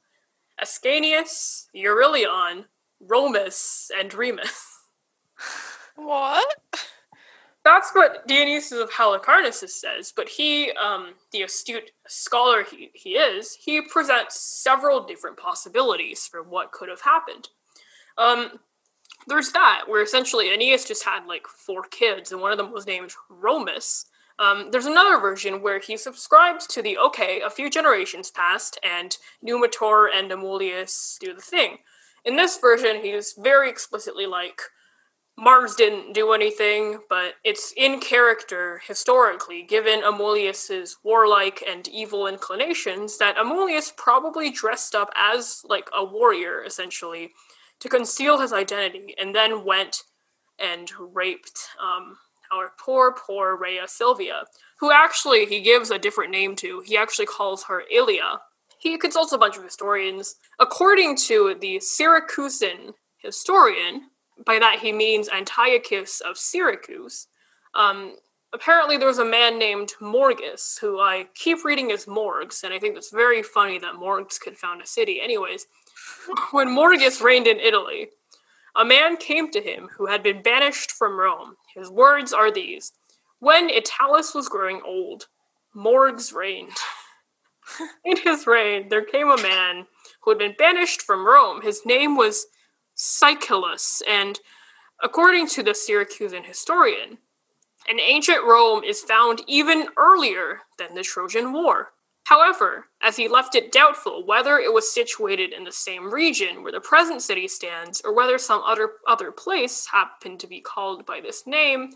Ascanius, 0.61 1.67
Euryleon, 1.73 2.65
Romus, 2.99 3.89
and 3.97 4.13
Remus. 4.13 4.65
What? 5.95 6.55
That's 7.65 7.91
what 7.91 8.25
Dionysius 8.27 8.71
of 8.71 8.91
Halicarnassus 8.91 9.69
says, 9.69 10.13
but 10.15 10.29
he, 10.29 10.71
um, 10.71 11.13
the 11.31 11.41
astute 11.41 11.91
scholar 12.07 12.63
he, 12.63 12.89
he 12.93 13.11
is, 13.11 13.53
he 13.53 13.81
presents 13.81 14.39
several 14.39 15.03
different 15.03 15.37
possibilities 15.37 16.25
for 16.25 16.41
what 16.41 16.71
could 16.71 16.89
have 16.89 17.01
happened. 17.01 17.49
Um, 18.17 18.59
there's 19.27 19.51
that, 19.51 19.83
where 19.87 20.01
essentially 20.01 20.51
Aeneas 20.53 20.85
just 20.85 21.03
had 21.03 21.25
like 21.27 21.47
four 21.47 21.83
kids, 21.83 22.31
and 22.31 22.41
one 22.41 22.51
of 22.51 22.57
them 22.57 22.71
was 22.71 22.87
named 22.87 23.11
Romus. 23.29 24.05
Um, 24.39 24.71
there's 24.71 24.85
another 24.85 25.19
version 25.19 25.61
where 25.61 25.79
he 25.79 25.97
subscribes 25.97 26.65
to 26.67 26.81
the 26.81 26.97
okay, 26.97 27.41
a 27.41 27.49
few 27.49 27.69
generations 27.69 28.31
passed, 28.31 28.79
and 28.83 29.17
Numitor 29.45 30.07
and 30.13 30.31
Amulius 30.31 31.19
do 31.19 31.33
the 31.33 31.41
thing. 31.41 31.79
In 32.23 32.37
this 32.37 32.57
version, 32.57 33.01
he's 33.01 33.35
very 33.37 33.69
explicitly 33.69 34.25
like, 34.25 34.61
Mars 35.39 35.75
didn't 35.75 36.13
do 36.13 36.33
anything, 36.33 36.99
but 37.09 37.35
it's 37.45 37.73
in 37.77 38.01
character 38.01 38.81
historically, 38.85 39.63
given 39.63 40.01
Amulius's 40.01 40.97
warlike 41.01 41.63
and 41.65 41.87
evil 41.87 42.27
inclinations, 42.27 43.17
that 43.19 43.37
Amulius 43.37 43.95
probably 43.95 44.51
dressed 44.51 44.95
up 44.95 45.09
as 45.15 45.61
like 45.63 45.89
a 45.97 46.03
warrior, 46.03 46.61
essentially, 46.63 47.31
to 47.79 47.87
conceal 47.87 48.39
his 48.39 48.51
identity, 48.51 49.15
and 49.17 49.33
then 49.33 49.63
went 49.63 50.03
and 50.59 50.91
raped 50.99 51.69
um, 51.81 52.17
our 52.51 52.73
poor, 52.77 53.13
poor 53.13 53.55
Rhea 53.55 53.87
Silvia, 53.87 54.43
who 54.79 54.91
actually 54.91 55.45
he 55.45 55.61
gives 55.61 55.89
a 55.89 55.97
different 55.97 56.31
name 56.31 56.55
to. 56.57 56.81
He 56.85 56.97
actually 56.97 57.27
calls 57.27 57.63
her 57.63 57.83
Ilia. 57.89 58.41
He 58.77 58.97
consults 58.97 59.31
a 59.31 59.37
bunch 59.37 59.55
of 59.55 59.63
historians. 59.63 60.35
According 60.59 61.15
to 61.27 61.55
the 61.59 61.77
Syracusan 61.77 62.93
historian, 63.17 64.09
by 64.45 64.59
that 64.59 64.79
he 64.79 64.91
means 64.91 65.29
Antiochus 65.29 66.21
of 66.21 66.37
Syracuse. 66.37 67.27
Um, 67.73 68.15
apparently, 68.53 68.97
there 68.97 69.07
was 69.07 69.19
a 69.19 69.25
man 69.25 69.59
named 69.59 69.93
Morgus 70.01 70.79
who 70.79 70.99
I 70.99 71.27
keep 71.35 71.63
reading 71.63 71.91
as 71.91 72.05
Morgs, 72.05 72.63
and 72.63 72.73
I 72.73 72.79
think 72.79 72.97
it's 72.97 73.11
very 73.11 73.43
funny 73.43 73.79
that 73.79 73.95
Morgs 73.95 74.39
could 74.39 74.57
found 74.57 74.81
a 74.81 74.87
city. 74.87 75.19
Anyways, 75.21 75.67
when 76.51 76.67
Morgus 76.67 77.21
reigned 77.21 77.47
in 77.47 77.59
Italy, 77.59 78.09
a 78.75 78.85
man 78.85 79.17
came 79.17 79.51
to 79.51 79.61
him 79.61 79.89
who 79.97 80.05
had 80.05 80.23
been 80.23 80.41
banished 80.41 80.91
from 80.91 81.19
Rome. 81.19 81.55
His 81.75 81.89
words 81.89 82.33
are 82.33 82.51
these 82.51 82.93
When 83.39 83.69
Italus 83.69 84.33
was 84.33 84.49
growing 84.49 84.81
old, 84.85 85.27
Morgs 85.75 86.33
reigned. 86.33 86.77
in 88.05 88.17
his 88.17 88.47
reign, 88.47 88.89
there 88.89 89.03
came 89.03 89.29
a 89.29 89.41
man 89.41 89.85
who 90.21 90.31
had 90.31 90.37
been 90.37 90.55
banished 90.57 91.01
from 91.01 91.25
Rome. 91.25 91.61
His 91.61 91.85
name 91.85 92.15
was 92.15 92.47
Siculus, 93.01 94.01
and 94.09 94.41
according 95.01 95.47
to 95.47 95.63
the 95.63 95.71
Syracusan 95.71 96.43
historian, 96.43 97.17
an 97.87 97.97
ancient 97.97 98.43
Rome 98.43 98.83
is 98.83 99.03
found 99.03 99.41
even 99.47 99.87
earlier 99.95 100.59
than 100.77 100.93
the 100.93 101.01
Trojan 101.01 101.53
War. 101.53 101.93
However, 102.25 102.87
as 103.01 103.15
he 103.15 103.29
left 103.29 103.55
it 103.55 103.71
doubtful 103.71 104.25
whether 104.25 104.57
it 104.57 104.73
was 104.73 104.93
situated 104.93 105.53
in 105.53 105.63
the 105.63 105.71
same 105.71 106.13
region 106.13 106.61
where 106.61 106.73
the 106.73 106.81
present 106.81 107.21
city 107.21 107.47
stands, 107.47 108.01
or 108.03 108.13
whether 108.13 108.37
some 108.37 108.61
other 108.63 108.91
other 109.07 109.31
place 109.31 109.87
happened 109.87 110.41
to 110.41 110.47
be 110.47 110.59
called 110.59 111.05
by 111.05 111.21
this 111.21 111.47
name, 111.47 111.91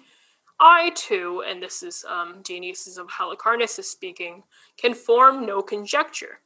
I 0.61 0.91
too, 0.95 1.43
and 1.45 1.61
this 1.61 1.83
is 1.83 2.05
um, 2.07 2.37
of 2.37 3.07
Halicarnassus 3.09 3.83
speaking, 3.83 4.43
can 4.77 4.93
form 4.93 5.45
no 5.45 5.61
conjecture. 5.61 6.39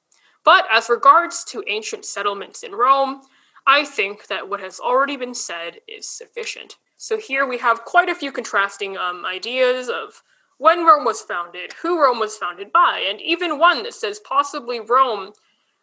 But 0.43 0.65
as 0.71 0.89
regards 0.89 1.43
to 1.45 1.63
ancient 1.67 2.05
settlements 2.05 2.63
in 2.63 2.71
Rome, 2.71 3.21
I 3.67 3.83
think 3.83 4.27
that 4.27 4.47
what 4.49 4.61
has 4.61 4.79
already 4.79 5.17
been 5.17 5.35
said 5.35 5.81
is 5.89 6.09
sufficient. 6.09 6.77
So 6.95 7.17
here 7.17 7.45
we 7.45 7.57
have 7.57 7.83
quite 7.83 8.07
a 8.07 8.15
few 8.15 8.31
contrasting 8.31 8.97
um, 8.97 9.25
ideas 9.25 9.89
of 9.89 10.23
when 10.57 10.85
Rome 10.85 11.03
was 11.03 11.21
founded, 11.21 11.73
who 11.81 12.01
Rome 12.01 12.17
was 12.17 12.37
founded 12.37 12.71
by, 12.71 13.05
and 13.07 13.21
even 13.21 13.59
one 13.59 13.83
that 13.83 13.93
says 13.93 14.19
possibly 14.19 14.79
Rome, 14.79 15.33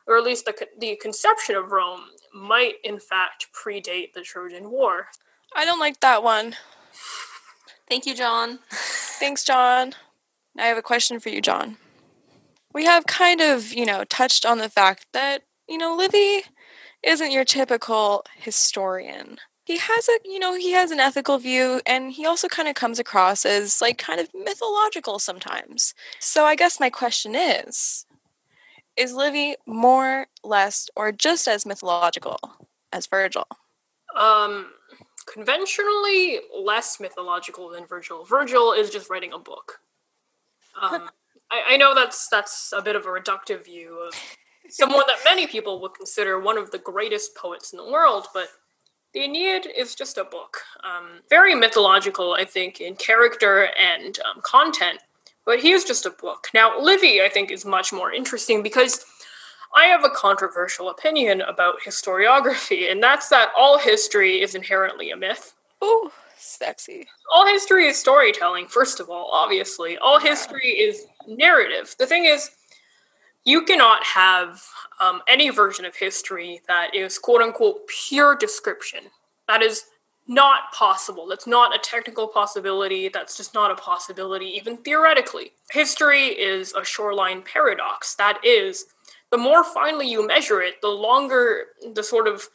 or 0.06 0.16
at 0.16 0.24
least 0.24 0.46
the, 0.46 0.66
the 0.80 0.96
conception 0.96 1.56
of 1.56 1.70
Rome, 1.72 2.00
might 2.34 2.76
in 2.82 2.98
fact 2.98 3.48
predate 3.52 4.14
the 4.14 4.22
Trojan 4.22 4.70
War. 4.70 5.08
I 5.54 5.64
don't 5.64 5.78
like 5.78 6.00
that 6.00 6.22
one. 6.22 6.56
Thank 7.88 8.06
you, 8.06 8.14
John. 8.14 8.60
Thanks, 8.70 9.44
John. 9.44 9.92
I 10.58 10.62
have 10.66 10.78
a 10.78 10.82
question 10.82 11.20
for 11.20 11.28
you, 11.28 11.40
John. 11.40 11.76
We 12.72 12.86
have 12.86 13.06
kind 13.06 13.40
of, 13.40 13.72
you 13.72 13.84
know, 13.84 14.04
touched 14.04 14.44
on 14.44 14.58
the 14.58 14.68
fact 14.68 15.06
that, 15.12 15.42
you 15.68 15.78
know, 15.78 15.94
Livy 15.94 16.44
isn't 17.04 17.32
your 17.32 17.44
typical 17.44 18.24
historian. 18.36 19.38
He 19.64 19.78
has 19.78 20.08
a, 20.08 20.18
you 20.24 20.38
know, 20.38 20.54
he 20.54 20.72
has 20.72 20.90
an 20.90 21.00
ethical 21.00 21.38
view 21.38 21.80
and 21.86 22.12
he 22.12 22.26
also 22.26 22.48
kind 22.48 22.68
of 22.68 22.74
comes 22.74 22.98
across 22.98 23.46
as 23.46 23.80
like 23.80 23.96
kind 23.96 24.20
of 24.20 24.28
mythological 24.34 25.18
sometimes. 25.18 25.94
So 26.18 26.44
I 26.44 26.54
guess 26.54 26.78
my 26.78 26.90
question 26.90 27.34
is 27.34 28.06
is 28.96 29.12
Livy 29.12 29.56
more, 29.66 30.26
less, 30.44 30.88
or 30.94 31.10
just 31.10 31.48
as 31.48 31.66
mythological 31.66 32.38
as 32.92 33.06
Virgil? 33.06 33.46
Um, 34.14 34.66
conventionally 35.26 36.38
less 36.56 37.00
mythological 37.00 37.70
than 37.70 37.86
Virgil. 37.86 38.24
Virgil 38.24 38.72
is 38.72 38.90
just 38.90 39.10
writing 39.10 39.32
a 39.32 39.38
book. 39.38 39.80
Um, 40.80 41.10
I, 41.50 41.62
I 41.70 41.76
know 41.76 41.94
that's 41.94 42.28
that's 42.28 42.72
a 42.76 42.82
bit 42.82 42.96
of 42.96 43.06
a 43.06 43.08
reductive 43.08 43.64
view 43.64 43.98
of 44.06 44.14
someone 44.68 45.04
that 45.06 45.24
many 45.24 45.46
people 45.46 45.80
would 45.80 45.94
consider 45.94 46.40
one 46.40 46.58
of 46.58 46.70
the 46.70 46.78
greatest 46.78 47.34
poets 47.36 47.72
in 47.72 47.78
the 47.78 47.90
world, 47.90 48.26
but 48.34 48.48
The 49.14 49.20
Aeneid 49.20 49.68
is 49.76 49.94
just 49.94 50.18
a 50.18 50.24
book, 50.24 50.58
um, 50.82 51.20
very 51.30 51.54
mythological, 51.54 52.32
I 52.34 52.44
think, 52.44 52.80
in 52.80 52.96
character 52.96 53.68
and 53.78 54.18
um, 54.20 54.40
content, 54.42 54.98
but 55.46 55.60
he 55.60 55.70
is 55.70 55.84
just 55.84 56.04
a 56.04 56.10
book. 56.10 56.48
Now, 56.52 56.80
Livy, 56.80 57.22
I 57.22 57.28
think, 57.28 57.52
is 57.52 57.64
much 57.64 57.92
more 57.92 58.12
interesting 58.12 58.60
because 58.60 59.04
I 59.72 59.84
have 59.84 60.04
a 60.04 60.10
controversial 60.10 60.88
opinion 60.90 61.42
about 61.42 61.76
historiography, 61.86 62.90
and 62.90 63.00
that's 63.00 63.28
that 63.28 63.52
all 63.56 63.78
history 63.78 64.42
is 64.42 64.56
inherently 64.56 65.12
a 65.12 65.16
myth. 65.16 65.54
Ooh, 65.84 66.10
sexy. 66.36 67.06
All 67.32 67.46
history 67.46 67.86
is 67.86 67.96
storytelling, 67.96 68.66
first 68.66 68.98
of 68.98 69.10
all, 69.10 69.30
obviously. 69.32 69.96
All 69.98 70.18
history 70.18 70.70
is 70.70 71.06
narrative. 71.28 71.94
The 72.00 72.06
thing 72.06 72.24
is, 72.24 72.50
you 73.44 73.62
cannot 73.62 74.02
have 74.04 74.62
um, 75.00 75.20
any 75.28 75.50
version 75.50 75.84
of 75.84 75.96
history 75.96 76.62
that 76.66 76.94
is 76.94 77.18
quote 77.18 77.42
unquote 77.42 77.86
pure 77.88 78.36
description. 78.36 79.00
That 79.48 79.62
is 79.62 79.84
not 80.26 80.72
possible. 80.72 81.26
That's 81.26 81.46
not 81.46 81.74
a 81.74 81.78
technical 81.78 82.26
possibility. 82.26 83.08
That's 83.08 83.36
just 83.36 83.52
not 83.52 83.70
a 83.70 83.74
possibility, 83.74 84.46
even 84.46 84.78
theoretically. 84.78 85.52
History 85.70 86.28
is 86.28 86.72
a 86.72 86.84
shoreline 86.84 87.42
paradox. 87.42 88.14
That 88.14 88.40
is, 88.42 88.86
the 89.30 89.36
more 89.36 89.64
finely 89.64 90.08
you 90.08 90.26
measure 90.26 90.62
it, 90.62 90.80
the 90.80 90.88
longer 90.88 91.66
the 91.92 92.02
sort 92.02 92.26
of 92.26 92.48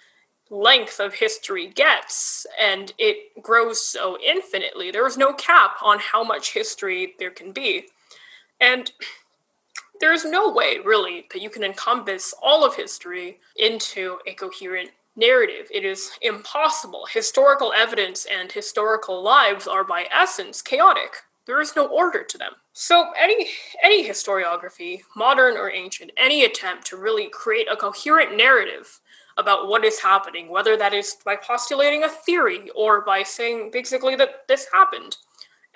length 0.49 0.99
of 0.99 1.13
history 1.13 1.67
gets, 1.67 2.47
and 2.59 2.91
it 2.97 3.39
grows 3.43 3.85
so 3.85 4.17
infinitely. 4.25 4.89
There 4.89 5.05
is 5.05 5.15
no 5.15 5.33
cap 5.33 5.75
on 5.83 5.99
how 5.99 6.23
much 6.23 6.53
history 6.53 7.13
there 7.19 7.29
can 7.29 7.51
be. 7.51 7.85
And 8.59 8.91
there's 9.99 10.25
no 10.25 10.51
way, 10.51 10.77
really, 10.83 11.27
that 11.31 11.41
you 11.41 11.49
can 11.49 11.63
encompass 11.63 12.33
all 12.41 12.65
of 12.65 12.75
history 12.75 13.39
into 13.55 14.19
a 14.25 14.33
coherent 14.33 14.91
narrative. 15.15 15.67
It 15.71 15.85
is 15.85 16.11
impossible. 16.21 17.07
Historical 17.11 17.73
evidence 17.75 18.25
and 18.25 18.51
historical 18.51 19.21
lives 19.21 19.67
are, 19.67 19.83
by 19.83 20.07
essence, 20.11 20.61
chaotic. 20.61 21.23
There 21.45 21.61
is 21.61 21.75
no 21.75 21.87
order 21.87 22.23
to 22.23 22.37
them. 22.37 22.53
So, 22.73 23.11
any 23.19 23.47
any 23.83 24.07
historiography, 24.07 25.01
modern 25.15 25.57
or 25.57 25.71
ancient, 25.71 26.11
any 26.15 26.45
attempt 26.45 26.85
to 26.87 26.97
really 26.97 27.27
create 27.27 27.67
a 27.69 27.75
coherent 27.75 28.37
narrative 28.37 29.01
about 29.37 29.67
what 29.67 29.83
is 29.83 30.01
happening, 30.01 30.49
whether 30.49 30.77
that 30.77 30.93
is 30.93 31.17
by 31.25 31.35
postulating 31.35 32.03
a 32.03 32.09
theory 32.09 32.69
or 32.75 33.01
by 33.01 33.23
saying 33.23 33.71
basically 33.71 34.15
that 34.17 34.47
this 34.47 34.67
happened, 34.71 35.17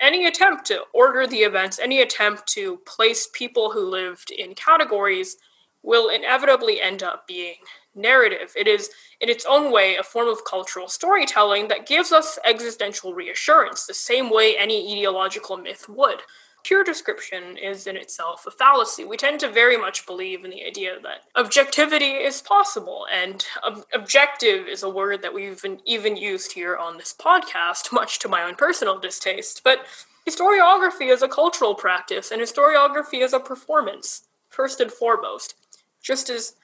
any 0.00 0.26
attempt 0.26 0.66
to 0.66 0.82
order 0.92 1.26
the 1.26 1.38
events, 1.38 1.78
any 1.78 2.00
attempt 2.02 2.46
to 2.48 2.78
place 2.86 3.28
people 3.32 3.70
who 3.70 3.88
lived 3.88 4.30
in 4.30 4.54
categories 4.54 5.36
will 5.82 6.08
inevitably 6.08 6.80
end 6.80 7.02
up 7.02 7.26
being 7.26 7.56
narrative. 7.94 8.52
It 8.56 8.66
is, 8.66 8.90
in 9.20 9.28
its 9.28 9.46
own 9.48 9.70
way, 9.70 9.96
a 9.96 10.02
form 10.02 10.28
of 10.28 10.44
cultural 10.44 10.88
storytelling 10.88 11.68
that 11.68 11.86
gives 11.86 12.10
us 12.10 12.38
existential 12.44 13.14
reassurance, 13.14 13.86
the 13.86 13.94
same 13.94 14.30
way 14.30 14.56
any 14.56 14.92
ideological 14.92 15.56
myth 15.56 15.88
would. 15.88 16.22
Pure 16.64 16.84
description 16.84 17.58
is 17.58 17.86
in 17.86 17.94
itself 17.94 18.46
a 18.46 18.50
fallacy. 18.50 19.04
We 19.04 19.18
tend 19.18 19.38
to 19.40 19.50
very 19.50 19.76
much 19.76 20.06
believe 20.06 20.46
in 20.46 20.50
the 20.50 20.64
idea 20.64 20.96
that 21.02 21.24
objectivity 21.36 22.12
is 22.12 22.40
possible, 22.40 23.06
and 23.12 23.44
ob- 23.62 23.84
objective 23.92 24.66
is 24.66 24.82
a 24.82 24.88
word 24.88 25.20
that 25.20 25.34
we've 25.34 25.62
even 25.84 26.16
used 26.16 26.52
here 26.52 26.74
on 26.74 26.96
this 26.96 27.14
podcast, 27.18 27.92
much 27.92 28.18
to 28.20 28.28
my 28.28 28.42
own 28.42 28.54
personal 28.54 28.98
distaste. 28.98 29.60
But 29.62 29.80
historiography 30.26 31.12
is 31.12 31.20
a 31.20 31.28
cultural 31.28 31.74
practice, 31.74 32.30
and 32.30 32.40
historiography 32.40 33.22
is 33.22 33.34
a 33.34 33.40
performance, 33.40 34.24
first 34.48 34.80
and 34.80 34.90
foremost. 34.90 35.56
Just 36.02 36.30
as, 36.30 36.54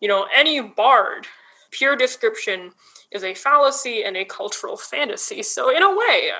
you 0.00 0.08
know, 0.08 0.26
any 0.34 0.62
bard, 0.62 1.26
pure 1.70 1.96
description 1.96 2.72
is 3.10 3.22
a 3.22 3.34
fallacy 3.34 4.04
and 4.04 4.16
a 4.16 4.24
cultural 4.24 4.78
fantasy. 4.78 5.42
So, 5.42 5.68
in 5.68 5.82
a 5.82 5.94
way, 5.94 6.30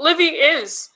Livy 0.00 0.36
is 0.36 0.88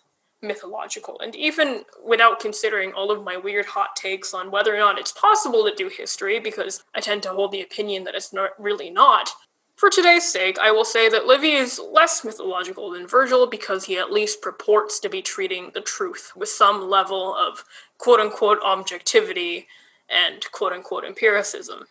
mythological. 0.42 1.18
And 1.20 1.34
even 1.34 1.82
without 2.04 2.40
considering 2.40 2.92
all 2.92 3.10
of 3.10 3.24
my 3.24 3.36
weird 3.36 3.66
hot 3.66 3.96
takes 3.96 4.32
on 4.32 4.50
whether 4.50 4.74
or 4.74 4.78
not 4.78 4.98
it's 4.98 5.12
possible 5.12 5.64
to 5.64 5.74
do 5.74 5.88
history, 5.88 6.38
because 6.38 6.82
I 6.94 7.00
tend 7.00 7.22
to 7.24 7.30
hold 7.30 7.52
the 7.52 7.62
opinion 7.62 8.04
that 8.04 8.14
it's 8.14 8.32
not 8.32 8.50
really 8.58 8.90
not, 8.90 9.30
for 9.78 9.88
today's 9.88 10.24
sake, 10.24 10.58
I 10.58 10.72
will 10.72 10.84
say 10.84 11.08
that 11.08 11.26
Livy 11.26 11.52
is 11.52 11.78
less 11.78 12.24
mythological 12.24 12.90
than 12.90 13.06
Virgil 13.06 13.46
because 13.46 13.84
he 13.84 13.96
at 13.96 14.10
least 14.10 14.42
purports 14.42 14.98
to 14.98 15.08
be 15.08 15.22
treating 15.22 15.70
the 15.72 15.80
truth 15.80 16.32
with 16.34 16.48
some 16.48 16.90
level 16.90 17.32
of 17.32 17.64
quote 17.96 18.18
unquote 18.18 18.58
objectivity 18.64 19.68
and 20.08 20.50
quote 20.50 20.72
unquote 20.72 21.04
empiricism. 21.04 21.84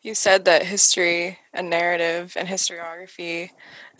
You 0.00 0.14
said 0.14 0.46
that 0.46 0.62
history 0.62 1.38
and 1.52 1.68
narrative 1.68 2.32
and 2.36 2.48
historiography 2.48 3.50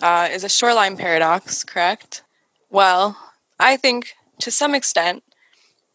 uh, 0.01 0.29
is 0.33 0.43
a 0.43 0.49
shoreline 0.49 0.97
paradox, 0.97 1.63
correct? 1.63 2.23
Well, 2.71 3.19
I 3.59 3.77
think 3.77 4.15
to 4.41 4.51
some 4.51 4.75
extent, 4.75 5.23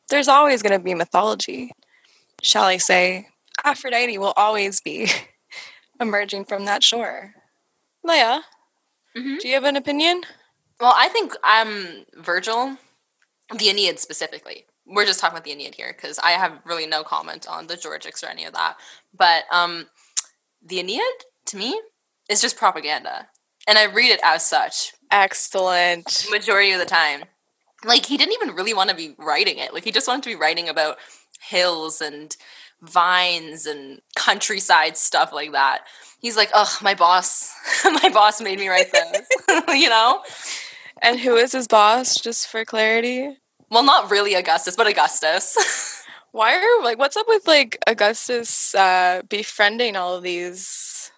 there's 0.09 0.27
always 0.27 0.61
going 0.61 0.77
to 0.77 0.83
be 0.83 0.93
mythology. 0.93 1.71
Shall 2.41 2.65
I 2.65 2.77
say, 2.77 3.27
Aphrodite 3.63 4.17
will 4.17 4.33
always 4.35 4.81
be 4.81 5.09
emerging 6.01 6.45
from 6.45 6.65
that 6.65 6.83
shore. 6.83 7.35
Leah, 8.03 8.43
mm-hmm. 9.15 9.38
do 9.38 9.47
you 9.47 9.53
have 9.53 9.63
an 9.63 9.75
opinion? 9.75 10.21
Well, 10.79 10.93
I 10.95 11.09
think 11.09 11.33
um, 11.43 12.05
Virgil, 12.15 12.77
the 13.55 13.69
Aeneid 13.69 13.99
specifically. 13.99 14.65
We're 14.88 15.05
just 15.05 15.19
talking 15.19 15.35
about 15.35 15.45
the 15.45 15.51
Aeneid 15.51 15.75
here 15.75 15.93
because 15.95 16.17
I 16.19 16.31
have 16.31 16.59
really 16.65 16.88
no 16.88 17.03
comment 17.03 17.47
on 17.47 17.67
the 17.67 17.75
Georgics 17.75 18.23
or 18.23 18.27
any 18.27 18.45
of 18.45 18.53
that. 18.53 18.77
But 19.15 19.43
um, 19.51 19.88
the 20.65 20.79
Aeneid, 20.79 21.01
to 21.45 21.57
me, 21.57 21.79
is 22.29 22.41
just 22.41 22.57
propaganda. 22.57 23.27
And 23.67 23.77
I 23.77 23.85
read 23.85 24.09
it 24.09 24.19
as 24.23 24.45
such. 24.45 24.93
Excellent. 25.11 26.25
Majority 26.31 26.71
of 26.71 26.79
the 26.79 26.85
time 26.85 27.25
like 27.85 28.05
he 28.05 28.17
didn't 28.17 28.33
even 28.33 28.55
really 28.55 28.73
want 28.73 28.89
to 28.89 28.95
be 28.95 29.15
writing 29.17 29.57
it. 29.57 29.73
Like 29.73 29.83
he 29.83 29.91
just 29.91 30.07
wanted 30.07 30.23
to 30.23 30.29
be 30.29 30.35
writing 30.35 30.69
about 30.69 30.97
hills 31.39 32.01
and 32.01 32.35
vines 32.81 33.65
and 33.65 34.01
countryside 34.15 34.97
stuff 34.97 35.31
like 35.33 35.51
that. 35.51 35.81
He's 36.19 36.37
like, 36.37 36.49
"Oh, 36.53 36.77
my 36.81 36.93
boss, 36.93 37.53
my 37.83 38.09
boss 38.13 38.41
made 38.41 38.59
me 38.59 38.67
write 38.67 38.91
this." 38.91 39.27
you 39.69 39.89
know? 39.89 40.21
And 41.01 41.19
who 41.19 41.35
is 41.35 41.51
his 41.51 41.67
boss 41.67 42.15
just 42.15 42.47
for 42.47 42.63
clarity? 42.63 43.37
Well, 43.69 43.83
not 43.83 44.11
really 44.11 44.35
Augustus, 44.35 44.75
but 44.75 44.87
Augustus. 44.87 45.57
Why 46.31 46.55
are 46.55 46.83
like 46.83 46.97
what's 46.97 47.17
up 47.17 47.27
with 47.27 47.45
like 47.45 47.77
Augustus 47.87 48.73
uh 48.73 49.21
befriending 49.27 49.97
all 49.97 50.15
of 50.15 50.23
these 50.23 51.11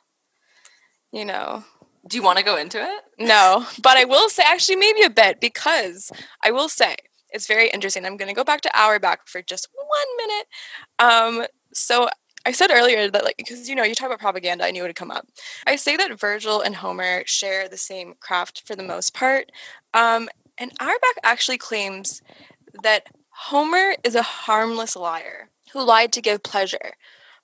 you 1.14 1.26
know, 1.26 1.64
do 2.08 2.18
you 2.18 2.24
want 2.24 2.38
to 2.38 2.44
go 2.44 2.58
into 2.58 2.82
it? 2.82 3.04
No, 3.18 3.66
but 3.82 3.98
I 3.98 4.06
will 4.06 4.30
say 4.30 4.44
actually 4.46 4.76
maybe 4.76 5.04
a 5.04 5.10
bit 5.10 5.40
because 5.40 6.12
I 6.44 6.52
will 6.52 6.70
say 6.70 6.96
it's 7.30 7.48
very 7.48 7.70
interesting. 7.70 8.06
I'm 8.06 8.18
going 8.18 8.30
to 8.30 8.36
go 8.36 8.44
back 8.44 8.62
to 8.62 8.80
Auerbach 8.80 9.28
for 9.28 9.42
just 9.42 9.68
one 9.74 10.18
minute. 10.18 10.48
Um, 11.00 11.48
so 11.74 12.10
I 12.46 12.52
said 12.52 12.72
earlier 12.72 13.10
that 13.10 13.24
like 13.24 13.38
because 13.38 13.70
you 13.70 13.76
know 13.76 13.84
you 13.84 13.96
talk 13.96 14.08
about 14.08 14.20
propaganda, 14.20 14.66
I 14.66 14.72
knew 14.72 14.84
it 14.84 14.88
would 14.88 14.96
come 14.96 15.12
up. 15.12 15.28
I 15.66 15.76
say 15.76 15.96
that 15.98 16.20
Virgil 16.20 16.62
and 16.62 16.76
Homer 16.76 17.24
share 17.26 17.68
the 17.70 17.78
same 17.78 18.16
craft 18.20 18.64
for 18.66 18.76
the 18.76 18.84
most 18.84 19.14
part, 19.14 19.52
um, 19.94 20.30
and 20.58 20.72
Auerbach 20.80 21.18
actually 21.24 21.58
claims 21.58 22.22
that 22.84 23.08
Homer 23.30 23.96
is 24.04 24.16
a 24.16 24.22
harmless 24.22 24.96
liar 24.96 25.50
who 25.72 25.84
lied 25.84 26.12
to 26.14 26.22
give 26.22 26.44
pleasure, 26.44 26.94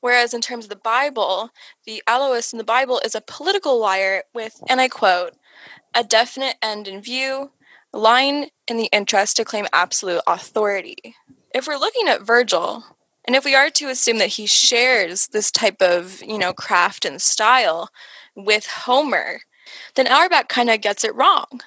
Whereas 0.02 0.34
in 0.34 0.42
terms 0.42 0.66
of 0.66 0.70
the 0.70 0.76
Bible, 0.76 1.50
the 1.86 2.02
Elohist 2.08 2.54
in 2.54 2.58
the 2.58 2.64
Bible 2.64 3.02
is 3.04 3.16
a 3.16 3.22
political 3.22 3.80
liar 3.80 4.24
with, 4.34 4.62
and 4.70 4.80
I 4.80 4.88
quote, 4.88 5.34
a 5.94 6.04
definite 6.04 6.56
end 6.62 6.88
in 6.88 7.02
view, 7.02 7.52
lying 7.92 8.50
in 8.68 8.78
the 8.78 8.90
interest 8.92 9.38
to 9.38 9.46
claim 9.46 9.68
absolute 9.74 10.22
authority. 10.28 11.16
If 11.54 11.68
we're 11.68 11.78
looking 11.78 12.08
at 12.08 12.22
Virgil, 12.22 12.84
and 13.26 13.36
if 13.36 13.44
we 13.44 13.56
are 13.56 13.70
to 13.72 13.90
assume 13.90 14.20
that 14.20 14.28
he 14.28 14.46
shares 14.46 15.28
this 15.28 15.52
type 15.52 15.82
of, 15.82 16.22
you 16.24 16.38
know, 16.38 16.54
craft 16.54 17.06
and 17.06 17.22
style 17.22 17.90
with 18.36 18.66
Homer, 18.68 19.42
then 19.96 20.08
Auerbach 20.08 20.48
kind 20.48 20.70
of 20.70 20.82
gets 20.82 21.04
it 21.04 21.16
wrong. 21.16 21.62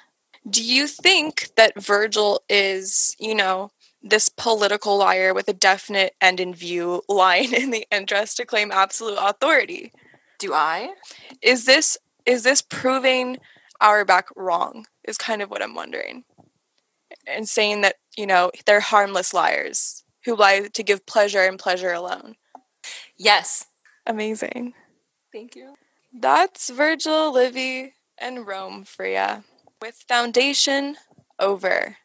Do 0.49 0.63
you 0.63 0.87
think 0.87 1.49
that 1.55 1.81
Virgil 1.81 2.41
is, 2.49 3.15
you 3.19 3.35
know, 3.35 3.71
this 4.03 4.27
political 4.27 4.97
liar 4.97 5.33
with 5.33 5.47
a 5.47 5.53
definite 5.53 6.13
end 6.19 6.39
in 6.39 6.53
view 6.53 7.01
lying 7.09 7.53
in 7.53 7.71
the 7.71 7.87
interest 7.91 8.37
to 8.37 8.45
claim 8.45 8.71
absolute 8.71 9.17
authority. 9.19 9.93
Do 10.39 10.53
I? 10.53 10.93
Is 11.41 11.65
this 11.65 11.97
is 12.25 12.43
this 12.43 12.61
proving 12.61 13.37
Auerbach 13.81 14.29
wrong? 14.35 14.85
Is 15.05 15.17
kind 15.17 15.41
of 15.41 15.49
what 15.49 15.61
I'm 15.61 15.75
wondering. 15.75 16.23
And 17.27 17.47
saying 17.47 17.81
that, 17.81 17.95
you 18.17 18.25
know, 18.25 18.51
they're 18.65 18.79
harmless 18.79 19.33
liars 19.33 20.03
who 20.25 20.35
lie 20.35 20.67
to 20.73 20.83
give 20.83 21.05
pleasure 21.05 21.43
and 21.43 21.59
pleasure 21.59 21.91
alone. 21.91 22.35
Yes. 23.17 23.67
Amazing. 24.05 24.73
Thank 25.31 25.55
you. 25.55 25.75
That's 26.13 26.69
Virgil, 26.69 27.31
Livy, 27.31 27.93
and 28.17 28.45
Rome 28.45 28.83
for 28.83 29.05
you. 29.05 29.43
With 29.81 30.03
foundation 30.07 30.97
over 31.39 31.97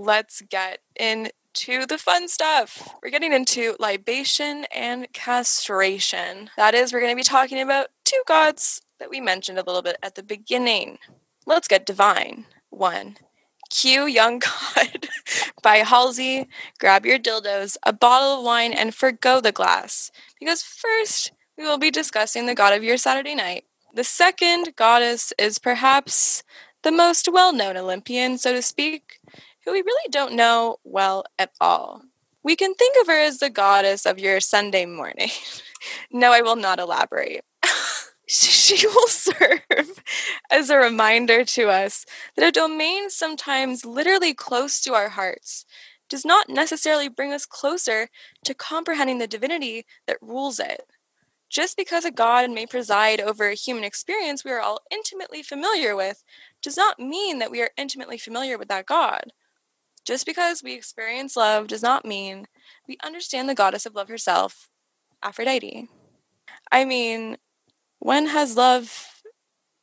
let's 0.00 0.42
get 0.42 0.78
into 0.96 1.86
the 1.86 1.98
fun 1.98 2.28
stuff. 2.28 2.94
We're 3.02 3.10
getting 3.10 3.32
into 3.32 3.76
libation 3.78 4.64
and 4.74 5.12
castration. 5.12 6.50
That 6.56 6.74
is, 6.74 6.92
we're 6.92 7.00
going 7.00 7.12
to 7.12 7.16
be 7.16 7.22
talking 7.22 7.60
about 7.60 7.88
two 8.04 8.22
gods 8.26 8.82
that 8.98 9.10
we 9.10 9.20
mentioned 9.20 9.58
a 9.58 9.64
little 9.64 9.82
bit 9.82 9.96
at 10.02 10.14
the 10.14 10.22
beginning. 10.22 10.98
Let's 11.46 11.68
get 11.68 11.86
divine. 11.86 12.46
One, 12.70 13.16
Cue 13.70 14.06
Young 14.06 14.38
God 14.74 15.08
by 15.62 15.78
Halsey. 15.78 16.48
Grab 16.78 17.04
your 17.04 17.18
dildos, 17.18 17.76
a 17.84 17.92
bottle 17.92 18.38
of 18.38 18.44
wine, 18.44 18.72
and 18.72 18.94
forgo 18.94 19.40
the 19.40 19.52
glass. 19.52 20.10
Because 20.38 20.62
first, 20.62 21.32
we 21.56 21.64
will 21.64 21.78
be 21.78 21.90
discussing 21.90 22.46
the 22.46 22.54
god 22.54 22.72
of 22.72 22.82
your 22.84 22.96
Saturday 22.96 23.34
night. 23.34 23.64
The 23.92 24.04
second 24.04 24.76
goddess 24.76 25.32
is 25.38 25.58
perhaps 25.58 26.42
the 26.82 26.92
most 26.92 27.28
well 27.30 27.52
known 27.52 27.76
Olympian, 27.76 28.38
so 28.38 28.52
to 28.52 28.62
speak, 28.62 29.18
we 29.72 29.82
really 29.82 30.08
don't 30.10 30.34
know 30.34 30.76
well 30.84 31.24
at 31.38 31.50
all. 31.60 32.02
We 32.42 32.56
can 32.56 32.74
think 32.74 32.96
of 33.00 33.06
her 33.06 33.20
as 33.20 33.38
the 33.38 33.50
goddess 33.50 34.06
of 34.06 34.18
your 34.18 34.40
Sunday 34.40 34.86
morning. 34.86 35.30
no, 36.10 36.32
I 36.32 36.40
will 36.40 36.56
not 36.56 36.78
elaborate. 36.78 37.44
she 38.30 38.86
will 38.94 39.08
serve 39.08 40.02
as 40.50 40.70
a 40.70 40.76
reminder 40.76 41.44
to 41.44 41.68
us 41.68 42.06
that 42.36 42.46
a 42.46 42.52
domain 42.52 43.10
sometimes 43.10 43.84
literally 43.84 44.34
close 44.34 44.80
to 44.80 44.94
our 44.94 45.10
hearts 45.10 45.64
does 46.08 46.24
not 46.24 46.48
necessarily 46.48 47.08
bring 47.08 47.32
us 47.32 47.46
closer 47.46 48.08
to 48.44 48.54
comprehending 48.54 49.18
the 49.18 49.26
divinity 49.26 49.84
that 50.06 50.18
rules 50.20 50.58
it. 50.58 50.82
Just 51.48 51.76
because 51.76 52.04
a 52.04 52.12
god 52.12 52.50
may 52.50 52.66
preside 52.66 53.20
over 53.20 53.48
a 53.48 53.54
human 53.54 53.82
experience 53.82 54.44
we 54.44 54.52
are 54.52 54.60
all 54.60 54.80
intimately 54.90 55.42
familiar 55.42 55.96
with 55.96 56.22
does 56.62 56.76
not 56.76 57.00
mean 57.00 57.40
that 57.40 57.50
we 57.50 57.60
are 57.60 57.70
intimately 57.76 58.18
familiar 58.18 58.56
with 58.56 58.68
that 58.68 58.86
god. 58.86 59.32
Just 60.10 60.26
because 60.26 60.60
we 60.60 60.74
experience 60.74 61.36
love 61.36 61.68
does 61.68 61.84
not 61.84 62.04
mean 62.04 62.46
we 62.88 62.96
understand 63.04 63.48
the 63.48 63.54
goddess 63.54 63.86
of 63.86 63.94
love 63.94 64.08
herself, 64.08 64.68
Aphrodite. 65.22 65.86
I 66.72 66.84
mean, 66.84 67.36
when 68.00 68.26
has 68.26 68.56
love 68.56 69.22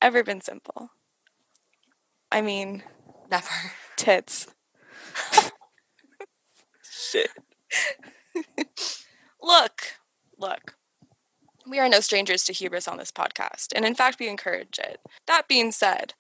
ever 0.02 0.26
been 0.26 0.42
simple? 0.42 0.90
I 2.30 2.42
mean, 2.42 2.84
Never. 3.32 3.48
tits. 3.96 4.48
Shit. 6.84 7.30
look, 9.42 9.82
look. 10.38 10.76
We 11.66 11.80
are 11.80 11.88
no 11.88 12.02
strangers 12.02 12.44
to 12.44 12.52
hubris 12.52 12.90
on 12.90 12.98
this 12.98 13.14
podcast, 13.14 13.68
and 13.74 13.86
in 13.86 13.96
fact, 13.96 14.20
we 14.20 14.28
encourage 14.28 14.78
it. 14.78 15.00
That 15.26 15.48
being 15.48 15.72
said, 15.72 16.16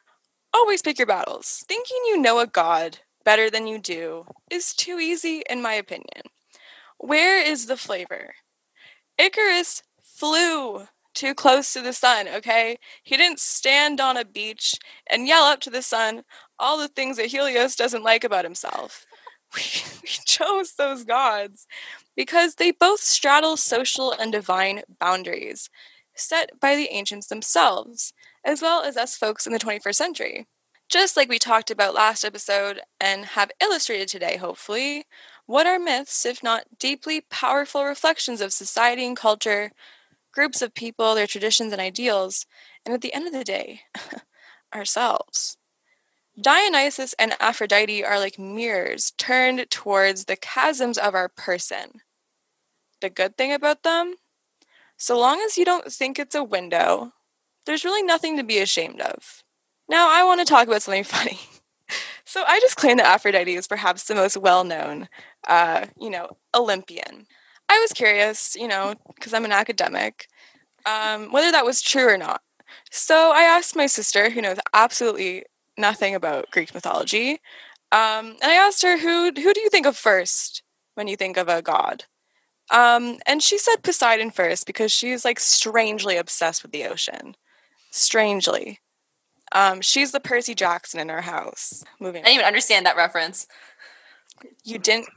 always 0.53 0.81
pick 0.81 0.97
your 0.97 1.07
battles. 1.07 1.65
Thinking 1.67 1.97
you 2.05 2.21
know 2.21 2.39
a 2.39 2.47
god 2.47 2.99
better 3.27 3.49
than 3.49 3.67
you 3.67 3.77
do 3.77 4.25
is 4.49 4.73
too 4.73 4.99
easy, 4.99 5.43
in 5.49 5.61
my 5.61 5.73
opinion. 5.73 6.23
Where 6.97 7.45
is 7.45 7.65
the 7.65 7.75
flavor? 7.75 8.35
Icarus 9.17 9.83
flew 10.01 10.87
too 11.13 11.35
close 11.35 11.73
to 11.73 11.81
the 11.81 11.91
sun, 11.91 12.29
okay? 12.29 12.77
He 13.03 13.17
didn't 13.17 13.41
stand 13.41 13.99
on 13.99 14.15
a 14.15 14.23
beach 14.23 14.75
and 15.11 15.27
yell 15.27 15.43
up 15.43 15.59
to 15.61 15.69
the 15.69 15.81
sun 15.81 16.23
all 16.57 16.77
the 16.77 16.87
things 16.87 17.17
that 17.17 17.25
Helios 17.25 17.75
doesn't 17.75 18.01
like 18.01 18.23
about 18.23 18.45
himself. 18.45 19.05
We, 19.55 19.61
we 20.03 20.09
chose 20.25 20.73
those 20.73 21.05
gods 21.05 21.67
because 22.17 22.55
they 22.55 22.71
both 22.71 22.99
straddle 22.99 23.55
social 23.55 24.11
and 24.11 24.29
divine 24.29 24.81
boundaries 24.99 25.69
set 26.15 26.59
by 26.59 26.75
the 26.75 26.89
ancients 26.93 27.27
themselves, 27.27 28.13
as 28.43 28.61
well 28.61 28.83
as 28.83 28.97
us 28.97 29.15
folks 29.15 29.47
in 29.47 29.53
the 29.53 29.59
21st 29.59 29.95
century. 29.95 30.47
Just 30.89 31.17
like 31.17 31.27
we 31.27 31.37
talked 31.37 31.69
about 31.69 31.93
last 31.93 32.23
episode 32.23 32.79
and 32.99 33.25
have 33.25 33.51
illustrated 33.61 34.07
today, 34.07 34.37
hopefully, 34.37 35.05
what 35.45 35.67
are 35.67 35.79
myths 35.79 36.25
if 36.25 36.41
not 36.41 36.79
deeply 36.79 37.21
powerful 37.29 37.83
reflections 37.83 38.39
of 38.39 38.53
society 38.53 39.05
and 39.05 39.17
culture, 39.17 39.71
groups 40.31 40.61
of 40.61 40.73
people, 40.73 41.13
their 41.13 41.27
traditions 41.27 41.73
and 41.73 41.81
ideals, 41.81 42.45
and 42.85 42.93
at 42.93 43.01
the 43.01 43.13
end 43.13 43.27
of 43.27 43.33
the 43.33 43.43
day, 43.43 43.81
ourselves? 44.75 45.57
Dionysus 46.39 47.13
and 47.19 47.33
Aphrodite 47.39 48.05
are 48.05 48.19
like 48.19 48.39
mirrors 48.39 49.11
turned 49.17 49.69
towards 49.69 50.25
the 50.25 50.37
chasms 50.37 50.97
of 50.97 51.15
our 51.15 51.27
person. 51.27 52.01
The 53.01 53.09
good 53.09 53.37
thing 53.37 53.51
about 53.51 53.83
them? 53.83 54.15
So 54.95 55.19
long 55.19 55.41
as 55.41 55.57
you 55.57 55.65
don't 55.65 55.91
think 55.91 56.17
it's 56.17 56.35
a 56.35 56.43
window, 56.43 57.11
there's 57.65 57.83
really 57.83 58.03
nothing 58.03 58.37
to 58.37 58.43
be 58.43 58.59
ashamed 58.59 59.01
of. 59.01 59.43
Now, 59.89 60.09
I 60.11 60.23
want 60.23 60.39
to 60.41 60.45
talk 60.45 60.67
about 60.67 60.81
something 60.81 61.03
funny. 61.15 61.39
So 62.25 62.43
I 62.47 62.59
just 62.59 62.77
claim 62.77 62.97
that 62.97 63.07
Aphrodite 63.07 63.55
is 63.55 63.67
perhaps 63.67 64.03
the 64.05 64.15
most 64.15 64.37
well-known, 64.37 65.07
uh, 65.47 65.87
you 65.99 66.09
know, 66.09 66.29
Olympian. 66.55 67.25
I 67.69 67.79
was 67.81 67.93
curious, 67.93 68.55
you 68.55 68.67
know, 68.67 68.95
because 69.15 69.33
I'm 69.33 69.45
an 69.45 69.51
academic, 69.51 70.27
um, 70.85 71.31
whether 71.31 71.51
that 71.51 71.65
was 71.65 71.81
true 71.81 72.09
or 72.09 72.17
not. 72.17 72.41
So 72.91 73.31
I 73.35 73.43
asked 73.43 73.75
my 73.75 73.87
sister, 73.87 74.29
who 74.31 74.41
knows 74.41 74.57
absolutely 74.73 75.45
nothing 75.77 76.15
about 76.15 76.51
Greek 76.51 76.73
mythology, 76.73 77.33
um, 77.91 78.37
and 78.41 78.51
I 78.51 78.55
asked 78.55 78.83
her, 78.83 78.97
"Who 78.99 79.25
who 79.31 79.53
do 79.53 79.61
you 79.61 79.69
think 79.69 79.85
of 79.87 79.97
first 79.97 80.63
when 80.95 81.07
you 81.07 81.15
think 81.17 81.37
of 81.37 81.49
a 81.49 81.61
god?" 81.61 82.05
Um, 82.71 83.19
and 83.27 83.43
she 83.43 83.57
said 83.57 83.83
Poseidon 83.83 84.31
first 84.31 84.67
because 84.67 84.91
she's 84.91 85.25
like 85.25 85.39
strangely 85.39 86.17
obsessed 86.17 86.63
with 86.63 86.71
the 86.73 86.85
ocean. 86.85 87.35
Strangely. 87.91 88.81
Um, 89.51 89.81
she's 89.81 90.11
the 90.11 90.19
Percy 90.19 90.53
Jackson 90.53 90.99
in 90.99 91.09
our 91.09 91.21
house. 91.21 91.83
Moving. 91.99 92.21
I 92.23 92.25
didn't 92.25 92.35
even 92.35 92.45
understand 92.45 92.85
that 92.85 92.97
reference. 92.97 93.47
You 94.63 94.77
didn't? 94.77 95.07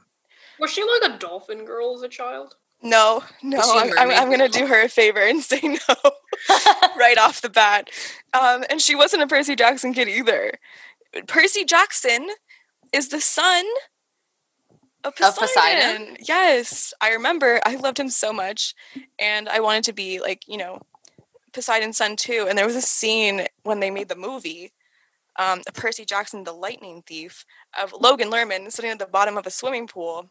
Was 0.59 0.71
she 0.71 0.83
like 0.83 1.13
a 1.13 1.19
dolphin 1.19 1.65
girl 1.65 1.95
as 1.95 2.03
a 2.03 2.09
child? 2.09 2.55
No, 2.83 3.23
no. 3.43 3.59
Is 3.59 3.65
she 3.65 3.79
a 3.79 3.81
I'm, 3.81 3.93
I'm, 3.99 4.11
I'm 4.11 4.31
gonna 4.31 4.49
do 4.49 4.67
her 4.67 4.83
a 4.83 4.89
favor 4.89 5.21
and 5.21 5.43
say 5.43 5.61
no 5.63 6.11
right 6.97 7.19
off 7.19 7.41
the 7.41 7.51
bat. 7.51 7.91
Um, 8.33 8.65
and 8.71 8.81
she 8.81 8.95
wasn't 8.95 9.23
a 9.23 9.27
Percy 9.27 9.57
Jackson 9.57 9.93
kid 9.93 10.09
either. 10.09 10.53
Percy 11.27 11.65
Jackson 11.65 12.29
is 12.93 13.09
the 13.09 13.21
son 13.21 13.65
of 15.05 15.17
Poseidon. 15.17 15.29
Of 15.29 15.37
Poseidon? 15.39 16.17
Yes, 16.21 16.95
I 17.01 17.13
remember. 17.13 17.61
I 17.67 17.77
loved 17.77 17.99
him 17.99 18.09
so 18.09 18.33
much, 18.33 18.75
and 19.19 19.49
I 19.49 19.61
wanted 19.61 19.85
to 19.85 19.93
be 19.93 20.21
like 20.21 20.43
you 20.47 20.57
know 20.57 20.81
Poseidon's 21.53 21.97
son 21.99 22.17
too. 22.17 22.47
And 22.49 22.57
there 22.59 22.67
was 22.67 22.77
a 22.77 22.83
scene 22.83 23.47
when 23.63 23.81
they 23.81 23.91
made 23.91 24.09
the 24.09 24.17
movie. 24.17 24.73
Um, 25.39 25.63
Percy 25.75 26.05
Jackson, 26.05 26.45
the 26.45 26.53
lightning 26.53 27.03
thief, 27.07 27.45
of 27.81 27.93
Logan 27.99 28.31
Lerman 28.31 28.71
sitting 28.71 28.91
at 28.91 28.99
the 28.99 29.07
bottom 29.07 29.37
of 29.39 29.47
a 29.47 29.51
swimming 29.51 29.87
pool. 29.87 30.29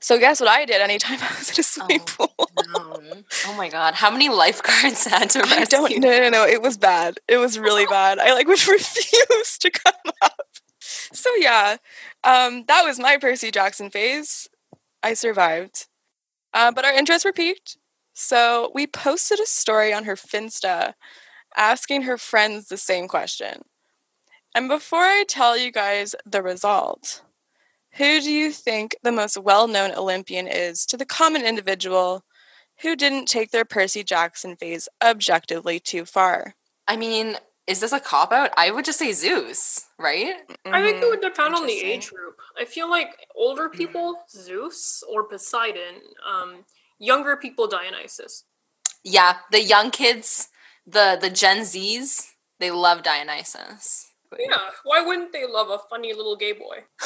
So 0.00 0.18
guess 0.18 0.40
what 0.40 0.48
I 0.48 0.64
did 0.64 0.80
anytime 0.80 1.18
I 1.22 1.34
was 1.38 1.50
in 1.50 1.60
a 1.60 1.62
swimming 1.62 2.00
Oh, 2.20 2.28
pool? 2.28 2.50
No. 2.68 3.24
Oh 3.46 3.54
my 3.56 3.68
god. 3.68 3.94
How 3.94 4.10
many 4.10 4.28
lifeguards 4.28 5.04
had 5.08 5.30
to 5.30 5.40
rescue? 5.40 5.60
I 5.60 5.64
don't 5.64 5.98
no 6.00 6.20
no 6.20 6.28
no 6.30 6.46
it 6.46 6.62
was 6.62 6.76
bad. 6.76 7.18
It 7.28 7.38
was 7.38 7.58
really 7.58 7.86
bad. 7.90 8.18
I 8.18 8.32
like 8.34 8.46
would 8.46 8.66
refuse 8.66 9.58
to 9.58 9.70
come 9.70 10.12
up. 10.22 10.40
So 10.80 11.30
yeah, 11.38 11.76
um, 12.22 12.64
that 12.68 12.82
was 12.84 12.98
my 12.98 13.16
Percy 13.18 13.50
Jackson 13.50 13.90
phase. 13.90 14.48
I 15.02 15.14
survived, 15.14 15.86
uh, 16.52 16.72
but 16.72 16.84
our 16.84 16.92
interests 16.92 17.24
were 17.24 17.32
piqued. 17.32 17.76
So 18.14 18.70
we 18.74 18.86
posted 18.86 19.40
a 19.40 19.46
story 19.46 19.92
on 19.92 20.04
her 20.04 20.16
Finsta, 20.16 20.94
asking 21.56 22.02
her 22.02 22.16
friends 22.16 22.68
the 22.68 22.76
same 22.76 23.08
question. 23.08 23.62
And 24.54 24.68
before 24.68 25.00
I 25.00 25.24
tell 25.28 25.56
you 25.56 25.72
guys 25.72 26.14
the 26.24 26.42
result, 26.42 27.22
who 27.96 28.20
do 28.20 28.30
you 28.30 28.52
think 28.52 28.96
the 29.02 29.12
most 29.12 29.36
well-known 29.36 29.92
Olympian 29.92 30.46
is 30.46 30.86
to 30.86 30.96
the 30.96 31.04
common 31.04 31.44
individual 31.44 32.24
who 32.80 32.96
didn't 32.96 33.26
take 33.26 33.50
their 33.50 33.64
Percy 33.64 34.02
Jackson 34.02 34.56
phase 34.56 34.88
objectively 35.02 35.78
too 35.78 36.04
far. 36.04 36.54
I 36.88 36.96
mean, 36.96 37.36
is 37.66 37.80
this 37.80 37.92
a 37.92 38.00
cop 38.00 38.32
out? 38.32 38.50
I 38.56 38.70
would 38.70 38.84
just 38.84 38.98
say 38.98 39.12
Zeus, 39.12 39.86
right? 39.98 40.34
I 40.66 40.82
think 40.82 40.98
it 40.98 41.04
Mhm. 41.04 41.10
would 41.10 41.20
depend 41.20 41.54
on 41.54 41.66
the 41.66 41.80
age 41.80 42.10
group. 42.10 42.38
I 42.58 42.64
feel 42.64 42.90
like 42.90 43.26
older 43.34 43.68
people, 43.68 44.24
Zeus 44.28 45.02
or 45.08 45.24
Poseidon. 45.24 46.02
Um, 46.26 46.64
younger 46.98 47.36
people, 47.36 47.66
Dionysus. 47.66 48.44
Yeah, 49.02 49.36
the 49.50 49.62
young 49.62 49.90
kids, 49.90 50.48
the 50.86 51.18
the 51.20 51.30
Gen 51.30 51.60
Zs, 51.60 52.30
they 52.58 52.70
love 52.70 53.02
Dionysus. 53.02 54.10
Yeah, 54.38 54.70
why 54.84 55.00
wouldn't 55.02 55.32
they 55.32 55.46
love 55.46 55.70
a 55.70 55.78
funny 55.90 56.12
little 56.12 56.36
gay 56.36 56.52
boy? 56.52 56.84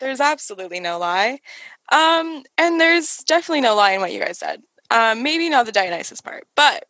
There's 0.00 0.20
absolutely 0.20 0.80
no 0.80 0.98
lie. 0.98 1.40
Um, 1.90 2.44
and 2.58 2.78
there's 2.78 3.18
definitely 3.18 3.62
no 3.62 3.74
lie 3.74 3.92
in 3.92 4.00
what 4.02 4.12
you 4.12 4.20
guys 4.20 4.38
said. 4.38 4.62
Um, 4.90 5.22
maybe 5.22 5.48
not 5.48 5.64
the 5.64 5.72
Dionysus 5.72 6.20
part, 6.20 6.46
but 6.54 6.84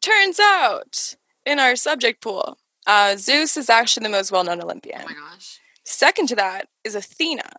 turns 0.00 0.38
out 0.38 1.16
in 1.44 1.58
our 1.58 1.74
subject 1.74 2.22
pool, 2.22 2.56
uh, 2.86 3.16
Zeus 3.16 3.56
is 3.56 3.68
actually 3.68 4.04
the 4.04 4.10
most 4.10 4.30
well-known 4.30 4.62
Olympian. 4.62 5.02
Oh 5.02 5.06
my 5.08 5.14
gosh. 5.14 5.58
Second 5.86 6.26
to 6.28 6.36
that 6.36 6.68
is 6.84 6.94
Athena. 6.94 7.50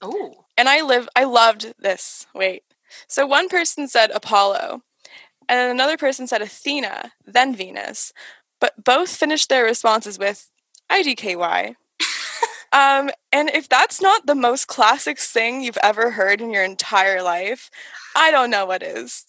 Oh. 0.00 0.44
and 0.58 0.68
I 0.68 0.82
live 0.82 1.08
I 1.16 1.24
loved 1.24 1.74
this. 1.78 2.26
Wait. 2.34 2.62
So 3.08 3.26
one 3.26 3.48
person 3.48 3.88
said 3.88 4.10
Apollo, 4.12 4.82
and 5.48 5.70
another 5.70 5.96
person 5.96 6.26
said 6.26 6.42
Athena, 6.42 7.12
then 7.26 7.54
Venus, 7.56 8.12
but 8.60 8.84
both 8.84 9.10
finished 9.10 9.48
their 9.48 9.64
responses 9.64 10.18
with 10.18 10.50
IDKY. 10.90 11.74
Um, 12.72 13.10
and 13.32 13.48
if 13.50 13.70
that's 13.70 14.02
not 14.02 14.26
the 14.26 14.34
most 14.34 14.66
classic 14.66 15.18
thing 15.18 15.62
you've 15.62 15.78
ever 15.82 16.10
heard 16.10 16.42
in 16.42 16.50
your 16.50 16.64
entire 16.64 17.22
life, 17.22 17.70
I 18.14 18.30
don't 18.30 18.50
know 18.50 18.66
what 18.66 18.82
is. 18.82 19.24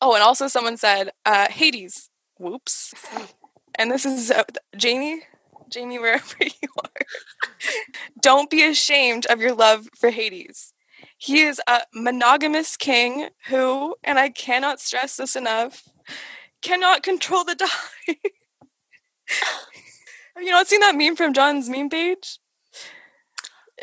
Oh, 0.00 0.14
and 0.14 0.22
also 0.22 0.46
someone 0.46 0.76
said, 0.76 1.10
uh, 1.26 1.48
Hades. 1.48 2.10
Whoops. 2.38 2.94
And 3.78 3.90
this 3.90 4.04
is 4.04 4.30
uh, 4.30 4.44
Jamie. 4.76 5.22
Jamie, 5.72 5.98
wherever 6.00 6.36
you 6.40 6.68
are, 6.82 7.06
don't 8.20 8.50
be 8.50 8.62
ashamed 8.62 9.26
of 9.26 9.40
your 9.40 9.54
love 9.54 9.88
for 9.98 10.10
Hades. 10.10 10.72
He 11.16 11.40
is 11.40 11.60
a 11.66 11.82
monogamous 11.94 12.76
king 12.76 13.28
who, 13.48 13.96
and 14.02 14.18
I 14.18 14.28
cannot 14.28 14.80
stress 14.80 15.16
this 15.16 15.36
enough, 15.36 15.88
cannot 16.60 17.02
control 17.02 17.44
the 17.44 17.54
die. 18.06 18.16
Have 20.34 20.42
you 20.42 20.50
not 20.50 20.66
seen 20.66 20.80
that 20.80 20.96
meme 20.96 21.16
from 21.16 21.32
John's 21.32 21.68
meme 21.68 21.90
page? 21.90 22.38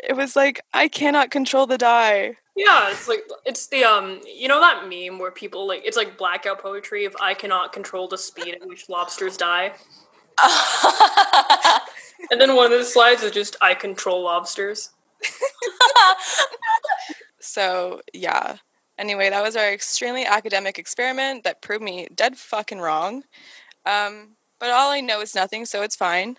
It 0.02 0.16
was 0.16 0.36
like, 0.36 0.60
I 0.72 0.88
cannot 0.88 1.30
control 1.30 1.66
the 1.66 1.78
die. 1.78 2.36
Yeah, 2.56 2.90
it's 2.90 3.08
like 3.08 3.20
it's 3.46 3.68
the 3.68 3.84
um 3.84 4.20
you 4.26 4.48
know 4.48 4.60
that 4.60 4.86
meme 4.88 5.18
where 5.18 5.30
people 5.30 5.66
like 5.66 5.82
it's 5.84 5.96
like 5.96 6.18
blackout 6.18 6.60
poetry 6.60 7.04
of 7.06 7.16
I 7.20 7.32
cannot 7.32 7.72
control 7.72 8.08
the 8.08 8.18
speed 8.18 8.54
at 8.60 8.66
which 8.66 8.88
lobsters 8.88 9.36
die. 9.36 9.72
and 12.30 12.40
then 12.40 12.54
one 12.56 12.72
of 12.72 12.78
the 12.78 12.84
slides 12.84 13.22
is 13.22 13.32
just 13.32 13.56
I 13.60 13.74
control 13.74 14.24
lobsters. 14.24 14.90
so 17.40 18.00
yeah. 18.12 18.56
Anyway, 18.98 19.30
that 19.30 19.42
was 19.42 19.56
our 19.56 19.72
extremely 19.72 20.26
academic 20.26 20.78
experiment 20.78 21.44
that 21.44 21.62
proved 21.62 21.82
me 21.82 22.06
dead 22.14 22.36
fucking 22.36 22.80
wrong. 22.80 23.24
Um, 23.86 24.36
but 24.58 24.70
all 24.70 24.90
I 24.90 25.00
know 25.00 25.22
is 25.22 25.34
nothing, 25.34 25.64
so 25.64 25.82
it's 25.82 25.96
fine. 25.96 26.36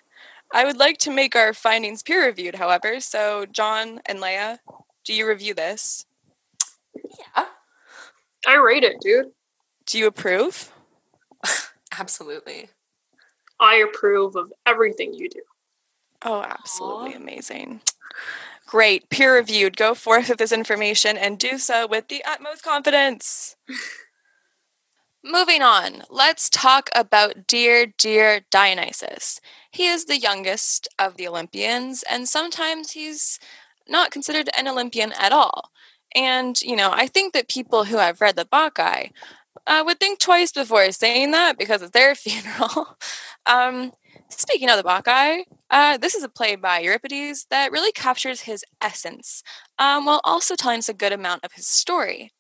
I 0.54 0.66
would 0.66 0.78
like 0.78 0.98
to 1.00 1.12
make 1.12 1.36
our 1.36 1.54
findings 1.54 2.04
peer 2.04 2.26
reviewed, 2.26 2.56
however. 2.56 3.00
So, 3.00 3.46
John 3.52 4.02
and 4.06 4.20
Leah, 4.20 4.60
do 5.04 5.14
you 5.14 5.28
review 5.28 5.54
this? 5.54 6.06
Yeah. 6.96 7.46
I 8.48 8.58
rate 8.58 8.84
it, 8.84 8.98
dude. 9.02 9.32
Do 9.86 9.98
you 9.98 10.08
approve? 10.08 10.72
Absolutely. 11.98 12.70
I 13.62 13.76
approve 13.76 14.36
of 14.36 14.52
everything 14.66 15.14
you 15.14 15.30
do. 15.30 15.42
Oh, 16.24 16.42
absolutely 16.42 17.14
Aww. 17.14 17.18
amazing. 17.18 17.82
Great. 18.66 19.10
Peer 19.10 19.36
reviewed. 19.36 19.78
Go 19.78 19.94
forth 19.94 20.30
with 20.30 20.38
this 20.40 20.52
information 20.52 21.18
and 21.18 21.38
do 21.38 21.58
so 21.58 21.88
with 21.88 22.08
the 22.08 22.24
utmost 22.26 22.64
confidence. 22.64 23.56
Moving 25.24 25.62
on, 25.62 26.02
let's 26.10 26.50
talk 26.50 26.90
about 26.96 27.46
dear, 27.46 27.94
dear 27.96 28.42
Dionysus. 28.50 29.40
He 29.72 29.88
is 29.88 30.06
the 30.06 30.18
youngest 30.18 30.88
of 30.98 31.16
the 31.16 31.28
Olympians, 31.28 32.04
and 32.10 32.28
sometimes 32.28 32.92
he's 32.92 33.40
not 33.88 34.10
considered 34.10 34.50
an 34.58 34.68
Olympian 34.68 35.12
at 35.20 35.32
all. 35.32 35.70
And, 36.16 36.60
you 36.62 36.76
know, 36.76 36.90
I 36.92 37.06
think 37.06 37.34
that 37.34 37.50
people 37.50 37.84
who 37.86 37.98
have 37.98 38.20
read 38.20 38.36
the 38.36 38.46
Bacchae 38.46 39.12
uh, 39.68 39.84
would 39.86 40.00
think 40.00 40.20
twice 40.20 40.52
before 40.52 40.92
saying 40.92 41.32
that 41.32 41.58
because 41.58 41.84
it's 41.84 41.92
their 41.92 42.16
funeral. 42.16 42.98
Um, 43.46 43.92
speaking 44.30 44.70
of 44.70 44.78
the 44.78 44.84
Bacchae, 44.84 45.46
uh, 45.70 45.98
this 45.98 46.16
is 46.16 46.24
a 46.24 46.30
play 46.30 46.56
by 46.56 46.80
Euripides 46.80 47.48
that 47.50 47.72
really 47.72 47.92
captures 47.92 48.42
his 48.42 48.66
essence 48.82 49.44
um, 49.80 50.06
while 50.06 50.22
also 50.24 50.56
telling 50.56 50.80
us 50.80 50.90
a 50.90 50.94
good 50.94 51.14
amount 51.14 51.44
of 51.44 51.54
his 51.54 51.68
story. 51.68 52.32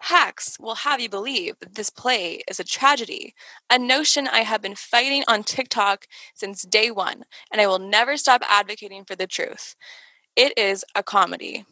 Hacks 0.00 0.58
will 0.60 0.76
have 0.76 1.00
you 1.00 1.08
believe 1.08 1.58
that 1.60 1.74
this 1.74 1.90
play 1.90 2.42
is 2.48 2.60
a 2.60 2.64
tragedy, 2.64 3.34
a 3.70 3.78
notion 3.78 4.28
I 4.28 4.40
have 4.40 4.60
been 4.60 4.74
fighting 4.74 5.24
on 5.26 5.42
TikTok 5.42 6.06
since 6.34 6.62
day 6.62 6.90
one, 6.90 7.24
and 7.50 7.60
I 7.60 7.66
will 7.66 7.78
never 7.78 8.16
stop 8.16 8.42
advocating 8.48 9.04
for 9.04 9.16
the 9.16 9.26
truth. 9.26 9.74
It 10.34 10.52
is 10.56 10.84
a 10.94 11.02
comedy. 11.02 11.64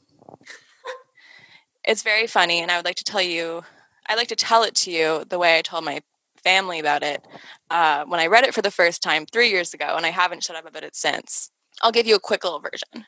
it's 1.84 2.02
very 2.02 2.26
funny, 2.26 2.60
and 2.60 2.70
I 2.70 2.76
would 2.76 2.86
like 2.86 2.96
to 2.96 3.04
tell 3.04 3.22
you, 3.22 3.62
I 4.08 4.14
like 4.14 4.28
to 4.28 4.36
tell 4.36 4.62
it 4.62 4.74
to 4.76 4.90
you 4.90 5.24
the 5.28 5.38
way 5.38 5.58
I 5.58 5.62
told 5.62 5.84
my 5.84 6.00
family 6.44 6.78
about 6.78 7.02
it 7.02 7.26
uh, 7.70 8.04
when 8.04 8.20
I 8.20 8.26
read 8.26 8.44
it 8.44 8.54
for 8.54 8.62
the 8.62 8.70
first 8.70 9.02
time 9.02 9.26
three 9.26 9.50
years 9.50 9.74
ago, 9.74 9.94
and 9.96 10.06
I 10.06 10.10
haven't 10.10 10.44
shut 10.44 10.56
up 10.56 10.66
about 10.66 10.84
it 10.84 10.94
since. 10.94 11.50
I'll 11.82 11.92
give 11.92 12.06
you 12.06 12.14
a 12.14 12.20
quick 12.20 12.44
little 12.44 12.60
version. 12.60 13.06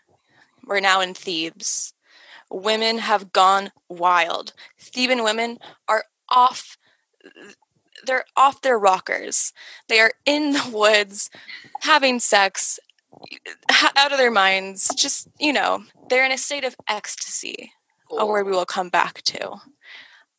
We're 0.67 0.81
now 0.81 1.01
in 1.01 1.15
Thebes 1.15 1.93
women 2.51 2.99
have 2.99 3.33
gone 3.33 3.71
wild. 3.89 4.53
Theban 4.79 5.25
women 5.25 5.59
are 5.89 6.05
off 6.29 6.77
they're 8.07 8.25
off 8.37 8.61
their 8.61 8.79
rockers. 8.79 9.53
They 9.89 9.99
are 10.01 10.13
in 10.25 10.53
the 10.53 10.71
woods 10.73 11.31
having 11.81 12.21
sex 12.21 12.79
out 13.97 14.13
of 14.13 14.19
their 14.19 14.31
minds. 14.31 14.95
Just, 14.95 15.29
you 15.41 15.53
know, 15.53 15.85
they're 16.09 16.25
in 16.25 16.31
a 16.31 16.39
state 16.39 16.63
of 16.63 16.77
ecstasy, 16.89 17.73
cool. 18.09 18.19
a 18.19 18.27
word 18.27 18.47
we 18.47 18.53
will 18.53 18.67
come 18.67 18.91
back 18.91 19.23
to. 19.23 19.57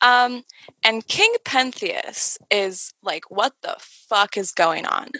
Um, 0.00 0.44
and 0.84 1.06
King 1.06 1.34
Pentheus 1.44 2.38
is 2.50 2.94
like, 3.02 3.30
what 3.30 3.54
the 3.62 3.76
fuck 3.80 4.36
is 4.36 4.52
going 4.52 4.86
on? 4.86 5.10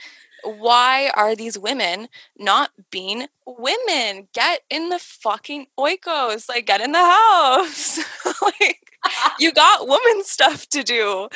why 0.45 1.11
are 1.15 1.35
these 1.35 1.59
women 1.59 2.09
not 2.39 2.71
being 2.91 3.27
women? 3.47 4.29
Get 4.33 4.61
in 4.71 4.89
the 4.89 4.99
fucking 4.99 5.67
oikos, 5.79 6.49
like 6.49 6.67
get 6.67 6.81
in 6.81 6.93
the 6.93 6.99
house. 6.99 7.99
like 8.43 8.89
you 9.39 9.53
got 9.53 9.89
woman 9.89 10.25
stuff 10.25 10.67
to 10.69 10.83
do. 10.83 11.29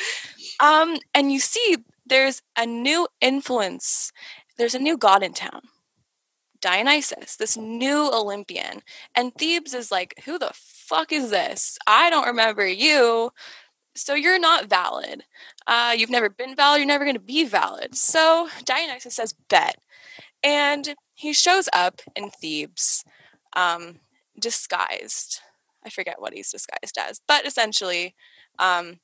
Um, 0.59 0.97
and 1.13 1.31
you 1.31 1.39
see 1.39 1.77
there's 2.05 2.41
a 2.57 2.65
new 2.65 3.07
influence. 3.21 4.11
There's 4.57 4.75
a 4.75 4.79
new 4.79 4.97
god 4.97 5.23
in 5.23 5.33
town. 5.33 5.61
Dionysus, 6.61 7.35
this 7.35 7.57
new 7.57 8.09
Olympian. 8.13 8.83
And 9.15 9.33
Thebes 9.35 9.73
is 9.73 9.91
like, 9.91 10.13
who 10.25 10.39
the 10.39 10.51
fuck 10.83 11.11
is 11.11 11.29
this? 11.29 11.77
I 11.87 12.09
don't 12.09 12.27
remember 12.27 12.67
you 12.67 13.31
so 13.95 14.15
you're 14.15 14.39
not 14.39 14.69
valid. 14.69 15.23
Uh, 15.67 15.93
you've 15.95 16.09
never 16.09 16.29
been 16.29 16.55
valid. 16.55 16.79
You're 16.79 16.87
never 16.87 17.05
going 17.05 17.15
to 17.15 17.21
be 17.21 17.45
valid. 17.45 17.95
So 17.95 18.49
Dionysus 18.65 19.15
says, 19.15 19.35
bet. 19.49 19.77
And 20.43 20.95
he 21.13 21.33
shows 21.33 21.69
up 21.73 22.01
in 22.15 22.29
Thebes, 22.29 23.03
um, 23.55 23.99
disguised. 24.39 25.39
I 25.85 25.89
forget 25.89 26.19
what 26.19 26.33
he's 26.33 26.51
disguised 26.51 26.97
as, 26.97 27.21
but 27.27 27.45
essentially, 27.45 28.15
um, 28.57 28.99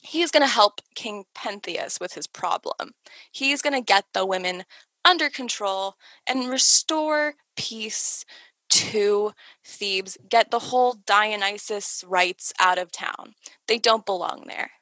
he's 0.00 0.30
going 0.30 0.42
to 0.42 0.52
help 0.52 0.80
King 0.94 1.24
Pentheus 1.34 2.00
with 2.00 2.14
his 2.14 2.26
problem. 2.26 2.92
He's 3.30 3.62
going 3.62 3.74
to 3.74 3.84
get 3.84 4.04
the 4.12 4.26
women 4.26 4.64
under 5.04 5.28
control 5.28 5.94
and 6.26 6.48
restore 6.48 7.34
peace 7.56 8.24
to 8.70 9.32
Thebes, 9.64 10.18
get 10.28 10.50
the 10.50 10.58
whole 10.58 10.94
Dionysus 11.06 12.04
rites 12.06 12.52
out 12.58 12.78
of 12.78 12.92
town. 12.92 13.34
They 13.66 13.78
don't 13.78 14.06
belong 14.06 14.44
there. 14.46 14.72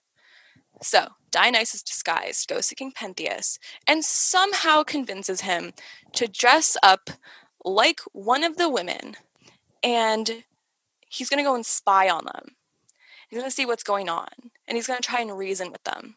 So, 0.82 1.08
Dionysus 1.30 1.82
disguised 1.82 2.48
goes 2.48 2.68
to 2.68 2.74
King 2.74 2.92
Pentheus 2.92 3.58
and 3.86 4.04
somehow 4.04 4.82
convinces 4.82 5.42
him 5.42 5.72
to 6.12 6.26
dress 6.28 6.76
up 6.82 7.10
like 7.64 8.00
one 8.12 8.44
of 8.44 8.56
the 8.56 8.68
women 8.68 9.16
and 9.82 10.44
he's 11.08 11.30
going 11.30 11.38
to 11.38 11.48
go 11.48 11.54
and 11.54 11.64
spy 11.64 12.08
on 12.08 12.24
them. 12.24 12.56
He's 13.28 13.38
going 13.38 13.48
to 13.48 13.54
see 13.54 13.64
what's 13.64 13.84
going 13.84 14.08
on 14.08 14.28
and 14.66 14.76
he's 14.76 14.86
going 14.86 15.00
to 15.00 15.08
try 15.08 15.20
and 15.20 15.38
reason 15.38 15.72
with 15.72 15.84
them. 15.84 16.16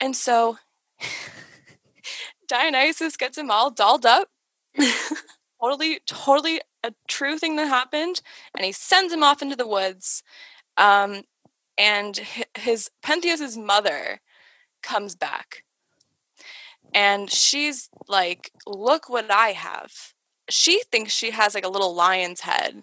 And 0.00 0.16
so 0.16 0.58
Dionysus 2.48 3.16
gets 3.16 3.38
him 3.38 3.50
all 3.50 3.70
dolled 3.70 4.06
up, 4.06 4.28
totally, 5.60 6.00
totally 6.06 6.60
a 6.82 6.92
true 7.08 7.38
thing 7.38 7.56
that 7.56 7.68
happened, 7.68 8.22
and 8.54 8.64
he 8.64 8.72
sends 8.72 9.12
him 9.12 9.22
off 9.22 9.42
into 9.42 9.56
the 9.56 9.66
woods. 9.66 10.22
Um, 10.76 11.22
and 11.76 12.20
his 12.56 12.90
Pentheus's 13.02 13.56
mother 13.56 14.20
comes 14.82 15.14
back, 15.14 15.64
and 16.94 17.30
she's 17.30 17.88
like, 18.08 18.52
"Look 18.66 19.08
what 19.08 19.30
I 19.30 19.48
have." 19.48 20.14
She 20.48 20.82
thinks 20.90 21.12
she 21.12 21.30
has 21.30 21.54
like 21.54 21.64
a 21.64 21.70
little 21.70 21.94
lion's 21.94 22.40
head, 22.40 22.82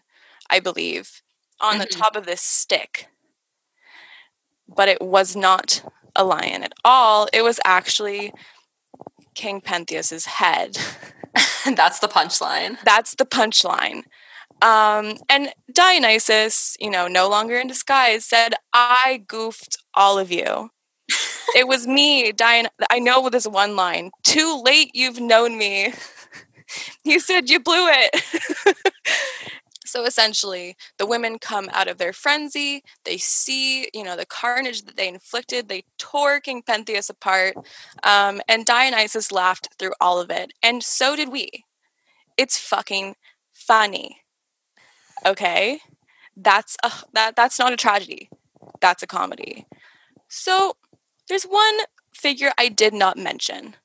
I 0.50 0.60
believe, 0.60 1.22
on 1.60 1.74
mm-hmm. 1.74 1.82
the 1.82 1.86
top 1.88 2.16
of 2.16 2.26
this 2.26 2.42
stick, 2.42 3.08
but 4.68 4.88
it 4.88 5.02
was 5.02 5.36
not 5.36 5.84
a 6.16 6.24
lion 6.24 6.64
at 6.64 6.74
all. 6.84 7.28
It 7.34 7.44
was 7.44 7.60
actually 7.64 8.34
King 9.36 9.62
Pentheus's 9.62 10.26
head. 10.26 10.78
That's 11.76 12.00
the 12.00 12.08
punchline. 12.08 12.78
That's 12.84 13.16
the 13.16 13.26
punchline. 13.26 14.04
Um, 14.62 15.18
and 15.30 15.54
Dionysus, 15.72 16.76
you 16.80 16.90
know, 16.90 17.08
no 17.08 17.30
longer 17.30 17.58
in 17.58 17.68
disguise, 17.68 18.26
said, 18.26 18.56
I 18.74 19.24
goofed 19.28 19.78
all 19.94 20.18
of 20.18 20.32
you. 20.32 20.72
it 21.56 21.68
was 21.68 21.86
me, 21.86 22.32
Dion. 22.32 22.68
I 22.90 23.00
know 23.00 23.30
this 23.30 23.48
one 23.48 23.76
line. 23.76 24.12
Too 24.24 24.62
late, 24.64 24.92
you've 24.94 25.20
known 25.20 25.58
me. 25.58 25.94
he 27.04 27.20
said, 27.20 27.50
You 27.50 27.60
blew 27.60 27.88
it. 27.90 28.76
So 29.88 30.06
essentially, 30.06 30.76
the 30.98 31.06
women 31.06 31.40
come 31.40 31.70
out 31.72 31.88
of 31.88 31.98
their 31.98 32.14
frenzy. 32.14 32.84
They 33.06 33.18
see, 33.18 33.90
you 33.94 34.04
know, 34.04 34.16
the 34.16 34.26
carnage 34.26 34.84
that 34.84 34.98
they 34.98 35.08
inflicted. 35.08 35.68
They 35.68 35.84
tore 35.98 36.40
King 36.40 36.62
Pentheus 36.62 37.10
apart. 37.10 37.56
Um, 38.04 38.42
and 38.48 38.66
Dionysus 38.66 39.32
laughed 39.32 39.70
through 39.80 39.94
all 40.02 40.20
of 40.20 40.30
it. 40.30 40.54
And 40.62 40.84
so 40.84 41.16
did 41.16 41.32
we. 41.32 41.50
It's 42.38 42.58
fucking 42.58 43.16
funny. 43.54 44.22
Okay? 45.26 45.80
That's 46.36 46.78
a, 46.84 46.92
that 47.14 47.36
that's 47.36 47.58
not 47.58 47.74
a 47.74 47.78
tragedy. 47.78 48.30
That's 48.80 49.02
a 49.02 49.08
comedy. 49.08 49.66
So, 50.28 50.76
there's 51.30 51.46
one 51.46 51.80
figure 52.14 52.52
I 52.58 52.70
did 52.70 52.94
not 52.94 53.18
mention. 53.18 53.76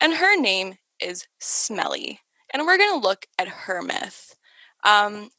And 0.00 0.14
her 0.14 0.38
name 0.40 0.76
is 1.00 1.26
Smelly. 1.38 2.20
And 2.52 2.64
we're 2.64 2.78
to 2.78 2.96
look 2.96 3.26
at 3.38 3.48
her 3.48 3.82
myth. 3.82 4.36
Um, 4.84 5.30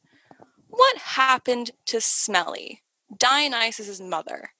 what 0.70 0.96
happened 0.98 1.72
to 1.86 2.00
Smelly, 2.00 2.82
Dionysus' 3.16 4.00
mother, 4.00 4.50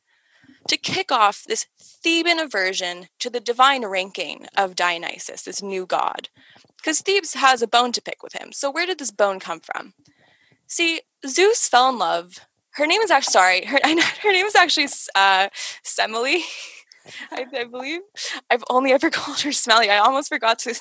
to 0.68 0.76
kick 0.76 1.10
off 1.10 1.44
this 1.44 1.66
Theban 1.80 2.38
aversion 2.38 3.08
to 3.18 3.30
the 3.30 3.40
divine 3.40 3.86
ranking 3.86 4.46
of 4.56 4.76
Dionysus, 4.76 5.42
this 5.42 5.62
new 5.62 5.86
god? 5.86 6.28
Because 6.76 7.00
Thebes 7.00 7.34
has 7.34 7.62
a 7.62 7.68
bone 7.68 7.92
to 7.92 8.02
pick 8.02 8.22
with 8.22 8.32
him. 8.34 8.52
So, 8.52 8.70
where 8.70 8.86
did 8.86 8.98
this 8.98 9.10
bone 9.10 9.38
come 9.40 9.60
from? 9.60 9.94
See, 10.66 11.02
Zeus 11.26 11.68
fell 11.68 11.90
in 11.90 11.98
love. 11.98 12.46
Her 12.72 12.86
name 12.86 13.00
is 13.00 13.10
actually, 13.10 13.32
sorry, 13.32 13.64
her, 13.64 13.78
her 14.22 14.32
name 14.32 14.46
is 14.46 14.54
actually 14.54 14.88
uh, 15.14 15.48
Semele. 15.84 16.40
I, 17.32 17.46
I, 17.54 17.64
believe. 17.64 18.00
I've 18.50 18.64
only 18.68 18.92
ever 18.92 19.10
called 19.10 19.40
her 19.40 19.52
Smelly. 19.52 19.90
I 19.90 19.98
almost 19.98 20.28
forgot 20.28 20.58
to 20.60 20.74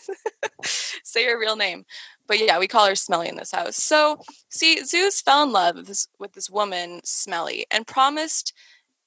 say 1.04 1.26
her 1.26 1.40
real 1.40 1.56
name. 1.56 1.86
But 2.30 2.40
yeah, 2.40 2.60
we 2.60 2.68
call 2.68 2.88
her 2.88 2.96
Smelly 2.96 3.28
in 3.28 3.38
this 3.38 3.52
house. 3.52 3.76
So, 3.76 4.20
see, 4.50 4.84
Zeus 4.86 5.20
fell 5.20 5.44
in 5.44 5.52
love 5.52 5.76
with 5.76 5.88
this, 5.88 6.08
with 6.20 6.34
this 6.34 6.48
woman, 6.48 7.02
Smelly, 7.04 7.66
and 7.72 7.88
promised 7.88 8.54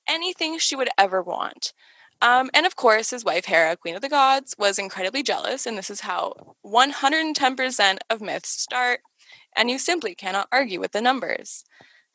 anything 0.08 0.58
she 0.58 0.74
would 0.74 0.88
ever 0.98 1.22
want. 1.22 1.72
Um, 2.20 2.50
and 2.52 2.66
of 2.66 2.74
course, 2.74 3.10
his 3.10 3.24
wife 3.24 3.44
Hera, 3.44 3.76
Queen 3.76 3.94
of 3.94 4.02
the 4.02 4.08
Gods, 4.08 4.56
was 4.58 4.76
incredibly 4.76 5.22
jealous, 5.22 5.66
and 5.66 5.78
this 5.78 5.88
is 5.88 6.00
how 6.00 6.56
110% 6.66 7.98
of 8.10 8.20
myths 8.20 8.48
start, 8.48 9.00
and 9.56 9.70
you 9.70 9.78
simply 9.78 10.16
cannot 10.16 10.48
argue 10.50 10.80
with 10.80 10.90
the 10.90 11.00
numbers. 11.00 11.64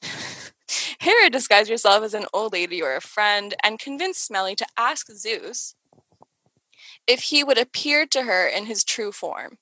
Hera 1.00 1.30
disguised 1.30 1.70
herself 1.70 2.04
as 2.04 2.14
an 2.14 2.26
old 2.34 2.52
lady 2.52 2.82
or 2.82 2.98
a 2.98 3.02
friend 3.02 3.56
and 3.64 3.80
convinced 3.80 4.26
Smelly 4.26 4.56
to 4.56 4.66
ask 4.78 5.10
Zeus 5.10 5.76
if 7.08 7.22
he 7.24 7.46
would 7.46 7.58
appear 7.58 8.06
to 8.08 8.24
her 8.24 8.46
in 8.46 8.66
his 8.66 8.84
true 8.84 9.14
form. 9.14 9.58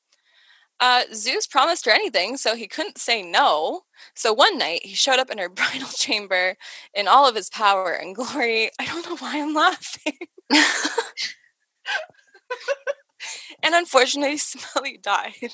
Uh, 0.79 1.03
Zeus 1.13 1.47
promised 1.47 1.85
her 1.85 1.91
anything, 1.91 2.37
so 2.37 2.55
he 2.55 2.67
couldn't 2.67 2.97
say 2.97 3.21
no. 3.21 3.81
So 4.13 4.33
one 4.33 4.57
night 4.57 4.85
he 4.85 4.93
showed 4.93 5.19
up 5.19 5.29
in 5.29 5.37
her 5.37 5.49
bridal 5.59 5.87
chamber 5.87 6.57
in 6.93 7.07
all 7.07 7.27
of 7.27 7.35
his 7.35 7.49
power 7.49 7.91
and 7.93 8.15
glory. 8.15 8.69
I 8.79 8.85
don't 8.85 9.05
know 9.09 9.15
why 9.17 9.39
I'm 9.41 9.53
laughing. 9.53 10.17
and 13.63 13.73
unfortunately, 13.73 14.37
Smelly 14.39 14.97
died. 15.01 15.51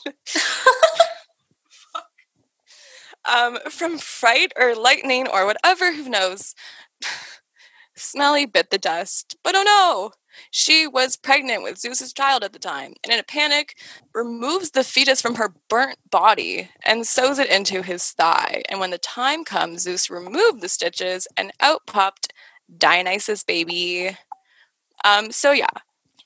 um, 3.26 3.60
from 3.70 3.98
fright 3.98 4.52
or 4.58 4.76
lightning 4.76 5.28
or 5.28 5.46
whatever, 5.46 5.94
who 5.94 6.10
knows. 6.10 6.56
Smelly 7.96 8.46
bit 8.46 8.70
the 8.72 8.78
dust, 8.78 9.36
but 9.44 9.54
oh 9.56 9.64
no! 9.64 10.12
She 10.52 10.88
was 10.88 11.16
pregnant 11.16 11.64
with 11.64 11.80
Zeus's 11.80 12.14
child 12.14 12.44
at 12.44 12.54
the 12.54 12.60
time, 12.60 12.94
and 13.04 13.14
in 13.14 13.20
a 13.20 13.24
panic, 13.24 13.78
removes 14.14 14.72
the 14.72 14.84
fetus 14.84 15.22
from 15.22 15.36
her 15.36 15.54
burnt 15.70 15.98
body 16.10 16.70
and 16.86 17.08
sews 17.08 17.40
it 17.40 17.50
into 17.50 17.82
his 17.82 18.12
thigh. 18.12 18.64
And 18.70 18.80
when 18.80 18.92
the 18.92 18.98
time 18.98 19.44
comes, 19.44 19.84
Zeus 19.84 20.10
removed 20.10 20.62
the 20.62 20.70
stitches, 20.70 21.28
and 21.38 21.52
out 21.60 21.86
popped 21.86 22.34
Dionysus' 22.78 23.44
baby. 23.44 24.18
Um, 25.04 25.32
so 25.32 25.52
yeah, 25.52 25.68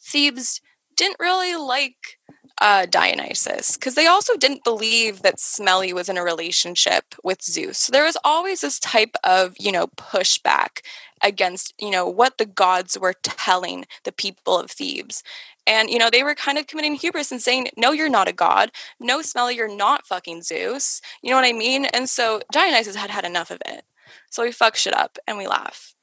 Thebes 0.02 0.61
didn't 0.95 1.19
really 1.19 1.56
like 1.56 2.19
uh, 2.61 2.86
Dionysus 2.86 3.76
because 3.76 3.95
they 3.95 4.07
also 4.07 4.38
didn't 4.38 4.64
believe 4.64 5.22
that 5.22 5.40
Smelly 5.40 5.94
was 5.94 6.10
in 6.10 6.18
a 6.18 6.23
relationship 6.23 7.15
with 7.23 7.41
Zeus. 7.41 7.77
So 7.77 7.91
there 7.91 8.06
was 8.06 8.18
always 8.23 8.61
this 8.61 8.80
type 8.80 9.15
of, 9.23 9.56
you 9.60 9.72
know, 9.72 9.88
pushback 9.88 10.80
against, 11.22 11.73
you 11.80 11.91
know, 11.91 12.07
what 12.07 12.38
the 12.38 12.45
gods 12.45 12.98
were 12.98 13.14
telling 13.22 13.86
the 14.03 14.11
people 14.11 14.57
of 14.57 14.72
Thebes. 14.72 15.23
And, 15.68 15.90
you 15.90 15.98
know, 15.98 16.10
they 16.11 16.23
were 16.23 16.36
kind 16.36 16.57
of 16.57 16.68
committing 16.68 16.95
hubris 16.95 17.32
and 17.32 17.41
saying, 17.41 17.69
no, 17.76 17.91
you're 17.91 18.10
not 18.10 18.27
a 18.27 18.34
god. 18.34 18.72
No, 18.99 19.22
Smelly, 19.22 19.56
you're 19.56 19.76
not 19.76 20.06
fucking 20.06 20.44
Zeus. 20.44 21.02
You 21.23 21.32
know 21.32 21.38
what 21.38 21.45
I 21.45 21.53
mean? 21.53 21.86
And 21.86 22.07
so 22.07 22.41
Dionysus 22.52 22.95
had 22.95 23.10
had 23.10 23.26
enough 23.26 23.49
of 23.49 23.61
it. 23.65 23.84
So 24.30 24.44
we 24.44 24.52
fuck 24.52 24.76
shit 24.76 24.94
up 24.94 25.18
and 25.27 25.38
we 25.38 25.48
laugh. 25.48 25.95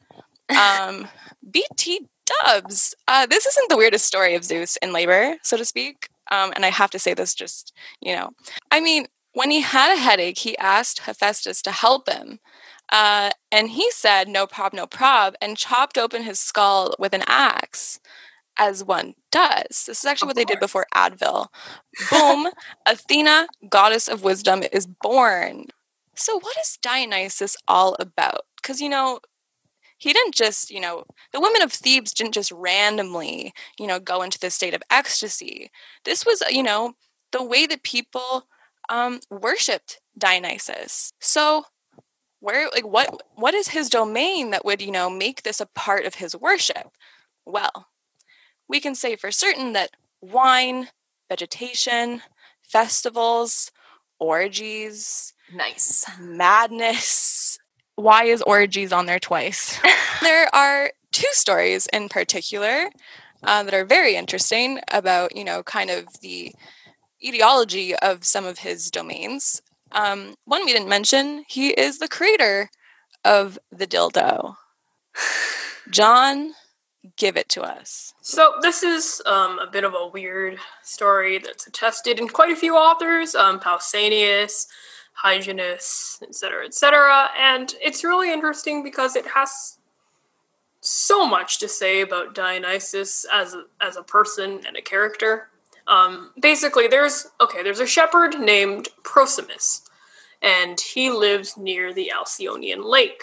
Um, 0.50 1.08
BT 1.50 2.08
dubs. 2.42 2.94
Uh, 3.06 3.26
this 3.26 3.46
isn't 3.46 3.68
the 3.68 3.76
weirdest 3.76 4.06
story 4.06 4.34
of 4.34 4.44
Zeus 4.44 4.76
in 4.82 4.92
labor, 4.92 5.36
so 5.42 5.56
to 5.56 5.64
speak. 5.64 6.08
Um, 6.32 6.52
and 6.56 6.64
I 6.64 6.70
have 6.70 6.90
to 6.92 6.98
say 6.98 7.14
this 7.14 7.34
just, 7.34 7.74
you 8.00 8.16
know, 8.16 8.30
I 8.72 8.80
mean, 8.80 9.06
when 9.34 9.50
he 9.50 9.60
had 9.60 9.96
a 9.96 10.00
headache, 10.00 10.38
he 10.38 10.58
asked 10.58 11.00
Hephaestus 11.00 11.62
to 11.62 11.72
help 11.72 12.08
him. 12.08 12.40
Uh, 12.90 13.30
and 13.52 13.70
he 13.70 13.90
said, 13.92 14.28
no 14.28 14.46
prob, 14.46 14.72
no 14.74 14.86
prob, 14.86 15.34
and 15.42 15.58
chopped 15.58 15.98
open 15.98 16.24
his 16.24 16.40
skull 16.40 16.94
with 16.98 17.14
an 17.14 17.24
axe, 17.26 18.00
as 18.58 18.84
one 18.84 19.14
does. 19.30 19.84
This 19.86 20.00
is 20.00 20.04
actually 20.06 20.26
of 20.26 20.30
what 20.30 20.36
course. 20.36 20.46
they 20.48 20.54
did 20.54 20.60
before 20.60 20.86
Advil. 20.94 21.48
Boom, 22.10 22.48
Athena, 22.86 23.48
goddess 23.70 24.08
of 24.08 24.24
wisdom, 24.24 24.62
is 24.72 24.86
born. 24.86 25.66
So, 26.16 26.38
what 26.40 26.56
is 26.62 26.78
Dionysus 26.82 27.56
all 27.68 27.96
about? 27.98 28.42
Because, 28.56 28.80
you 28.80 28.90
know, 28.90 29.20
he 30.02 30.12
didn't 30.12 30.34
just, 30.34 30.68
you 30.68 30.80
know, 30.80 31.04
the 31.32 31.40
women 31.40 31.62
of 31.62 31.72
Thebes 31.72 32.12
didn't 32.12 32.34
just 32.34 32.50
randomly, 32.50 33.54
you 33.78 33.86
know, 33.86 34.00
go 34.00 34.22
into 34.22 34.36
this 34.36 34.52
state 34.52 34.74
of 34.74 34.82
ecstasy. 34.90 35.70
This 36.04 36.26
was, 36.26 36.42
you 36.50 36.64
know, 36.64 36.94
the 37.30 37.44
way 37.44 37.66
that 37.68 37.84
people 37.84 38.48
um, 38.88 39.20
worshipped 39.30 40.00
Dionysus. 40.18 41.12
So, 41.20 41.66
where, 42.40 42.68
like, 42.74 42.84
what, 42.84 43.22
what 43.36 43.54
is 43.54 43.68
his 43.68 43.88
domain 43.88 44.50
that 44.50 44.64
would, 44.64 44.82
you 44.82 44.90
know, 44.90 45.08
make 45.08 45.44
this 45.44 45.60
a 45.60 45.66
part 45.66 46.04
of 46.04 46.16
his 46.16 46.34
worship? 46.34 46.90
Well, 47.46 47.86
we 48.68 48.80
can 48.80 48.96
say 48.96 49.14
for 49.14 49.30
certain 49.30 49.72
that 49.74 49.90
wine, 50.20 50.88
vegetation, 51.28 52.22
festivals, 52.60 53.70
orgies, 54.18 55.32
nice 55.54 56.04
madness, 56.18 57.60
why 57.96 58.24
is 58.24 58.42
orgies 58.42 58.92
on 58.92 59.06
there 59.06 59.18
twice? 59.18 59.78
there 60.22 60.48
are 60.54 60.92
two 61.12 61.28
stories 61.32 61.86
in 61.92 62.08
particular 62.08 62.90
uh, 63.42 63.62
that 63.62 63.74
are 63.74 63.84
very 63.84 64.16
interesting 64.16 64.80
about, 64.90 65.36
you 65.36 65.44
know, 65.44 65.62
kind 65.62 65.90
of 65.90 66.06
the 66.20 66.54
etiology 67.22 67.94
of 67.96 68.24
some 68.24 68.44
of 68.44 68.58
his 68.58 68.90
domains. 68.90 69.62
Um, 69.92 70.34
one 70.44 70.64
we 70.64 70.72
didn't 70.72 70.88
mention, 70.88 71.44
he 71.48 71.70
is 71.70 71.98
the 71.98 72.08
creator 72.08 72.70
of 73.24 73.58
the 73.70 73.86
dildo. 73.86 74.56
John, 75.90 76.52
give 77.16 77.36
it 77.36 77.48
to 77.50 77.62
us. 77.62 78.14
So 78.22 78.54
this 78.62 78.82
is 78.82 79.20
um, 79.26 79.58
a 79.58 79.68
bit 79.70 79.84
of 79.84 79.94
a 79.94 80.06
weird 80.06 80.58
story 80.82 81.38
that's 81.38 81.66
attested 81.66 82.18
in 82.18 82.28
quite 82.28 82.52
a 82.52 82.56
few 82.56 82.76
authors. 82.76 83.34
Um, 83.34 83.60
Pausanias, 83.60 84.66
Hyginus, 85.22 86.22
etc., 86.22 86.66
etc. 86.66 87.28
And 87.38 87.74
it's 87.80 88.04
really 88.04 88.32
interesting 88.32 88.82
because 88.82 89.16
it 89.16 89.26
has 89.26 89.78
so 90.80 91.26
much 91.26 91.58
to 91.60 91.68
say 91.68 92.00
about 92.00 92.34
Dionysus 92.34 93.24
as 93.32 93.54
a, 93.54 93.64
as 93.80 93.96
a 93.96 94.02
person 94.02 94.60
and 94.66 94.76
a 94.76 94.82
character. 94.82 95.48
Um, 95.86 96.32
basically, 96.40 96.88
there's 96.88 97.26
okay, 97.40 97.62
there's 97.62 97.80
a 97.80 97.86
shepherd 97.86 98.38
named 98.38 98.88
Prosimus, 99.02 99.82
and 100.42 100.80
he 100.80 101.10
lives 101.10 101.56
near 101.56 101.92
the 101.92 102.12
Alcyonian 102.14 102.84
lake. 102.84 103.22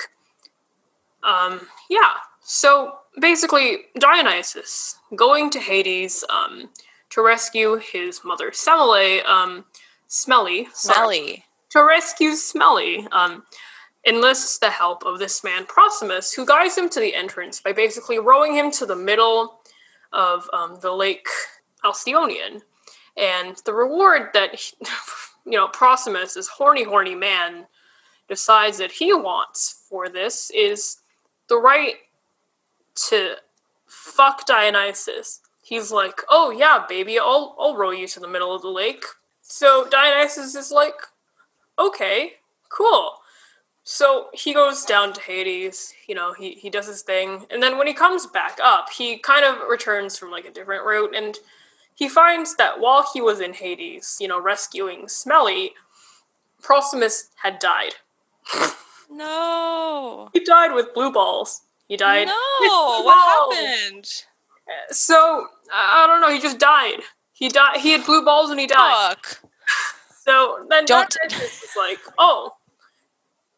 Um, 1.23 1.67
yeah, 1.89 2.13
so 2.41 2.99
basically, 3.19 3.85
Dionysus 3.97 4.97
going 5.15 5.49
to 5.51 5.59
Hades 5.59 6.23
um, 6.29 6.69
to 7.09 7.23
rescue 7.23 7.75
his 7.75 8.21
mother 8.23 8.51
Semele, 8.51 9.25
um, 9.25 9.65
Smelly, 10.07 10.67
Smelly, 10.73 11.45
to 11.69 11.83
rescue 11.83 12.33
Smelly, 12.33 13.07
um, 13.11 13.43
enlists 14.05 14.59
the 14.59 14.69
help 14.69 15.03
of 15.05 15.19
this 15.19 15.43
man 15.43 15.65
Prosimus, 15.65 16.33
who 16.33 16.45
guides 16.45 16.77
him 16.77 16.89
to 16.89 16.99
the 16.99 17.13
entrance 17.13 17.61
by 17.61 17.71
basically 17.71 18.19
rowing 18.19 18.55
him 18.55 18.71
to 18.71 18.85
the 18.85 18.95
middle 18.95 19.61
of 20.13 20.49
um, 20.53 20.79
the 20.81 20.91
lake 20.91 21.27
Alcyonian. 21.83 22.61
And 23.17 23.57
the 23.65 23.73
reward 23.73 24.29
that, 24.33 24.55
he, 24.55 24.75
you 25.45 25.57
know, 25.57 25.67
Prosimus, 25.67 26.35
this 26.35 26.47
horny, 26.47 26.83
horny 26.83 27.15
man, 27.15 27.65
decides 28.27 28.77
that 28.77 28.91
he 28.91 29.13
wants 29.13 29.85
for 29.89 30.07
this 30.07 30.51
is 30.51 30.97
the 31.47 31.57
right 31.57 31.95
to 33.07 33.35
fuck 33.87 34.45
Dionysus. 34.45 35.41
He's 35.63 35.91
like, 35.91 36.21
oh 36.29 36.51
yeah, 36.51 36.85
baby, 36.87 37.19
I'll, 37.19 37.55
I'll 37.59 37.75
row 37.75 37.91
you 37.91 38.07
to 38.07 38.19
the 38.19 38.27
middle 38.27 38.55
of 38.55 38.61
the 38.61 38.69
lake. 38.69 39.03
So 39.41 39.87
Dionysus 39.89 40.55
is 40.55 40.71
like, 40.71 40.95
okay, 41.79 42.33
cool. 42.69 43.13
So 43.83 44.27
he 44.33 44.53
goes 44.53 44.85
down 44.85 45.13
to 45.13 45.21
Hades, 45.21 45.93
you 46.07 46.13
know, 46.13 46.33
he, 46.33 46.51
he 46.51 46.69
does 46.69 46.85
his 46.85 47.01
thing. 47.01 47.45
And 47.49 47.63
then 47.63 47.77
when 47.77 47.87
he 47.87 47.93
comes 47.93 48.27
back 48.27 48.59
up, 48.63 48.89
he 48.89 49.17
kind 49.17 49.43
of 49.43 49.67
returns 49.67 50.17
from 50.17 50.29
like 50.29 50.45
a 50.45 50.51
different 50.51 50.85
route 50.85 51.15
and 51.15 51.35
he 51.95 52.07
finds 52.07 52.55
that 52.55 52.79
while 52.79 53.05
he 53.13 53.19
was 53.19 53.41
in 53.41 53.53
Hades, 53.53 54.17
you 54.21 54.27
know, 54.27 54.39
rescuing 54.39 55.09
Smelly, 55.09 55.73
Proximus 56.61 57.29
had 57.41 57.59
died. 57.59 57.95
No. 59.09 60.29
He 60.33 60.39
died 60.39 60.73
with 60.73 60.93
blue 60.93 61.11
balls. 61.11 61.63
He 61.87 61.97
died. 61.97 62.27
No. 62.27 63.01
What 63.03 63.55
happened? 63.55 64.05
So 64.91 65.47
I 65.73 66.05
don't 66.07 66.21
know. 66.21 66.31
He 66.31 66.39
just 66.39 66.59
died. 66.59 67.01
He 67.33 67.49
died. 67.49 67.79
He 67.79 67.91
had 67.91 68.05
blue 68.05 68.23
balls 68.23 68.51
and 68.51 68.59
he 68.59 68.67
died. 68.67 69.15
Fuck. 69.15 69.41
So 70.29 70.63
then 70.69 70.85
Don't- 70.85 71.17
was 71.23 71.67
like, 71.75 71.99
"Oh, 72.19 72.55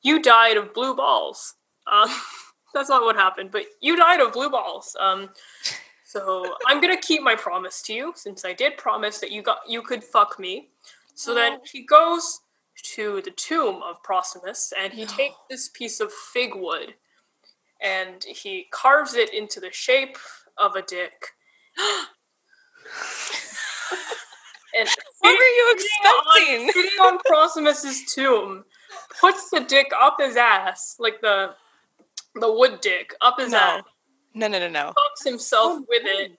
you 0.03 0.21
died 0.21 0.55
of 0.55 0.73
blue 0.73 0.95
balls." 0.95 1.55
Um, 1.85 2.07
that's 2.73 2.87
not 2.87 3.03
what 3.03 3.17
happened, 3.17 3.51
but 3.51 3.65
you 3.81 3.97
died 3.97 4.21
of 4.21 4.31
blue 4.31 4.49
balls. 4.49 4.95
Um, 4.97 5.31
so 6.05 6.55
I'm 6.67 6.79
gonna 6.79 6.95
keep 6.95 7.23
my 7.23 7.35
promise 7.35 7.81
to 7.83 7.93
you, 7.93 8.13
since 8.15 8.45
I 8.45 8.53
did 8.53 8.77
promise 8.77 9.19
that 9.19 9.31
you 9.31 9.41
got 9.41 9.67
you 9.67 9.81
could 9.81 10.01
fuck 10.01 10.39
me. 10.39 10.69
So 11.13 11.33
then 11.33 11.57
Oh. 11.59 11.65
he 11.69 11.81
goes 11.81 12.39
to 12.95 13.21
the 13.21 13.31
tomb 13.31 13.83
of 13.83 14.01
Proximus, 14.01 14.71
and 14.77 14.93
he 14.93 15.03
No. 15.03 15.11
takes 15.17 15.35
this 15.49 15.67
piece 15.67 15.99
of 15.99 16.13
fig 16.13 16.55
wood, 16.55 16.95
and 17.81 18.23
he 18.23 18.69
carves 18.71 19.13
it 19.15 19.33
into 19.33 19.59
the 19.59 19.73
shape 19.73 20.17
of 20.57 20.77
a 20.77 20.81
dick. 20.81 21.35
and 24.77 24.89
What 25.19 25.31
were 25.31 25.43
you 25.43 25.75
sitting 25.79 25.89
on- 26.05 26.23
expecting? 26.37 26.71
sitting 26.71 26.99
on 27.01 27.19
Prosymnus's 27.19 28.13
tomb, 28.13 28.65
puts 29.19 29.49
the 29.49 29.59
dick 29.61 29.87
up 29.99 30.17
his 30.19 30.35
ass, 30.37 30.95
like 30.99 31.21
the 31.21 31.55
the 32.35 32.51
wood 32.51 32.79
dick 32.81 33.13
up 33.21 33.39
his 33.39 33.51
No. 33.51 33.57
ass, 33.57 33.83
No, 34.33 34.47
no, 34.47 34.59
no, 34.59 34.69
no. 34.69 34.93
fucks 34.97 35.25
himself 35.29 35.79
oh, 35.79 35.85
with 35.89 36.03
it. 36.05 36.37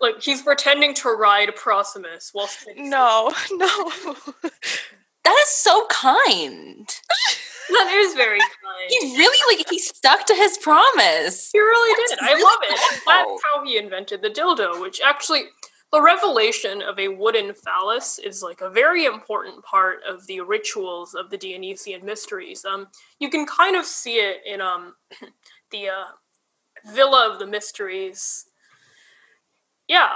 Like 0.00 0.20
he's 0.20 0.42
pretending 0.42 0.92
to 0.94 1.10
ride 1.10 1.54
Proximus 1.56 2.30
while 2.32 2.48
sitting. 2.48 2.90
No, 2.90 3.32
no. 3.52 3.92
That 5.24 5.36
is 5.42 5.48
so 5.48 5.86
kind. 5.90 6.86
that 7.70 7.90
is 7.94 8.14
very 8.14 8.38
kind. 8.38 8.50
He 8.90 9.16
really 9.16 9.56
like 9.56 9.68
he 9.70 9.78
stuck 9.78 10.26
to 10.26 10.34
his 10.34 10.58
promise. 10.58 11.50
He 11.52 11.58
really 11.58 12.06
did. 12.08 12.18
I 12.20 12.32
really 12.32 12.42
love 12.42 12.58
it. 12.62 12.78
cool. 12.78 13.00
That's 13.06 13.42
how 13.54 13.64
he 13.64 13.78
invented 13.78 14.22
the 14.22 14.30
dildo, 14.30 14.80
which 14.80 15.00
actually 15.04 15.44
the 15.92 16.02
revelation 16.02 16.82
of 16.82 16.98
a 16.98 17.08
wooden 17.08 17.54
phallus 17.54 18.18
is 18.18 18.42
like 18.42 18.60
a 18.60 18.68
very 18.70 19.04
important 19.04 19.62
part 19.64 19.98
of 20.06 20.26
the 20.26 20.40
rituals 20.40 21.14
of 21.14 21.30
the 21.30 21.36
Dionysian 21.38 22.04
mysteries. 22.04 22.64
Um, 22.64 22.88
you 23.20 23.30
can 23.30 23.46
kind 23.46 23.76
of 23.76 23.84
see 23.86 24.16
it 24.16 24.38
in 24.44 24.60
um 24.60 24.94
the 25.70 25.88
uh, 25.88 26.04
Villa 26.92 27.30
of 27.32 27.38
the 27.38 27.46
Mysteries. 27.46 28.46
Yeah, 29.88 30.08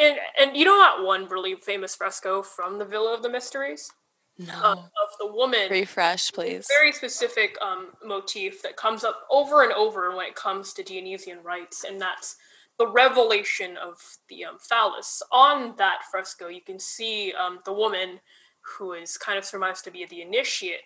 and, 0.00 0.16
and 0.40 0.56
you 0.56 0.64
know 0.64 0.78
that 0.78 1.04
one 1.04 1.28
really 1.28 1.54
famous 1.54 1.94
fresco 1.94 2.42
from 2.42 2.78
the 2.78 2.84
Villa 2.84 3.12
of 3.14 3.22
the 3.22 3.28
Mysteries 3.28 3.92
No. 4.38 4.54
of, 4.54 4.78
of 4.78 5.18
the 5.20 5.26
woman 5.26 5.68
Refresh, 5.70 6.32
please. 6.32 6.66
very 6.80 6.92
specific 6.92 7.56
um, 7.60 7.88
motif 8.02 8.62
that 8.62 8.76
comes 8.78 9.04
up 9.04 9.26
over 9.30 9.64
and 9.64 9.72
over 9.74 10.16
when 10.16 10.26
it 10.26 10.34
comes 10.34 10.72
to 10.72 10.82
Dionysian 10.82 11.38
rites, 11.42 11.84
and 11.84 12.00
that's 12.00 12.36
the 12.78 12.86
revelation 12.86 13.76
of 13.76 14.00
the 14.28 14.44
um, 14.44 14.58
phallus. 14.58 15.22
On 15.30 15.74
that 15.76 16.00
fresco, 16.10 16.48
you 16.48 16.60
can 16.60 16.78
see 16.78 17.32
um, 17.32 17.60
the 17.64 17.72
woman 17.72 18.20
who 18.60 18.92
is 18.92 19.16
kind 19.16 19.38
of 19.38 19.44
surmised 19.44 19.84
to 19.84 19.90
be 19.90 20.06
the 20.06 20.22
initiate, 20.22 20.80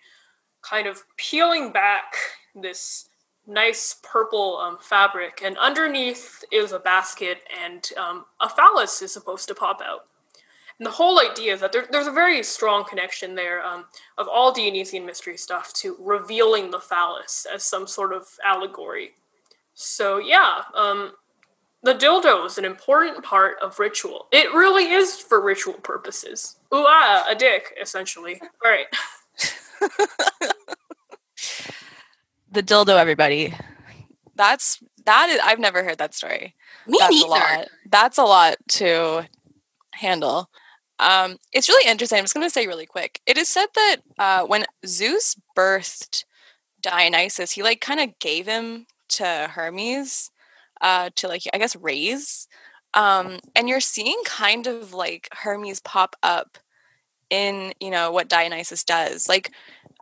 kind 0.63 0.87
of 0.87 1.05
peeling 1.17 1.73
back 1.73 2.15
this 2.55 3.09
nice 3.47 3.97
purple 4.03 4.57
um, 4.57 4.79
fabric, 4.81 5.43
and 5.45 5.57
underneath 5.59 6.43
is 6.51 6.73
a 6.73 6.79
basket, 6.79 7.43
and 7.65 7.91
um, 7.97 8.25
a 8.41 8.49
phallus 8.49 9.03
is 9.03 9.13
supposed 9.13 9.47
to 9.49 9.55
pop 9.55 9.81
out. 9.81 10.07
And 10.79 10.87
the 10.87 10.91
whole 10.91 11.21
idea 11.21 11.55
is 11.55 11.61
that 11.61 11.73
there, 11.73 11.87
there's 11.91 12.07
a 12.07 12.13
very 12.13 12.43
strong 12.43 12.85
connection 12.85 13.35
there 13.35 13.65
um, 13.65 13.87
of 14.19 14.29
all 14.29 14.53
Dionysian 14.53 15.07
mystery 15.07 15.37
stuff 15.37 15.73
to 15.75 15.97
revealing 15.99 16.71
the 16.71 16.81
phallus 16.81 17.47
as 17.53 17.63
some 17.63 17.87
sort 17.87 18.13
of 18.13 18.27
allegory. 18.45 19.13
So 19.75 20.19
yeah, 20.19 20.63
um, 20.75 21.13
the 21.87 21.95
dildo 21.95 22.45
is 22.45 22.59
an 22.59 22.65
important 22.65 23.25
part 23.25 23.57
of 23.63 23.79
ritual. 23.79 24.27
It 24.33 24.53
really 24.53 24.91
is 24.91 25.17
for 25.17 25.41
ritual 25.41 25.75
purposes. 25.75 26.57
Ooh 26.75 26.85
ah, 26.87 27.25
a 27.29 27.35
dick, 27.35 27.75
essentially. 27.81 28.41
All 28.65 28.71
right. 28.71 28.87
The 32.57 32.63
dildo, 32.63 32.97
everybody. 32.97 33.53
That's 34.35 34.83
that 35.05 35.29
is 35.29 35.39
I've 35.45 35.59
never 35.59 35.85
heard 35.85 35.99
that 35.99 36.15
story. 36.15 36.55
Me 36.87 36.97
That's 36.99 37.15
neither. 37.15 37.27
a 37.27 37.29
lot. 37.29 37.69
That's 37.91 38.17
a 38.17 38.23
lot 38.23 38.57
to 38.69 39.29
handle. 39.93 40.49
Um, 40.99 41.37
it's 41.53 41.69
really 41.69 41.91
interesting. 41.91 42.17
I'm 42.19 42.25
just 42.25 42.33
going 42.33 42.47
to 42.47 42.51
say 42.51 42.67
really 42.67 42.87
quick. 42.87 43.21
It 43.27 43.37
is 43.37 43.51
said 43.51 43.67
that 43.75 43.97
uh, 44.19 44.47
when 44.47 44.65
Zeus 44.87 45.37
birthed 45.55 46.25
Dionysus, 46.81 47.53
he 47.53 47.63
like 47.63 47.83
kind 47.83 48.01
of 48.01 48.19
gave 48.21 48.47
him 48.47 48.87
to 49.11 49.51
Hermes 49.53 50.31
uh, 50.81 51.11
to 51.17 51.29
like 51.29 51.43
I 51.53 51.59
guess 51.59 51.77
raise. 51.77 52.49
Um, 52.95 53.41
and 53.55 53.69
you're 53.69 53.81
seeing 53.81 54.19
kind 54.25 54.67
of 54.67 54.95
like 54.95 55.29
Hermes 55.33 55.81
pop 55.81 56.17
up 56.23 56.59
in 57.29 57.73
you 57.81 57.91
know 57.91 58.11
what 58.11 58.29
Dionysus 58.29 58.85
does. 58.85 59.29
Like 59.29 59.53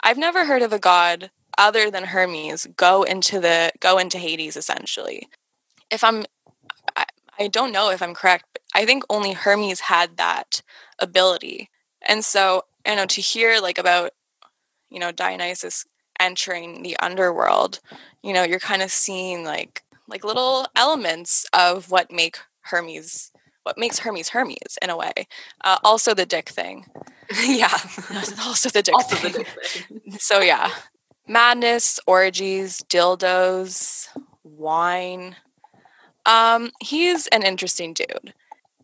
I've 0.03 0.19
never 0.19 0.45
heard 0.45 0.63
of 0.63 0.73
a 0.73 0.79
god 0.79 1.31
other 1.57 1.91
than 1.91 2.05
Hermes 2.05 2.67
go 2.77 3.03
into 3.03 3.41
the 3.41 3.73
go 3.81 3.99
into 3.99 4.19
Hades 4.19 4.57
essentially. 4.57 5.29
If 5.91 6.05
I'm 6.05 6.25
I, 6.97 7.05
I 7.39 7.49
don't 7.49 7.73
know 7.73 7.91
if 7.91 8.03
I'm 8.03 8.15
correct, 8.15 8.47
but 8.53 8.63
I 8.75 8.85
think 8.85 9.05
only 9.09 9.33
Hermes 9.33 9.81
had 9.81 10.17
that 10.17 10.63
ability. 10.99 11.71
And 12.03 12.25
so, 12.25 12.65
you 12.87 12.97
know, 12.97 13.07
to 13.07 13.21
hear 13.21 13.61
like 13.61 13.79
about, 13.79 14.13
you 14.91 14.99
know, 14.99 15.13
Dionysus 15.13 15.85
entering 16.21 16.83
the 16.83 16.97
underworld, 16.99 17.81
you 18.23 18.33
know, 18.33 18.43
you're 18.43 18.61
kind 18.61 18.83
of 18.83 18.91
seeing 18.91 19.45
like 19.45 19.83
like 20.09 20.25
little 20.25 20.67
elements 20.77 21.47
of 21.53 21.91
what 21.91 22.11
make 22.13 22.39
Hermes 22.63 23.31
what 23.65 23.79
makes 23.79 24.01
Hermes 24.01 24.29
Hermes 24.29 24.79
in 24.83 24.91
a 24.91 24.97
way. 24.97 25.13
Uh, 25.63 25.79
also 25.83 26.15
the 26.15 26.27
dick 26.27 26.51
thing. 26.51 26.87
yeah. 27.45 27.77
also 28.45 28.69
the 28.69 28.83
dick 28.83 28.95
also 28.95 29.17
thing. 29.17 29.33
the 29.33 29.39
dick 29.39 29.49
thing. 29.65 30.19
So 30.19 30.41
yeah, 30.41 30.71
madness, 31.27 31.99
orgies, 32.07 32.83
dildos, 32.89 34.09
wine. 34.45 35.37
Um, 36.27 36.71
he's 36.81 37.27
an 37.29 37.43
interesting 37.43 37.93
dude. 37.95 38.35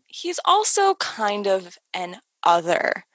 He's 0.07 0.39
also 0.45 0.95
kind 0.95 1.47
of 1.47 1.77
an 1.93 2.17
other. 2.43 3.05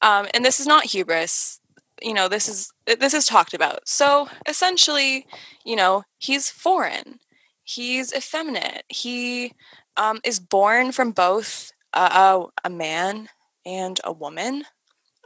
Um, 0.00 0.26
and 0.32 0.44
this 0.44 0.60
is 0.60 0.66
not 0.66 0.86
hubris. 0.86 1.60
You 2.02 2.14
know, 2.14 2.28
this 2.28 2.48
is 2.48 2.72
this 2.86 3.14
is 3.14 3.26
talked 3.26 3.54
about. 3.54 3.88
So 3.88 4.28
essentially, 4.46 5.26
you 5.64 5.76
know, 5.76 6.04
he's 6.18 6.50
foreign. 6.50 7.20
He's 7.64 8.12
effeminate. 8.12 8.84
He 8.88 9.54
um, 9.96 10.20
is 10.22 10.38
born 10.38 10.92
from 10.92 11.12
both 11.12 11.72
a, 11.94 12.44
a, 12.62 12.70
man 12.70 13.28
and 13.64 14.00
a 14.04 14.12
woman, 14.12 14.64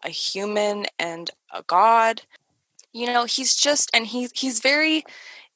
a 0.05 0.11
human 0.11 0.87
and 0.99 1.31
a 1.53 1.63
god. 1.63 2.23
You 2.93 3.07
know, 3.07 3.25
he's 3.25 3.57
just 3.57 3.91
and 3.93 4.07
he 4.07 4.29
he's 4.35 4.61
very 4.61 5.05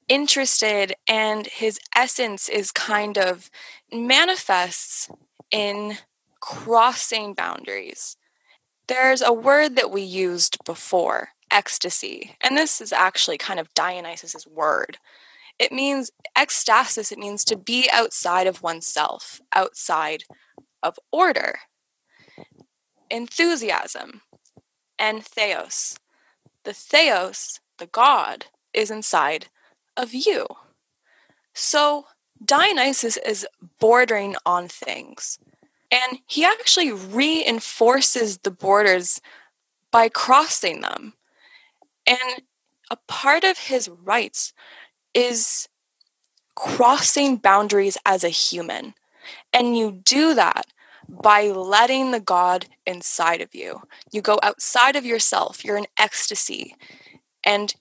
interested 0.08 0.94
and 1.08 1.46
his 1.46 1.78
essence 1.96 2.48
is 2.48 2.70
kind 2.70 3.16
of 3.16 3.50
manifests 3.92 5.08
in 5.50 5.98
crossing 6.40 7.34
boundaries. 7.34 8.16
There's 8.88 9.22
a 9.22 9.32
word 9.32 9.76
that 9.76 9.90
we 9.90 10.02
used 10.02 10.62
before, 10.64 11.30
ecstasy, 11.50 12.36
and 12.40 12.56
this 12.56 12.80
is 12.80 12.92
actually 12.92 13.38
kind 13.38 13.60
of 13.60 13.72
Dionysus's 13.74 14.46
word. 14.46 14.98
It 15.62 15.70
means 15.70 16.10
ecstasis, 16.36 17.12
it 17.12 17.20
means 17.20 17.44
to 17.44 17.56
be 17.56 17.88
outside 17.92 18.48
of 18.48 18.64
oneself, 18.64 19.40
outside 19.54 20.24
of 20.82 20.98
order. 21.12 21.60
Enthusiasm 23.08 24.22
and 24.98 25.24
theos. 25.24 25.96
The 26.64 26.72
theos, 26.72 27.60
the 27.78 27.86
god, 27.86 28.46
is 28.74 28.90
inside 28.90 29.46
of 29.96 30.12
you. 30.12 30.48
So 31.54 32.06
Dionysus 32.44 33.16
is 33.18 33.46
bordering 33.78 34.34
on 34.44 34.66
things. 34.66 35.38
And 35.92 36.18
he 36.26 36.44
actually 36.44 36.90
reinforces 36.90 38.38
the 38.38 38.50
borders 38.50 39.20
by 39.92 40.08
crossing 40.08 40.80
them. 40.80 41.12
And 42.04 42.42
a 42.90 42.96
part 43.06 43.44
of 43.44 43.58
his 43.58 43.88
rites 43.88 44.52
is 45.14 45.68
crossing 46.54 47.36
boundaries 47.36 47.98
as 48.04 48.24
a 48.24 48.28
human. 48.28 48.94
And 49.52 49.76
you 49.76 49.92
do 50.04 50.34
that 50.34 50.66
by 51.08 51.48
letting 51.48 52.10
the 52.10 52.20
God 52.20 52.66
inside 52.86 53.40
of 53.40 53.54
you. 53.54 53.82
You 54.10 54.22
go 54.22 54.38
outside 54.42 54.96
of 54.96 55.04
yourself, 55.04 55.64
you're 55.64 55.76
in 55.76 55.86
ecstasy. 55.98 56.76
And 57.44 57.74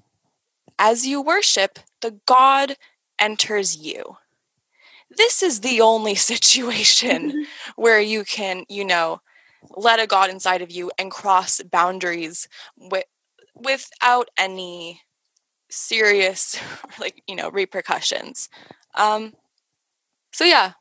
as 0.77 1.05
you 1.05 1.21
worship, 1.21 1.79
the 2.01 2.19
God 2.25 2.75
enters 3.19 3.77
you. 3.77 4.17
This 5.09 5.43
is 5.43 5.59
the 5.59 5.81
only 5.81 6.15
situation 6.31 7.45
where 7.75 7.99
you 7.99 8.23
can, 8.23 8.65
you 8.67 8.85
know, 8.85 9.21
let 9.69 9.99
a 9.99 10.07
god 10.07 10.29
inside 10.29 10.61
of 10.61 10.71
you 10.71 10.91
and 10.97 11.11
cross 11.11 11.61
boundaries 11.61 12.47
with, 12.75 13.05
without 13.55 14.29
any 14.35 15.01
serious 15.71 16.59
like 16.99 17.23
you 17.27 17.35
know 17.35 17.49
repercussions. 17.49 18.49
Um 18.95 19.33
so 20.31 20.43
yeah 20.43 20.73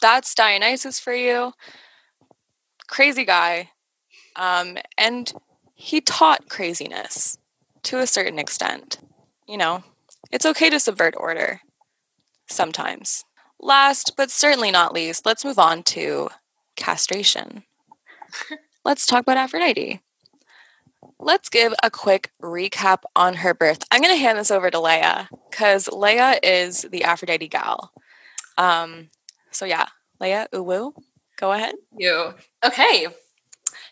that's 0.00 0.34
dionysus 0.34 1.00
for 1.00 1.14
you. 1.14 1.52
Crazy 2.86 3.24
guy. 3.24 3.70
Um 4.36 4.78
and 4.96 5.32
he 5.74 6.00
taught 6.00 6.48
craziness 6.48 7.38
to 7.84 7.98
a 7.98 8.06
certain 8.06 8.38
extent 8.38 8.98
you 9.48 9.56
know? 9.56 9.82
It's 10.30 10.46
okay 10.46 10.70
to 10.70 10.78
subvert 10.78 11.14
order 11.16 11.62
sometimes. 12.48 13.24
Last 13.58 14.12
but 14.16 14.30
certainly 14.30 14.70
not 14.70 14.92
least 14.92 15.26
let's 15.26 15.44
move 15.44 15.58
on 15.58 15.82
to 15.84 16.28
castration. 16.76 17.64
Let's 18.84 19.04
talk 19.04 19.22
about 19.22 19.36
aphrodite 19.36 20.00
let's 21.20 21.48
give 21.48 21.74
a 21.82 21.90
quick 21.90 22.30
recap 22.42 22.98
on 23.16 23.34
her 23.34 23.54
birth. 23.54 23.84
I'm 23.90 24.00
going 24.00 24.14
to 24.14 24.20
hand 24.20 24.38
this 24.38 24.50
over 24.50 24.70
to 24.70 24.80
Leah 24.80 25.28
because 25.50 25.88
Leah 25.88 26.38
is 26.42 26.82
the 26.82 27.04
Aphrodite 27.04 27.48
gal. 27.48 27.92
Um, 28.56 29.08
so 29.50 29.64
yeah, 29.64 29.86
Leah, 30.20 30.48
uwu, 30.52 30.92
go 31.36 31.52
ahead. 31.52 31.74
You 31.96 32.34
okay? 32.64 33.06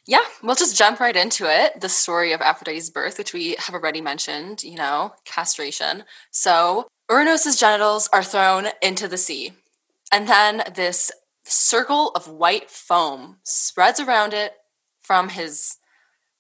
Yeah, 0.06 0.24
we'll 0.42 0.54
just 0.54 0.76
jump 0.76 1.00
right 1.00 1.16
into 1.16 1.46
it. 1.48 1.80
The 1.80 1.88
story 1.88 2.32
of 2.32 2.40
Aphrodite's 2.40 2.90
birth, 2.90 3.18
which 3.18 3.32
we 3.32 3.56
have 3.58 3.74
already 3.74 4.00
mentioned, 4.00 4.62
you 4.62 4.76
know, 4.76 5.14
castration. 5.24 6.04
So 6.30 6.86
Ouranos's 7.10 7.58
genitals 7.58 8.08
are 8.12 8.22
thrown 8.22 8.68
into 8.80 9.08
the 9.08 9.16
sea, 9.18 9.52
and 10.12 10.28
then 10.28 10.62
this 10.74 11.10
circle 11.44 12.10
of 12.14 12.28
white 12.28 12.70
foam 12.70 13.38
spreads 13.42 13.98
around 13.98 14.32
it 14.32 14.52
from 15.00 15.28
his 15.30 15.76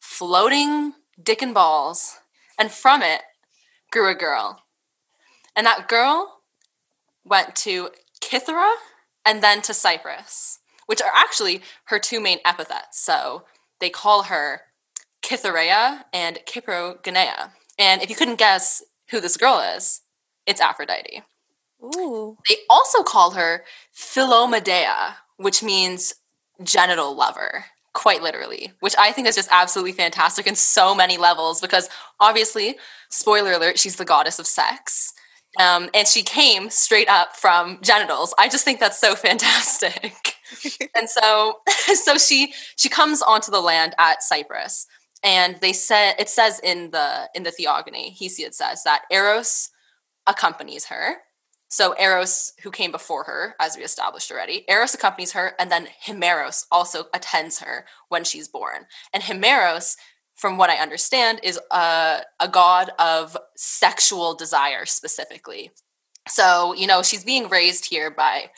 floating 0.06 0.94
dick 1.20 1.42
and 1.42 1.52
balls, 1.52 2.20
and 2.58 2.70
from 2.70 3.02
it 3.02 3.22
grew 3.90 4.08
a 4.08 4.14
girl. 4.14 4.62
And 5.54 5.66
that 5.66 5.88
girl 5.88 6.42
went 7.24 7.56
to 7.56 7.90
Kythera 8.20 8.76
and 9.24 9.42
then 9.42 9.62
to 9.62 9.74
Cyprus, 9.74 10.60
which 10.86 11.02
are 11.02 11.10
actually 11.14 11.60
her 11.86 11.98
two 11.98 12.20
main 12.20 12.38
epithets. 12.44 13.04
So 13.04 13.44
they 13.80 13.90
call 13.90 14.24
her 14.24 14.62
Kytherea 15.22 16.04
and 16.12 16.38
Kyprogenea. 16.46 17.50
And 17.78 18.00
if 18.00 18.08
you 18.08 18.16
couldn't 18.16 18.38
guess 18.38 18.84
who 19.10 19.20
this 19.20 19.36
girl 19.36 19.58
is, 19.58 20.02
it's 20.46 20.60
Aphrodite. 20.60 21.22
Ooh. 21.82 22.38
They 22.48 22.56
also 22.70 23.02
call 23.02 23.32
her 23.32 23.64
Philomedea, 23.92 25.16
which 25.36 25.62
means 25.62 26.14
genital 26.62 27.14
lover 27.14 27.66
quite 27.96 28.22
literally, 28.22 28.72
which 28.80 28.94
I 28.98 29.10
think 29.10 29.26
is 29.26 29.34
just 29.34 29.48
absolutely 29.50 29.92
fantastic 29.92 30.46
in 30.46 30.54
so 30.54 30.94
many 30.94 31.16
levels 31.16 31.62
because 31.62 31.88
obviously, 32.20 32.76
spoiler 33.08 33.52
alert, 33.52 33.78
she's 33.78 33.96
the 33.96 34.04
goddess 34.04 34.38
of 34.38 34.46
sex. 34.46 35.14
Um, 35.58 35.88
and 35.94 36.06
she 36.06 36.22
came 36.22 36.68
straight 36.68 37.08
up 37.08 37.34
from 37.34 37.78
genitals. 37.80 38.34
I 38.38 38.50
just 38.50 38.66
think 38.66 38.78
that's 38.80 39.00
so 39.00 39.14
fantastic. 39.28 40.34
and 40.94 41.08
so, 41.08 41.60
so 41.94 42.18
she 42.18 42.52
she 42.76 42.90
comes 42.90 43.22
onto 43.22 43.50
the 43.50 43.62
land 43.62 43.94
at 43.98 44.22
Cyprus, 44.22 44.86
and 45.24 45.56
they 45.62 45.72
said 45.72 46.16
it 46.18 46.28
says 46.28 46.60
in 46.62 46.90
the 46.90 47.30
in 47.34 47.44
the 47.44 47.50
Theogony, 47.50 48.14
Hesiod 48.20 48.52
says 48.52 48.84
that 48.84 49.04
Eros 49.10 49.70
accompanies 50.26 50.84
her, 50.86 51.16
so 51.68 51.94
Eros, 51.98 52.52
who 52.62 52.70
came 52.70 52.92
before 52.92 53.24
her, 53.24 53.54
as 53.60 53.76
we 53.76 53.82
established 53.82 54.30
already, 54.30 54.64
Eros 54.68 54.94
accompanies 54.94 55.32
her, 55.32 55.54
and 55.58 55.70
then 55.70 55.88
Himeros 56.06 56.64
also 56.70 57.06
attends 57.12 57.58
her 57.60 57.86
when 58.08 58.24
she's 58.24 58.48
born. 58.48 58.86
And 59.12 59.22
Himeros, 59.22 59.96
from 60.36 60.58
what 60.58 60.70
I 60.70 60.76
understand, 60.76 61.40
is 61.42 61.58
a, 61.72 62.20
a 62.38 62.48
god 62.48 62.90
of 62.98 63.36
sexual 63.56 64.34
desire 64.34 64.86
specifically. 64.86 65.72
So, 66.28 66.72
you 66.74 66.86
know, 66.86 67.02
she's 67.02 67.24
being 67.24 67.48
raised 67.48 67.86
here 67.86 68.10
by, 68.10 68.50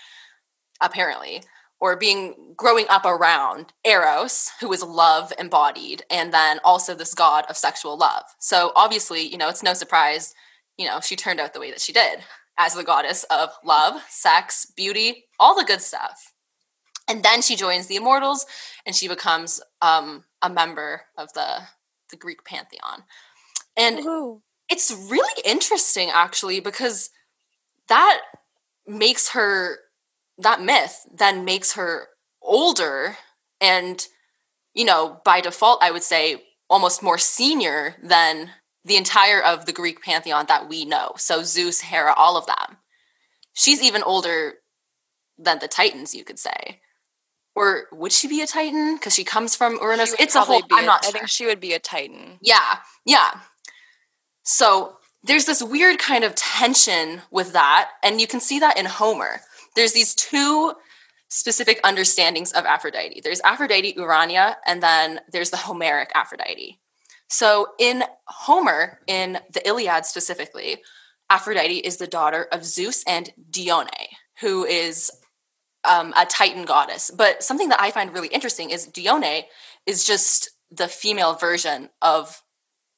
apparently, 0.83 1.43
or 1.81 1.97
being 1.97 2.55
growing 2.57 2.87
up 2.91 3.07
around 3.07 3.73
Eros, 3.87 4.51
who 4.61 4.71
is 4.73 4.83
love 4.83 5.33
embodied, 5.39 6.03
and 6.11 6.33
then 6.35 6.59
also 6.63 6.95
this 6.95 7.15
god 7.15 7.47
of 7.49 7.57
sexual 7.57 7.97
love. 7.97 8.25
So 8.39 8.73
obviously, 8.77 9.23
you 9.23 9.39
know, 9.39 9.49
it's 9.49 9.63
no 9.63 9.75
surprise, 9.75 10.35
you 10.77 10.87
know, 10.87 11.01
she 11.01 11.17
turned 11.17 11.41
out 11.41 11.55
the 11.55 11.61
way 11.61 11.71
that 11.71 11.81
she 11.81 11.93
did 11.93 12.21
as 12.59 12.75
the 12.75 12.85
goddess 12.85 13.25
of 13.31 13.51
love, 13.65 14.03
sex, 14.09 14.67
beauty, 14.77 15.25
all 15.39 15.55
the 15.57 15.65
good 15.65 15.81
stuff. 15.81 16.35
And 17.09 17.23
then 17.23 17.41
she 17.41 17.57
joins 17.57 17.87
the 17.87 17.97
immortals 17.97 18.45
and 18.85 18.95
she 18.95 19.09
becomes 19.09 19.63
um, 19.81 20.25
a 20.43 20.51
member 20.51 21.03
of 21.17 21.33
the, 21.33 21.61
the 22.11 22.17
Greek 22.17 22.45
pantheon. 22.45 23.05
And 23.77 24.01
Ooh. 24.01 24.43
it's 24.69 24.91
really 25.09 25.43
interesting, 25.47 26.11
actually, 26.13 26.61
because 26.61 27.11
that 27.89 28.21
makes 28.87 29.31
her, 29.31 29.79
that 30.37 30.61
myth 30.61 31.07
then 31.13 31.45
makes 31.45 31.73
her 31.75 32.09
older 32.43 33.17
and, 33.61 34.07
you 34.75 34.85
know, 34.85 35.21
by 35.25 35.41
default, 35.41 35.83
I 35.83 35.91
would 35.91 36.03
say 36.03 36.43
almost 36.69 37.03
more 37.03 37.19
senior 37.19 37.97
than 38.03 38.51
the 38.85 38.97
entire 38.97 39.43
of 39.43 39.67
the 39.67 39.73
Greek 39.73 40.03
pantheon 40.03 40.47
that 40.49 40.69
we 40.69 40.85
know. 40.85 41.13
So 41.17 41.43
Zeus, 41.43 41.81
Hera, 41.81 42.15
all 42.17 42.37
of 42.37 42.47
them. 42.47 42.79
She's 43.53 43.83
even 43.83 44.03
older 44.03 44.55
than 45.37 45.59
the 45.59 45.69
Titans, 45.69 46.15
you 46.15 46.25
could 46.25 46.39
say. 46.39 46.81
Or 47.55 47.87
would 47.91 48.13
she 48.13 48.29
be 48.29 48.41
a 48.41 48.47
Titan? 48.47 48.97
Because 48.97 49.15
she 49.15 49.25
comes 49.25 49.57
from 49.57 49.79
Uranus. 49.81 50.15
It's 50.19 50.37
a 50.37 50.43
whole. 50.43 50.63
I'm 50.71 50.87
not. 50.87 51.05
I 51.05 51.11
think 51.11 51.29
she 51.29 51.47
would 51.47 51.59
be 51.59 51.73
a 51.73 51.81
Titan. 51.81 52.39
Yeah, 52.41 52.77
yeah. 53.05 53.41
So 54.45 54.99
there's 55.25 55.47
this 55.47 55.63
weird 55.63 55.99
kind 55.99 56.23
of 56.23 56.37
tension 56.37 57.23
with 57.33 57.53
that, 57.55 57.91
and 58.05 58.21
you 58.21 58.29
can 58.29 58.39
see 58.41 58.61
that 58.61 58.79
in 58.79 58.87
Homer. 58.87 59.41
There's 59.75 59.93
these 59.93 60.15
two 60.15 60.75
specific 61.29 61.81
understandings 61.83 62.53
of 62.53 62.65
Aphrodite. 62.65 63.21
There's 63.23 63.41
Aphrodite 63.41 63.95
Urania, 63.97 64.57
and 64.65 64.81
then 64.83 65.21
there's 65.31 65.51
the 65.51 65.57
Homeric 65.57 66.11
Aphrodite. 66.15 66.79
So 67.29 67.69
in 67.79 68.05
Homer, 68.27 69.01
in 69.07 69.39
the 69.53 69.67
Iliad 69.67 70.07
specifically, 70.07 70.79
Aphrodite 71.31 71.79
is 71.79 71.99
the 71.99 72.07
daughter 72.07 72.49
of 72.53 72.65
Zeus 72.65 73.05
and 73.07 73.31
Dione, 73.51 74.09
who 74.41 74.65
is 74.65 75.11
um, 75.89 76.13
a 76.17 76.25
Titan 76.25 76.65
goddess. 76.65 77.11
But 77.15 77.43
something 77.43 77.69
that 77.69 77.81
I 77.81 77.91
find 77.91 78.13
really 78.13 78.29
interesting 78.29 78.71
is 78.71 78.87
Dione 78.87 79.45
is 79.87 80.05
just 80.05 80.51
the 80.71 80.89
female 80.89 81.35
version 81.35 81.91
of 82.03 82.43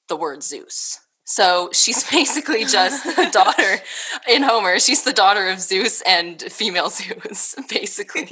the 0.08 0.16
word 0.16 0.42
Zeus. 0.42 1.00
So 1.24 1.70
she's 1.72 2.02
basically 2.10 2.64
just 2.64 3.04
the 3.04 3.28
daughter 3.32 3.82
in 4.28 4.42
Homer. 4.42 4.78
She's 4.78 5.02
the 5.02 5.12
daughter 5.12 5.48
of 5.48 5.60
Zeus 5.60 6.02
and 6.02 6.40
female 6.40 6.88
Zeus, 6.90 7.56
basically. 7.68 8.28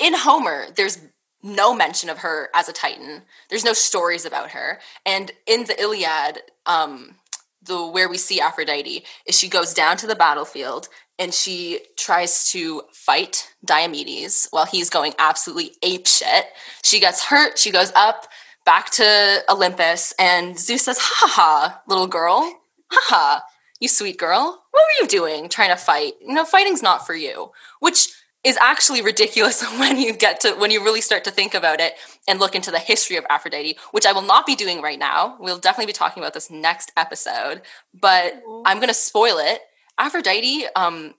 in 0.00 0.14
Homer, 0.14 0.66
there's 0.76 0.98
no 1.42 1.74
mention 1.74 2.10
of 2.10 2.18
her 2.18 2.48
as 2.54 2.68
a 2.68 2.72
Titan. 2.72 3.22
There's 3.48 3.64
no 3.64 3.72
stories 3.72 4.24
about 4.24 4.50
her. 4.50 4.80
And 5.06 5.30
in 5.46 5.64
the 5.64 5.80
Iliad, 5.80 6.42
um, 6.66 7.16
the 7.62 7.86
where 7.86 8.08
we 8.08 8.18
see 8.18 8.40
Aphrodite 8.40 9.04
is 9.26 9.38
she 9.38 9.48
goes 9.48 9.74
down 9.74 9.96
to 9.98 10.06
the 10.06 10.16
battlefield 10.16 10.88
and 11.18 11.34
she 11.34 11.80
tries 11.96 12.50
to 12.52 12.82
fight 12.92 13.52
Diomedes 13.64 14.46
while 14.50 14.66
he's 14.66 14.90
going 14.90 15.14
absolutely 15.18 15.72
ape 15.82 16.06
shit. 16.06 16.46
She 16.82 17.00
gets 17.00 17.24
hurt. 17.24 17.58
She 17.58 17.70
goes 17.70 17.92
up 17.94 18.28
back 18.64 18.90
to 18.90 19.42
Olympus, 19.48 20.12
and 20.18 20.58
Zeus 20.58 20.82
says, 20.82 20.98
"Ha 20.98 21.26
ha, 21.26 21.82
little 21.88 22.06
girl, 22.06 22.60
ha 22.90 23.00
ha, 23.04 23.42
you 23.80 23.88
sweet 23.88 24.18
girl. 24.18 24.64
What 24.70 24.82
were 24.82 25.02
you 25.02 25.08
doing? 25.08 25.48
Trying 25.48 25.70
to 25.70 25.76
fight? 25.76 26.14
You 26.20 26.34
know, 26.34 26.44
fighting's 26.44 26.82
not 26.82 27.06
for 27.06 27.14
you." 27.14 27.50
Which 27.80 28.08
is 28.48 28.56
actually 28.60 29.02
ridiculous 29.02 29.62
when 29.78 29.98
you 29.98 30.12
get 30.12 30.40
to 30.40 30.52
when 30.54 30.70
you 30.70 30.82
really 30.82 31.00
start 31.00 31.24
to 31.24 31.30
think 31.30 31.54
about 31.54 31.80
it 31.80 31.94
and 32.26 32.40
look 32.40 32.54
into 32.54 32.70
the 32.70 32.78
history 32.78 33.16
of 33.16 33.24
Aphrodite, 33.30 33.78
which 33.92 34.06
I 34.06 34.12
will 34.12 34.22
not 34.22 34.46
be 34.46 34.56
doing 34.56 34.82
right 34.82 34.98
now. 34.98 35.36
We'll 35.38 35.58
definitely 35.58 35.86
be 35.86 35.92
talking 35.92 36.22
about 36.22 36.34
this 36.34 36.50
next 36.50 36.92
episode, 36.96 37.62
but. 37.94 38.42
I'm 38.64 38.78
going 38.78 38.88
to 38.88 38.94
spoil 38.94 39.38
it. 39.38 39.60
Aphrodite 39.98 40.66
um, 40.76 41.14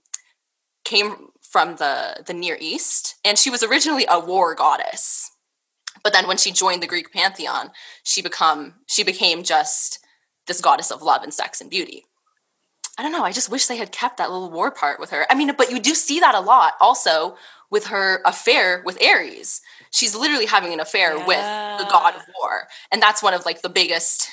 came 0.83 1.29
from 1.41 1.75
the 1.77 2.23
the 2.25 2.33
Near 2.33 2.57
East, 2.59 3.15
and 3.25 3.37
she 3.37 3.49
was 3.49 3.63
originally 3.63 4.05
a 4.09 4.19
war 4.19 4.55
goddess. 4.55 5.31
But 6.03 6.13
then 6.13 6.27
when 6.27 6.37
she 6.37 6.51
joined 6.51 6.81
the 6.81 6.87
Greek 6.87 7.11
pantheon, 7.11 7.71
she 8.03 8.21
become 8.21 8.75
she 8.87 9.03
became 9.03 9.43
just 9.43 9.99
this 10.47 10.61
goddess 10.61 10.91
of 10.91 11.01
love 11.01 11.23
and 11.23 11.33
sex 11.33 11.59
and 11.59 11.69
beauty. 11.69 12.05
I 12.99 13.01
don't 13.01 13.13
know. 13.13 13.23
I 13.23 13.31
just 13.31 13.49
wish 13.49 13.67
they 13.67 13.77
had 13.77 13.93
kept 13.93 14.17
that 14.17 14.29
little 14.29 14.51
war 14.51 14.71
part 14.71 14.99
with 14.99 15.11
her. 15.11 15.25
I 15.29 15.35
mean, 15.35 15.53
but 15.57 15.71
you 15.71 15.79
do 15.79 15.95
see 15.95 16.19
that 16.19 16.35
a 16.35 16.41
lot 16.41 16.73
also 16.81 17.37
with 17.71 17.85
her 17.85 18.21
affair 18.25 18.83
with 18.85 19.01
Ares. 19.01 19.61
She's 19.89 20.13
literally 20.13 20.47
having 20.47 20.73
an 20.73 20.81
affair 20.81 21.15
yeah. 21.15 21.25
with 21.25 21.79
the 21.79 21.89
god 21.89 22.15
of 22.15 22.23
war. 22.41 22.67
And 22.91 23.01
that's 23.01 23.23
one 23.23 23.33
of 23.33 23.45
like 23.45 23.61
the 23.61 23.69
biggest 23.69 24.29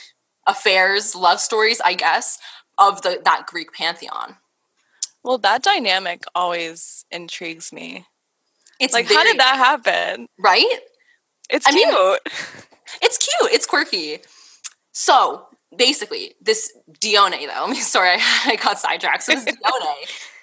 affairs, 0.49 1.15
love 1.15 1.39
stories, 1.39 1.81
I 1.85 1.95
guess, 1.95 2.41
of 2.77 3.03
the 3.03 3.21
that 3.25 3.47
Greek 3.47 3.73
pantheon. 3.73 4.37
Well, 5.23 5.39
that 5.39 5.63
dynamic 5.63 6.25
always 6.35 7.05
intrigues 7.13 7.73
me. 7.73 8.05
It's 8.81 8.93
like 8.93 9.07
very, 9.07 9.17
how 9.17 9.25
did 9.25 9.39
that 9.39 9.59
happen? 9.59 10.27
Right? 10.41 10.79
It's 11.51 11.69
I 11.69 11.71
mean- 11.71 11.89
cute. 11.89 12.21
It's 13.03 13.19
cute. 13.19 13.53
It's 13.53 13.67
quirky. 13.67 14.21
So 14.93 15.49
basically, 15.77 16.35
this 16.41 16.73
Dione, 17.01 17.47
though, 17.47 17.73
sorry, 17.75 18.11
I, 18.11 18.43
I 18.47 18.57
got 18.57 18.79
sidetracked. 18.79 19.23
So 19.23 19.33
this 19.33 19.45
Dione, 19.45 19.97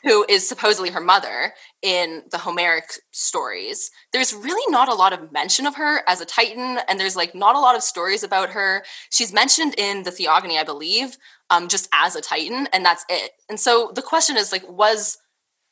who 0.03 0.25
is 0.27 0.47
supposedly 0.47 0.89
her 0.89 1.01
mother 1.01 1.53
in 1.81 2.23
the 2.31 2.37
Homeric 2.37 2.93
stories, 3.11 3.91
there's 4.11 4.33
really 4.33 4.71
not 4.71 4.89
a 4.89 4.93
lot 4.93 5.13
of 5.13 5.31
mention 5.31 5.65
of 5.65 5.75
her 5.75 6.01
as 6.07 6.21
a 6.21 6.25
Titan, 6.25 6.79
and 6.87 6.99
there's 6.99 7.15
like 7.15 7.33
not 7.33 7.55
a 7.55 7.59
lot 7.59 7.75
of 7.75 7.83
stories 7.83 8.23
about 8.23 8.49
her. 8.49 8.83
She's 9.09 9.33
mentioned 9.33 9.75
in 9.77 10.03
the 10.03 10.11
Theogony, 10.11 10.57
I 10.57 10.63
believe, 10.63 11.17
um, 11.49 11.67
just 11.67 11.89
as 11.93 12.15
a 12.15 12.21
Titan, 12.21 12.67
and 12.73 12.85
that's 12.85 13.05
it. 13.09 13.31
And 13.49 13.59
so 13.59 13.91
the 13.93 14.01
question 14.01 14.37
is 14.37 14.51
like, 14.51 14.67
was 14.69 15.17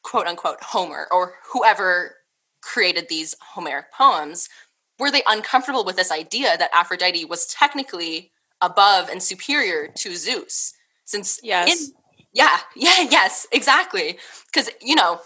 quote 0.03 0.27
unquote 0.27 0.61
Homer 0.61 1.07
or 1.11 1.35
whoever 1.51 2.15
created 2.61 3.07
these 3.09 3.35
Homeric 3.41 3.91
poems, 3.91 4.49
were 4.99 5.11
they 5.11 5.23
uncomfortable 5.27 5.83
with 5.83 5.95
this 5.95 6.11
idea 6.11 6.57
that 6.57 6.69
Aphrodite 6.73 7.25
was 7.25 7.47
technically 7.47 8.31
above 8.61 9.09
and 9.09 9.21
superior 9.21 9.87
to 9.97 10.15
Zeus? 10.15 10.73
Since 11.05 11.39
Yes. 11.43 11.69
in- 11.89 11.93
yeah, 12.33 12.59
yeah, 12.75 13.01
yes, 13.09 13.45
exactly. 13.51 14.17
Because 14.45 14.69
you 14.81 14.95
know, 14.95 15.19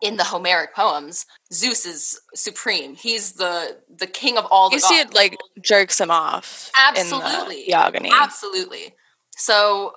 in 0.00 0.16
the 0.16 0.24
Homeric 0.24 0.74
poems, 0.74 1.26
Zeus 1.52 1.84
is 1.86 2.18
supreme. 2.34 2.94
He's 2.94 3.32
the 3.32 3.78
the 3.94 4.06
king 4.06 4.38
of 4.38 4.46
all 4.46 4.70
the 4.70 4.76
You 4.76 4.80
see 4.80 4.98
gods. 5.02 5.10
it 5.10 5.14
like 5.14 5.36
jerks 5.60 6.00
him 6.00 6.10
off. 6.10 6.70
Absolutely. 6.76 7.64
The. 7.68 8.10
Absolutely. 8.12 8.94
So 9.36 9.92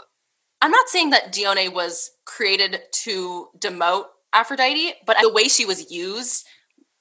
I'm 0.62 0.72
not 0.72 0.90
saying 0.90 1.12
that 1.12 1.32
Dione 1.32 1.70
was 1.70 2.12
created 2.26 2.82
to 3.04 3.48
demote 3.58 4.06
Aphrodite, 4.34 4.94
but 5.06 5.18
the 5.22 5.32
way 5.32 5.46
she 5.46 5.66
was 5.66 5.90
used 5.92 6.46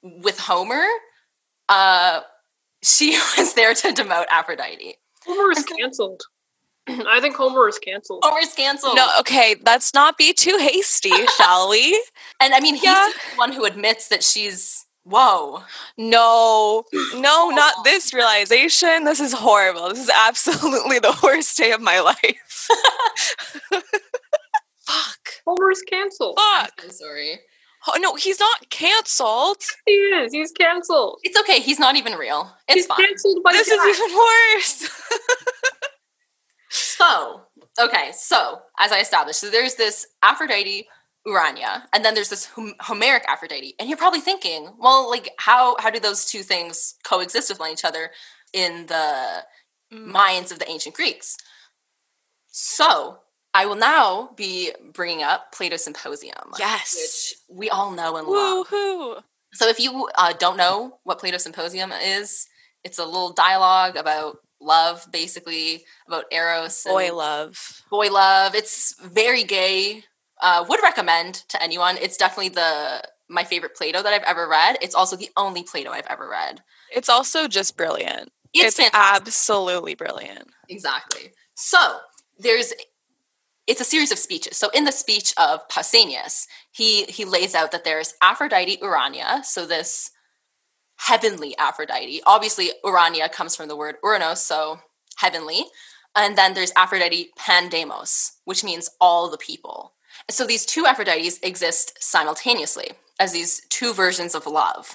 with 0.03 0.39
Homer, 0.39 0.85
uh, 1.69 2.21
she 2.83 3.11
was 3.39 3.55
there 3.55 3.75
to 3.75 3.89
demote 3.93 4.27
Aphrodite. 4.31 4.97
Homer 5.27 5.51
is 5.53 5.65
canceled. 5.65 6.23
I 6.87 7.19
think 7.21 7.35
Homer 7.35 7.67
is 7.69 7.79
canceled. 7.79 8.23
Homer's 8.27 8.53
canceled. 8.55 8.97
No, 8.97 9.09
okay, 9.21 9.57
let's 9.65 9.95
not 9.95 10.19
be 10.19 10.33
too 10.35 10.59
hasty, 10.61 11.11
shall 11.37 11.71
we? 11.71 11.95
and 12.41 12.53
I 12.55 12.61
mean, 12.61 12.75
he's 12.75 12.85
Yeah. 12.85 13.11
the 13.33 13.37
one 13.37 13.53
who 13.53 13.65
admits 13.65 14.09
that 14.09 14.23
she's, 14.23 14.85
whoa. 15.05 15.63
No, 15.97 16.85
no, 17.15 17.49
not 17.51 17.85
this 17.85 18.13
realization. 18.13 19.05
This 19.05 19.21
is 19.21 19.33
horrible. 19.33 19.89
This 19.89 20.01
is 20.01 20.11
absolutely 20.15 20.99
the 20.99 21.17
worst 21.23 21.57
day 21.57 21.73
of 21.73 21.81
my 21.81 22.01
life. 22.01 22.69
Fuck. 24.87 25.29
Homer 25.47 25.71
is 25.71 25.83
canceled. 25.83 26.39
Fuck. 26.39 26.73
I'm 26.83 26.91
sorry. 26.91 27.41
Oh, 27.87 27.99
no, 27.99 28.15
he's 28.15 28.41
not 28.41 28.71
canceled. 28.71 29.63
He 29.87 29.93
is. 29.93 30.33
He's 30.33 30.53
canceled. 30.53 31.21
It's 31.23 31.39
okay. 31.41 31.61
He's 31.61 31.79
not 31.79 31.97
even 31.97 32.15
real. 32.15 32.51
It's 32.69 32.77
He's 32.77 32.87
fine. 32.87 32.99
canceled 33.07 33.43
by 33.43 33.53
This 33.53 33.69
God. 33.69 33.89
is 33.89 33.99
even 33.99 34.17
worse. 34.17 34.91
So, 36.71 37.43
okay, 37.81 38.11
so 38.13 38.61
as 38.79 38.91
I 38.91 38.99
established, 39.01 39.41
so 39.41 39.51
there's 39.51 39.77
this 39.77 40.07
Aphrodite 40.23 40.89
Urania, 41.27 41.89
and 41.93 42.05
then 42.05 42.15
there's 42.15 42.31
this 42.31 42.47
Hom- 42.47 42.75
Homeric 42.81 43.25
Aphrodite. 43.29 43.75
And 43.79 43.89
you're 43.89 43.99
probably 43.99 44.21
thinking, 44.21 44.71
well, 44.79 45.09
like 45.09 45.31
how 45.39 45.77
how 45.79 45.91
do 45.91 46.01
those 46.01 46.25
two 46.25 46.43
things 46.43 46.97
coexist 47.05 47.49
with 47.51 47.61
one 47.61 47.71
each 47.71 47.85
other 47.85 48.11
in 48.53 48.87
the 48.87 49.45
mm. 49.93 50.07
minds 50.07 50.51
of 50.51 50.59
the 50.59 50.69
ancient 50.69 50.95
Greeks? 50.97 51.37
So, 52.49 53.19
I 53.55 53.67
will 53.67 53.77
now 53.77 54.31
be 54.37 54.73
bringing 54.93 55.23
up 55.23 55.53
Plato's 55.53 55.85
Symposium, 55.85 56.53
yes. 56.59 57.37
which 57.49 57.59
we 57.59 57.71
all 57.71 57.93
know 57.93 58.17
and 58.17 58.27
love. 58.27 58.67
Woohoo. 58.69 59.23
So, 59.53 59.69
if 59.69 59.79
you 59.79 60.09
uh, 60.19 60.33
don't 60.33 60.57
know 60.57 60.99
what 61.05 61.21
Plato's 61.21 61.45
Symposium 61.45 61.93
is, 61.93 62.49
it's 62.83 62.99
a 62.99 63.05
little 63.05 63.33
dialogue 63.33 63.97
about 63.97 64.39
love, 64.61 65.07
basically 65.13 65.85
about 66.09 66.25
eros, 66.33 66.85
and 66.85 66.93
Boy 66.93 67.15
love. 67.15 67.83
boy 67.91 68.11
love. 68.11 68.55
It's 68.55 68.95
very 69.01 69.45
gay. 69.45 70.03
Uh, 70.43 70.65
would 70.69 70.81
recommend 70.83 71.35
to 71.49 71.63
anyone. 71.63 71.97
It's 71.99 72.17
definitely 72.17 72.51
the 72.51 73.03
my 73.29 73.45
favorite 73.45 73.75
Plato 73.77 74.03
that 74.03 74.13
I've 74.13 74.25
ever 74.25 74.49
read. 74.49 74.77
It's 74.83 74.95
also 74.95 75.17
the 75.17 75.31
only 75.37 75.63
Plato 75.63 75.91
I've 75.91 76.07
ever 76.11 76.29
read. 76.29 76.61
It's 76.95 77.09
also 77.09 77.49
just 77.49 77.77
brilliant. 77.77 78.31
It's, 78.53 78.79
It's, 78.79 78.91
absolutely 78.93 79.95
brilliant. 79.95 80.49
Exactly. 80.69 81.33
So 81.55 81.99
there's 82.39 82.73
it's 83.67 83.81
a 83.81 83.85
series 83.85 84.13
of 84.13 84.19
speeches. 84.19 84.57
So 84.57 84.69
in 84.75 84.85
the 84.85 84.93
speech 84.93 85.33
of 85.37 85.67
Pausanias, 85.69 86.47
he 86.73 87.05
he 87.05 87.25
lays 87.25 87.55
out 87.55 87.73
that 87.73 87.85
there's 87.85 88.15
Aphrodite 88.23 88.79
Urania, 88.83 89.43
so 89.45 89.67
this 89.67 90.11
heavenly 90.97 91.57
Aphrodite. 91.59 92.23
Obviously, 92.27 92.71
Urania 92.85 93.29
comes 93.29 93.57
from 93.57 93.69
the 93.69 93.77
word 93.77 93.97
Ouranos, 94.05 94.39
so 94.39 94.81
heavenly. 95.17 95.65
And 96.17 96.39
then 96.39 96.55
there's 96.55 96.73
Aphrodite 96.77 97.31
Pandemos, 97.39 98.33
which 98.45 98.63
means 98.63 98.91
all 99.01 99.29
the 99.29 99.39
people. 99.39 99.93
So 100.31 100.47
these 100.47 100.65
two 100.65 100.85
Aphrodites 100.85 101.43
exist 101.43 102.01
simultaneously 102.01 102.93
as 103.19 103.33
these 103.33 103.63
two 103.69 103.93
versions 103.93 104.35
of 104.35 104.47
love. 104.47 104.95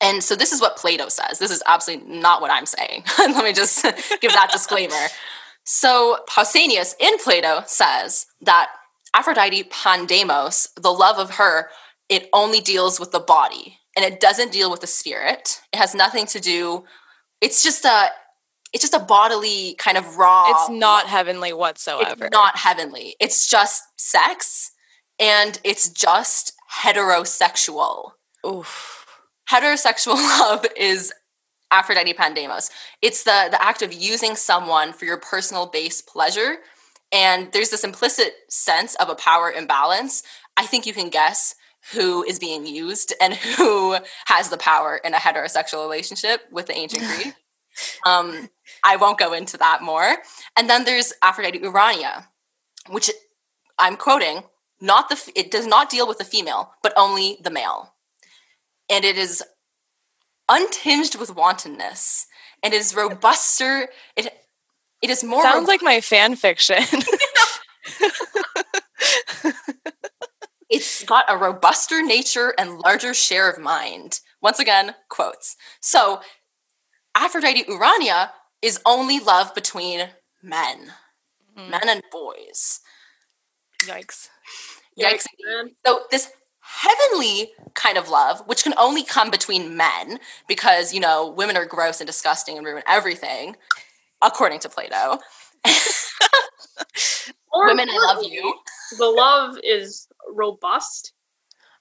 And 0.00 0.22
so 0.22 0.36
this 0.36 0.52
is 0.52 0.60
what 0.60 0.76
Plato 0.76 1.08
says. 1.08 1.38
This 1.38 1.50
is 1.50 1.62
absolutely 1.66 2.18
not 2.18 2.40
what 2.40 2.52
I'm 2.52 2.66
saying. 2.66 3.04
Let 3.18 3.44
me 3.44 3.52
just 3.52 3.82
give 4.20 4.32
that 4.32 4.50
disclaimer. 4.52 4.94
So 5.70 6.20
Pausanias 6.26 6.94
in 6.98 7.18
Plato 7.18 7.62
says 7.66 8.24
that 8.40 8.70
Aphrodite 9.12 9.64
Pandemos, 9.64 10.66
the 10.80 10.90
love 10.90 11.18
of 11.18 11.34
her, 11.34 11.68
it 12.08 12.30
only 12.32 12.60
deals 12.62 12.98
with 12.98 13.12
the 13.12 13.20
body 13.20 13.78
and 13.94 14.02
it 14.02 14.18
doesn't 14.18 14.50
deal 14.50 14.70
with 14.70 14.80
the 14.80 14.86
spirit. 14.86 15.60
It 15.74 15.76
has 15.76 15.94
nothing 15.94 16.24
to 16.28 16.40
do. 16.40 16.84
It's 17.42 17.62
just 17.62 17.84
a 17.84 18.08
it's 18.72 18.82
just 18.82 18.94
a 18.94 18.98
bodily 18.98 19.74
kind 19.74 19.98
of 19.98 20.16
raw. 20.16 20.46
It's 20.48 20.70
not 20.70 21.06
heavenly 21.06 21.52
whatsoever. 21.52 22.24
It's 22.24 22.32
not 22.32 22.56
heavenly. 22.56 23.16
It's 23.20 23.46
just 23.46 23.82
sex 23.98 24.72
and 25.20 25.60
it's 25.64 25.90
just 25.90 26.54
heterosexual. 26.80 28.12
Oof. 28.46 29.06
Heterosexual 29.50 30.14
love 30.14 30.64
is 30.78 31.12
Aphrodite 31.70 32.14
Pandemos. 32.14 32.70
It's 33.02 33.22
the 33.24 33.48
the 33.50 33.62
act 33.62 33.82
of 33.82 33.92
using 33.92 34.36
someone 34.36 34.92
for 34.92 35.04
your 35.04 35.18
personal 35.18 35.66
base 35.66 36.00
pleasure 36.00 36.58
and 37.12 37.50
there's 37.52 37.70
this 37.70 37.84
implicit 37.84 38.34
sense 38.48 38.94
of 38.96 39.08
a 39.08 39.14
power 39.14 39.50
imbalance. 39.50 40.22
I 40.56 40.66
think 40.66 40.86
you 40.86 40.92
can 40.92 41.08
guess 41.08 41.54
who 41.92 42.22
is 42.24 42.38
being 42.38 42.66
used 42.66 43.14
and 43.20 43.34
who 43.34 43.96
has 44.26 44.50
the 44.50 44.58
power 44.58 45.00
in 45.02 45.14
a 45.14 45.18
heterosexual 45.18 45.82
relationship 45.82 46.42
with 46.50 46.66
the 46.66 46.76
ancient 46.76 47.04
Greek. 47.16 47.34
Um, 48.04 48.50
I 48.84 48.96
won't 48.96 49.18
go 49.18 49.32
into 49.32 49.56
that 49.58 49.82
more. 49.82 50.16
And 50.56 50.68
then 50.68 50.84
there's 50.84 51.12
Aphrodite 51.22 51.60
Urania, 51.60 52.28
which 52.90 53.10
I'm 53.78 53.96
quoting, 53.96 54.42
not 54.80 55.08
the 55.08 55.32
it 55.34 55.50
does 55.50 55.66
not 55.66 55.90
deal 55.90 56.06
with 56.06 56.18
the 56.18 56.24
female, 56.24 56.72
but 56.82 56.92
only 56.96 57.38
the 57.42 57.50
male. 57.50 57.94
And 58.90 59.04
it 59.04 59.16
is 59.16 59.42
untinged 60.48 61.16
with 61.16 61.34
wantonness 61.34 62.26
and 62.62 62.72
is 62.74 62.92
robuster. 62.94 63.86
It 64.16 64.32
it 65.02 65.10
is 65.10 65.22
more 65.24 65.42
Sounds 65.42 65.68
like 65.68 65.82
my 65.82 66.00
fan 66.00 66.36
fiction. 66.36 66.82
it's 70.70 71.04
got 71.04 71.24
a 71.28 71.36
robuster 71.36 72.02
nature 72.04 72.54
and 72.58 72.78
larger 72.78 73.14
share 73.14 73.48
of 73.50 73.58
mind. 73.58 74.20
Once 74.42 74.58
again, 74.58 74.94
quotes. 75.08 75.56
So, 75.80 76.20
Aphrodite 77.16 77.64
Urania 77.68 78.32
is 78.62 78.80
only 78.86 79.18
love 79.18 79.54
between 79.54 80.08
men, 80.42 80.92
Mm. 81.56 81.70
men 81.70 81.88
and 81.88 82.02
boys. 82.12 82.80
Yikes. 83.82 84.28
Yikes. 84.98 85.26
man. 85.44 85.70
So, 85.84 86.02
this 86.10 86.30
heavenly 86.68 87.50
kind 87.74 87.96
of 87.96 88.08
love, 88.10 88.42
which 88.46 88.62
can 88.62 88.74
only 88.76 89.02
come 89.02 89.30
between 89.30 89.76
men 89.76 90.18
because, 90.46 90.92
you 90.92 91.00
know, 91.00 91.30
women 91.30 91.56
are 91.56 91.64
gross 91.64 92.00
and 92.00 92.06
disgusting 92.06 92.58
and 92.58 92.66
ruin 92.66 92.82
everything, 92.86 93.56
according 94.22 94.60
to 94.60 94.68
Plato. 94.68 95.18
Women, 97.54 97.88
I 97.90 97.96
love 97.96 98.22
you. 98.22 98.54
The 98.98 99.06
love 99.06 99.56
is 99.64 100.06
robust. 100.30 101.14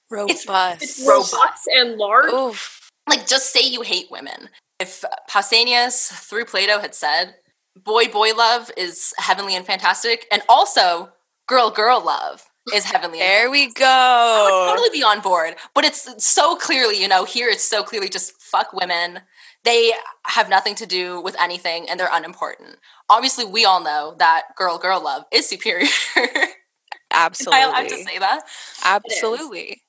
Robust. 0.09 0.81
It's 0.81 1.05
Robust. 1.05 1.33
robust 1.33 1.69
and 1.75 1.97
large. 1.97 2.31
Oof. 2.33 2.89
like 3.09 3.27
just 3.27 3.51
say 3.51 3.61
you 3.61 3.81
hate 3.81 4.09
women. 4.09 4.49
If 4.79 5.03
Pausanias 5.29 6.07
through 6.07 6.45
Plato 6.45 6.79
had 6.79 6.95
said, 6.95 7.35
boy 7.83 8.05
boy 8.05 8.31
love 8.33 8.71
is 8.77 9.13
heavenly 9.17 9.55
and 9.55 9.65
fantastic, 9.65 10.25
and 10.31 10.41
also 10.47 11.11
girl 11.47 11.69
girl 11.69 12.01
love 12.03 12.45
is 12.73 12.83
heavenly. 12.85 13.19
There 13.19 13.49
we 13.49 13.63
I 13.63 13.65
would 13.67 13.75
go. 13.75 14.65
totally 14.75 14.89
be 14.97 15.03
on 15.03 15.21
board. 15.21 15.55
But 15.73 15.85
it's 15.85 16.23
so 16.25 16.55
clearly, 16.55 17.01
you 17.01 17.07
know, 17.07 17.23
here 17.25 17.49
it's 17.49 17.63
so 17.63 17.83
clearly 17.83 18.09
just 18.09 18.33
fuck 18.41 18.73
women. 18.73 19.19
They 19.63 19.93
have 20.25 20.49
nothing 20.49 20.75
to 20.75 20.85
do 20.85 21.21
with 21.21 21.35
anything 21.41 21.89
and 21.89 21.99
they're 21.99 22.09
unimportant. 22.11 22.77
Obviously, 23.09 23.45
we 23.45 23.65
all 23.65 23.81
know 23.83 24.15
that 24.19 24.43
girl 24.55 24.77
girl 24.77 25.03
love 25.03 25.23
is 25.31 25.47
superior. 25.47 25.87
Absolutely. 27.13 27.59
I 27.61 27.81
have 27.81 27.87
to 27.87 27.97
say 28.03 28.19
that? 28.19 28.41
Absolutely. 28.83 29.81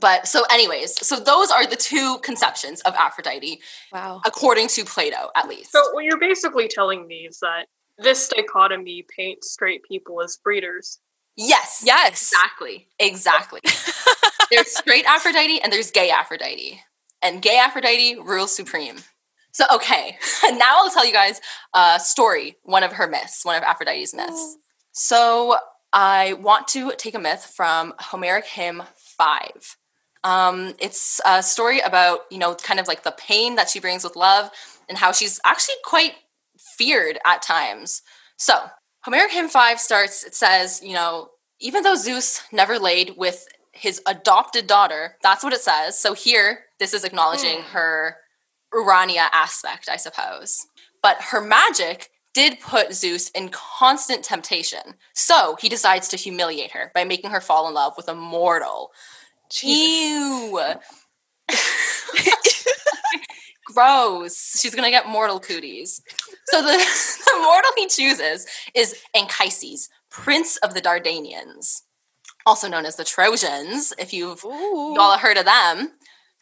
But 0.00 0.26
so, 0.26 0.42
anyways, 0.50 1.06
so 1.06 1.20
those 1.20 1.50
are 1.50 1.66
the 1.66 1.76
two 1.76 2.18
conceptions 2.22 2.80
of 2.82 2.94
Aphrodite, 2.94 3.60
Wow. 3.92 4.22
according 4.24 4.68
to 4.68 4.84
Plato, 4.86 5.28
at 5.36 5.48
least. 5.48 5.70
So 5.70 5.80
what 5.92 6.04
you're 6.04 6.18
basically 6.18 6.66
telling 6.66 7.06
me 7.06 7.26
is 7.28 7.38
that 7.40 7.66
this 7.98 8.28
dichotomy 8.28 9.04
paints 9.14 9.52
straight 9.52 9.82
people 9.84 10.22
as 10.22 10.38
breeders. 10.42 10.98
Yes. 11.36 11.82
Yes. 11.84 12.08
Exactly. 12.08 12.88
Exactly. 12.98 13.60
there's 14.50 14.74
straight 14.76 15.04
Aphrodite 15.06 15.60
and 15.62 15.72
there's 15.72 15.90
gay 15.90 16.10
Aphrodite. 16.10 16.80
And 17.22 17.40
gay 17.40 17.58
Aphrodite 17.58 18.16
rules 18.16 18.54
supreme. 18.54 18.96
So, 19.52 19.64
okay, 19.74 20.16
now 20.44 20.78
I'll 20.78 20.90
tell 20.90 21.06
you 21.06 21.12
guys 21.12 21.40
a 21.74 22.00
story, 22.00 22.56
one 22.62 22.82
of 22.82 22.92
her 22.92 23.06
myths, 23.06 23.44
one 23.44 23.56
of 23.56 23.62
Aphrodite's 23.62 24.14
myths. 24.14 24.56
So, 24.92 25.56
I 25.92 26.32
want 26.34 26.68
to 26.68 26.92
take 26.96 27.14
a 27.14 27.18
myth 27.18 27.52
from 27.54 27.92
Homeric 27.98 28.46
Hymn 28.46 28.82
5. 28.96 29.76
Um, 30.24 30.74
it's 30.78 31.20
a 31.26 31.42
story 31.42 31.80
about, 31.80 32.20
you 32.30 32.38
know, 32.38 32.54
kind 32.54 32.80
of 32.80 32.88
like 32.88 33.02
the 33.02 33.12
pain 33.12 33.56
that 33.56 33.68
she 33.68 33.78
brings 33.78 34.02
with 34.02 34.16
love 34.16 34.50
and 34.88 34.96
how 34.96 35.12
she's 35.12 35.38
actually 35.44 35.74
quite 35.84 36.14
feared 36.58 37.18
at 37.26 37.42
times. 37.42 38.02
So, 38.38 38.54
Homeric 39.02 39.32
Hymn 39.32 39.48
5 39.48 39.80
starts, 39.80 40.24
it 40.24 40.34
says, 40.34 40.80
you 40.82 40.94
know, 40.94 41.30
even 41.60 41.82
though 41.82 41.96
Zeus 41.96 42.42
never 42.52 42.78
laid 42.78 43.14
with 43.16 43.46
his 43.72 44.00
adopted 44.06 44.66
daughter, 44.66 45.16
that's 45.22 45.42
what 45.42 45.52
it 45.52 45.60
says. 45.60 45.98
So 45.98 46.14
here, 46.14 46.60
this 46.78 46.94
is 46.94 47.04
acknowledging 47.04 47.58
hmm. 47.62 47.72
her 47.72 48.16
Urania 48.72 49.28
aspect, 49.32 49.88
I 49.88 49.96
suppose. 49.96 50.66
But 51.02 51.16
her 51.20 51.40
magic 51.40 52.10
did 52.34 52.60
put 52.60 52.94
Zeus 52.94 53.28
in 53.30 53.50
constant 53.50 54.24
temptation. 54.24 54.94
So 55.12 55.56
he 55.60 55.68
decides 55.68 56.08
to 56.08 56.16
humiliate 56.16 56.70
her 56.72 56.90
by 56.94 57.04
making 57.04 57.30
her 57.30 57.40
fall 57.40 57.68
in 57.68 57.74
love 57.74 57.94
with 57.96 58.08
a 58.08 58.14
mortal. 58.14 58.92
Ew. 59.62 60.58
Gross. 63.74 64.60
She's 64.60 64.74
gonna 64.74 64.90
get 64.90 65.08
mortal 65.08 65.40
cooties. 65.40 66.02
So 66.46 66.62
the, 66.62 66.68
the 67.26 67.40
mortal 67.42 67.70
he 67.76 67.86
chooses 67.86 68.46
is 68.74 69.00
Anchises, 69.14 69.88
prince 70.10 70.56
of 70.58 70.74
the 70.74 70.80
Dardanians, 70.80 71.82
also 72.46 72.68
known 72.68 72.86
as 72.86 72.96
the 72.96 73.04
Trojans, 73.04 73.92
if 73.98 74.12
you've 74.12 74.44
Ooh. 74.44 74.94
y'all 74.94 75.18
heard 75.18 75.36
of 75.36 75.44
them. 75.44 75.92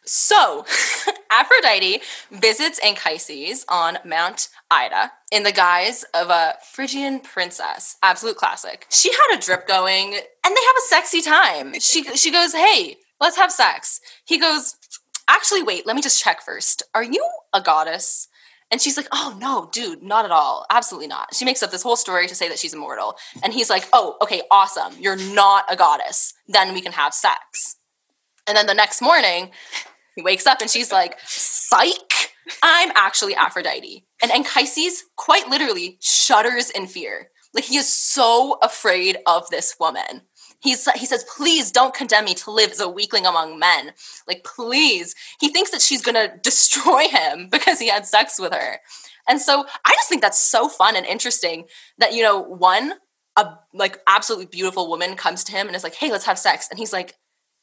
So 0.04 0.64
Aphrodite 1.30 2.00
visits 2.30 2.80
Anchises 2.80 3.64
on 3.68 3.98
Mount 4.04 4.48
Ida 4.70 5.12
in 5.30 5.42
the 5.42 5.52
guise 5.52 6.04
of 6.14 6.30
a 6.30 6.54
Phrygian 6.72 7.20
princess. 7.20 7.96
Absolute 8.02 8.36
classic. 8.36 8.86
She 8.90 9.12
had 9.12 9.36
a 9.36 9.40
drip 9.40 9.68
going 9.68 10.14
and 10.14 10.56
they 10.56 10.64
have 10.66 10.76
a 10.78 10.88
sexy 10.88 11.20
time. 11.20 11.74
She 11.80 12.04
she 12.16 12.30
goes, 12.30 12.52
"Hey, 12.52 12.96
let's 13.20 13.36
have 13.36 13.52
sex." 13.52 14.00
He 14.24 14.38
goes, 14.38 14.74
"Actually, 15.30 15.62
wait, 15.62 15.86
let 15.86 15.96
me 15.96 16.02
just 16.02 16.22
check 16.22 16.42
first. 16.42 16.82
Are 16.94 17.02
you 17.02 17.26
a 17.54 17.62
goddess?" 17.62 18.28
And 18.70 18.80
she's 18.80 18.96
like, 18.96 19.08
"Oh 19.12 19.36
no, 19.40 19.70
dude, 19.72 20.02
not 20.02 20.26
at 20.26 20.30
all. 20.30 20.66
Absolutely 20.70 21.08
not." 21.08 21.34
She 21.34 21.46
makes 21.46 21.62
up 21.62 21.70
this 21.70 21.82
whole 21.82 21.96
story 21.96 22.26
to 22.26 22.34
say 22.34 22.48
that 22.48 22.58
she's 22.58 22.74
immortal. 22.74 23.16
And 23.42 23.54
he's 23.54 23.70
like, 23.70 23.88
"Oh, 23.92 24.16
okay, 24.20 24.42
awesome. 24.50 24.94
You're 25.00 25.16
not 25.16 25.64
a 25.72 25.76
goddess. 25.76 26.34
Then 26.46 26.74
we 26.74 26.82
can 26.82 26.92
have 26.92 27.14
sex." 27.14 27.76
And 28.46 28.56
then 28.56 28.66
the 28.66 28.74
next 28.74 29.00
morning, 29.00 29.52
he 30.16 30.22
wakes 30.22 30.46
up 30.46 30.60
and 30.60 30.68
she's 30.68 30.90
like, 30.90 31.18
Psych, 31.26 32.32
I'm 32.62 32.90
actually 32.94 33.34
Aphrodite. 33.34 34.04
And 34.22 34.32
Anchises 34.32 35.04
quite 35.16 35.48
literally 35.48 35.98
shudders 36.00 36.70
in 36.70 36.86
fear. 36.86 37.30
Like 37.54 37.64
he 37.64 37.76
is 37.76 37.88
so 37.88 38.58
afraid 38.62 39.18
of 39.26 39.48
this 39.50 39.76
woman. 39.80 40.22
He's, 40.60 40.88
he 40.92 41.06
says, 41.06 41.24
please 41.36 41.72
don't 41.72 41.94
condemn 41.94 42.26
me 42.26 42.34
to 42.34 42.50
live 42.50 42.70
as 42.70 42.80
a 42.80 42.88
weakling 42.88 43.26
among 43.26 43.58
men. 43.58 43.92
Like, 44.28 44.44
please. 44.44 45.14
He 45.40 45.48
thinks 45.48 45.70
that 45.70 45.80
she's 45.80 46.02
gonna 46.02 46.36
destroy 46.42 47.08
him 47.08 47.48
because 47.50 47.78
he 47.78 47.88
had 47.88 48.06
sex 48.06 48.38
with 48.38 48.52
her. 48.52 48.80
And 49.28 49.40
so 49.40 49.64
I 49.84 49.92
just 49.92 50.08
think 50.08 50.22
that's 50.22 50.38
so 50.38 50.68
fun 50.68 50.96
and 50.96 51.06
interesting 51.06 51.66
that, 51.98 52.14
you 52.14 52.22
know, 52.22 52.40
one, 52.40 52.94
a 53.36 53.58
like 53.72 54.00
absolutely 54.06 54.46
beautiful 54.46 54.88
woman 54.88 55.14
comes 55.14 55.44
to 55.44 55.52
him 55.52 55.66
and 55.66 55.76
is 55.76 55.84
like, 55.84 55.94
hey, 55.94 56.10
let's 56.10 56.26
have 56.26 56.38
sex. 56.38 56.68
And 56.70 56.78
he's 56.78 56.92
like, 56.92 57.14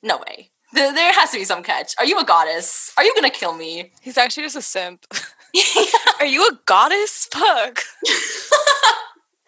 no 0.02 0.18
way. 0.18 0.52
There, 0.74 0.94
there 0.94 1.14
has 1.14 1.32
to 1.32 1.38
be 1.38 1.46
some 1.46 1.64
catch. 1.64 1.94
Are 1.98 2.06
you 2.06 2.20
a 2.20 2.26
goddess? 2.26 2.92
Are 2.98 3.04
you 3.04 3.14
gonna 3.16 3.30
kill 3.30 3.54
me? 3.54 3.92
He's 4.02 4.18
actually 4.18 4.44
just 4.44 4.56
a 4.56 4.62
simp. 4.62 5.06
Are 6.20 6.26
you 6.26 6.46
a 6.48 6.60
goddess? 6.66 7.28
Fuck. 7.32 7.82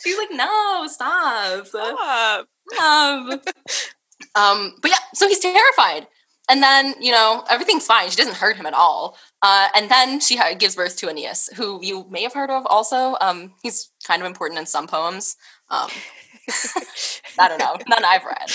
She's 0.01 0.17
like, 0.17 0.30
no, 0.31 0.88
stop. 0.88 1.67
Stop. 1.67 2.47
Um, 2.81 3.41
um, 4.35 4.75
but 4.81 4.91
yeah, 4.91 4.97
so 5.13 5.27
he's 5.27 5.39
terrified. 5.39 6.07
And 6.49 6.63
then, 6.63 6.95
you 6.99 7.11
know, 7.11 7.43
everything's 7.49 7.85
fine. 7.85 8.09
She 8.09 8.15
doesn't 8.15 8.37
hurt 8.37 8.55
him 8.55 8.65
at 8.65 8.73
all. 8.73 9.17
Uh, 9.41 9.67
and 9.75 9.89
then 9.89 10.19
she 10.19 10.35
ha- 10.35 10.55
gives 10.57 10.75
birth 10.75 10.97
to 10.97 11.07
Aeneas, 11.07 11.49
who 11.55 11.79
you 11.83 12.07
may 12.09 12.23
have 12.23 12.33
heard 12.33 12.49
of 12.49 12.65
also. 12.65 13.15
Um, 13.21 13.53
he's 13.61 13.91
kind 14.03 14.21
of 14.21 14.25
important 14.25 14.59
in 14.59 14.65
some 14.65 14.87
poems. 14.87 15.37
Um, 15.69 15.89
I 17.37 17.47
don't 17.47 17.59
know, 17.59 17.77
none 17.87 18.03
I've 18.03 18.25
read. 18.25 18.49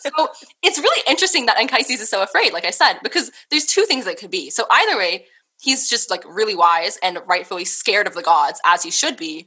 So 0.00 0.28
it's 0.62 0.78
really 0.78 1.02
interesting 1.08 1.46
that 1.46 1.58
Anchises 1.58 2.00
is 2.00 2.10
so 2.10 2.22
afraid, 2.22 2.52
like 2.52 2.64
I 2.64 2.70
said, 2.70 2.98
because 3.04 3.30
there's 3.50 3.66
two 3.66 3.84
things 3.84 4.04
that 4.06 4.18
could 4.18 4.32
be. 4.32 4.50
So 4.50 4.64
either 4.68 4.98
way, 4.98 5.26
he's 5.60 5.88
just 5.88 6.10
like 6.10 6.24
really 6.26 6.56
wise 6.56 6.98
and 7.02 7.18
rightfully 7.26 7.64
scared 7.64 8.08
of 8.08 8.14
the 8.14 8.22
gods, 8.22 8.60
as 8.66 8.82
he 8.82 8.90
should 8.90 9.16
be. 9.16 9.46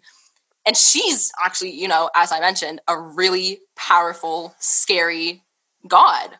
And 0.65 0.75
she's 0.75 1.31
actually, 1.43 1.71
you 1.71 1.87
know, 1.87 2.09
as 2.15 2.31
I 2.31 2.39
mentioned, 2.39 2.81
a 2.87 2.97
really 2.99 3.59
powerful, 3.75 4.55
scary 4.59 5.43
god. 5.87 6.31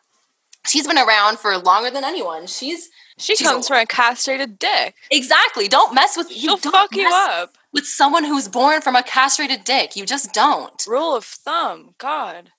She's 0.66 0.86
been 0.86 0.98
around 0.98 1.38
for 1.38 1.56
longer 1.58 1.90
than 1.90 2.02
anyone. 2.02 2.46
She's 2.48 2.88
She 3.18 3.36
She's 3.36 3.46
comes 3.46 3.66
a- 3.66 3.68
from 3.68 3.76
a 3.78 3.86
castrated 3.86 4.58
dick. 4.58 4.94
exactly. 5.10 5.68
Don't 5.68 5.94
mess 5.94 6.16
with 6.16 6.30
She'll 6.30 6.56
don't 6.56 6.72
fuck 6.72 6.94
you 6.96 7.08
up. 7.10 7.56
with 7.72 7.86
someone 7.86 8.24
who's 8.24 8.48
born 8.48 8.80
from 8.80 8.96
a 8.96 9.02
castrated 9.04 9.62
dick. 9.64 9.94
You 9.96 10.04
just 10.04 10.32
don't. 10.34 10.84
Rule 10.88 11.14
of 11.14 11.24
thumb. 11.24 11.94
God. 11.98 12.50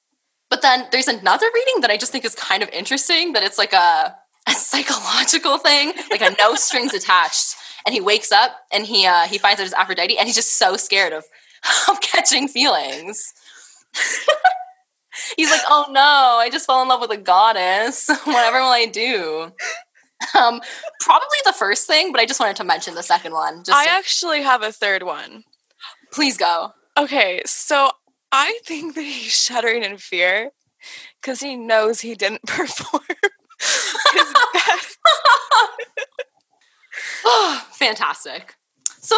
But 0.49 0.61
then 0.61 0.87
there's 0.93 1.09
another 1.09 1.47
reading 1.53 1.81
that 1.81 1.91
I 1.91 1.97
just 1.97 2.13
think 2.13 2.23
is 2.23 2.33
kind 2.33 2.63
of 2.63 2.69
interesting 2.69 3.33
that 3.33 3.43
it's 3.43 3.57
like 3.57 3.73
a, 3.73 4.15
a 4.47 4.51
psychological 4.53 5.57
thing, 5.57 5.91
like 6.09 6.21
a 6.21 6.33
no 6.39 6.55
strings 6.55 6.93
attached. 6.99 7.55
And 7.85 7.93
he 7.93 7.99
wakes 8.01 8.31
up 8.31 8.51
and 8.71 8.85
he 8.85 9.05
uh, 9.05 9.23
he 9.27 9.37
finds 9.37 9.59
out 9.59 9.65
it's 9.65 9.73
Aphrodite 9.73 10.17
and 10.17 10.27
he's 10.27 10.35
just 10.35 10.53
so 10.57 10.77
scared 10.77 11.11
of, 11.13 11.25
of 11.89 12.01
catching 12.01 12.47
feelings. 12.47 13.33
he's 15.37 15.49
like, 15.51 15.61
oh 15.67 15.85
no, 15.91 16.01
I 16.39 16.49
just 16.51 16.65
fell 16.65 16.81
in 16.81 16.87
love 16.87 17.01
with 17.01 17.11
a 17.11 17.17
goddess. 17.17 18.07
Whatever 18.25 18.59
will 18.59 18.67
I 18.67 18.85
do? 18.85 19.51
Um, 20.37 20.61
probably 20.99 21.37
the 21.45 21.53
first 21.53 21.85
thing, 21.87 22.11
but 22.11 22.19
I 22.21 22.25
just 22.25 22.39
wanted 22.39 22.55
to 22.57 22.63
mention 22.63 22.95
the 22.95 23.03
second 23.03 23.33
one. 23.33 23.63
Just 23.63 23.71
I 23.77 23.85
to- 23.85 23.91
actually 23.91 24.41
have 24.41 24.63
a 24.63 24.71
third 24.71 25.03
one. 25.03 25.43
please 26.11 26.37
go. 26.37 26.71
Okay, 26.97 27.41
so 27.45 27.91
I 28.31 28.59
think 28.65 28.95
that 28.95 29.03
he's 29.03 29.31
shuddering 29.31 29.83
in 29.83 29.97
fear 29.97 30.49
because 31.21 31.39
he 31.39 31.55
knows 31.55 32.01
he 32.01 32.15
didn't 32.15 32.43
perform. 32.47 33.03
his 34.13 34.33
best. 34.53 34.97
Fantastic. 37.73 38.55
So 38.99 39.15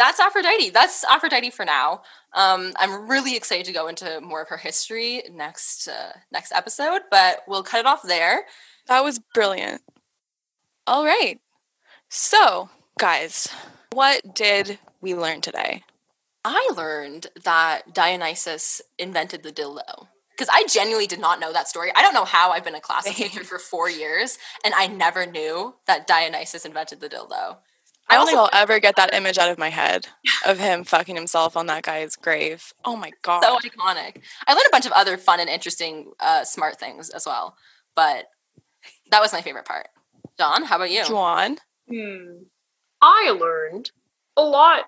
that's 0.00 0.18
Aphrodite. 0.18 0.70
That's 0.70 1.04
Aphrodite 1.04 1.50
for 1.50 1.66
now. 1.66 2.00
Um, 2.32 2.72
I'm 2.76 3.06
really 3.06 3.36
excited 3.36 3.66
to 3.66 3.72
go 3.72 3.86
into 3.86 4.18
more 4.22 4.40
of 4.40 4.48
her 4.48 4.56
history 4.56 5.22
next 5.30 5.86
uh, 5.86 6.12
next 6.32 6.52
episode, 6.52 7.02
but 7.10 7.42
we'll 7.46 7.62
cut 7.62 7.80
it 7.80 7.86
off 7.86 8.02
there. 8.02 8.46
That 8.86 9.04
was 9.04 9.20
brilliant. 9.34 9.82
All 10.86 11.04
right. 11.04 11.38
So, 12.08 12.70
guys, 12.98 13.48
what 13.92 14.34
did 14.34 14.78
we 15.02 15.14
learn 15.14 15.42
today? 15.42 15.84
I 16.46 16.70
learned 16.74 17.26
that 17.44 17.92
Dionysus 17.92 18.80
invented 18.98 19.42
the 19.42 19.52
dildo 19.52 20.06
because 20.30 20.48
I 20.50 20.64
genuinely 20.66 21.06
did 21.06 21.20
not 21.20 21.40
know 21.40 21.52
that 21.52 21.68
story. 21.68 21.92
I 21.94 22.00
don't 22.00 22.14
know 22.14 22.24
how 22.24 22.52
I've 22.52 22.64
been 22.64 22.74
a 22.74 22.80
Same. 23.02 23.12
teacher 23.12 23.44
for 23.44 23.58
four 23.58 23.90
years 23.90 24.38
and 24.64 24.72
I 24.72 24.86
never 24.86 25.26
knew 25.26 25.74
that 25.86 26.06
Dionysus 26.06 26.64
invented 26.64 27.00
the 27.00 27.10
dildo. 27.10 27.58
I 28.10 28.14
don't 28.14 28.26
think 28.26 28.38
I'll 28.38 28.50
ever 28.52 28.78
get 28.80 28.96
that 28.96 29.14
image 29.14 29.38
out 29.38 29.50
of 29.50 29.58
my 29.58 29.68
head 29.70 30.08
of 30.46 30.58
him 30.58 30.84
fucking 30.84 31.16
himself 31.16 31.56
on 31.56 31.66
that 31.66 31.82
guy's 31.84 32.16
grave. 32.16 32.72
Oh 32.84 32.96
my 32.96 33.12
god. 33.22 33.42
so 33.42 33.56
iconic. 33.58 34.20
I 34.46 34.52
learned 34.52 34.66
a 34.66 34.70
bunch 34.72 34.86
of 34.86 34.92
other 34.92 35.16
fun 35.16 35.40
and 35.40 35.48
interesting, 35.48 36.12
uh, 36.20 36.44
smart 36.44 36.78
things 36.78 37.10
as 37.10 37.24
well, 37.26 37.56
but 37.94 38.26
that 39.10 39.20
was 39.20 39.32
my 39.32 39.42
favorite 39.42 39.64
part. 39.64 39.88
John, 40.38 40.64
how 40.64 40.76
about 40.76 40.90
you? 40.90 41.04
John, 41.04 41.58
Hmm. 41.88 42.42
I 43.02 43.30
learned 43.30 43.90
a 44.36 44.42
lot 44.42 44.84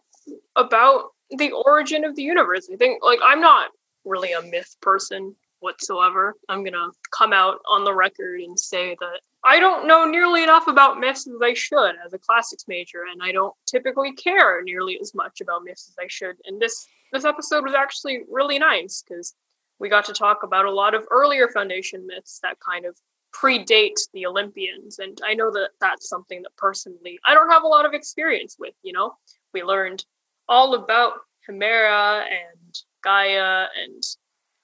about 0.57 1.11
the 1.31 1.51
origin 1.53 2.05
of 2.05 2.15
the 2.15 2.23
universe. 2.23 2.69
I 2.73 2.77
think, 2.77 3.03
like, 3.03 3.19
I'm 3.25 3.41
not 3.41 3.71
really 4.05 4.33
a 4.33 4.43
myth 4.43 4.77
person 4.81 5.35
whatsoever. 5.61 6.35
I'm 6.49 6.63
gonna 6.65 6.89
come 7.17 7.33
out 7.33 7.59
on 7.69 7.85
the 7.85 7.95
record 7.95 8.41
and 8.41 8.59
say 8.59 8.97
that 9.01 9.21
I 9.45 9.59
don't 9.59 9.89
know 9.89 10.05
nearly 10.05 10.43
enough 10.43 10.69
about 10.69 11.01
myths 11.01 11.27
as 11.27 11.41
I 11.43 11.55
should 11.55 11.95
as 12.05 12.13
a 12.13 12.19
classics 12.19 12.65
major, 12.69 13.05
and 13.11 13.21
I 13.23 13.33
don't 13.33 13.55
typically 13.67 14.13
care 14.13 14.63
nearly 14.63 14.99
as 15.01 15.15
much 15.15 15.41
about 15.41 15.65
myths 15.65 15.89
as 15.89 15.97
I 16.03 16.07
should. 16.09 16.37
And 16.45 16.61
this 16.61 16.87
this 17.13 17.25
episode 17.25 17.65
was 17.65 17.75
actually 17.75 18.21
really 18.31 18.59
nice 18.59 19.03
because 19.07 19.35
we 19.79 19.89
got 19.89 20.05
to 20.07 20.13
talk 20.13 20.45
about 20.45 20.65
a 20.65 20.71
lot 20.73 20.95
of 20.95 21.07
earlier 21.11 21.49
foundation 21.49 22.07
myths 22.07 22.39
that 22.43 22.59
kind 22.61 22.87
of 22.87 22.97
predate 23.35 23.99
the 24.13 24.27
Olympians. 24.27 24.99
And 24.99 25.21
I 25.27 25.35
know 25.35 25.51
that 25.53 25.71
that's 25.81 26.09
something 26.09 26.43
that 26.43 26.57
personally 26.57 27.19
I 27.27 27.35
don't 27.35 27.51
have 27.51 27.65
a 27.65 27.69
lot 27.69 27.85
of 27.85 27.95
experience 27.95 28.57
with. 28.59 28.75
You 28.83 28.93
know, 28.93 29.15
we 29.53 29.63
learned 29.63 30.05
all 30.49 30.75
about 30.75 31.15
Hemera 31.49 32.23
and 32.23 32.79
Gaia 33.03 33.67
and 33.83 34.03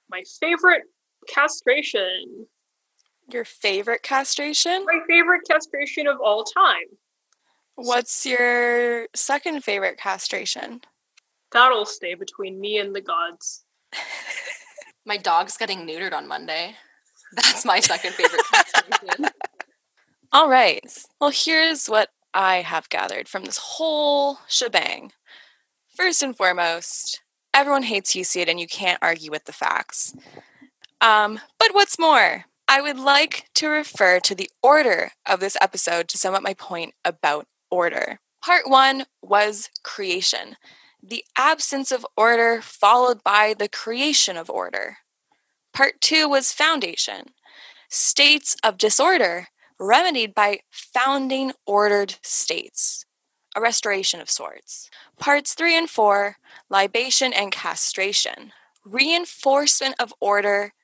my 0.09 0.23
favorite 0.41 0.83
castration. 1.29 2.47
Your 3.31 3.45
favorite 3.45 4.03
castration? 4.03 4.85
My 4.87 5.01
favorite 5.07 5.43
castration 5.49 6.07
of 6.07 6.19
all 6.21 6.45
time. 6.45 6.87
What's 7.75 8.25
your 8.25 9.07
second 9.15 9.63
favorite 9.63 9.99
castration? 9.99 10.81
That'll 11.53 11.87
stay 11.87 12.15
between 12.15 12.61
me 12.61 12.79
and 12.79 12.95
the 12.95 13.01
gods. 13.01 13.65
My 15.07 15.17
dog's 15.17 15.57
getting 15.57 15.87
neutered 15.87 16.13
on 16.13 16.27
Monday. 16.27 16.75
That's 17.35 17.65
my 17.65 17.81
second 17.81 18.15
favorite 18.15 18.43
castration. 18.53 19.27
All 20.33 20.49
right. 20.49 20.85
Well, 21.21 21.31
here's 21.33 21.87
what 21.87 22.11
I 22.35 22.57
have 22.57 22.89
gathered 22.91 23.29
from 23.29 23.45
this 23.45 23.59
whole 23.59 24.39
shebang. 24.49 25.13
First 25.97 26.23
and 26.23 26.37
foremost, 26.37 27.23
everyone 27.55 27.85
hates 27.85 28.15
Hesiod 28.15 28.49
and 28.49 28.61
you 28.61 28.67
can't 28.67 28.99
argue 29.01 29.31
with 29.31 29.45
the 29.45 29.53
facts. 29.53 30.15
Um, 31.01 31.41
but 31.59 31.69
what's 31.73 31.99
more, 31.99 32.45
I 32.71 32.83
would 32.83 32.99
like 32.99 33.49
to 33.55 33.69
refer 33.69 34.21
to 34.21 34.35
the 34.35 34.51
order 34.63 35.13
of 35.25 35.41
this 35.41 35.57
episode 35.59 36.07
to 36.09 36.19
sum 36.19 36.35
up 36.35 36.43
my 36.43 36.53
point 36.53 36.93
about 37.03 37.47
order. 37.71 38.21
Part 38.45 38.69
one 38.69 39.07
was 39.23 39.71
creation, 39.83 40.57
the 41.03 41.25
absence 41.37 41.91
of 41.91 42.07
order 42.15 42.61
followed 42.61 43.25
by 43.25 43.55
the 43.59 43.71
creation 43.71 44.37
of 44.37 44.51
order. 44.51 44.99
Part 45.73 46.03
two 46.03 46.29
was 46.29 46.53
foundation, 46.53 47.31
states 47.89 48.55
of 48.63 48.77
disorder 48.77 49.49
remedied 49.79 50.35
by 50.35 50.61
founding 50.71 51.53
ordered 51.65 52.17
states, 52.23 53.07
a 53.57 53.63
restoration 53.63 54.21
of 54.21 54.29
sorts. 54.29 54.91
Parts 55.19 55.55
three 55.55 55.77
and 55.77 55.89
four, 55.89 56.37
libation 56.69 57.33
and 57.33 57.51
castration, 57.51 58.53
reinforcement 58.85 59.95
of 59.99 60.13
order 60.21 60.75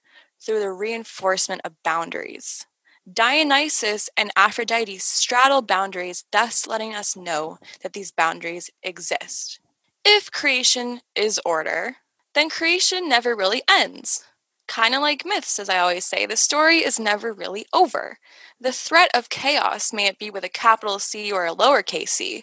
through 0.45 0.61
the 0.61 0.73
reinforcement 0.73 1.61
of 1.65 1.83
boundaries. 1.83 2.67
Dionysus 3.11 4.09
and 4.17 4.31
Aphrodite 4.35 4.99
straddle 4.99 5.63
boundaries, 5.63 6.25
thus 6.33 6.67
letting 6.67 6.95
us 6.95 7.17
know 7.17 7.59
that 7.83 7.93
these 7.93 8.11
boundaries 8.11 8.71
exist. 8.83 9.61
If 10.05 10.31
creation 10.31 11.01
is 11.15 11.41
order, 11.45 11.97
then 12.35 12.49
creation 12.49 13.09
never 13.09 13.35
really 13.37 13.63
ends. 13.71 14.25
Kind 14.67 14.95
of 14.95 15.03
like 15.03 15.27
myths, 15.27 15.59
as 15.59 15.69
I 15.69 15.79
always 15.79 16.05
say, 16.07 16.25
the 16.25 16.37
story 16.37 16.79
is 16.79 16.99
never 16.99 17.33
really 17.33 17.67
over. 17.75 18.19
The 18.59 18.73
threat 18.73 19.11
of 19.15 19.29
chaos, 19.29 19.93
may 19.93 20.07
it 20.07 20.19
be 20.19 20.31
with 20.31 20.45
a 20.45 20.49
capital 20.49 20.99
C 20.99 21.31
or 21.31 21.47
a 21.47 21.55
lowercase 21.55 22.09
c, 22.09 22.43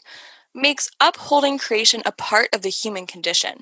makes 0.54 0.90
upholding 1.00 1.58
creation 1.58 2.04
a 2.06 2.12
part 2.12 2.50
of 2.54 2.62
the 2.62 2.70
human 2.70 3.08
condition. 3.08 3.62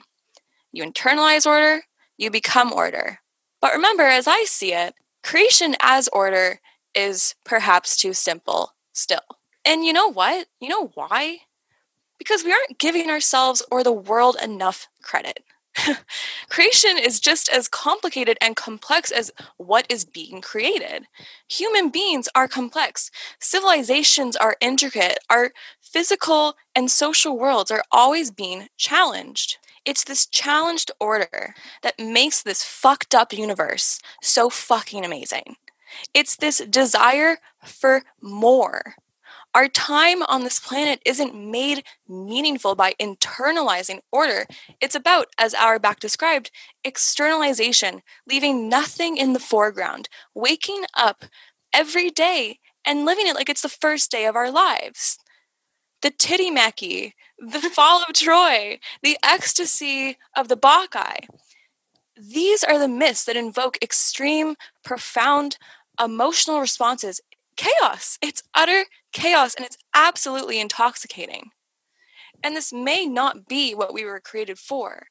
You 0.72 0.84
internalize 0.84 1.46
order, 1.46 1.84
you 2.18 2.30
become 2.30 2.74
order. 2.74 3.20
But 3.62 3.74
remember, 3.74 4.04
as 4.04 4.28
I 4.28 4.44
see 4.46 4.74
it, 4.74 4.96
creation 5.24 5.76
as 5.82 6.08
order 6.10 6.60
is 6.96 7.36
perhaps 7.46 7.96
too 7.98 8.14
simple 8.14 8.74
still. 8.94 9.20
And 9.66 9.86
you 9.86 9.94
know 9.94 10.12
what? 10.12 10.48
You 10.60 10.70
know 10.70 10.88
why? 10.96 11.40
Because 12.18 12.44
we 12.44 12.52
aren't 12.52 12.80
giving 12.80 13.10
ourselves 13.10 13.64
or 13.72 13.84
the 13.84 13.92
world 13.92 14.38
enough 14.42 14.88
credit. 15.02 15.44
Creation 16.50 16.98
is 16.98 17.20
just 17.20 17.50
as 17.50 17.68
complicated 17.68 18.38
and 18.42 18.56
complex 18.56 19.12
as 19.12 19.32
what 19.58 19.86
is 19.90 20.04
being 20.06 20.42
created. 20.42 21.06
Human 21.48 21.90
beings 21.90 22.28
are 22.36 22.48
complex, 22.48 23.12
civilizations 23.40 24.36
are 24.36 24.58
intricate, 24.60 25.20
our 25.30 25.52
physical 25.80 26.56
and 26.76 26.90
social 26.92 27.38
worlds 27.38 27.72
are 27.72 27.84
always 27.92 28.32
being 28.32 28.68
challenged. 28.78 29.58
It's 29.90 30.04
this 30.04 30.28
challenged 30.28 30.92
order 31.00 31.56
that 31.82 31.98
makes 31.98 32.44
this 32.44 32.64
fucked 32.64 33.16
up 33.16 33.34
universe 33.34 34.00
so 34.22 34.48
fucking 34.48 35.04
amazing. 35.04 35.56
It's 36.14 36.36
this 36.36 36.60
desire 36.60 37.38
for 37.64 38.04
more. 38.22 38.94
Our 39.56 39.68
time 39.68 40.22
on 40.22 40.44
this 40.44 40.60
planet 40.60 41.02
isn't 41.08 41.34
made 41.34 41.84
meaningful 42.08 42.76
by 42.76 42.94
internalizing 43.02 44.02
order. 44.12 44.46
It's 44.80 44.94
about, 44.94 45.30
as 45.40 45.56
Auerbach 45.56 46.00
described, 46.00 46.52
externalization, 46.84 48.04
leaving 48.28 48.70
nothing 48.70 49.18
in 49.18 49.34
the 49.34 49.40
foreground, 49.40 50.08
waking 50.36 50.84
up 50.96 51.26
every 51.74 52.12
day 52.12 52.60
and 52.86 53.06
living 53.06 53.26
it 53.26 53.34
like 53.34 53.50
it's 53.50 53.64
the 53.64 53.70
first 53.70 54.12
day 54.12 54.28
of 54.28 54.36
our 54.36 54.52
lives. 54.52 55.18
The 56.02 56.12
Titanomachy, 56.12 57.14
the 57.38 57.60
fall 57.60 58.04
of 58.08 58.14
Troy, 58.14 58.80
the 59.02 59.18
ecstasy 59.24 60.18
of 60.36 60.48
the 60.48 60.58
Bacchae. 60.58 61.28
These 62.18 62.64
are 62.64 62.78
the 62.78 62.88
myths 62.88 63.24
that 63.26 63.36
invoke 63.36 63.78
extreme, 63.82 64.56
profound 64.84 65.58
emotional 66.02 66.60
responses 66.60 67.22
chaos. 67.56 68.18
It's 68.22 68.44
utter 68.56 68.86
chaos 69.12 69.54
and 69.56 69.66
it's 69.66 69.78
absolutely 69.94 70.60
intoxicating. 70.60 71.52
And 72.42 72.56
this 72.56 72.72
may 72.72 73.06
not 73.06 73.48
be 73.48 73.76
what 73.76 73.94
we 73.94 74.06
were 74.06 74.22
created 74.22 74.58
for, 74.58 75.08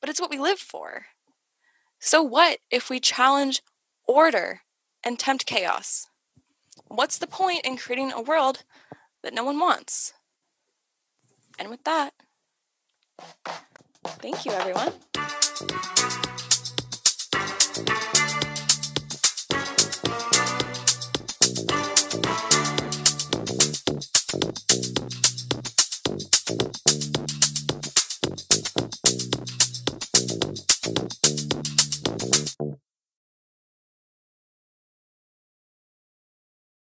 but 0.00 0.08
it's 0.08 0.20
what 0.20 0.30
we 0.30 0.38
live 0.38 0.60
for. 0.60 1.06
So, 1.98 2.22
what 2.22 2.58
if 2.70 2.88
we 2.88 3.00
challenge 3.00 3.62
order 4.06 4.60
and 5.02 5.18
tempt 5.18 5.46
chaos? 5.46 6.08
What's 6.86 7.18
the 7.18 7.26
point 7.26 7.64
in 7.64 7.76
creating 7.76 8.12
a 8.12 8.22
world 8.22 8.64
that 9.22 9.34
no 9.34 9.44
one 9.44 9.58
wants. 9.58 10.12
And 11.58 11.70
with 11.70 11.84
that, 11.84 12.12
thank 14.20 14.44
you, 14.44 14.52
everyone. 14.52 14.92